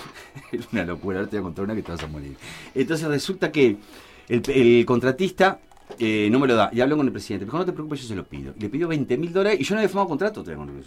una 0.72 0.86
locura. 0.86 1.20
Ahora 1.20 1.30
te 1.30 1.38
voy 1.38 1.42
a 1.42 1.44
contar 1.44 1.66
una 1.66 1.76
que 1.76 1.84
te 1.84 1.92
vas 1.92 2.04
a 2.04 2.08
morir. 2.08 2.36
Entonces 2.74 3.08
resulta 3.08 3.52
que 3.52 3.78
el, 4.28 4.86
contratista 4.86 5.60
Eh, 6.00 6.30
no 6.32 6.40
me 6.40 6.48
lo 6.48 6.56
da. 6.56 6.72
Y 6.74 6.82
hablo 6.82 6.98
con 6.98 7.06
el 7.06 7.12
presidente. 7.12 7.46
Me 7.46 7.50
dijo, 7.50 7.60
no 7.60 7.66
te 7.66 7.72
preocupes, 7.72 8.02
yo 8.02 8.08
se 8.08 8.16
lo 8.16 8.26
pido. 8.26 8.54
Le 8.58 8.70
pidió 8.70 8.88
20 8.88 9.18
mil 9.18 9.32
dólares 9.32 9.60
y 9.60 9.64
yo 9.64 9.76
no 9.76 9.80
había 9.80 9.90
firmado 9.90 10.08
contrato 10.08 10.42
todavía 10.42 10.66
con 10.66 10.84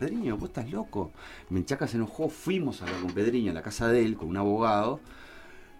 le 0.00 0.10
digo, 0.10 0.36
vos 0.36 0.48
estás 0.48 0.70
loco. 0.70 1.12
Menchaca 1.50 1.86
se 1.86 1.96
enojó, 1.96 2.28
fuimos 2.28 2.80
a 2.80 2.86
hablar 2.86 3.00
con 3.00 3.12
Pedriño 3.12 3.50
a 3.50 3.54
la 3.54 3.62
casa 3.62 3.88
de 3.88 4.04
él, 4.04 4.16
con 4.16 4.28
un 4.28 4.36
abogado. 4.36 5.00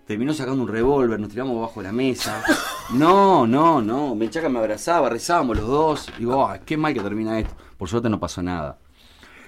Terminó 0.07 0.35
sacando 0.35 0.63
un 0.63 0.69
revólver, 0.69 1.21
nos 1.21 1.31
tiramos 1.31 1.61
bajo 1.61 1.83
la 1.83 1.93
mesa. 1.93 2.43
No, 2.95 3.47
no, 3.47 3.81
no. 3.81 4.15
Menchaca 4.15 4.51
me 4.51 4.59
abrazaba, 4.59 5.09
rezábamos 5.09 5.57
los 5.57 5.67
dos. 5.67 6.13
Digo, 6.19 6.37
oh, 6.37 6.53
qué 6.67 6.77
mal 6.77 6.93
que 6.93 7.01
termina 7.01 7.39
esto. 7.39 7.55
Por 7.79 7.89
suerte 7.89 8.11
no 8.11 8.21
pasó 8.21 8.43
nada. 8.43 8.79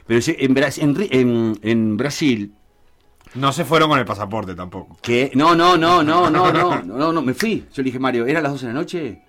Pero 0.07 0.21
en, 0.27 1.97
Brasil, 1.97 2.55
no 3.35 3.53
se 3.53 3.65
fueron 3.65 3.91
con 3.91 3.99
el 3.99 4.05
pasaporte 4.05 4.55
tampoco. 4.55 4.97
¿Qué? 5.03 5.31
No, 5.35 5.55
no, 5.55 5.77
no, 5.77 6.03
no, 6.03 6.31
no, 6.31 6.53
no, 6.53 6.83
no, 6.83 7.13
no, 7.13 7.23
me 7.23 7.35
fui. 7.35 7.67
Yo 7.73 7.83
le 7.83 7.85
dije, 7.85 7.99
Mario, 7.99 8.25
¿era 8.25 8.41
las 8.41 8.53
12 8.53 8.67
de 8.67 8.73
la 8.73 8.79
noche? 8.79 9.23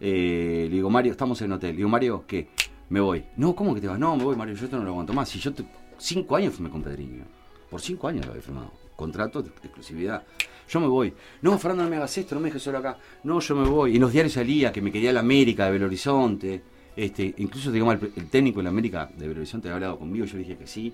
Eh, 0.00 0.66
le 0.68 0.76
digo, 0.76 0.88
Mario, 0.88 1.12
estamos 1.12 1.40
en 1.42 1.46
el 1.46 1.52
hotel. 1.54 1.70
Le 1.70 1.76
digo, 1.78 1.88
Mario, 1.88 2.24
¿qué? 2.26 2.48
Me 2.90 3.00
voy. 3.00 3.24
No, 3.36 3.54
¿cómo 3.54 3.74
que 3.74 3.80
te 3.80 3.88
vas? 3.88 3.98
No, 3.98 4.16
me 4.16 4.24
voy, 4.24 4.36
Mario, 4.36 4.54
yo 4.54 4.64
esto 4.64 4.78
no 4.78 4.84
lo 4.84 4.90
aguanto 4.90 5.12
más. 5.12 5.28
Si 5.28 5.38
yo 5.38 5.52
cinco 5.98 6.36
años 6.36 6.54
firmé 6.54 6.70
con 6.70 6.82
Pedriño. 6.82 7.24
Por 7.70 7.80
cinco 7.80 8.08
años 8.08 8.24
lo 8.24 8.32
había 8.32 8.42
firmado. 8.42 8.72
Contrato 8.96 9.42
de 9.42 9.50
exclusividad. 9.50 10.24
Yo 10.68 10.80
me 10.80 10.86
voy. 10.86 11.12
No, 11.42 11.58
Fernando, 11.58 11.84
no 11.84 11.90
me 11.90 11.96
hagas 11.96 12.16
esto, 12.18 12.34
no 12.34 12.40
me 12.40 12.48
dejes 12.48 12.62
solo 12.62 12.78
acá. 12.78 12.98
No, 13.24 13.40
yo 13.40 13.54
me 13.54 13.68
voy. 13.68 13.92
Y 13.92 13.94
en 13.96 14.02
los 14.02 14.12
diarios 14.12 14.32
salía 14.32 14.72
que 14.72 14.82
me 14.82 14.90
quería 14.90 15.12
la 15.12 15.20
América 15.20 15.66
de 15.66 15.72
Belo 15.72 15.86
Horizonte. 15.86 16.62
Este, 16.96 17.34
incluso 17.38 17.70
digamos, 17.70 17.96
el, 18.16 18.28
técnico 18.28 18.58
de 18.58 18.64
la 18.64 18.70
América 18.70 19.08
de 19.16 19.28
Belo 19.28 19.40
Horizonte 19.40 19.68
había 19.68 19.76
hablado 19.76 19.98
conmigo, 20.00 20.24
yo 20.24 20.36
dije 20.36 20.56
que 20.56 20.66
sí, 20.66 20.92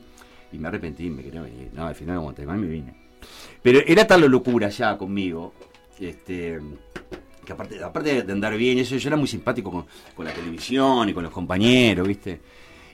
y 0.53 0.59
me 0.59 0.68
arrepentí, 0.68 1.09
me 1.09 1.22
quería 1.22 1.40
venir. 1.40 1.70
No, 1.72 1.86
al 1.86 1.95
final 1.95 2.16
aguanté 2.16 2.45
más 2.45 2.59
me 2.59 2.66
vine. 2.66 2.95
Pero 3.62 3.80
era 3.86 4.07
tal 4.07 4.20
la 4.20 4.28
locura 4.28 4.68
ya 4.68 4.99
conmigo, 4.99 5.55
este, 5.99 6.61
que 7.45 7.53
aparte, 7.53 7.82
aparte 7.82 8.22
de 8.22 8.32
andar 8.32 8.57
bien, 8.57 8.78
eso 8.78 8.97
yo 8.97 9.09
era 9.09 9.16
muy 9.16 9.28
simpático 9.28 9.70
con, 9.70 10.24
la 10.24 10.32
televisión 10.32 11.09
y 11.09 11.14
con 11.14 11.22
los 11.22 11.32
compañeros, 11.32 12.07
¿viste? 12.07 12.40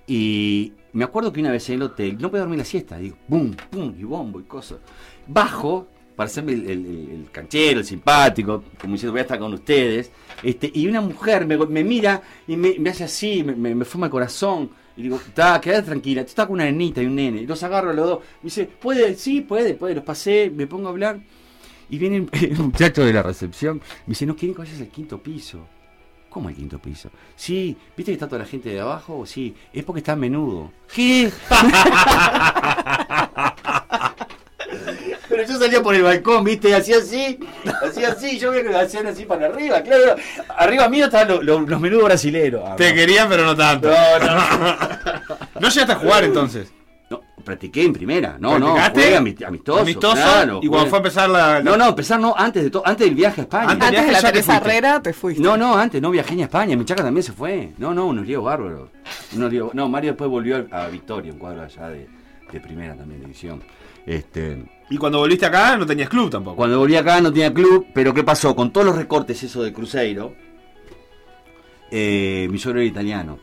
Y 0.07 0.73
me 0.93 1.05
acuerdo 1.05 1.33
que 1.33 1.41
una 1.41 1.53
vez 1.53 1.69
en 1.69 1.77
el 1.77 1.83
hotel, 1.83 2.19
no 2.19 2.31
podía 2.31 2.41
dormir 2.41 2.59
la 2.59 2.65
siesta, 2.65 2.99
digo, 2.99 3.17
boom, 3.29 3.57
pum, 3.71 3.95
y 3.99 4.03
bombo 4.05 4.41
y 4.41 4.45
cosas. 4.45 4.79
Bajo, 5.27 5.89
para 6.17 6.27
hacerme 6.29 6.53
el, 6.53 7.29
canchero, 7.31 7.81
el 7.81 7.87
simpático, 7.87 8.65
como 8.81 8.95
diciendo, 8.95 9.13
voy 9.13 9.21
a 9.21 9.23
estar 9.23 9.39
con 9.39 9.55
ustedes, 9.55 10.11
este, 10.43 10.71
y 10.75 10.87
una 10.89 11.01
mujer 11.01 11.47
me, 11.47 11.85
mira 11.85 12.23
y 12.47 12.57
me, 12.57 12.91
hace 12.91 13.05
así, 13.05 13.45
me, 13.45 13.55
me, 13.55 13.75
me 13.75 13.85
fuma 13.85 14.07
el 14.07 14.13
corazón. 14.13 14.71
Y 14.97 15.05
digo, 15.05 15.17
está, 15.17 15.59
quédate 15.61 15.87
tranquila, 15.87 16.23
tú 16.23 16.29
estás 16.29 16.47
con 16.47 16.55
una 16.55 16.65
nenita 16.65 17.01
y 17.01 17.07
un 17.07 17.15
nene. 17.15 17.41
Y 17.41 17.47
los 17.47 17.63
agarro 17.63 17.91
a 17.91 17.95
los 17.95 18.07
dos. 18.07 18.19
Me 18.43 18.49
dice, 18.49 18.67
¿puede? 18.67 19.15
Sí, 19.15 19.41
puede, 19.41 19.75
puede. 19.75 19.95
Los 19.95 20.05
pasé, 20.05 20.53
me 20.55 20.67
pongo 20.67 20.89
a 20.89 20.91
hablar. 20.91 21.21
Y 21.91 21.99
viene 21.99 22.17
el, 22.17 22.29
el 22.53 22.59
muchacho 22.59 23.05
de 23.05 23.13
la 23.13 23.23
recepción. 23.23 23.79
Me 24.07 24.13
dice, 24.13 24.25
no 24.27 24.37
quieren 24.37 24.55
que 24.55 24.63
vayas 24.63 24.81
al 24.81 24.89
quinto 24.89 25.19
piso. 25.23 25.67
¿Cómo 26.29 26.49
al 26.49 26.55
quinto 26.55 26.79
piso? 26.79 27.11
Sí, 27.35 27.77
¿viste 27.97 28.13
que 28.13 28.15
está 28.15 28.29
toda 28.29 28.39
la 28.43 28.45
gente 28.47 28.69
de 28.71 28.79
abajo? 28.81 29.27
Sí, 29.27 29.55
es 29.73 29.83
porque 29.83 29.99
está 29.99 30.13
a 30.13 30.17
menudo. 30.17 30.71
¿Qué? 30.95 31.29
Pero 35.29 35.45
yo 35.45 35.59
salía 35.59 35.83
por 35.83 35.95
el 35.95 36.03
balcón, 36.03 36.45
¿viste? 36.45 36.75
Hacía 36.75 36.99
así, 36.99 37.39
hacía 37.85 38.09
así, 38.11 38.39
yo 38.39 38.51
veía 38.51 38.63
que 38.65 38.69
lo 38.71 38.79
hacían 38.79 39.07
así 39.07 39.25
para 39.25 39.47
arriba, 39.47 39.81
claro. 39.83 40.17
Arriba 40.57 40.89
mío 40.89 41.05
estaban 41.07 41.29
los, 41.29 41.45
los- 41.45 41.69
los 41.69 41.81
menudos 41.81 42.05
brasileros. 42.05 42.63
Ah, 42.67 42.77
Te 42.77 42.91
no. 42.91 42.95
querían, 42.95 43.29
pero 43.29 43.45
no 43.45 43.57
tanto. 43.57 43.89
No, 43.91 44.19
no. 44.19 44.35
¿No 45.61 45.69
llegaste 45.69 45.93
a 45.93 45.97
jugar 45.97 46.25
entonces? 46.25 46.73
Practiqué 47.45 47.85
en 47.85 47.93
primera. 47.93 48.37
No, 48.39 48.59
no, 48.59 48.69
jugué 48.73 49.17
ami- 49.19 49.45
amistoso. 49.47 49.81
Amistoso. 49.81 50.15
claro, 50.15 50.61
y 50.63 50.69
cuando 50.69 50.89
fue 50.89 50.99
a 50.99 51.01
empezar 51.01 51.29
la. 51.31 51.53
la- 51.55 51.61
No, 51.63 51.77
no, 51.77 51.89
empezar 51.89 52.21
no, 52.21 52.35
antes 52.37 52.63
de 52.63 52.71
todo, 52.71 52.83
antes 52.87 53.07
del 53.07 53.15
viaje 53.15 53.41
a 53.41 53.45
España. 53.45 53.71
Antes- 53.71 53.89
Antes 53.89 54.07
de 54.07 54.13
la 54.13 54.21
Teresa. 54.23 54.57
Herrera 54.57 55.03
te 55.03 55.13
fuiste. 55.13 55.43
No, 55.43 55.57
no, 55.57 55.77
antes 55.77 56.01
no 56.03 56.11
viajé 56.11 56.35
ni 56.37 56.43
a 56.43 56.45
España. 56.47 56.77
Mi 56.77 56.85
chaca 56.85 57.03
también 57.03 57.23
se 57.25 57.33
fue. 57.33 57.73
No, 57.79 57.93
no, 57.95 58.07
unos 58.07 58.27
líos 58.27 58.45
bárbaros. 58.45 58.89
Unos 59.35 59.51
líos- 59.53 59.75
No, 59.75 59.89
Mario 59.89 60.11
después 60.13 60.31
volvió 60.31 60.67
a, 60.71 60.85
a 60.85 60.89
Victoria, 60.89 61.33
un 61.33 61.39
cuadro 61.39 61.63
allá 61.63 61.89
de, 61.89 62.09
de 62.53 62.61
primera 62.61 62.95
también 62.97 63.21
división. 63.21 63.63
Este, 64.07 64.65
Y 64.89 64.97
cuando 64.97 65.19
volviste 65.19 65.47
acá 65.47 65.77
no 65.77 65.85
tenías 65.87 66.09
club 66.09 66.31
tampoco. 66.31 66.57
cuando 66.57 66.79
volví 66.79 66.97
acá 66.97 67.21
no 67.21 67.31
tenía 67.33 67.53
club, 67.53 67.87
pero 67.95 68.13
¿qué 68.15 68.25
pasó? 68.25 68.57
Con 68.57 68.73
todos 68.73 68.87
los 68.87 68.97
recortes 68.97 69.43
eso 69.43 69.63
de 69.63 69.73
Cruzeiro, 69.73 70.35
eh, 71.91 72.49
mi 72.51 72.59
suegro 72.59 72.81
era 72.81 72.89
italiano. 72.89 73.39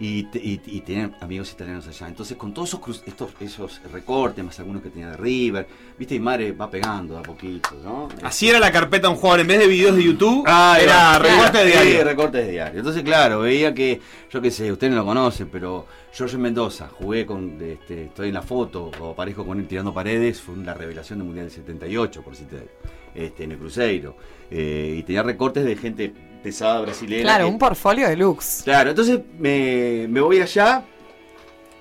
Y, 0.00 0.26
y, 0.38 0.60
y 0.64 0.80
tenía 0.82 1.10
amigos 1.20 1.50
italianos 1.50 1.88
allá. 1.88 2.06
Entonces, 2.06 2.36
con 2.36 2.54
todos 2.54 2.68
esos, 2.68 2.80
cru- 2.80 3.02
estos, 3.04 3.30
esos 3.40 3.80
recortes, 3.92 4.44
más 4.44 4.56
algunos 4.60 4.80
que 4.80 4.90
tenía 4.90 5.10
de 5.10 5.16
River, 5.16 5.66
viste, 5.98 6.14
mi 6.14 6.20
madre 6.24 6.52
va 6.52 6.70
pegando 6.70 7.14
de 7.14 7.20
a 7.20 7.22
poquito, 7.24 7.70
¿no? 7.82 8.06
Así 8.22 8.48
era 8.48 8.60
la 8.60 8.70
carpeta 8.70 9.08
un 9.08 9.16
jugador. 9.16 9.40
En 9.40 9.48
vez 9.48 9.58
de 9.58 9.66
videos 9.66 9.96
de 9.96 10.04
YouTube, 10.04 10.44
Ah, 10.46 10.78
era 10.80 11.14
ahí 11.16 11.18
va. 11.22 11.28
recorte 11.28 11.58
de 11.58 11.64
Sí, 11.72 11.78
diario. 11.88 12.04
recortes 12.04 12.46
de 12.46 12.52
diario. 12.52 12.78
Entonces, 12.78 13.02
claro, 13.02 13.40
veía 13.40 13.74
que, 13.74 14.00
yo 14.30 14.40
qué 14.40 14.52
sé, 14.52 14.70
ustedes 14.70 14.92
no 14.92 15.00
lo 15.00 15.04
conocen, 15.04 15.48
pero 15.50 15.86
Jorge 16.16 16.38
Mendoza, 16.38 16.88
jugué 16.88 17.26
con, 17.26 17.58
este, 17.60 18.04
estoy 18.04 18.28
en 18.28 18.34
la 18.34 18.42
foto, 18.42 18.92
o 19.00 19.10
aparezco 19.10 19.44
con 19.44 19.58
él 19.58 19.66
tirando 19.66 19.92
paredes, 19.92 20.40
fue 20.40 20.56
la 20.58 20.74
revelación 20.74 21.18
del 21.18 21.26
Mundial 21.26 21.46
del 21.46 21.54
78, 21.56 22.22
por 22.22 22.36
si 22.36 22.44
te, 22.44 22.68
este, 23.16 23.42
en 23.44 23.50
el 23.52 23.58
Cruzeiro. 23.58 24.16
Eh, 24.50 24.94
y 24.98 25.02
tenía 25.02 25.22
recortes 25.24 25.64
de 25.64 25.74
gente 25.76 26.12
pesada 26.42 26.80
brasileña. 26.80 27.22
Claro, 27.22 27.46
que- 27.46 27.50
un 27.52 27.58
portfolio 27.58 28.08
deluxe. 28.08 28.62
Claro, 28.64 28.90
entonces 28.90 29.20
me, 29.38 30.06
me 30.08 30.20
voy 30.20 30.40
allá. 30.40 30.82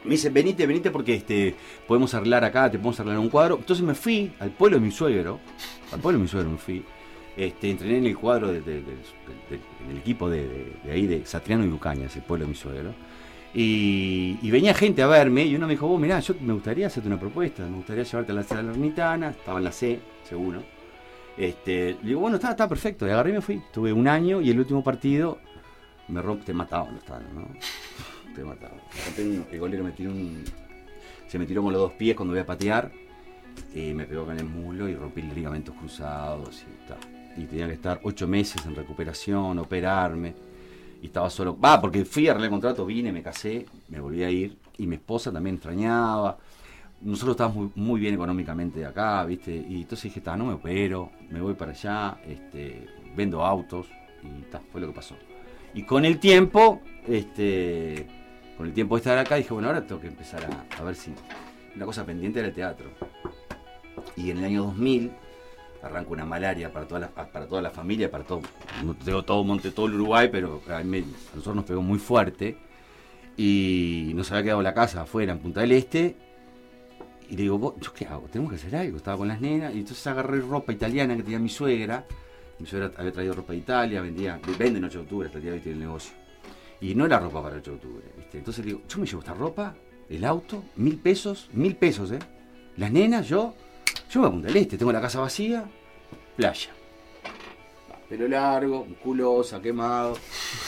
Me 0.03 0.11
dicen, 0.11 0.33
venite, 0.33 0.65
venite 0.65 0.89
porque 0.91 1.15
este, 1.15 1.55
podemos 1.87 2.13
arreglar 2.13 2.43
acá, 2.45 2.69
te 2.71 2.77
podemos 2.77 2.99
arreglar 2.99 3.19
un 3.19 3.29
cuadro. 3.29 3.57
Entonces 3.57 3.85
me 3.85 3.93
fui 3.93 4.31
al 4.39 4.51
pueblo 4.51 4.77
de 4.79 4.85
mi 4.85 4.91
suegro. 4.91 5.39
Al 5.91 5.99
pueblo 5.99 6.19
de 6.19 6.23
mi 6.23 6.29
suegro 6.29 6.49
me 6.51 6.57
fui. 6.57 6.83
Este, 7.35 7.69
entrené 7.69 7.97
en 7.97 8.05
el 8.07 8.17
cuadro, 8.17 8.47
de- 8.51 8.61
de- 8.61 8.81
de- 8.81 8.81
de- 8.81 9.59
en 9.85 9.91
el 9.91 9.97
equipo 9.97 10.29
de, 10.29 10.47
de- 10.47 10.73
de 10.85 10.91
ahí, 10.91 11.05
de 11.07 11.25
Satriano 11.25 11.63
y 11.65 11.67
Lucañas, 11.67 12.15
el 12.15 12.21
pueblo 12.23 12.45
de 12.45 12.49
mi 12.49 12.55
suegro. 12.55 12.93
Y, 13.53 14.37
y 14.41 14.51
venía 14.51 14.73
gente 14.73 15.01
a 15.01 15.07
verme 15.07 15.43
y 15.43 15.55
uno 15.55 15.67
me 15.67 15.73
dijo, 15.73 15.87
vos 15.87 15.99
mirá, 15.99 16.19
yo 16.19 16.35
me 16.41 16.53
gustaría 16.53 16.87
hacerte 16.87 17.07
una 17.07 17.19
propuesta, 17.19 17.63
me 17.63 17.77
gustaría 17.77 18.03
llevarte 18.03 18.31
a 18.31 18.35
la 18.35 18.43
Salernitana, 18.43 19.29
estaba 19.31 19.57
en 19.57 19.63
la 19.63 19.71
C, 19.71 19.99
seguro. 20.27 20.61
Este, 21.37 21.97
le 22.01 22.07
digo, 22.07 22.21
bueno, 22.21 22.37
está, 22.37 22.51
está 22.51 22.67
perfecto. 22.67 23.07
Y 23.07 23.11
agarré 23.11 23.29
y 23.29 23.33
me 23.33 23.41
fui. 23.41 23.61
Tuve 23.71 23.93
un 23.93 24.07
año 24.07 24.41
y 24.41 24.49
el 24.49 24.59
último 24.59 24.83
partido 24.83 25.39
me 26.07 26.21
rompe, 26.21 26.45
te 26.45 26.53
mataban 26.53 26.95
los 26.95 27.03
tanos, 27.03 27.31
¿no? 27.33 27.47
Te 28.35 28.43
mataban. 28.43 28.79
El 29.17 29.59
golero 29.59 29.83
me 29.83 29.91
tiró 29.91 30.11
un. 30.11 30.43
Se 31.27 31.39
me 31.39 31.45
tiró 31.45 31.63
con 31.63 31.73
los 31.73 31.81
dos 31.81 31.93
pies 31.93 32.15
cuando 32.15 32.33
voy 32.33 32.41
a 32.41 32.45
patear. 32.45 32.91
Y 33.73 33.93
me 33.93 34.05
pegó 34.05 34.25
con 34.25 34.37
el 34.37 34.45
muslo 34.45 34.87
y 34.87 34.95
rompí 34.95 35.23
los 35.23 35.35
ligamentos 35.35 35.73
cruzados 35.75 36.63
y 36.63 36.87
tal. 36.87 36.99
Y 37.35 37.45
tenía 37.45 37.67
que 37.67 37.73
estar 37.73 37.99
ocho 38.03 38.27
meses 38.27 38.63
en 38.65 38.75
recuperación, 38.75 39.57
operarme. 39.57 40.35
Y 41.01 41.07
estaba 41.07 41.29
solo. 41.29 41.59
Va, 41.59 41.81
porque 41.81 42.05
fui 42.05 42.27
a 42.27 42.31
arreglar 42.31 42.47
el 42.47 42.51
contrato, 42.51 42.85
vine, 42.85 43.11
me 43.11 43.23
casé, 43.23 43.65
me 43.89 43.99
volví 43.99 44.23
a 44.23 44.29
ir. 44.29 44.57
Y 44.77 44.85
mi 44.85 44.95
esposa 44.95 45.31
también 45.31 45.55
extrañaba. 45.55 46.37
Nosotros 47.01 47.31
estábamos 47.35 47.75
muy, 47.75 47.99
bien 47.99 48.15
económicamente 48.15 48.83
acá, 48.85 49.23
¿viste? 49.25 49.55
Y 49.55 49.81
entonces 49.83 50.03
dije, 50.05 50.19
está, 50.19 50.35
no 50.35 50.45
me 50.45 50.53
opero, 50.53 51.11
me 51.29 51.39
voy 51.41 51.53
para 51.53 51.71
allá, 51.71 52.17
este, 52.27 52.87
vendo 53.15 53.45
autos. 53.45 53.87
Y 54.23 54.41
ta, 54.51 54.61
fue 54.71 54.81
lo 54.81 54.87
que 54.87 54.93
pasó. 54.93 55.15
Y 55.75 55.83
con 55.83 56.05
el 56.05 56.19
tiempo, 56.19 56.81
este, 57.07 58.07
con 58.57 58.65
el 58.65 58.73
tiempo 58.73 58.95
de 58.95 58.99
estar 59.01 59.17
acá, 59.17 59.35
dije, 59.35 59.53
bueno, 59.53 59.67
ahora 59.67 59.85
tengo 59.85 60.01
que 60.01 60.07
empezar 60.07 60.41
a, 60.79 60.83
ver 60.83 60.95
si 60.95 61.13
una 61.75 61.85
cosa 61.85 62.03
pendiente 62.03 62.39
era 62.39 62.47
el 62.47 62.53
teatro. 62.55 62.89
Y 64.15 64.31
en 64.31 64.39
el 64.39 64.45
año 64.45 64.63
2000 64.63 65.11
arranco 65.83 66.13
una 66.13 66.25
malaria 66.25 66.73
para 66.73 66.87
toda 66.87 67.01
la, 67.01 67.07
para 67.09 67.47
toda 67.47 67.61
la 67.61 67.69
familia, 67.69 68.09
para 68.09 68.23
todo, 68.23 68.41
no 68.83 68.95
te 68.95 69.05
digo 69.05 69.23
todo 69.23 69.43
Monte, 69.43 69.69
todo 69.69 69.85
el 69.85 69.93
Uruguay, 69.93 70.29
pero 70.31 70.61
a, 70.67 70.83
mí- 70.83 70.97
a 70.99 71.35
nosotros 71.35 71.55
nos 71.57 71.65
pegó 71.65 71.81
muy 71.83 71.99
fuerte. 71.99 72.57
Y 73.37 74.13
nos 74.15 74.31
había 74.31 74.43
quedado 74.43 74.61
la 74.63 74.73
casa 74.73 75.03
afuera 75.03 75.31
en 75.31 75.37
Punta 75.39 75.61
del 75.61 75.73
Este. 75.73 76.15
Y 77.29 77.35
le 77.35 77.43
digo, 77.43 77.57
"Vos, 77.57 77.75
¿yo 77.81 77.93
qué 77.93 78.05
hago? 78.05 78.27
Tenemos 78.31 78.51
que 78.51 78.57
hacer 78.57 78.75
algo. 78.75 78.97
Estaba 78.97 79.17
con 79.17 79.27
las 79.27 79.41
nenas. 79.41 79.73
Y 79.75 79.79
entonces 79.79 80.05
agarré 80.07 80.39
ropa 80.41 80.71
italiana 80.71 81.15
que 81.15 81.23
tenía 81.23 81.39
mi 81.39 81.49
suegra. 81.49 82.05
Mi 82.59 82.65
suegra 82.65 82.91
había 82.97 83.11
traído 83.11 83.33
ropa 83.33 83.53
de 83.53 83.59
Italia, 83.59 84.01
vendía, 84.01 84.39
vende 84.57 84.79
en 84.79 84.85
8 84.85 84.97
de 84.99 85.03
octubre, 85.03 85.27
hasta 85.27 85.37
el 85.37 85.43
día 85.43 85.51
de 85.51 85.57
hoy 85.57 85.63
tiene 85.63 85.77
el 85.77 85.83
negocio. 85.83 86.11
Y 86.81 86.95
no 86.95 87.05
era 87.05 87.19
ropa 87.19 87.43
para 87.43 87.55
el 87.55 87.61
8 87.61 87.71
de 87.71 87.77
octubre. 87.77 88.05
¿viste? 88.17 88.37
Entonces 88.39 88.65
le 88.65 88.71
digo, 88.71 88.81
yo 88.87 88.97
me 88.99 89.05
llevo 89.05 89.19
esta 89.19 89.33
ropa, 89.33 89.75
el 90.09 90.25
auto, 90.25 90.63
mil 90.75 90.97
pesos, 90.97 91.49
mil 91.53 91.75
pesos, 91.75 92.11
¿eh? 92.11 92.19
Las 92.77 92.91
nenas, 92.91 93.27
yo, 93.27 93.53
yo 94.09 94.21
me 94.21 94.27
voy 94.27 94.27
a 94.27 94.31
Punta 94.31 94.47
del 94.47 94.57
Este, 94.57 94.77
tengo 94.77 94.91
la 94.91 95.01
casa 95.01 95.19
vacía, 95.19 95.65
playa. 96.35 96.69
Pelo 98.09 98.27
largo, 98.27 98.85
musculosa, 98.85 99.61
quemado, 99.61 100.17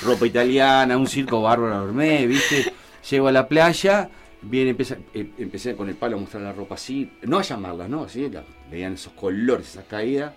ropa 0.03 0.27
italiana, 0.27 0.97
un 0.97 1.07
circo 1.07 1.41
bárbaro 1.41 1.79
dormé, 1.79 2.27
¿viste? 2.27 2.73
Llego 3.09 3.27
a 3.29 3.31
la 3.31 3.47
playa, 3.47 4.09
viene, 4.41 4.71
empieza, 4.71 4.97
eh, 5.13 5.31
empecé 5.37 5.75
con 5.75 5.89
el 5.89 5.95
palo 5.95 6.17
a 6.17 6.19
mostrar 6.19 6.43
la 6.43 6.53
ropa 6.53 6.75
así, 6.75 7.11
no 7.23 7.39
a 7.39 7.41
llamarlas, 7.41 7.89
¿no? 7.89 8.03
Así, 8.03 8.29
la- 8.29 8.43
veían 8.71 8.93
esos 8.93 9.13
colores, 9.13 9.67
esas 9.69 9.85
caídas. 9.85 10.33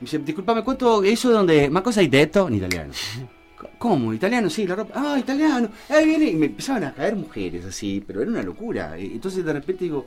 Me 0.00 0.04
dice, 0.06 0.18
disculpame, 0.18 0.62
¿cuánto 0.64 1.02
eso 1.02 1.28
de 1.28 1.34
donde? 1.34 1.70
¿Más 1.70 1.82
cosa 1.82 2.00
hay 2.00 2.08
de 2.08 2.22
esto? 2.22 2.48
En 2.48 2.54
italiano. 2.54 2.92
¿Cómo? 3.78 4.14
¿Italiano? 4.14 4.48
Sí, 4.48 4.66
la 4.66 4.74
ropa. 4.76 4.92
Ah, 4.96 5.18
italiano. 5.18 5.68
Ahí 5.90 6.06
viene. 6.06 6.26
Y 6.30 6.34
me 6.36 6.46
empezaban 6.46 6.84
a 6.84 6.94
caer 6.94 7.14
mujeres 7.16 7.64
así, 7.66 8.02
pero 8.06 8.22
era 8.22 8.30
una 8.30 8.42
locura. 8.42 8.96
Entonces 8.98 9.44
de 9.44 9.52
repente 9.52 9.84
digo, 9.84 10.06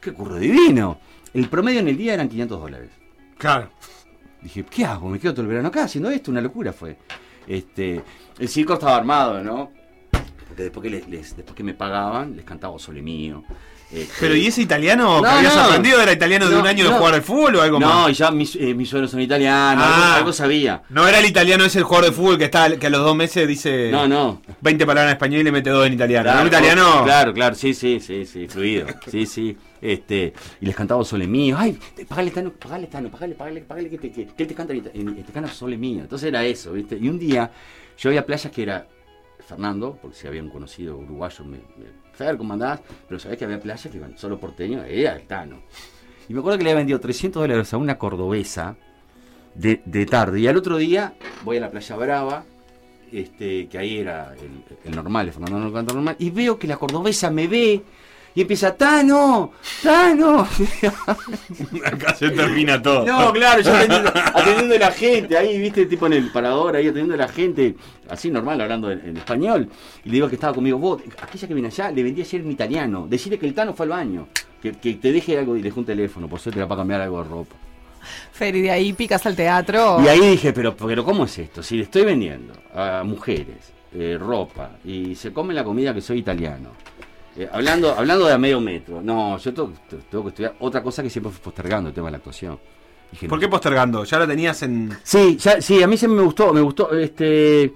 qué 0.00 0.12
curro 0.12 0.36
divino. 0.36 0.98
El 1.34 1.48
promedio 1.48 1.80
en 1.80 1.88
el 1.88 1.96
día 1.98 2.14
eran 2.14 2.28
500 2.30 2.60
dólares. 2.60 2.90
Claro. 3.36 3.70
Dije, 4.40 4.64
¿qué 4.70 4.84
hago? 4.86 5.08
¿Me 5.10 5.18
quedo 5.18 5.32
todo 5.34 5.42
el 5.42 5.48
verano 5.48 5.68
acá 5.68 5.84
haciendo 5.84 6.10
esto? 6.10 6.30
Una 6.30 6.40
locura 6.40 6.72
fue. 6.72 6.96
Este, 7.46 8.02
el 8.38 8.48
circo 8.48 8.74
estaba 8.74 8.96
armado, 8.96 9.42
¿no? 9.42 9.70
Porque 10.54 10.62
después 10.62 10.82
que, 10.84 10.90
les, 10.90 11.08
les- 11.08 11.36
después 11.36 11.56
que 11.56 11.64
me 11.64 11.74
pagaban, 11.74 12.36
les 12.36 12.44
cantaba 12.44 12.78
Sole 12.78 13.02
Mío. 13.02 13.42
Este, 13.92 14.12
Pero 14.18 14.34
¿y 14.34 14.46
ese 14.46 14.62
italiano 14.62 15.16
que 15.20 15.28
No, 15.28 15.34
habías 15.34 15.54
no. 15.54 15.62
aprendido 15.62 16.00
era 16.00 16.12
italiano 16.12 16.48
de 16.48 16.54
No, 16.54 16.60
un 16.62 16.66
año 16.66 16.84
de 16.84 16.90
no. 16.90 16.96
jugar 16.96 17.14
al 17.14 17.22
fútbol 17.22 17.56
o 17.56 17.62
algo 17.62 17.78
No, 17.78 17.86
más? 17.86 18.10
y 18.10 18.14
ya 18.14 18.30
mis, 18.30 18.56
eh, 18.56 18.74
mis 18.74 18.88
suegros 18.88 19.10
son 19.10 19.20
italianos, 19.20 19.84
Ah. 19.86 20.06
algo, 20.06 20.16
algo 20.18 20.32
sabía. 20.32 20.82
No 20.88 21.06
era 21.06 21.18
el 21.18 21.26
italiano 21.26 21.64
ese 21.64 21.78
el 21.78 21.84
jugador 21.84 22.06
de 22.10 22.12
fútbol 22.12 22.38
que 22.38 22.44
está 22.44 22.76
que 22.76 22.86
a 22.86 22.90
los 22.90 23.02
dos 23.02 23.14
meses 23.14 23.46
dice 23.46 23.90
No, 23.92 24.08
no. 24.08 24.40
20 24.62 24.86
palabras 24.86 25.10
en 25.12 25.16
español 25.16 25.40
y 25.42 25.44
le 25.44 25.52
mete 25.52 25.70
dos 25.70 25.86
en 25.86 25.92
italiano. 25.92 26.24
Claro, 26.30 26.46
italiano. 26.46 27.02
Claro, 27.04 27.32
claro, 27.34 27.54
sí, 27.54 27.74
sí, 27.74 28.00
sí, 28.00 28.24
sí, 28.26 28.48
fluido. 28.48 28.86
Sí, 29.10 29.26
sí. 29.26 29.56
Este, 29.80 30.32
y 30.60 30.66
les 30.66 30.74
cantaba 30.74 31.04
Sole 31.04 31.26
Mío. 31.26 31.56
Ay, 31.58 31.78
pagale 32.08 32.30
Tano, 32.30 32.50
pagale 32.52 32.86
Tano, 32.86 33.10
pagale, 33.10 33.34
pagale, 33.34 33.60
pagale 33.60 33.90
que 33.90 33.98
te, 33.98 34.10
que, 34.10 34.26
que 34.26 34.46
te 34.46 34.54
canta 34.54 34.72
te 34.74 35.32
canta 35.32 35.52
Sole 35.52 35.76
Mío. 35.76 36.00
Entonces 36.00 36.28
era 36.28 36.42
eso, 36.44 36.72
¿viste? 36.72 36.96
Y 37.00 37.08
un 37.08 37.18
día 37.18 37.50
yo 37.98 38.08
había 38.08 38.24
playas 38.24 38.50
que 38.50 38.62
era 38.62 38.86
Fernando, 39.46 39.98
porque 40.00 40.16
si 40.16 40.26
habían 40.26 40.48
conocido 40.48 40.96
uruguayos, 40.96 41.46
me, 41.46 41.58
me 41.58 42.04
Fer, 42.12 42.36
¿cómo 42.36 42.52
andás? 42.52 42.80
Pero 43.08 43.18
sabés 43.18 43.38
que 43.38 43.44
había 43.44 43.60
playas 43.60 43.90
que 43.90 43.96
iban 43.96 44.16
solo 44.16 44.38
porteños, 44.38 44.84
era 44.88 45.16
el 45.16 45.26
Tano. 45.26 45.62
Y 46.28 46.32
me 46.32 46.40
acuerdo 46.40 46.58
que 46.58 46.64
le 46.64 46.70
había 46.70 46.80
vendido 46.80 47.00
300 47.00 47.42
dólares 47.42 47.74
a 47.74 47.76
una 47.76 47.98
cordobesa 47.98 48.76
de, 49.54 49.82
de 49.84 50.06
tarde. 50.06 50.40
Y 50.40 50.46
al 50.46 50.56
otro 50.56 50.76
día 50.76 51.14
voy 51.44 51.58
a 51.58 51.60
la 51.60 51.70
playa 51.70 51.96
Brava, 51.96 52.44
este, 53.12 53.68
que 53.68 53.78
ahí 53.78 53.98
era 53.98 54.34
el, 54.34 54.62
el 54.84 54.96
normal, 54.96 55.26
el 55.26 55.32
Fernando 55.32 55.58
no 55.58 55.72
canta 55.72 55.92
normal, 55.92 56.16
y 56.18 56.30
veo 56.30 56.58
que 56.58 56.66
la 56.66 56.76
cordobesa 56.76 57.30
me 57.30 57.46
ve 57.46 57.82
y 58.34 58.40
empieza, 58.40 58.74
Tano, 58.76 59.52
Tano. 59.82 60.40
Acá 61.84 62.14
se 62.14 62.30
termina 62.30 62.82
todo. 62.82 63.04
No, 63.06 63.32
claro, 63.32 63.62
yo 63.62 63.72
atendiendo, 63.72 64.12
atendiendo 64.14 64.74
a 64.74 64.78
la 64.78 64.90
gente, 64.90 65.36
ahí, 65.36 65.58
viste, 65.58 65.86
tipo 65.86 66.06
en 66.06 66.14
el 66.14 66.32
parador, 66.32 66.74
ahí 66.74 66.86
atendiendo 66.86 67.14
a 67.14 67.18
la 67.18 67.28
gente, 67.28 67.76
así 68.08 68.30
normal, 68.30 68.60
hablando 68.60 68.90
en, 68.90 69.00
en 69.06 69.16
español. 69.16 69.68
Y 70.04 70.08
le 70.08 70.14
digo 70.14 70.28
que 70.28 70.34
estaba 70.34 70.52
conmigo, 70.52 70.78
vos, 70.78 71.00
aquella 71.20 71.46
que 71.46 71.54
viene 71.54 71.68
allá, 71.68 71.90
le 71.92 72.02
vendí 72.02 72.22
ayer 72.22 72.40
en 72.40 72.50
italiano. 72.50 73.06
Decirle 73.08 73.38
que 73.38 73.46
el 73.46 73.54
Tano 73.54 73.72
fue 73.72 73.84
al 73.84 73.90
baño, 73.90 74.28
que, 74.60 74.72
que 74.72 74.94
te 74.94 75.12
deje 75.12 75.38
algo 75.38 75.56
y 75.56 75.62
dejó 75.62 75.80
un 75.80 75.86
teléfono, 75.86 76.28
por 76.28 76.40
suerte 76.40 76.58
era 76.58 76.66
para 76.66 76.80
cambiar 76.80 77.02
algo 77.02 77.22
de 77.22 77.28
ropa. 77.28 77.56
Fer, 78.32 78.56
y 78.56 78.62
de 78.62 78.70
ahí 78.70 78.92
picas 78.92 79.24
al 79.26 79.36
teatro. 79.36 80.02
Y 80.04 80.08
ahí 80.08 80.20
dije, 80.20 80.52
pero, 80.52 80.76
pero 80.76 81.04
¿cómo 81.04 81.24
es 81.24 81.38
esto? 81.38 81.62
Si 81.62 81.76
le 81.76 81.84
estoy 81.84 82.04
vendiendo 82.04 82.52
a 82.74 83.02
mujeres 83.04 83.72
eh, 83.92 84.18
ropa 84.18 84.72
y 84.84 85.14
se 85.14 85.32
come 85.32 85.54
la 85.54 85.62
comida 85.62 85.94
que 85.94 86.00
soy 86.00 86.18
italiano. 86.18 86.70
Eh, 87.36 87.48
hablando, 87.50 87.92
hablando 87.92 88.26
de 88.26 88.32
a 88.32 88.38
medio 88.38 88.60
metro. 88.60 89.02
No, 89.02 89.38
yo 89.38 89.52
tengo, 89.54 89.72
tengo 90.10 90.24
que 90.24 90.28
estudiar 90.30 90.54
otra 90.60 90.82
cosa 90.82 91.02
que 91.02 91.10
siempre 91.10 91.32
fui 91.32 91.40
postergando, 91.42 91.88
el 91.88 91.94
tema 91.94 92.08
de 92.08 92.12
la 92.12 92.18
actuación. 92.18 92.58
Dije, 93.10 93.28
¿Por 93.28 93.38
qué 93.38 93.48
postergando? 93.48 94.04
Ya 94.04 94.18
lo 94.18 94.26
tenías 94.26 94.62
en. 94.62 94.96
Sí, 95.02 95.36
ya, 95.36 95.60
sí, 95.60 95.82
a 95.82 95.86
mí 95.86 95.96
siempre 95.96 96.18
me 96.18 96.24
gustó, 96.24 96.52
me 96.52 96.60
gustó, 96.60 96.92
este, 96.96 97.72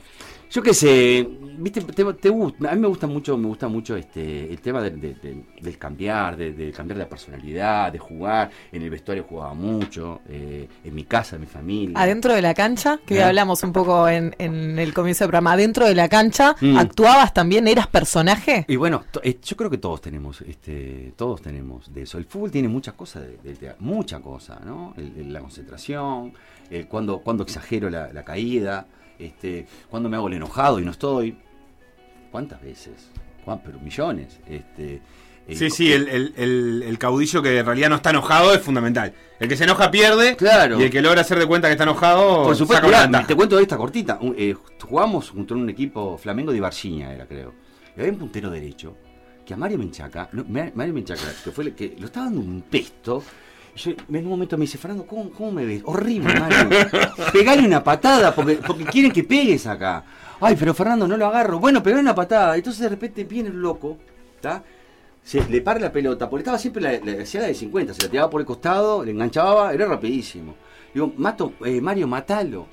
yo 0.50 0.62
qué 0.62 0.74
sé, 0.74 1.28
viste, 1.59 1.80
te, 1.82 2.04
te 2.14 2.28
gusta, 2.30 2.70
a 2.70 2.74
mí 2.74 2.80
me 2.80 2.88
gusta 2.88 3.06
mucho, 3.06 3.36
me 3.36 3.46
gusta 3.48 3.68
mucho 3.68 3.96
este, 3.96 4.50
el 4.50 4.61
tema 4.61 4.80
del- 4.80 5.00
de- 5.00 5.14
de- 5.14 5.44
del 5.61 5.78
cambiar, 5.78 6.36
de, 6.36 6.72
cambiar 6.72 6.98
de 6.98 7.06
personalidad, 7.06 7.92
de 7.92 7.98
jugar, 7.98 8.50
en 8.72 8.82
el 8.82 8.90
vestuario 8.90 9.24
jugaba 9.28 9.54
mucho, 9.54 10.20
eh, 10.28 10.68
en 10.84 10.94
mi 10.94 11.04
casa, 11.04 11.36
en 11.36 11.42
mi 11.42 11.46
familia. 11.46 11.98
Adentro 12.00 12.32
de 12.34 12.42
la 12.42 12.54
cancha, 12.54 12.98
que 13.04 13.16
¿Eh? 13.18 13.22
hablamos 13.22 13.62
un 13.62 13.72
poco 13.72 14.09
en, 14.09 14.34
en 14.38 14.78
el 14.78 14.94
comienzo 14.94 15.24
del 15.24 15.28
programa, 15.30 15.52
adentro 15.52 15.86
de 15.86 15.94
la 15.94 16.09
cancha, 16.09 16.56
Mm. 16.61 16.78
¿actuabas 16.78 17.34
también? 17.34 17.68
¿Eras 17.68 17.86
personaje? 17.88 18.64
Y 18.68 18.76
bueno, 18.76 19.04
eh, 19.22 19.38
yo 19.42 19.56
creo 19.56 19.70
que 19.70 19.78
todos 19.78 20.00
tenemos, 20.00 20.40
este, 20.42 21.12
todos 21.16 21.42
tenemos 21.42 21.92
de 21.92 22.02
eso. 22.02 22.18
El 22.18 22.24
fútbol 22.24 22.50
tiene 22.50 22.68
muchas 22.68 22.94
cosas 22.94 23.22
de- 23.22 23.36
del 23.42 23.59
teatro, 23.59 23.78
mucha 23.84 24.20
cosa, 24.20 24.61
¿no? 24.64 24.94
El- 24.96 25.12
el- 25.18 25.32
la 25.32 25.40
concentración, 25.40 26.32
el 26.70 26.86
cuando, 26.86 27.18
cuando 27.20 27.42
exagero 27.42 27.90
la, 27.90 28.12
la 28.12 28.24
caída, 28.24 28.86
este, 29.18 29.66
cuando 29.90 30.09
me 30.09 30.16
hago 30.16 30.28
el 30.28 30.34
enojado 30.34 30.78
y 30.80 30.84
no 30.84 30.90
estoy. 30.92 31.36
¿Cuántas 32.30 32.60
veces? 32.62 33.10
¿Cuán- 33.44 33.60
pero 33.64 33.78
millones. 33.80 34.38
Este, 34.46 35.00
el 35.46 35.56
Sí, 35.56 35.70
sí, 35.70 35.92
el, 35.92 36.08
el- 36.08 36.82
el- 36.86 36.98
caudillo 36.98 37.40
que 37.42 37.58
en 37.58 37.64
realidad 37.66 37.88
no 37.88 37.96
está 37.96 38.10
enojado 38.10 38.52
es 38.52 38.60
fundamental. 38.60 39.14
El 39.40 39.48
que 39.48 39.56
se 39.56 39.64
enoja 39.64 39.90
pierde. 39.90 40.36
Claro. 40.36 40.78
Y 40.78 40.84
el 40.84 40.90
que 40.90 41.00
logra 41.00 41.22
hacer 41.22 41.38
de 41.38 41.46
cuenta 41.46 41.68
que 41.68 41.72
está 41.72 41.84
enojado. 41.84 42.42
Por 42.44 42.54
supuesto, 42.56 42.86
saca 42.90 43.06
mirá, 43.06 43.26
te 43.26 43.34
cuento 43.34 43.58
esta 43.58 43.76
cortita. 43.78 44.18
Eh, 44.36 44.54
jugamos 44.82 45.30
junto 45.30 45.54
a 45.54 45.56
un 45.56 45.70
equipo 45.70 46.18
Flamengo 46.18 46.50
de 46.52 46.58
Ibarciña, 46.58 47.12
era 47.12 47.26
creo. 47.26 47.54
Y 47.96 48.00
había 48.00 48.12
un 48.12 48.18
puntero 48.18 48.50
derecho 48.50 48.96
que 49.46 49.54
a 49.54 49.56
Mario 49.56 49.78
Menchaca, 49.78 50.28
no, 50.32 50.44
Mario 50.74 50.92
Menchaca, 50.92 51.22
que 51.42 51.50
fue 51.50 51.64
el 51.64 51.74
que 51.74 51.96
lo 51.98 52.06
estaba 52.06 52.26
dando 52.26 52.40
un 52.42 52.60
pesto. 52.62 53.22
Yo 53.78 53.92
en 53.92 54.16
un 54.16 54.28
momento 54.28 54.58
me 54.58 54.62
dice, 54.62 54.76
Fernando, 54.76 55.06
¿cómo, 55.06 55.30
cómo 55.30 55.52
me 55.52 55.64
ves? 55.64 55.82
Horrible, 55.84 56.34
Mario. 56.38 56.68
Pegale 57.32 57.64
una 57.64 57.82
patada 57.82 58.34
porque, 58.34 58.56
porque 58.56 58.84
quieren 58.84 59.12
que 59.12 59.22
pegues 59.22 59.66
acá. 59.66 60.04
Ay, 60.40 60.56
pero 60.58 60.74
Fernando, 60.74 61.06
no 61.06 61.16
lo 61.16 61.26
agarro. 61.26 61.60
Bueno, 61.60 61.82
pegale 61.82 62.02
una 62.02 62.14
patada. 62.14 62.56
Entonces 62.56 62.82
de 62.82 62.88
repente 62.88 63.22
viene 63.24 63.50
el 63.50 63.60
loco, 63.60 63.98
¿está? 64.34 64.64
Se 65.22 65.44
le 65.44 65.60
para 65.60 65.78
la 65.78 65.92
pelota, 65.92 66.28
porque 66.28 66.42
estaba 66.42 66.58
siempre 66.58 66.82
la, 66.82 66.92
la, 66.98 67.22
hacía 67.22 67.42
la 67.42 67.48
de 67.48 67.54
50, 67.54 67.94
se 67.94 68.02
la 68.02 68.10
tiraba 68.10 68.30
por 68.30 68.40
el 68.40 68.46
costado, 68.46 69.04
le 69.04 69.12
enganchaba, 69.12 69.72
era 69.72 69.86
rapidísimo. 69.86 70.54
Digo, 70.92 71.12
Mato, 71.16 71.52
eh, 71.64 71.80
Mario, 71.80 72.08
matalo. 72.08 72.66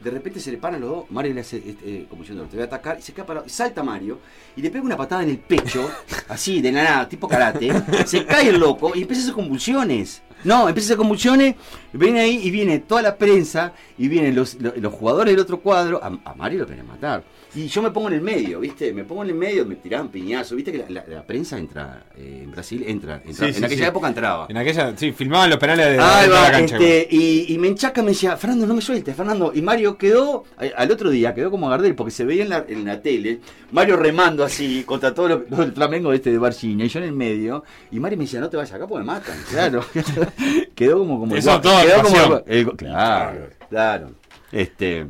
De 0.00 0.10
repente 0.10 0.40
se 0.40 0.50
le 0.50 0.58
paran 0.58 0.80
los 0.80 0.90
dos, 0.90 1.10
Mario 1.10 1.32
le 1.32 1.40
hace, 1.40 1.56
este, 1.58 2.06
como 2.08 2.22
diciendo, 2.22 2.44
te 2.44 2.56
voy 2.56 2.62
a 2.62 2.66
atacar, 2.66 2.98
y 2.98 3.02
se 3.02 3.12
queda 3.12 3.24
parado, 3.24 3.48
salta 3.48 3.82
Mario, 3.82 4.18
y 4.56 4.60
le 4.60 4.70
pega 4.70 4.84
una 4.84 4.96
patada 4.96 5.22
en 5.22 5.30
el 5.30 5.38
pecho, 5.38 5.88
así, 6.28 6.60
de 6.60 6.72
nada, 6.72 7.08
tipo 7.08 7.28
karate, 7.28 7.70
se 8.06 8.26
cae 8.26 8.48
el 8.48 8.58
loco 8.58 8.92
y 8.94 9.02
empieza 9.02 9.22
a 9.22 9.24
hacer 9.24 9.34
convulsiones. 9.34 10.22
No, 10.44 10.68
empieza 10.68 10.94
a 10.94 10.96
convulsiones, 10.96 11.54
viene 11.92 12.20
ahí 12.20 12.40
y 12.42 12.50
viene 12.50 12.80
toda 12.80 13.02
la 13.02 13.16
prensa, 13.16 13.72
y 13.98 14.08
vienen 14.08 14.34
los, 14.34 14.54
los, 14.60 14.76
los 14.76 14.92
jugadores 14.92 15.32
del 15.34 15.40
otro 15.42 15.60
cuadro, 15.60 16.00
a, 16.02 16.06
a 16.24 16.34
Mario 16.34 16.60
lo 16.60 16.66
quieren 16.66 16.86
matar. 16.86 17.22
Y 17.54 17.66
yo 17.66 17.82
me 17.82 17.90
pongo 17.90 18.08
en 18.08 18.14
el 18.14 18.22
medio, 18.22 18.60
¿viste? 18.60 18.94
Me 18.94 19.04
pongo 19.04 19.22
en 19.24 19.28
el 19.28 19.34
medio, 19.34 19.66
me 19.66 19.74
tiraban 19.74 20.08
piñazos, 20.08 20.56
¿viste? 20.56 20.72
Que 20.72 20.78
la, 20.78 20.88
la- 20.88 21.04
la 21.06 21.22
prensa 21.26 21.58
entra, 21.58 22.02
eh, 22.16 22.40
en 22.44 22.50
Brasil 22.50 22.82
entra, 22.86 23.16
entra- 23.26 23.46
Sí, 23.46 23.52
sí, 23.52 23.58
en 23.58 23.64
aquella 23.66 23.84
sí. 23.84 23.88
época 23.90 24.08
entraba. 24.08 24.46
En 24.48 24.56
aquella, 24.56 24.96
sí, 24.96 25.12
filmaban 25.12 25.50
los 25.50 25.58
penales 25.58 25.86
de, 25.86 25.98
Ahí 26.00 26.26
de 26.28 26.32
va, 26.32 26.42
la 26.44 26.50
cancha. 26.50 26.76
este, 26.78 27.08
y, 27.10 27.52
y 27.52 27.58
Menchaca 27.58 28.00
me 28.02 28.08
decía, 28.12 28.38
Fernando, 28.38 28.66
no 28.66 28.72
me 28.72 28.80
sueltes, 28.80 29.14
Fernando. 29.14 29.52
Y 29.54 29.60
Mario 29.60 29.98
quedó, 29.98 30.44
eh, 30.60 30.72
al 30.74 30.90
otro 30.90 31.10
día, 31.10 31.34
quedó 31.34 31.50
como 31.50 31.68
Gardel, 31.68 31.94
porque 31.94 32.10
se 32.10 32.24
veía 32.24 32.42
en 32.44 32.48
la, 32.48 32.64
en 32.66 32.86
la 32.86 33.02
tele, 33.02 33.40
Mario 33.70 33.96
remando 33.98 34.44
así 34.44 34.82
contra 34.84 35.12
todo 35.12 35.28
lo, 35.28 35.38
del 35.56 35.72
Flamengo 35.72 36.10
este 36.14 36.32
de 36.32 36.38
Barciña, 36.38 36.86
y 36.86 36.88
yo 36.88 37.00
en 37.00 37.04
el 37.04 37.12
medio, 37.12 37.64
y 37.90 38.00
Mario 38.00 38.16
me 38.16 38.24
decía, 38.24 38.40
no 38.40 38.48
te 38.48 38.56
vayas 38.56 38.72
acá 38.72 38.86
porque 38.86 39.00
me 39.04 39.12
matan. 39.12 39.36
Claro, 39.50 39.84
quedó 40.74 40.98
como, 40.98 41.20
como 41.20 41.34
Eso 41.36 41.54
el- 41.56 41.60
todo 41.60 41.80
quedó 41.82 42.02
como 42.02 42.16
actuación. 42.16 42.42
el- 42.46 42.58
el- 42.68 42.76
claro, 42.76 43.48
claro. 43.68 44.10
Este, 44.50 45.06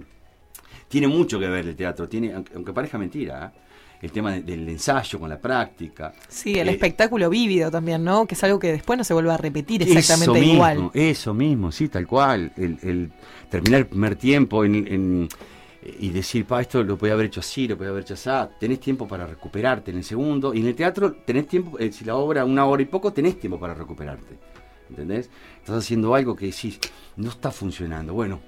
tiene 0.88 1.08
mucho 1.08 1.38
que 1.38 1.48
ver 1.48 1.66
el 1.66 1.76
teatro, 1.76 2.08
tiene, 2.08 2.32
aunque, 2.32 2.52
aunque 2.54 2.72
parezca 2.72 2.98
mentira, 2.98 3.52
¿eh? 3.54 3.58
el 4.02 4.10
tema 4.12 4.32
de- 4.32 4.42
del 4.42 4.68
ensayo 4.68 5.18
con 5.20 5.28
la 5.30 5.38
práctica. 5.38 6.12
Sí, 6.28 6.58
el 6.58 6.68
Eh, 6.68 6.72
espectáculo 6.72 7.30
vívido 7.30 7.70
también, 7.70 8.02
¿no? 8.02 8.26
Que 8.26 8.34
es 8.34 8.42
algo 8.44 8.58
que 8.58 8.72
después 8.72 8.96
no 8.98 9.04
se 9.04 9.14
vuelve 9.14 9.32
a 9.32 9.36
repetir 9.36 9.82
Eso 9.82 9.96
exactamente 9.98 10.40
mismo, 10.40 10.54
igual. 10.54 10.90
Eso 10.92 11.32
mismo, 11.34 11.70
sí, 11.70 11.88
tal 11.88 12.06
cual. 12.06 12.52
El, 12.56 12.78
el 12.82 13.12
terminar 13.48 13.80
el 13.80 13.86
primer 13.86 14.16
tiempo 14.16 14.64
en, 14.64 14.74
en- 14.88 15.28
y 15.98 16.10
decir, 16.10 16.44
pa, 16.46 16.60
esto 16.60 16.82
lo 16.84 16.96
podía 16.96 17.14
haber 17.14 17.26
hecho 17.26 17.40
así, 17.40 17.66
lo 17.66 17.76
podía 17.76 17.90
haber 17.90 18.02
hecho 18.02 18.14
así. 18.14 18.30
Tenés 18.60 18.78
tiempo 18.80 19.06
para 19.08 19.26
recuperarte 19.26 19.90
en 19.92 19.98
el 19.98 20.04
segundo. 20.04 20.52
Y 20.54 20.60
en 20.60 20.66
el 20.68 20.74
teatro 20.76 21.12
tenés 21.24 21.46
tiempo, 21.48 21.76
eh, 21.78 21.90
si 21.92 22.04
la 22.04 22.14
obra 22.16 22.44
una 22.44 22.64
hora 22.66 22.82
y 22.82 22.86
poco, 22.86 23.12
tenés 23.12 23.38
tiempo 23.40 23.58
para 23.58 23.74
recuperarte. 23.74 24.36
¿Entendés? 24.92 25.30
Estás 25.58 25.84
haciendo 25.84 26.14
algo 26.14 26.36
que 26.36 26.46
decís, 26.46 26.78
no 27.16 27.30
está 27.30 27.50
funcionando. 27.50 28.12
Bueno, 28.12 28.40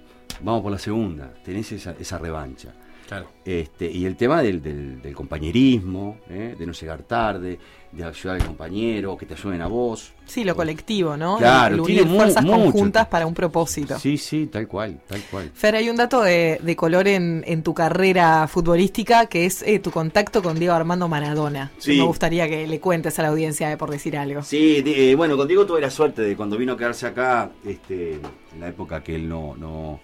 vamos 0.43 0.63
por 0.63 0.73
la 0.73 0.79
segunda. 0.79 1.33
Tenés 1.43 1.73
esa, 1.73 1.93
esa 1.99 2.19
revancha. 2.19 2.75
Claro. 3.07 3.27
Este, 3.45 3.91
y 3.91 4.07
el 4.07 4.17
tema 4.17 4.43
del, 4.43 4.63
del- 4.63 5.03
del 5.03 5.15
compañerismo, 5.15 6.19
¿eh? 6.31 6.55
de 6.59 6.67
no 6.67 6.73
llegar 6.73 7.03
tarde, 7.03 7.59
de 7.93 8.03
ayudar 8.03 8.37
al 8.41 8.47
compañero, 8.47 9.17
que 9.17 9.27
te 9.27 9.35
ayuden 9.35 9.61
a 9.61 9.67
vos. 9.67 10.13
Sí, 10.27 10.43
lo 10.43 10.57
colectivo, 10.57 11.17
¿no? 11.17 11.37
Claro, 11.37 11.77
el 11.77 11.83
tiene 11.83 12.03
mu- 12.05 12.17
fuerzas 12.17 12.43
mucho. 12.43 12.57
conjuntas 12.63 13.07
para 13.07 13.27
un 13.27 13.35
propósito. 13.35 13.99
Sí, 13.99 14.17
sí, 14.17 14.47
tal 14.47 14.67
cual, 14.67 15.01
tal 15.07 15.21
cual. 15.31 15.51
Fer, 15.55 15.77
hay 15.77 15.91
un 15.91 15.97
dato 15.97 16.23
de, 16.23 16.59
de 16.63 16.77
color 16.77 17.07
en, 17.07 17.45
en 17.47 17.63
tu 17.63 17.75
carrera 17.75 18.49
futbolística 18.49 19.27
que 19.27 19.45
es 19.47 19.63
eh, 19.63 19.79
tu 19.79 19.91
contacto 19.91 20.43
con 20.43 20.59
Diego 20.59 20.75
Armando 20.75 21.07
Maradona. 21.07 21.71
Sí. 21.79 21.99
Me 21.99 22.05
gustaría 22.05 22.49
que 22.49 22.67
le 22.67 22.81
cuentes 22.81 23.19
a 23.19 23.23
la 23.23 23.29
audiencia 23.29 23.69
de 23.69 23.77
por 23.77 23.91
decir 23.91 24.17
algo. 24.17 24.43
Sí, 24.43 24.81
de- 24.83 25.13
eh, 25.13 25.15
bueno, 25.15 25.37
contigo 25.37 25.65
tuve 25.67 25.81
la 25.83 25.91
suerte 25.91 26.23
de 26.23 26.37
cuando 26.37 26.57
vino 26.57 26.73
a 26.73 26.77
quedarse 26.79 27.07
acá, 27.07 27.51
este, 27.65 28.15
en 28.15 28.61
la 28.61 28.69
época 28.69 29.05
que 29.05 29.15
él 29.15 29.29
no, 29.29 29.55
no 29.57 30.01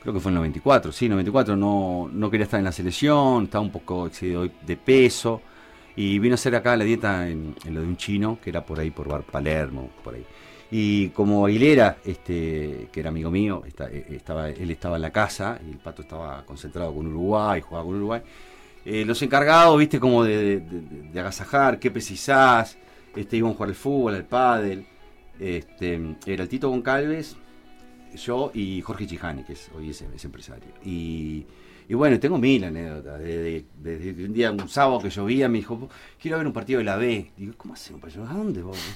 creo 0.00 0.14
que 0.14 0.20
fue 0.20 0.30
en 0.30 0.36
el 0.36 0.40
94, 0.40 0.92
sí, 0.92 1.08
94, 1.08 1.56
no, 1.56 2.08
no 2.12 2.30
quería 2.30 2.44
estar 2.44 2.58
en 2.58 2.64
la 2.64 2.72
selección, 2.72 3.44
estaba 3.44 3.62
un 3.62 3.70
poco 3.70 4.06
excedido 4.06 4.48
de 4.66 4.76
peso, 4.76 5.42
y 5.96 6.18
vino 6.18 6.34
a 6.34 6.36
hacer 6.36 6.54
acá 6.54 6.76
la 6.76 6.84
dieta 6.84 7.28
en, 7.28 7.54
lo 7.66 7.80
de 7.82 7.86
un 7.86 7.96
chino, 7.96 8.38
que 8.42 8.50
era 8.50 8.64
por 8.64 8.80
ahí, 8.80 8.90
por 8.90 9.08
Bar 9.08 9.22
Palermo, 9.22 9.90
por 10.02 10.14
ahí. 10.14 10.24
Y 10.70 11.08
como 11.10 11.44
Aguilera, 11.44 11.98
este, 12.04 12.88
que 12.92 13.00
era 13.00 13.10
amigo 13.10 13.30
mío, 13.30 13.62
eh, 13.66 14.06
estaba, 14.10 14.48
él 14.48 14.70
estaba 14.70 14.96
en 14.96 15.02
la 15.02 15.10
casa, 15.10 15.60
y 15.66 15.72
el 15.72 15.78
pato 15.78 16.02
estaba 16.02 16.44
concentrado 16.46 16.94
con 16.94 17.06
Uruguay, 17.06 17.60
jugaba 17.60 17.84
con 17.84 17.96
Uruguay, 17.96 18.22
eh, 18.84 19.04
los 19.04 19.20
encargados, 19.20 19.78
viste, 19.78 20.00
como 20.00 20.24
de 20.24 20.62
agasajar, 21.14 21.78
qué 21.78 21.90
precisás, 21.90 22.78
este, 23.14 23.36
iban 23.36 23.50
a 23.50 23.54
jugar 23.54 23.68
al 23.68 23.74
fútbol, 23.74 24.14
al 24.14 24.24
pádel, 24.24 24.86
este, 25.38 26.16
era 26.26 26.44
el 26.44 26.48
Tito 26.48 26.70
Goncalves, 26.70 27.36
yo 28.16 28.50
y 28.54 28.80
Jorge 28.82 29.06
Chijani, 29.06 29.44
que 29.44 29.54
es, 29.54 29.70
hoy 29.76 29.90
es, 29.90 30.02
es 30.02 30.24
empresario. 30.24 30.68
Y, 30.84 31.46
y 31.90 31.94
bueno, 31.94 32.20
tengo 32.20 32.38
mil 32.38 32.62
anécdotas. 32.62 33.18
Desde 33.18 33.64
de, 33.82 34.24
un 34.24 34.32
día, 34.32 34.52
un 34.52 34.68
sábado 34.68 35.00
que 35.00 35.10
llovía, 35.10 35.48
me 35.48 35.58
dijo, 35.58 35.88
quiero 36.22 36.38
ver 36.38 36.46
un 36.46 36.52
partido 36.52 36.78
de 36.78 36.84
la 36.84 36.96
B. 36.96 37.32
Digo, 37.36 37.54
¿cómo 37.56 37.74
hacemos 37.74 38.00
para 38.00 38.12
llevar? 38.12 38.30
¿A 38.30 38.34
dónde 38.34 38.62
vos? 38.62 38.78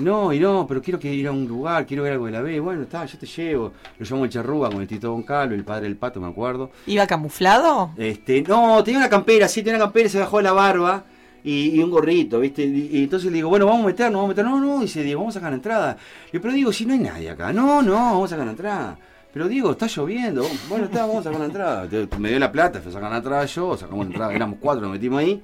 No, 0.00 0.32
y 0.32 0.40
no, 0.40 0.66
pero 0.66 0.82
quiero 0.82 0.98
que 0.98 1.14
ir 1.14 1.28
a 1.28 1.30
un 1.30 1.46
lugar, 1.46 1.86
quiero 1.86 2.02
ver 2.02 2.14
algo 2.14 2.26
de 2.26 2.32
la 2.32 2.42
B. 2.42 2.58
Bueno, 2.58 2.82
está, 2.82 3.04
yo 3.06 3.16
te 3.16 3.26
llevo. 3.26 3.72
Lo 3.96 4.04
llevamos 4.04 4.26
el 4.26 4.32
Charrúa 4.32 4.68
con 4.68 4.82
el 4.82 4.88
Tito 4.88 5.12
Goncalo, 5.12 5.54
el 5.54 5.64
padre 5.64 5.84
del 5.84 5.96
pato, 5.96 6.20
me 6.20 6.26
acuerdo. 6.26 6.72
¿Iba 6.86 7.06
camuflado? 7.06 7.92
Este, 7.96 8.42
no, 8.42 8.82
tenía 8.82 8.98
una 8.98 9.08
campera, 9.08 9.46
sí, 9.46 9.62
tenía 9.62 9.76
una 9.76 9.84
campera, 9.84 10.08
se 10.08 10.18
bajó 10.18 10.38
de 10.38 10.42
la 10.42 10.52
barba. 10.52 11.04
Y, 11.44 11.78
y 11.78 11.82
un 11.82 11.90
gorrito, 11.90 12.40
¿viste? 12.40 12.64
Y, 12.64 12.88
y 12.92 13.04
entonces 13.04 13.30
le 13.30 13.36
digo, 13.36 13.50
bueno, 13.50 13.66
vamos 13.66 13.84
a 13.84 13.86
meternos, 13.88 14.14
vamos 14.14 14.28
a 14.28 14.28
meternos. 14.28 14.60
No, 14.60 14.76
no, 14.76 14.80
dice 14.80 15.02
Diego, 15.02 15.20
vamos 15.20 15.36
a 15.36 15.38
sacar 15.40 15.50
la 15.50 15.56
entrada. 15.56 15.96
Digo, 16.32 16.42
pero 16.42 16.54
digo, 16.54 16.72
si 16.72 16.86
no 16.86 16.94
hay 16.94 17.00
nadie 17.00 17.30
acá. 17.30 17.52
No, 17.52 17.82
no, 17.82 17.92
vamos 17.92 18.32
a 18.32 18.34
sacar 18.34 18.46
la 18.46 18.52
entrada. 18.52 18.98
Pero 19.32 19.48
digo, 19.48 19.72
está 19.72 19.86
lloviendo. 19.86 20.46
Bueno, 20.68 20.86
está, 20.86 21.00
vamos 21.00 21.18
a 21.18 21.22
sacar 21.24 21.40
la 21.40 21.46
entrada. 21.46 21.88
Me 22.18 22.30
dio 22.30 22.38
la 22.38 22.50
plata, 22.50 22.80
fue 22.80 22.90
a 22.90 22.94
sacar 22.94 23.10
la 23.10 23.18
entrada 23.18 23.44
yo, 23.44 23.76
sacamos 23.76 24.06
la 24.06 24.12
entrada, 24.12 24.34
éramos 24.34 24.58
cuatro, 24.60 24.82
nos 24.82 24.92
metimos 24.92 25.20
ahí. 25.20 25.42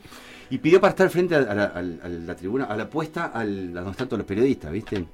Y 0.49 0.59
pidió 0.59 0.81
para 0.81 0.93
estar 0.93 1.11
frente 1.11 1.35
a, 1.35 1.41
la, 1.43 2.35
tribuna, 2.35 2.65
a 2.65 2.77
la 2.77 2.89
puesta, 2.89 3.27
al, 3.27 3.71
a 3.71 3.81
donde 3.81 3.91
están 3.91 4.09
todos 4.09 4.19
los 4.19 4.27
periodistas, 4.27 4.73
¿viste? 4.73 5.05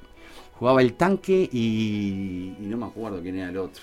Jugaba 0.58 0.80
el 0.80 0.94
tanque 0.94 1.48
y, 1.52 2.54
y 2.60 2.66
no 2.66 2.76
me 2.76 2.86
acuerdo 2.86 3.20
quién 3.20 3.36
era 3.38 3.50
el 3.50 3.58
otro. 3.58 3.82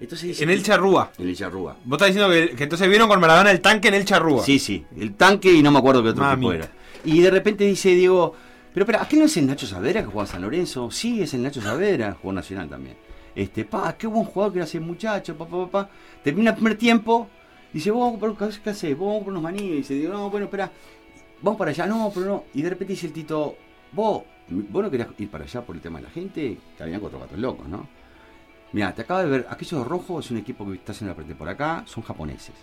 Entonces 0.00 0.28
dice 0.28 0.44
En 0.44 0.50
el 0.50 0.62
Charrúa. 0.62 1.10
En 1.18 1.28
el 1.28 1.36
Charrúa. 1.36 1.76
Vos 1.84 1.96
estás 1.96 2.14
diciendo 2.14 2.32
que, 2.32 2.56
que 2.56 2.64
entonces 2.64 2.88
vieron 2.88 3.08
con 3.08 3.20
Maradona 3.20 3.50
el 3.50 3.60
tanque 3.60 3.88
en 3.88 3.94
el 3.94 4.04
Charrúa. 4.04 4.42
Sí, 4.42 4.58
sí, 4.58 4.84
el 4.98 5.14
tanque 5.14 5.52
y 5.52 5.62
no 5.62 5.70
me 5.70 5.78
acuerdo 5.78 6.02
qué 6.02 6.10
otro 6.10 6.22
Mamita. 6.22 6.40
tipo 6.40 6.52
era. 6.52 6.70
Y 7.04 7.20
de 7.20 7.30
repente 7.30 7.64
dice 7.64 7.94
Diego, 7.94 8.34
pero 8.74 8.84
espera, 8.84 9.02
¿aquel 9.02 9.20
no 9.20 9.24
es 9.24 9.36
el 9.38 9.46
Nacho 9.46 9.66
Saavedra 9.66 10.02
que 10.02 10.08
juega 10.08 10.26
San 10.26 10.42
Lorenzo? 10.42 10.90
Sí, 10.90 11.22
es 11.22 11.32
el 11.32 11.42
Nacho 11.42 11.62
Saavedra, 11.62 12.16
jugó 12.20 12.32
Nacional 12.32 12.68
también. 12.68 12.96
Este, 13.34 13.64
pa, 13.64 13.96
qué 13.96 14.06
buen 14.06 14.24
jugador 14.24 14.52
que 14.52 14.58
era 14.58 14.66
ese 14.66 14.80
muchacho, 14.80 15.36
pa, 15.36 15.46
pa, 15.46 15.64
pa, 15.64 15.70
pa. 15.70 15.90
Termina 16.22 16.50
el 16.50 16.56
primer 16.56 16.76
tiempo, 16.76 17.28
dice, 17.72 17.90
vos 17.90 18.00
vamos 18.00 18.16
a 18.16 18.20
comprar, 18.20 18.52
¿qué 18.62 18.70
haces? 18.70 18.96
Vos 18.98 19.06
vamos 19.06 19.22
a 19.22 19.24
comprar 19.24 19.38
unos 19.38 19.42
maní. 19.42 19.62
Y 19.62 19.76
dice, 19.76 19.94
digo, 19.94 20.12
no, 20.12 20.28
bueno, 20.30 20.44
espera, 20.46 20.70
vamos 21.40 21.58
para 21.58 21.70
allá, 21.70 21.86
no, 21.86 22.10
pero 22.12 22.26
no. 22.26 22.44
Y 22.54 22.62
de 22.62 22.70
repente 22.70 22.92
dice 22.92 23.06
el 23.06 23.12
Tito, 23.12 23.56
vos, 23.92 24.24
vos 24.48 24.82
no 24.82 24.90
querías 24.90 25.08
ir 25.18 25.30
para 25.30 25.44
allá 25.44 25.62
por 25.62 25.76
el 25.76 25.80
tema 25.82 25.98
de 25.98 26.04
la 26.04 26.10
gente, 26.10 26.58
que 26.76 26.82
habían 26.82 27.00
cuatro 27.00 27.18
gatos 27.18 27.38
locos, 27.38 27.68
¿no? 27.68 27.88
Mira, 28.72 28.94
te 28.94 29.02
acabo 29.02 29.20
de 29.20 29.26
ver, 29.26 29.46
aquellos 29.48 29.86
rojos 29.86 30.24
es 30.24 30.30
un 30.30 30.38
equipo 30.38 30.66
que 30.66 30.74
está 30.74 30.92
haciendo 30.92 31.14
la 31.18 31.34
por 31.34 31.48
acá, 31.48 31.84
son 31.86 32.02
japoneses. 32.02 32.54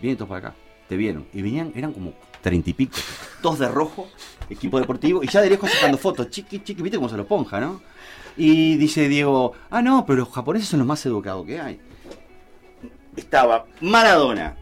Vienen 0.00 0.16
todos 0.16 0.28
para 0.28 0.48
acá, 0.48 0.56
te 0.88 0.96
vieron. 0.96 1.26
Y 1.32 1.42
venían, 1.42 1.72
eran 1.74 1.92
como 1.92 2.12
treinta 2.40 2.70
y 2.70 2.72
pico, 2.72 2.98
todos 3.40 3.60
de 3.60 3.68
rojo, 3.68 4.08
equipo 4.50 4.78
deportivo, 4.78 5.22
y 5.22 5.28
ya 5.28 5.40
de 5.40 5.50
lejos 5.50 5.70
sacando 5.70 5.96
fotos, 5.96 6.28
chiqui, 6.28 6.60
chiqui, 6.62 6.82
viste 6.82 6.98
cómo 6.98 7.08
se 7.08 7.16
los 7.16 7.26
ponja, 7.26 7.60
¿no? 7.60 7.80
Y 8.36 8.76
dice 8.76 9.08
Diego, 9.08 9.52
ah, 9.70 9.80
no, 9.82 10.04
pero 10.04 10.20
los 10.20 10.30
japoneses 10.30 10.68
son 10.68 10.80
los 10.80 10.86
más 10.86 11.04
educados 11.06 11.46
que 11.46 11.60
hay. 11.60 11.80
Estaba 13.16 13.66
Maradona. 13.80 14.56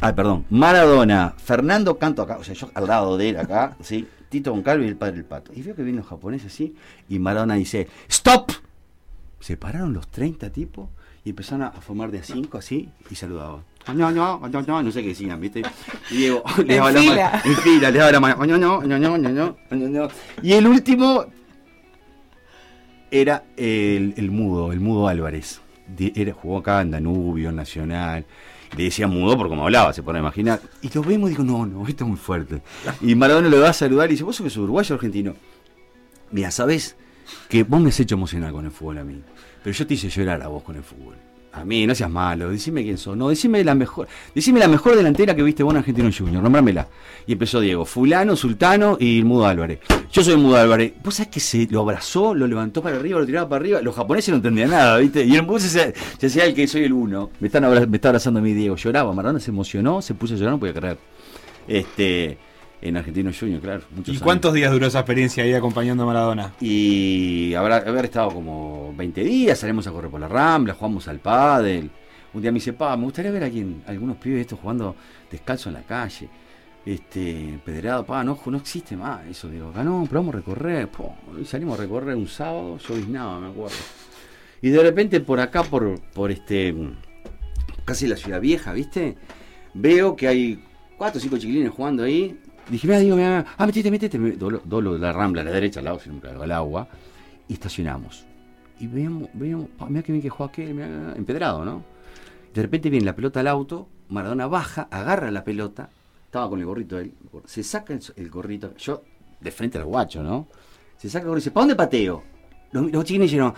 Ay, 0.00 0.14
perdón, 0.14 0.44
Maradona, 0.50 1.34
Fernando 1.36 1.96
Canto 1.96 2.22
acá, 2.22 2.38
o 2.38 2.44
sea, 2.44 2.54
yo 2.54 2.70
al 2.74 2.86
lado 2.86 3.16
de 3.16 3.28
él 3.28 3.36
acá, 3.36 3.76
¿sí? 3.80 4.08
Tito 4.28 4.50
Goncalves 4.50 4.86
y 4.86 4.88
el 4.88 4.96
padre 4.96 5.16
del 5.16 5.24
pato. 5.24 5.52
Y 5.54 5.62
veo 5.62 5.76
que 5.76 5.82
vienen 5.82 6.00
los 6.00 6.08
japoneses 6.08 6.52
así, 6.52 6.74
y 7.08 7.18
Maradona 7.18 7.54
dice, 7.54 7.86
¡Stop! 8.08 8.50
Se 9.42 9.56
pararon 9.56 9.92
los 9.92 10.08
30 10.08 10.50
tipos 10.50 10.88
y 11.24 11.30
empezaron 11.30 11.62
a 11.62 11.72
formar 11.72 12.10
de 12.10 12.20
a 12.20 12.22
5 12.22 12.58
así 12.58 12.88
y 13.10 13.14
saludaban. 13.14 13.62
No, 13.88 14.12
no, 14.12 14.38
no, 14.48 14.62
no, 14.62 14.82
no 14.82 14.92
sé 14.92 15.02
qué 15.02 15.08
decían, 15.08 15.40
¿viste? 15.40 15.62
Y 16.10 16.16
Diego 16.16 16.44
le 16.64 16.76
daba 16.76 16.92
la 16.92 17.02
mano. 17.02 17.40
En 17.44 17.56
fila, 17.56 17.90
le 17.90 17.98
daba 17.98 18.12
la 18.12 18.20
mano. 18.20 18.46
No, 18.46 18.56
no, 18.58 18.82
no, 18.82 19.18
no, 19.18 19.18
no, 19.18 19.88
no. 19.88 20.08
Y 20.42 20.52
el 20.52 20.66
último 20.68 21.26
era 23.10 23.44
el, 23.56 24.14
el 24.16 24.30
mudo, 24.30 24.72
el 24.72 24.80
mudo 24.80 25.08
Álvarez. 25.08 25.60
De- 25.86 26.12
era, 26.14 26.32
jugó 26.32 26.58
acá 26.58 26.80
en 26.80 26.90
Danubio, 26.92 27.50
en 27.50 27.56
Nacional. 27.56 28.24
Le 28.76 28.84
decía 28.84 29.06
mudo 29.06 29.36
por 29.36 29.48
como 29.48 29.64
hablaba, 29.64 29.92
se 29.92 30.02
pone 30.02 30.18
a 30.18 30.22
imaginar. 30.22 30.60
Y 30.80 30.88
lo 30.94 31.02
vemos 31.02 31.28
y 31.28 31.32
digo, 31.34 31.44
no, 31.44 31.66
no, 31.66 31.86
esto 31.86 32.04
es 32.04 32.08
muy 32.08 32.16
fuerte. 32.18 32.62
Y 33.02 33.14
Maradona 33.14 33.48
lo 33.48 33.60
va 33.60 33.68
a 33.70 33.72
saludar 33.74 34.08
y 34.08 34.12
dice, 34.12 34.24
¿vos 34.24 34.36
sos 34.36 34.56
uruguayo 34.56 34.94
o 34.94 34.96
argentino? 34.96 35.34
Mira, 36.30 36.50
¿sabes? 36.50 36.96
Que 37.48 37.62
vos 37.64 37.80
me 37.80 37.90
has 37.90 38.00
hecho 38.00 38.14
emocionar 38.14 38.52
con 38.52 38.64
el 38.64 38.70
fútbol 38.70 38.98
a 38.98 39.04
mí. 39.04 39.20
Pero 39.62 39.76
yo 39.76 39.86
te 39.86 39.94
hice 39.94 40.08
llorar 40.08 40.42
a 40.42 40.48
vos 40.48 40.62
con 40.62 40.76
el 40.76 40.82
fútbol. 40.82 41.14
A 41.54 41.66
mí, 41.66 41.86
no 41.86 41.94
seas 41.94 42.08
malo, 42.08 42.48
decime 42.48 42.82
quién 42.82 42.96
sos. 42.96 43.14
No, 43.14 43.28
decime 43.28 43.62
la 43.62 43.74
mejor, 43.74 44.08
decime 44.34 44.58
la 44.58 44.68
mejor 44.68 44.96
delantera 44.96 45.36
que 45.36 45.42
viste 45.42 45.62
vos 45.62 45.74
en 45.74 45.78
Argentino 45.78 46.10
Junior, 46.10 46.42
nombrámela. 46.42 46.88
Y 47.26 47.32
empezó 47.32 47.60
Diego, 47.60 47.84
Fulano, 47.84 48.36
Sultano 48.36 48.96
y 48.98 49.22
Mudo 49.22 49.46
Álvarez. 49.46 49.80
Yo 50.10 50.24
soy 50.24 50.36
Mudo 50.36 50.56
Álvarez. 50.56 50.94
Vos 51.04 51.14
sabés 51.14 51.30
que 51.30 51.40
se 51.40 51.68
lo 51.70 51.80
abrazó, 51.80 52.34
lo 52.34 52.46
levantó 52.46 52.82
para 52.82 52.96
arriba, 52.96 53.20
lo 53.20 53.26
tiraba 53.26 53.50
para 53.50 53.60
arriba. 53.60 53.82
Los 53.82 53.94
japoneses 53.94 54.30
no 54.30 54.36
entendían 54.36 54.70
nada, 54.70 54.96
¿viste? 54.96 55.24
Y 55.24 55.36
el 55.36 55.42
Mudo 55.42 55.58
se, 55.58 55.92
se 56.18 56.44
el 56.44 56.54
que 56.54 56.66
soy 56.66 56.84
el 56.84 56.92
uno. 56.94 57.30
Me, 57.38 57.48
están 57.48 57.64
me 57.90 57.96
está 57.96 58.08
abrazando 58.08 58.40
a 58.40 58.42
mí 58.42 58.54
Diego. 58.54 58.76
Lloraba, 58.76 59.12
Maradona 59.12 59.38
se 59.38 59.50
emocionó, 59.50 60.00
se 60.00 60.14
puso 60.14 60.32
a 60.32 60.36
llorar, 60.38 60.54
no 60.54 60.58
podía 60.58 60.72
creer. 60.72 60.96
Este, 61.68 62.38
en 62.82 62.96
Argentino 62.96 63.30
Junior, 63.38 63.60
claro. 63.60 63.82
¿Y 64.04 64.10
años. 64.10 64.22
cuántos 64.22 64.52
días 64.52 64.72
duró 64.72 64.86
esa 64.86 64.98
experiencia 64.98 65.44
ahí 65.44 65.54
acompañando 65.54 66.02
a 66.02 66.06
Maradona? 66.06 66.52
Y 66.60 67.54
habrá 67.54 67.76
haber 67.76 68.06
estado 68.06 68.30
como 68.30 68.92
20 68.96 69.22
días, 69.22 69.58
salimos 69.58 69.86
a 69.86 69.92
correr 69.92 70.10
por 70.10 70.20
la 70.20 70.28
Rambla, 70.28 70.74
jugamos 70.74 71.06
al 71.08 71.20
pádel. 71.20 71.90
Un 72.34 72.42
día 72.42 72.50
me 72.50 72.56
dice, 72.56 72.72
pa, 72.72 72.96
me 72.96 73.04
gustaría 73.04 73.30
ver 73.30 73.44
a 73.44 73.46
alguien, 73.46 73.82
algunos 73.86 74.16
pibes 74.16 74.40
estos 74.40 74.58
jugando 74.58 74.96
descalzo 75.30 75.68
en 75.68 75.74
la 75.74 75.82
calle. 75.82 76.28
Este, 76.84 77.60
pedrado, 77.64 78.04
pa, 78.04 78.24
no, 78.24 78.38
no 78.44 78.58
existe 78.58 78.96
más 78.96 79.24
eso, 79.26 79.48
digo, 79.48 79.68
acá 79.68 79.84
no, 79.84 80.04
pero 80.08 80.20
vamos 80.20 80.34
a 80.34 80.38
recorrer. 80.38 80.88
Po, 80.88 81.14
y 81.40 81.44
salimos 81.44 81.78
a 81.78 81.82
recorrer 81.82 82.16
un 82.16 82.26
sábado, 82.26 82.78
lloviznaba, 82.78 83.38
me 83.38 83.48
acuerdo. 83.48 83.76
Y 84.60 84.70
de 84.70 84.82
repente 84.82 85.20
por 85.20 85.38
acá, 85.38 85.62
por, 85.62 86.00
por 86.12 86.32
este, 86.32 86.74
casi 87.84 88.08
la 88.08 88.16
ciudad 88.16 88.40
vieja, 88.40 88.72
¿viste? 88.72 89.16
Veo 89.74 90.16
que 90.16 90.28
hay 90.28 90.64
cuatro 90.96 91.18
o 91.18 91.20
cinco 91.20 91.36
chiquilines 91.36 91.70
jugando 91.70 92.04
ahí. 92.04 92.38
Dije, 92.68 92.86
mira, 92.86 92.98
digo, 93.00 93.16
mira, 93.16 93.44
ah, 93.58 93.66
metete, 93.66 93.90
metete. 93.90 94.18
Me 94.18 94.32
Dolo, 94.32 94.62
dolo 94.64 94.96
la 94.98 95.12
rambla 95.12 95.42
a 95.42 95.44
la 95.44 95.50
derecha, 95.50 95.80
al 95.80 95.86
lado, 95.86 95.98
siempre 95.98 96.30
al 96.30 96.52
agua. 96.52 96.88
Y 97.48 97.54
estacionamos. 97.54 98.24
Y 98.78 98.86
vemos, 98.86 99.28
pa, 99.78 99.86
mira 99.88 100.02
que 100.02 100.12
bien 100.12 100.22
que 100.22 100.30
juega 100.30 100.50
aquel, 100.50 100.80
empedrado, 101.16 101.64
¿no? 101.64 101.84
De 102.52 102.62
repente 102.62 102.90
viene 102.90 103.06
la 103.06 103.14
pelota 103.14 103.40
al 103.40 103.48
auto, 103.48 103.88
Maradona 104.08 104.46
baja, 104.46 104.88
agarra 104.90 105.30
la 105.30 105.44
pelota, 105.44 105.88
estaba 106.24 106.48
con 106.48 106.60
el 106.60 106.66
gorrito 106.66 106.98
él, 106.98 107.14
se 107.46 107.62
saca 107.62 107.94
el, 108.16 108.30
gorrito, 108.30 108.74
yo 108.76 109.04
de 109.40 109.50
frente 109.50 109.78
al 109.78 109.84
guacho, 109.84 110.22
¿no? 110.22 110.48
Se 110.98 111.08
saca 111.08 111.22
el 111.22 111.28
gorrito 111.28 111.42
y 111.42 111.44
dice, 111.44 111.50
¿para 111.52 111.62
dónde 111.62 111.76
pateo? 111.76 112.24
Los, 112.72 112.90
los 112.90 113.04
chiquines 113.04 113.30
dijeron, 113.30 113.54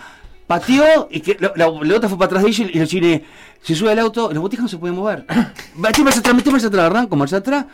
pateó 0.46 1.08
y 1.10 1.20
que 1.20 1.36
la, 1.40 1.52
pelota 1.52 2.08
fue 2.08 2.18
para 2.18 2.26
atrás 2.26 2.42
de 2.42 2.50
ellos 2.50 2.70
y 2.72 2.78
los 2.78 2.88
chiquines 2.88 3.22
se 3.62 3.74
sube 3.74 3.90
al 3.90 3.98
auto, 3.98 4.30
los 4.32 4.42
botijas 4.42 4.64
no 4.64 4.68
se 4.68 4.78
pueden 4.78 4.96
mover. 4.96 5.24
Marcha 5.76 6.02
atrás, 6.02 6.34
marcha 6.52 6.66
atrás, 6.68 6.84
arranco, 6.84 7.16
marcha 7.16 7.38
atrás. 7.38 7.66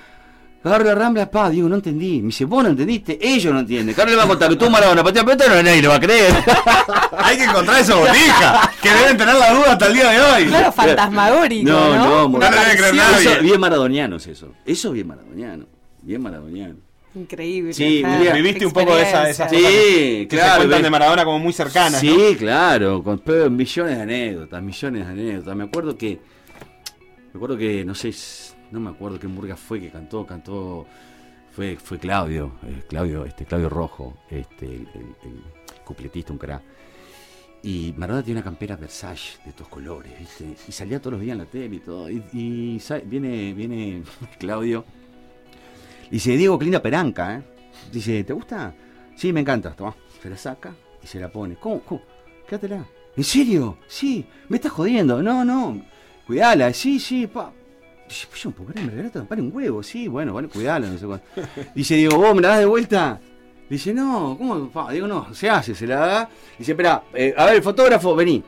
Agarro 0.62 0.84
la 0.84 0.94
rambla, 0.94 1.30
pa, 1.30 1.48
digo, 1.48 1.68
no 1.70 1.76
entendí. 1.76 2.20
Me 2.20 2.26
dice, 2.26 2.44
vos 2.44 2.62
no 2.62 2.68
entendiste, 2.70 3.18
ellos 3.20 3.50
no 3.52 3.60
entienden. 3.60 3.94
Claro 3.94 4.10
le 4.10 4.16
va 4.16 4.24
a 4.24 4.28
contar 4.28 4.50
que 4.50 4.56
tú 4.56 4.68
Maradona 4.68 5.02
patea 5.02 5.24
pelota, 5.24 5.48
no 5.48 5.62
nadie 5.62 5.80
le 5.80 5.88
va 5.88 5.94
a 5.94 6.00
creer. 6.00 6.34
Hay 7.18 7.36
que 7.38 7.44
encontrar 7.44 7.80
esa 7.80 7.94
botija, 7.94 8.70
que 8.82 8.90
deben 8.90 9.16
tener 9.16 9.34
la 9.36 9.54
duda 9.54 9.72
hasta 9.72 9.86
el 9.86 9.94
día 9.94 10.10
de 10.10 10.20
hoy. 10.20 10.44
Claro, 10.48 10.70
fantasmagórico, 10.72 11.70
No, 11.70 11.96
¿no? 11.96 12.28
no, 12.28 12.38
no 12.38 12.50
le 12.50 12.56
debe 12.58 12.76
creer 12.76 12.94
nadie. 12.94 13.32
Eso, 13.32 13.42
bien 13.42 13.60
maradoniano 13.60 14.16
es 14.16 14.26
eso. 14.26 14.52
Eso 14.66 14.88
es 14.88 14.94
bien 14.94 15.06
maradoniano. 15.06 15.64
Bien 16.02 16.22
maradoniano. 16.22 16.74
Increíble. 17.14 17.72
Sí, 17.72 18.02
mira, 18.06 18.34
viviste 18.34 18.64
un 18.66 18.72
poco 18.72 18.94
de 18.94 19.02
esa- 19.02 19.28
esa- 19.30 19.44
experiencia. 19.44 19.80
Sí, 19.80 20.26
Que 20.26 20.28
claro. 20.28 20.52
se 20.52 20.56
cuentan 20.58 20.78
ves- 20.78 20.82
de 20.84 20.90
Maradona 20.90 21.24
como 21.24 21.38
muy 21.40 21.52
cercanas, 21.54 22.00
Sí, 22.00 22.14
¿no? 22.32 22.38
claro, 22.38 23.02
con 23.02 23.20
millones 23.56 23.96
de 23.96 24.02
anécdotas, 24.02 24.62
millones 24.62 25.06
de 25.06 25.12
anécdotas. 25.12 25.56
Me 25.56 25.64
acuerdo 25.64 25.96
que, 25.96 26.20
me 27.32 27.38
acuerdo 27.38 27.56
que, 27.56 27.84
no 27.84 27.94
sé, 27.96 28.12
no 28.70 28.80
me 28.80 28.90
acuerdo 28.90 29.18
qué 29.18 29.26
Murga 29.28 29.56
fue 29.56 29.80
que 29.80 29.90
cantó, 29.90 30.26
cantó, 30.26 30.86
fue, 31.52 31.76
fue 31.76 31.98
Claudio, 31.98 32.52
eh, 32.64 32.82
Claudio, 32.88 33.24
este, 33.24 33.44
Claudio 33.44 33.68
Rojo, 33.68 34.18
este, 34.30 34.66
el, 34.66 34.88
el- 34.94 35.14
el 35.24 35.42
cupletista, 35.84 36.32
un 36.32 36.38
crack. 36.38 36.62
Y 37.62 37.92
Maradona 37.96 38.24
tiene 38.24 38.40
una 38.40 38.44
campera 38.44 38.76
Versace 38.76 39.38
de 39.44 39.50
estos 39.50 39.68
colores, 39.68 40.18
¿viste? 40.18 40.56
Y 40.66 40.72
salía 40.72 40.98
todos 40.98 41.12
los 41.14 41.20
días 41.20 41.32
en 41.34 41.38
la 41.38 41.44
tele 41.44 41.76
y 41.76 41.80
todo. 41.80 42.08
Y, 42.10 42.24
y 42.32 42.80
viene, 43.04 43.52
viene 43.52 44.02
Claudio. 44.38 44.84
Dice, 46.10 46.36
Diego, 46.36 46.58
qué 46.58 46.64
linda 46.64 46.80
peranca, 46.82 47.36
¿eh? 47.36 47.42
Dice, 47.92 48.24
¿te 48.24 48.32
gusta? 48.32 48.74
Sí, 49.14 49.32
me 49.32 49.40
encanta. 49.40 49.74
Se 50.22 50.30
la 50.30 50.36
saca 50.36 50.74
y 51.02 51.06
se 51.06 51.20
la 51.20 51.30
pone. 51.30 51.56
¿Cómo? 51.56 51.80
¿Cómo? 51.82 52.02
Quédatela. 52.48 52.84
¿En 53.16 53.24
serio? 53.24 53.76
Sí. 53.86 54.24
¿Me 54.48 54.56
estás 54.56 54.72
jodiendo? 54.72 55.22
No, 55.22 55.44
no. 55.44 55.82
Cuidala. 56.26 56.72
Sí, 56.72 56.98
sí, 56.98 57.26
pa. 57.26 57.52
Dice, 58.10 58.26
pues 58.28 58.42
yo 58.42 58.50
puedo 58.50 58.70
creer, 58.72 58.86
me 58.86 58.90
regalaste 58.92 59.20
para 59.22 59.40
un 59.40 59.50
huevo. 59.54 59.82
Sí, 59.84 60.08
bueno, 60.08 60.34
vale, 60.34 60.48
cuidala, 60.48 60.88
no 60.88 60.98
sé 60.98 61.06
cuánto. 61.06 61.24
Dice, 61.74 61.94
Diego, 61.94 62.18
¿vos 62.18 62.34
me 62.34 62.42
la 62.42 62.48
das 62.48 62.58
de 62.58 62.66
vuelta? 62.66 63.20
Dice, 63.68 63.94
no, 63.94 64.34
¿cómo? 64.36 64.68
Pa? 64.68 64.90
Digo, 64.90 65.06
no, 65.06 65.32
se 65.32 65.48
hace, 65.48 65.76
se 65.76 65.86
la 65.86 65.96
da. 66.00 66.28
Dice, 66.58 66.72
espera, 66.72 67.04
eh, 67.14 67.32
a 67.36 67.44
ver, 67.46 67.54
el 67.54 67.62
fotógrafo, 67.62 68.16
vení. 68.16 68.42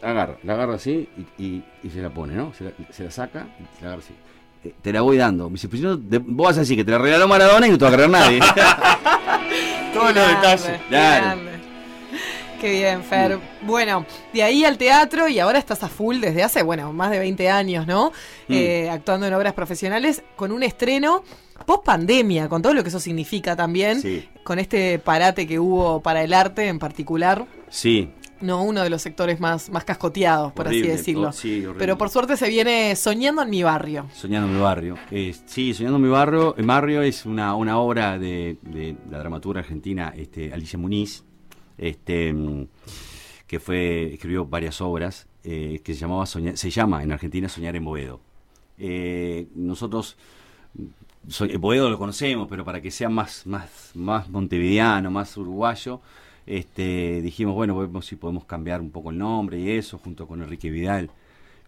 Agarra, 0.00 0.36
la 0.44 0.52
agarra 0.54 0.74
así 0.76 1.08
y, 1.36 1.42
y- 1.42 1.64
y 1.82 1.90
se 1.90 2.00
la 2.00 2.10
pone, 2.10 2.34
¿no? 2.34 2.52
Se 2.54 2.62
la, 2.62 2.70
se 2.92 3.02
la 3.02 3.10
saca 3.10 3.48
y 3.58 3.76
se 3.76 3.82
la 3.82 3.88
agarra 3.88 4.02
así. 4.04 4.14
Eh, 4.62 4.74
te 4.80 4.92
la 4.92 5.00
voy 5.00 5.16
dando. 5.16 5.48
Me 5.50 5.54
dice, 5.54 5.68
pues 5.68 5.82
no, 5.82 5.96
de- 5.96 6.18
vos 6.18 6.46
vas 6.46 6.56
a 6.58 6.60
decir 6.60 6.76
que 6.76 6.84
te 6.84 6.92
la 6.92 6.98
regaló 6.98 7.26
Maradona 7.26 7.66
y 7.66 7.70
no 7.72 7.78
te 7.78 7.84
va 7.84 7.90
a 7.90 7.94
creer 7.94 8.10
nadie. 8.10 8.38
Todos 9.92 10.14
los 10.14 10.28
detalles. 10.28 10.80
Claro. 10.88 11.40
Qué 12.60 12.72
bien, 12.72 13.04
Fer. 13.04 13.38
Bueno, 13.62 14.04
de 14.32 14.42
ahí 14.42 14.64
al 14.64 14.76
teatro 14.78 15.28
y 15.28 15.38
ahora 15.38 15.58
estás 15.60 15.82
a 15.84 15.88
full 15.88 16.18
desde 16.18 16.42
hace, 16.42 16.62
bueno, 16.64 16.92
más 16.92 17.10
de 17.10 17.18
20 17.20 17.48
años, 17.48 17.86
¿no? 17.86 18.10
Mm. 18.48 18.52
Eh, 18.52 18.90
actuando 18.90 19.26
en 19.26 19.34
obras 19.34 19.52
profesionales 19.54 20.24
con 20.34 20.50
un 20.50 20.64
estreno 20.64 21.22
post 21.66 21.84
pandemia, 21.84 22.48
con 22.48 22.60
todo 22.62 22.74
lo 22.74 22.82
que 22.82 22.88
eso 22.88 22.98
significa 23.00 23.54
también, 23.54 24.00
Sí. 24.00 24.28
con 24.42 24.58
este 24.58 24.98
parate 24.98 25.46
que 25.46 25.58
hubo 25.60 26.00
para 26.02 26.22
el 26.24 26.32
arte 26.34 26.66
en 26.66 26.78
particular. 26.78 27.46
Sí, 27.68 28.10
No, 28.40 28.62
uno 28.62 28.82
de 28.84 28.90
los 28.90 29.02
sectores 29.02 29.40
más, 29.40 29.68
más 29.68 29.82
cascoteados, 29.84 30.52
por 30.52 30.66
Horrible, 30.68 30.88
así 30.92 30.96
decirlo. 30.98 31.28
oh, 31.30 31.32
sí. 31.32 31.64
Pero 31.76 31.98
por 31.98 32.08
suerte 32.08 32.36
se 32.36 32.48
viene 32.48 32.94
soñando 32.94 33.42
en 33.42 33.50
mi 33.50 33.64
barrio. 33.64 34.06
Soñando 34.14 34.46
mi 34.46 34.60
barrio. 34.60 34.96
Eh, 35.10 35.34
sí, 35.46 35.74
Soñando 35.74 35.98
mi 35.98 36.08
barrio. 36.08 36.54
El 36.56 36.64
barrio 36.66 37.02
es 37.02 37.26
una, 37.26 37.56
una 37.56 37.78
obra 37.80 38.16
de, 38.16 38.56
de 38.62 38.94
la 39.10 39.18
dramaturga 39.18 39.60
argentina 39.60 40.12
este, 40.16 40.52
Alicia 40.52 40.78
Muniz, 40.78 41.24
este, 41.78 42.32
mm, 42.32 42.66
que 43.46 43.60
fue 43.60 44.14
escribió 44.14 44.44
varias 44.46 44.80
obras, 44.80 45.26
eh, 45.44 45.80
que 45.84 45.94
se 45.94 46.00
llamaba 46.00 46.24
Soñar- 46.26 46.56
se 46.56 46.70
llama 46.70 47.02
en 47.02 47.12
Argentina 47.12 47.48
Soñar 47.48 47.76
en 47.76 47.84
Boedo. 47.84 48.20
Eh, 48.78 49.46
nosotros 49.54 50.16
mm, 50.74 50.84
soy, 51.28 51.56
Boedo 51.56 51.90
lo 51.90 51.98
conocemos, 51.98 52.48
pero 52.48 52.64
para 52.64 52.80
que 52.80 52.90
sea 52.90 53.08
más, 53.08 53.46
más, 53.46 53.92
más 53.94 54.28
montevideano, 54.30 55.10
más 55.10 55.36
uruguayo, 55.36 56.00
este, 56.46 57.20
dijimos, 57.22 57.54
bueno, 57.54 57.76
vemos 57.78 58.06
si 58.06 58.16
podemos 58.16 58.44
cambiar 58.44 58.80
un 58.80 58.90
poco 58.90 59.10
el 59.10 59.18
nombre 59.18 59.58
y 59.60 59.70
eso, 59.70 59.98
junto 59.98 60.26
con 60.26 60.42
Enrique 60.42 60.70
Vidal, 60.70 61.10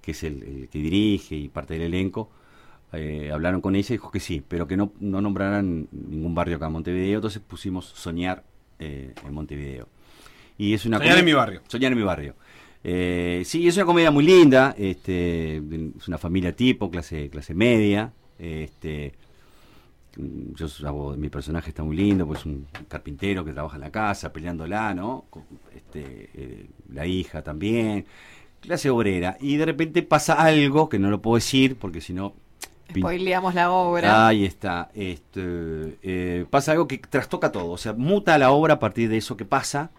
que 0.01 0.13
es 0.13 0.23
el, 0.25 0.69
que 0.71 0.79
dirige 0.79 1.37
y 1.37 1.49
parte 1.49 1.75
del 1.75 1.83
elenco. 1.95 2.31
Eh, 2.93 3.31
hablaron 3.33 3.61
con 3.61 3.77
ella 3.77 3.87
y 3.91 3.93
dijo 3.99 4.11
que 4.11 4.21
sí, 4.21 4.43
pero 4.47 4.67
que 4.67 4.77
no, 4.77 4.93
no 5.01 5.21
nombraran 5.21 5.87
ningún 5.93 6.35
barrio 6.35 6.57
acá 6.57 6.67
en 6.67 6.73
Montevideo, 6.73 7.17
entonces 7.19 7.41
pusimos 7.47 7.87
Soñar 7.87 8.43
eh, 8.79 9.15
en 9.25 9.35
Montevideo. 9.35 9.87
Y 10.61 10.75
es 10.75 10.85
una 10.85 10.99
Soñar 10.99 11.13
comedia- 11.15 11.21
en 11.21 11.25
mi 11.25 11.33
barrio. 11.33 11.63
Soñar 11.69 11.93
en 11.93 11.99
mi 11.99 12.05
barrio. 12.05 12.35
Eh, 12.85 13.43
sí, 13.47 13.67
es 13.67 13.77
una 13.77 13.87
comedia 13.87 14.11
muy 14.11 14.25
linda, 14.25 14.75
este, 14.77 15.57
es 15.57 16.07
una 16.09 16.19
familia 16.19 16.55
tipo, 16.55 16.91
clase, 16.91 17.31
clase 17.31 17.55
media, 17.55 18.13
este, 18.39 19.15
mm, 20.19 20.55
yo 20.55 20.67
hago, 20.87 21.17
mi 21.17 21.29
personaje 21.31 21.71
está 21.71 21.83
muy 21.83 21.97
lindo, 21.97 22.27
pues 22.27 22.45
un 22.45 22.67
carpintero 22.89 23.43
que 23.45 23.53
trabaja 23.53 23.77
en 23.77 23.83
la 23.83 23.91
casa, 23.91 24.33
peleándola, 24.35 24.93
¿no? 24.95 25.25
Con, 25.31 25.45
Este, 25.75 26.31
eh, 26.35 26.67
la 26.93 27.07
hija 27.07 27.43
también, 27.43 28.05
clase 28.61 28.91
obrera, 28.91 29.37
y 29.41 29.57
de 29.57 29.65
repente 29.67 30.03
pasa 30.03 30.35
algo 30.35 30.89
que 30.91 30.99
no 30.99 31.09
lo 31.11 31.23
puedo 31.23 31.37
decir, 31.37 31.77
porque 31.77 32.01
si 32.03 32.13
no... 32.13 32.35
Spoileamos 32.95 33.55
la 33.55 33.71
obra. 33.71 34.27
Ahí 34.27 34.45
está. 34.45 34.91
Este, 34.95 35.41
eh, 36.03 36.45
pasa 36.51 36.73
algo 36.73 36.89
que 36.89 36.99
trastoca 36.99 37.53
todo. 37.53 37.71
O 37.71 37.79
sea, 37.79 37.93
muta 37.93 38.37
la 38.37 38.51
obra 38.51 38.75
a 38.75 38.79
partir 38.81 39.09
de 39.09 39.17
eso 39.19 39.37
que 39.37 39.45
pasa. 39.45 39.91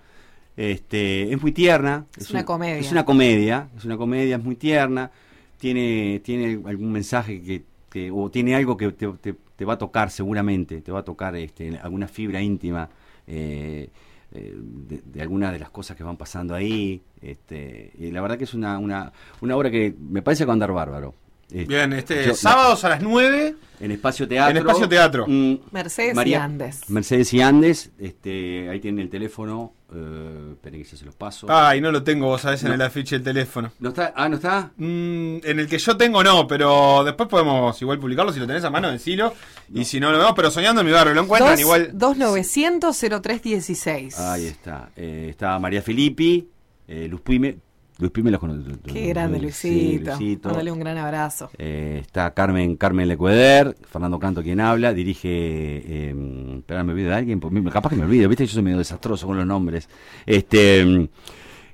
Este, 0.61 1.31
es 1.33 1.41
muy 1.41 1.51
tierna. 1.51 2.05
Es 2.17 2.29
una 2.29 2.39
comedia. 2.45 2.79
Es 2.79 2.91
una 2.91 3.05
comedia. 3.05 3.69
Es 3.77 3.85
una 3.85 3.97
comedia, 3.97 4.35
es 4.35 4.43
muy 4.43 4.55
tierna. 4.55 5.09
Tiene, 5.57 6.21
tiene 6.23 6.59
algún 6.67 6.91
mensaje 6.91 7.41
que, 7.41 7.63
que- 7.89 8.11
o 8.11 8.29
tiene 8.29 8.55
algo 8.55 8.77
que 8.77 8.91
te, 8.91 9.07
te- 9.13 9.35
te 9.55 9.65
va 9.65 9.73
a 9.73 9.77
tocar 9.77 10.11
seguramente. 10.11 10.81
Te 10.81 10.91
va 10.91 10.99
a 10.99 11.03
tocar 11.03 11.35
este, 11.35 11.77
alguna 11.79 12.07
fibra 12.07 12.41
íntima. 12.41 12.89
eh, 13.27 13.89
eh, 14.33 14.55
de, 14.55 15.01
de 15.03 15.21
algunas 15.21 15.51
de 15.51 15.59
las 15.59 15.71
cosas 15.71 15.97
que 15.97 16.03
van 16.03 16.15
pasando 16.15 16.53
ahí. 16.55 17.01
Este, 17.21 17.91
y 17.99 18.11
la 18.11 18.21
verdad 18.21 18.37
que 18.37 18.45
es 18.45 18.53
una, 18.53 18.77
una, 18.79 19.11
una 19.41 19.55
obra 19.57 19.69
que 19.69 19.93
me 19.99 20.21
parece 20.21 20.43
que 20.43 20.47
va 20.47 20.53
a 20.53 20.55
andar 20.55 20.71
bárbaro. 20.71 21.13
Este, 21.51 21.65
Bien, 21.65 21.91
este 21.93 22.25
yo- 22.27 22.33
sábados 22.35 22.83
a 22.85 22.89
las 22.89 23.01
9 23.01 23.55
en 23.81 23.91
Espacio 23.91 24.25
Teatro. 24.27 24.51
En 24.51 24.57
Espacio 24.57 24.87
Teatro. 24.87 25.25
Mm, 25.27 25.55
Mercedes 25.71 26.17
y 26.25 26.33
Andes. 26.33 26.89
Mercedes 26.89 27.33
y 27.33 27.41
Andes. 27.41 27.91
Este, 27.99 28.69
ahí 28.69 28.79
tienen 28.79 29.01
el 29.01 29.09
teléfono. 29.09 29.73
Eh, 29.93 30.51
esperen 30.53 30.81
que 30.81 30.87
ya 30.89 30.95
se 30.95 31.03
los 31.03 31.15
paso. 31.15 31.47
Ay, 31.49 31.81
no 31.81 31.91
lo 31.91 32.01
tengo, 32.03 32.27
vos 32.27 32.39
sabés, 32.39 32.61
en 32.63 32.69
No. 32.69 32.75
el 32.75 32.81
afiche 32.83 33.15
del 33.15 33.23
teléfono. 33.25 33.73
¿No 33.79 33.89
está? 33.89 34.13
Ah, 34.15 34.29
¿no 34.29 34.37
está? 34.37 34.71
Mm, 34.77 35.37
en 35.43 35.59
el 35.59 35.67
que 35.67 35.77
yo 35.77 35.97
tengo 35.97 36.23
no, 36.23 36.47
pero 36.47 37.03
después 37.03 37.27
podemos 37.27 37.81
igual 37.81 37.99
publicarlo 37.99 38.31
si 38.31 38.39
lo 38.39 38.47
tenés 38.47 38.63
a 38.63 38.69
mano, 38.69 38.89
decilo. 38.89 39.33
Y 39.73 39.83
si 39.83 39.99
no 39.99 40.09
lo 40.13 40.17
vemos, 40.19 40.31
pero 40.33 40.49
soñando 40.49 40.79
en 40.79 40.87
mi 40.87 40.93
barrio, 40.93 41.13
lo 41.13 41.23
encuentran 41.23 41.51
Dos- 41.51 41.59
igual. 41.59 41.89
2900 41.93 42.95
0316. 42.95 44.17
Ahí 44.17 44.45
está. 44.47 44.89
Eh, 44.95 45.27
está 45.31 45.59
María 45.59 45.81
Filippi, 45.81 46.47
eh, 46.87 47.07
Luz 47.09 47.19
Puime. 47.19 47.57
Luz 48.01 48.11
Puime 48.11 48.31
los 48.31 48.39
conoce. 48.39 48.69
Qué 48.91 49.07
grande, 49.09 49.37
Sí, 49.51 49.97
Luisito. 49.97 50.11
Luisito. 50.17 50.49
Mándale 50.49 50.71
un 50.71 50.79
gran 50.79 50.97
abrazo. 50.97 51.49
Eh, 51.57 51.99
está 52.01 52.33
Carmen 52.33 52.75
Carmen 52.75 53.07
Lecueder, 53.07 53.77
Fernando 53.89 54.19
Canto 54.19 54.41
quien 54.43 54.59
habla, 54.59 54.91
dirige, 54.93 55.29
eh, 55.29 56.55
espera, 56.57 56.83
me 56.83 56.93
olvido 56.93 57.09
de 57.09 57.15
alguien, 57.15 57.39
capaz 57.71 57.89
que 57.91 57.95
me 57.95 58.03
olvido, 58.05 58.27
viste, 58.27 58.45
yo 58.45 58.53
soy 58.53 58.63
medio 58.63 58.79
desastroso 58.79 59.27
con 59.27 59.37
los 59.37 59.45
nombres. 59.45 59.87
Este, 60.25 60.83
mm, 60.83 61.07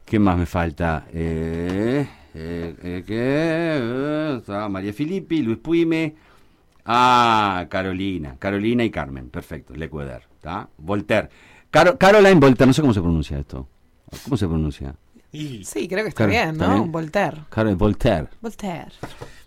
¿qué 0.05 0.19
más 0.19 0.37
me 0.37 0.45
falta? 0.45 1.05
Eh, 1.13 2.05
eh, 2.35 2.75
eh, 2.83 3.03
¿qué? 3.07 4.37
Está 4.37 4.67
María 4.69 4.91
Filippi, 4.93 5.41
Luis 5.41 5.57
Puime, 5.59 6.13
ah, 6.85 7.65
Carolina, 7.69 8.35
Carolina 8.37 8.83
y 8.83 8.89
Carmen, 8.89 9.29
perfecto, 9.29 9.73
Lecueder, 9.75 10.23
¿está? 10.35 10.69
Voltaire, 10.77 11.29
Caro- 11.71 11.97
Caroline 11.97 12.35
Voltaire, 12.39 12.67
no 12.67 12.73
sé 12.73 12.81
cómo 12.81 12.93
se 12.93 13.01
pronuncia 13.01 13.39
esto, 13.39 13.67
¿cómo 14.25 14.37
se 14.37 14.47
pronuncia? 14.47 14.95
Y, 15.31 15.63
Sí, 15.65 15.87
creo 15.87 16.03
que 16.03 16.09
está 16.09 16.25
Claro, 16.27 16.51
bien, 16.53 16.57
¿no? 16.57 16.85
Voltaire. 16.85 17.37
Carol 17.49 17.75
Voltaire. 17.75 18.27
Voltaire. 18.41 18.91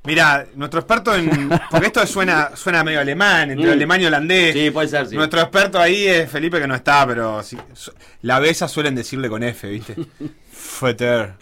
Mira, 0.05 0.47
nuestro 0.55 0.81
experto 0.81 1.15
en. 1.15 1.49
Porque 1.71 1.87
esto 1.87 2.07
suena, 2.07 2.55
suena 2.55 2.85
medio 2.85 3.01
alemán, 3.01 3.51
entre 3.51 3.69
Mm. 3.69 3.73
alemán 3.73 4.01
y 4.01 4.05
holandés. 4.07 4.53
Sí, 4.55 4.71
puede 4.71 4.89
ser, 4.89 5.07
sí. 5.07 5.17
Nuestro 5.17 5.41
experto 5.41 5.79
ahí 5.79 6.07
es 6.07 6.31
Felipe, 6.31 6.61
que 6.61 6.67
no 6.67 6.75
está, 6.75 7.07
pero 7.07 7.43
sí, 7.43 7.57
su- 7.75 7.93
la 8.23 8.39
besa 8.39 8.69
suelen 8.69 8.95
decirle 8.95 9.29
con 9.29 9.43
F, 9.43 9.69
¿viste? 9.69 9.97
Feter. 10.53 11.35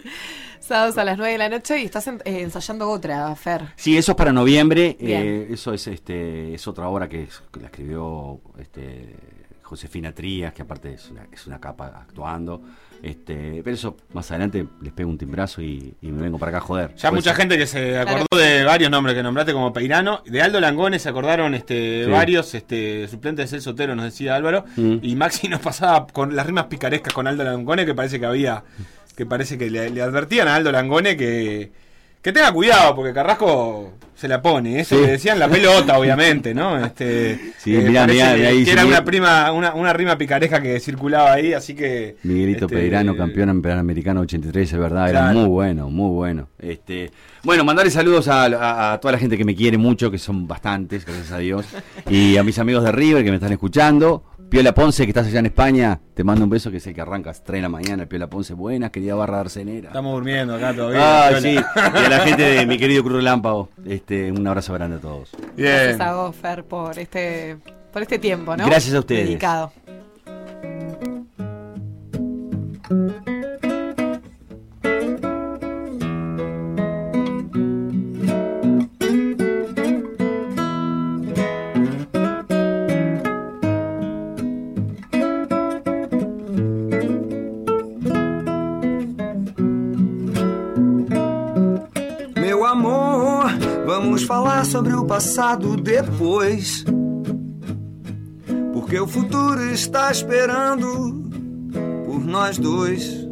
Sábados 0.60 0.98
a 0.98 1.04
las 1.04 1.16
9 1.16 1.32
de 1.32 1.38
la 1.38 1.48
noche 1.48 1.80
y 1.80 1.84
estás 1.84 2.06
en- 2.08 2.20
eh, 2.24 2.40
ensayando 2.42 2.90
otra, 2.90 3.34
Fer. 3.36 3.68
Sí, 3.76 3.96
eso 3.96 4.12
es 4.12 4.16
para 4.16 4.32
noviembre. 4.32 4.96
Eh, 5.00 5.48
eso 5.50 5.72
es 5.72 5.86
este 5.86 6.54
es 6.54 6.66
otra 6.68 6.88
obra 6.88 7.08
que, 7.08 7.22
es- 7.24 7.42
que 7.52 7.60
la 7.60 7.66
escribió 7.66 8.40
este, 8.58 9.14
Josefina 9.68 10.12
Trías, 10.12 10.52
que 10.54 10.62
aparte 10.62 10.94
es 10.94 11.10
una, 11.10 11.26
es 11.30 11.46
una 11.46 11.60
capa 11.60 11.86
actuando. 11.88 12.62
Este, 13.02 13.60
pero 13.62 13.74
eso 13.74 13.96
más 14.12 14.28
adelante 14.30 14.66
les 14.80 14.92
pego 14.92 15.08
un 15.10 15.18
timbrazo 15.18 15.62
y, 15.62 15.94
y 16.00 16.10
me 16.10 16.22
vengo 16.22 16.38
para 16.38 16.50
acá 16.50 16.58
a 16.58 16.60
joder. 16.62 16.94
Ya 16.96 17.10
mucha 17.12 17.30
ser. 17.30 17.36
gente 17.42 17.56
que 17.58 17.66
se 17.66 17.96
acordó 17.98 18.24
Claro. 18.30 18.44
de 18.44 18.64
varios 18.64 18.90
nombres 18.90 19.14
que 19.14 19.22
nombraste 19.22 19.52
como 19.52 19.72
Peirano. 19.72 20.22
De 20.26 20.42
Aldo 20.42 20.58
Langones 20.60 21.02
se 21.02 21.08
acordaron 21.10 21.54
este, 21.54 22.04
Sí. 22.06 22.10
varios 22.10 22.54
este, 22.54 23.06
suplentes 23.08 23.44
de 23.50 23.56
Celso 23.56 23.70
Otero, 23.70 23.94
nos 23.94 24.06
decía 24.06 24.34
Álvaro. 24.34 24.64
Mm. 24.76 24.96
Y 25.02 25.14
Maxi 25.14 25.48
nos 25.48 25.60
pasaba 25.60 26.06
con 26.06 26.34
las 26.34 26.46
rimas 26.46 26.64
picarescas 26.66 27.12
con 27.12 27.26
Aldo 27.26 27.44
Langone, 27.44 27.84
que 27.86 27.94
parece 27.94 28.18
que 28.18 28.26
había. 28.26 28.64
que 29.14 29.26
parece 29.26 29.58
que 29.58 29.68
le, 29.70 29.90
le 29.90 30.00
advertían 30.02 30.48
a 30.48 30.54
Aldo 30.56 30.72
Langone 30.72 31.16
que. 31.16 31.70
Que 32.22 32.32
tenga 32.32 32.52
cuidado, 32.52 32.94
porque 32.94 33.12
Carrasco 33.12 33.92
se 34.14 34.26
la 34.26 34.42
pone. 34.42 34.80
Eso 34.80 34.96
Sí. 34.96 35.02
le 35.02 35.12
decían 35.12 35.38
la 35.38 35.48
pelota, 35.48 35.96
obviamente, 35.98 36.52
¿no? 36.52 36.84
Este, 36.84 37.38
Sí, 37.58 37.70
mirá, 37.70 38.00
parece 38.02 38.14
mirá, 38.14 38.30
que, 38.32 38.36
mirá 38.38 38.48
ahí, 38.48 38.64
que 38.64 38.70
era 38.72 38.84
una 38.86 39.04
prima, 39.04 39.52
una, 39.52 39.74
una 39.74 39.92
rima 39.92 40.18
picaresca 40.18 40.60
que 40.60 40.80
circulaba 40.80 41.32
ahí, 41.34 41.52
así 41.52 41.74
que. 41.74 42.16
Miguelito 42.24 42.64
este, 42.66 42.76
Peirano, 42.76 43.16
campeón 43.16 43.62
panamericano 43.62 44.20
83, 44.22 44.72
es 44.72 44.78
verdad, 44.78 45.08
era 45.08 45.32
muy 45.32 45.44
bueno, 45.46 45.88
muy 45.90 46.10
bueno. 46.10 46.48
Este, 46.58 47.12
bueno, 47.44 47.64
mandarle 47.64 47.92
saludos 47.92 48.26
a, 48.26 48.46
a- 48.46 48.92
a 48.94 49.00
toda 49.00 49.12
la 49.12 49.18
gente 49.18 49.38
que 49.38 49.44
me 49.44 49.54
quiere 49.54 49.78
mucho, 49.78 50.10
que 50.10 50.18
son 50.18 50.48
bastantes, 50.48 51.06
gracias 51.06 51.30
a 51.30 51.38
Dios, 51.38 51.66
y 52.10 52.36
a 52.36 52.42
mis 52.42 52.58
amigos 52.58 52.82
de 52.82 52.90
River 52.90 53.22
que 53.22 53.30
me 53.30 53.36
están 53.36 53.52
escuchando. 53.52 54.24
Piola 54.48 54.72
Ponce, 54.72 55.04
que 55.04 55.10
estás 55.10 55.26
allá 55.26 55.40
en 55.40 55.46
España, 55.46 56.00
te 56.14 56.24
mando 56.24 56.44
un 56.44 56.50
beso, 56.50 56.70
que 56.70 56.78
es 56.78 56.86
el 56.86 56.94
que 56.94 57.00
arranca 57.02 57.28
a 57.28 57.32
las 57.32 57.44
3 57.44 57.58
de 57.58 57.62
la 57.62 57.68
mañana. 57.68 58.06
Piola 58.06 58.30
Ponce, 58.30 58.54
buenas, 58.54 58.90
querida 58.90 59.14
barra 59.14 59.36
de 59.36 59.40
arcenera. 59.42 59.88
Estamos 59.88 60.14
durmiendo 60.14 60.54
acá 60.54 60.74
todavía. 60.74 61.00
Ah, 61.02 61.28
Piola. 61.28 61.40
sí, 61.42 61.54
y 61.76 62.04
a 62.04 62.08
la 62.08 62.20
gente 62.20 62.42
de 62.42 62.66
mi 62.66 62.78
querido 62.78 63.02
Cruz 63.02 63.16
Relámpago, 63.16 63.68
este, 63.84 64.32
un 64.32 64.46
abrazo 64.46 64.72
grande 64.72 64.96
a 64.96 65.00
todos. 65.00 65.30
Bien. 65.54 65.70
Gracias 65.70 66.00
a 66.00 66.14
vos, 66.14 66.34
Fer, 66.34 66.64
por 66.64 66.98
este, 66.98 67.58
por 67.92 68.02
este 68.02 68.18
tiempo, 68.18 68.56
¿no? 68.56 68.64
Gracias 68.66 68.94
a 68.94 69.00
ustedes. 69.00 69.26
Dedicado. 69.26 69.72
Vamos 94.00 94.22
falar 94.22 94.64
sobre 94.64 94.94
o 94.94 95.04
passado 95.04 95.76
depois. 95.76 96.84
Porque 98.72 98.98
o 99.00 99.08
futuro 99.08 99.60
está 99.72 100.12
esperando 100.12 101.28
por 102.06 102.24
nós 102.24 102.58
dois. 102.58 103.26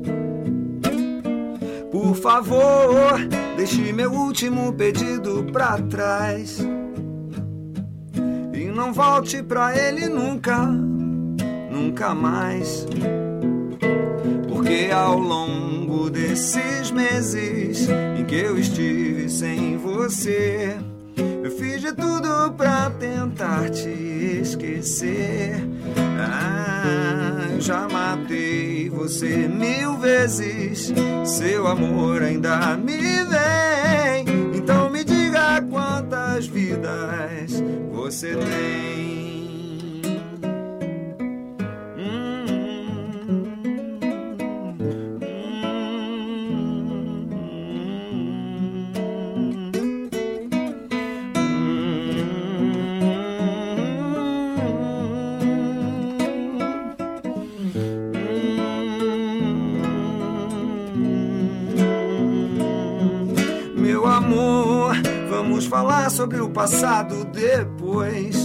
Por 1.93 2.17
favor, 2.17 3.17
deixe 3.57 3.93
meu 3.93 4.11
último 4.11 4.73
pedido 4.73 5.47
pra 5.53 5.79
trás. 5.79 6.59
E 8.53 8.65
não 8.65 8.93
volte 8.93 9.45
pra 9.45 9.73
ele 9.79 10.09
nunca, 10.09 10.67
nunca 11.71 12.13
mais. 12.13 12.85
Porque 14.49 14.91
ao 14.93 15.19
longo 15.19 16.11
desses 16.11 16.91
meses 16.91 17.89
em 18.19 18.25
que 18.25 18.35
eu 18.35 18.59
estive 18.59 19.29
sem 19.29 19.77
você, 19.77 20.77
eu 21.43 21.51
fiz 21.51 21.81
de 21.81 21.93
tudo 21.93 22.53
pra 22.57 22.91
tentar 22.91 23.71
te 23.71 23.89
esquecer. 24.43 25.65
Ah, 26.19 27.49
eu 27.53 27.61
já 27.61 27.89
matei 27.89 28.89
você 28.91 29.49
mil 29.49 29.97
vezes. 29.99 30.93
Seu 31.25 31.67
amor 31.67 32.23
ainda 32.23 32.77
me 32.77 32.99
vem. 32.99 34.25
Então 34.55 34.91
me 34.91 35.05
diga 35.05 35.63
quantas 35.71 36.47
vidas 36.47 37.63
você 37.93 38.35
tem. 38.37 39.26
Vamos 65.37 65.67
falar 65.67 66.11
sobre 66.11 66.41
o 66.41 66.49
passado 66.49 67.27
depois. 67.27 68.37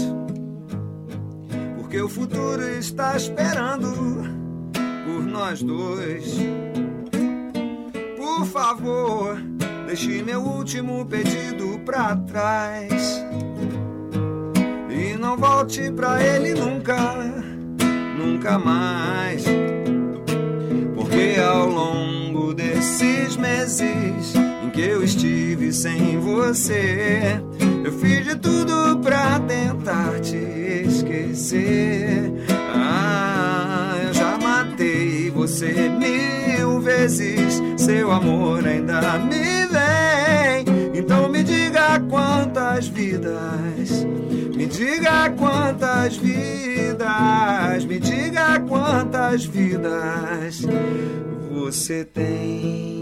Porque 1.78 2.02
o 2.02 2.10
futuro 2.10 2.62
está 2.78 3.16
esperando 3.16 3.88
por 5.06 5.24
nós 5.24 5.64
dois. 5.64 6.38
Por 8.18 8.46
favor, 8.46 9.42
deixe 9.88 10.22
meu 10.22 10.42
último 10.42 11.06
pedido 11.06 11.80
pra 11.86 12.18
trás. 12.18 13.24
E 14.90 15.16
não 15.18 15.38
volte 15.38 15.90
pra 15.92 16.22
ele 16.22 16.54
nunca, 16.54 17.16
nunca 18.18 18.60
mais. 18.60 19.46
Porque 20.94 21.40
ao 21.40 21.70
longo 21.70 22.54
desses 22.54 23.38
meses 23.38 24.34
que 24.74 24.82
eu 24.82 25.04
estive 25.04 25.74
sem 25.74 26.18
você, 26.20 27.42
eu 27.84 27.92
fiz 27.92 28.26
de 28.26 28.36
tudo 28.36 28.98
pra 29.00 29.40
tentar 29.40 30.20
te 30.22 30.38
esquecer. 30.88 32.32
Ah, 32.74 33.96
eu 34.08 34.14
já 34.14 34.38
matei 34.38 35.30
você 35.30 35.90
mil 35.90 36.80
vezes, 36.80 37.62
seu 37.78 38.12
amor 38.12 38.66
ainda 38.66 39.20
me 39.20 39.66
vem. 39.68 40.66
Então 40.94 41.28
me 41.28 41.44
diga 41.44 42.00
quantas 42.10 42.88
vidas, 42.88 44.06
me 44.56 44.66
diga 44.68 45.30
quantas 45.32 46.16
vidas, 46.16 47.84
me 47.86 48.00
diga 48.00 48.60
quantas 48.62 49.44
vidas 49.44 50.62
você 51.52 52.06
tem. 52.06 53.02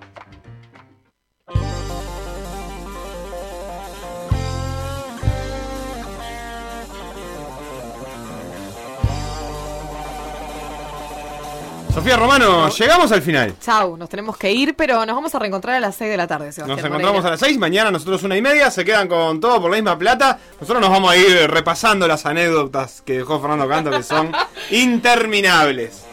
Sofía 11.93 12.15
Romano, 12.15 12.69
llegamos 12.69 13.11
al 13.11 13.21
final. 13.21 13.53
Chau, 13.59 13.97
nos 13.97 14.07
tenemos 14.09 14.37
que 14.37 14.49
ir, 14.51 14.75
pero 14.75 15.05
nos 15.05 15.13
vamos 15.13 15.35
a 15.35 15.39
reencontrar 15.39 15.75
a 15.75 15.79
las 15.81 15.95
6 15.95 16.09
de 16.09 16.17
la 16.17 16.25
tarde, 16.25 16.51
Sebastián. 16.51 16.67
Nos 16.69 16.77
Moreira. 16.77 16.87
encontramos 16.97 17.25
a 17.25 17.29
las 17.31 17.39
6, 17.41 17.57
mañana 17.59 17.91
nosotros 17.91 18.23
una 18.23 18.37
y 18.37 18.41
media, 18.41 18.71
se 18.71 18.85
quedan 18.85 19.09
con 19.09 19.41
todo 19.41 19.59
por 19.61 19.69
la 19.69 19.75
misma 19.75 19.97
plata. 19.99 20.39
Nosotros 20.59 20.79
nos 20.81 20.89
vamos 20.89 21.11
a 21.11 21.17
ir 21.17 21.51
repasando 21.51 22.07
las 22.07 22.25
anécdotas 22.25 23.01
que 23.05 23.17
dejó 23.17 23.41
Fernando 23.41 23.67
Canto, 23.67 23.91
que 23.91 24.03
son 24.03 24.31
interminables. 24.71 26.05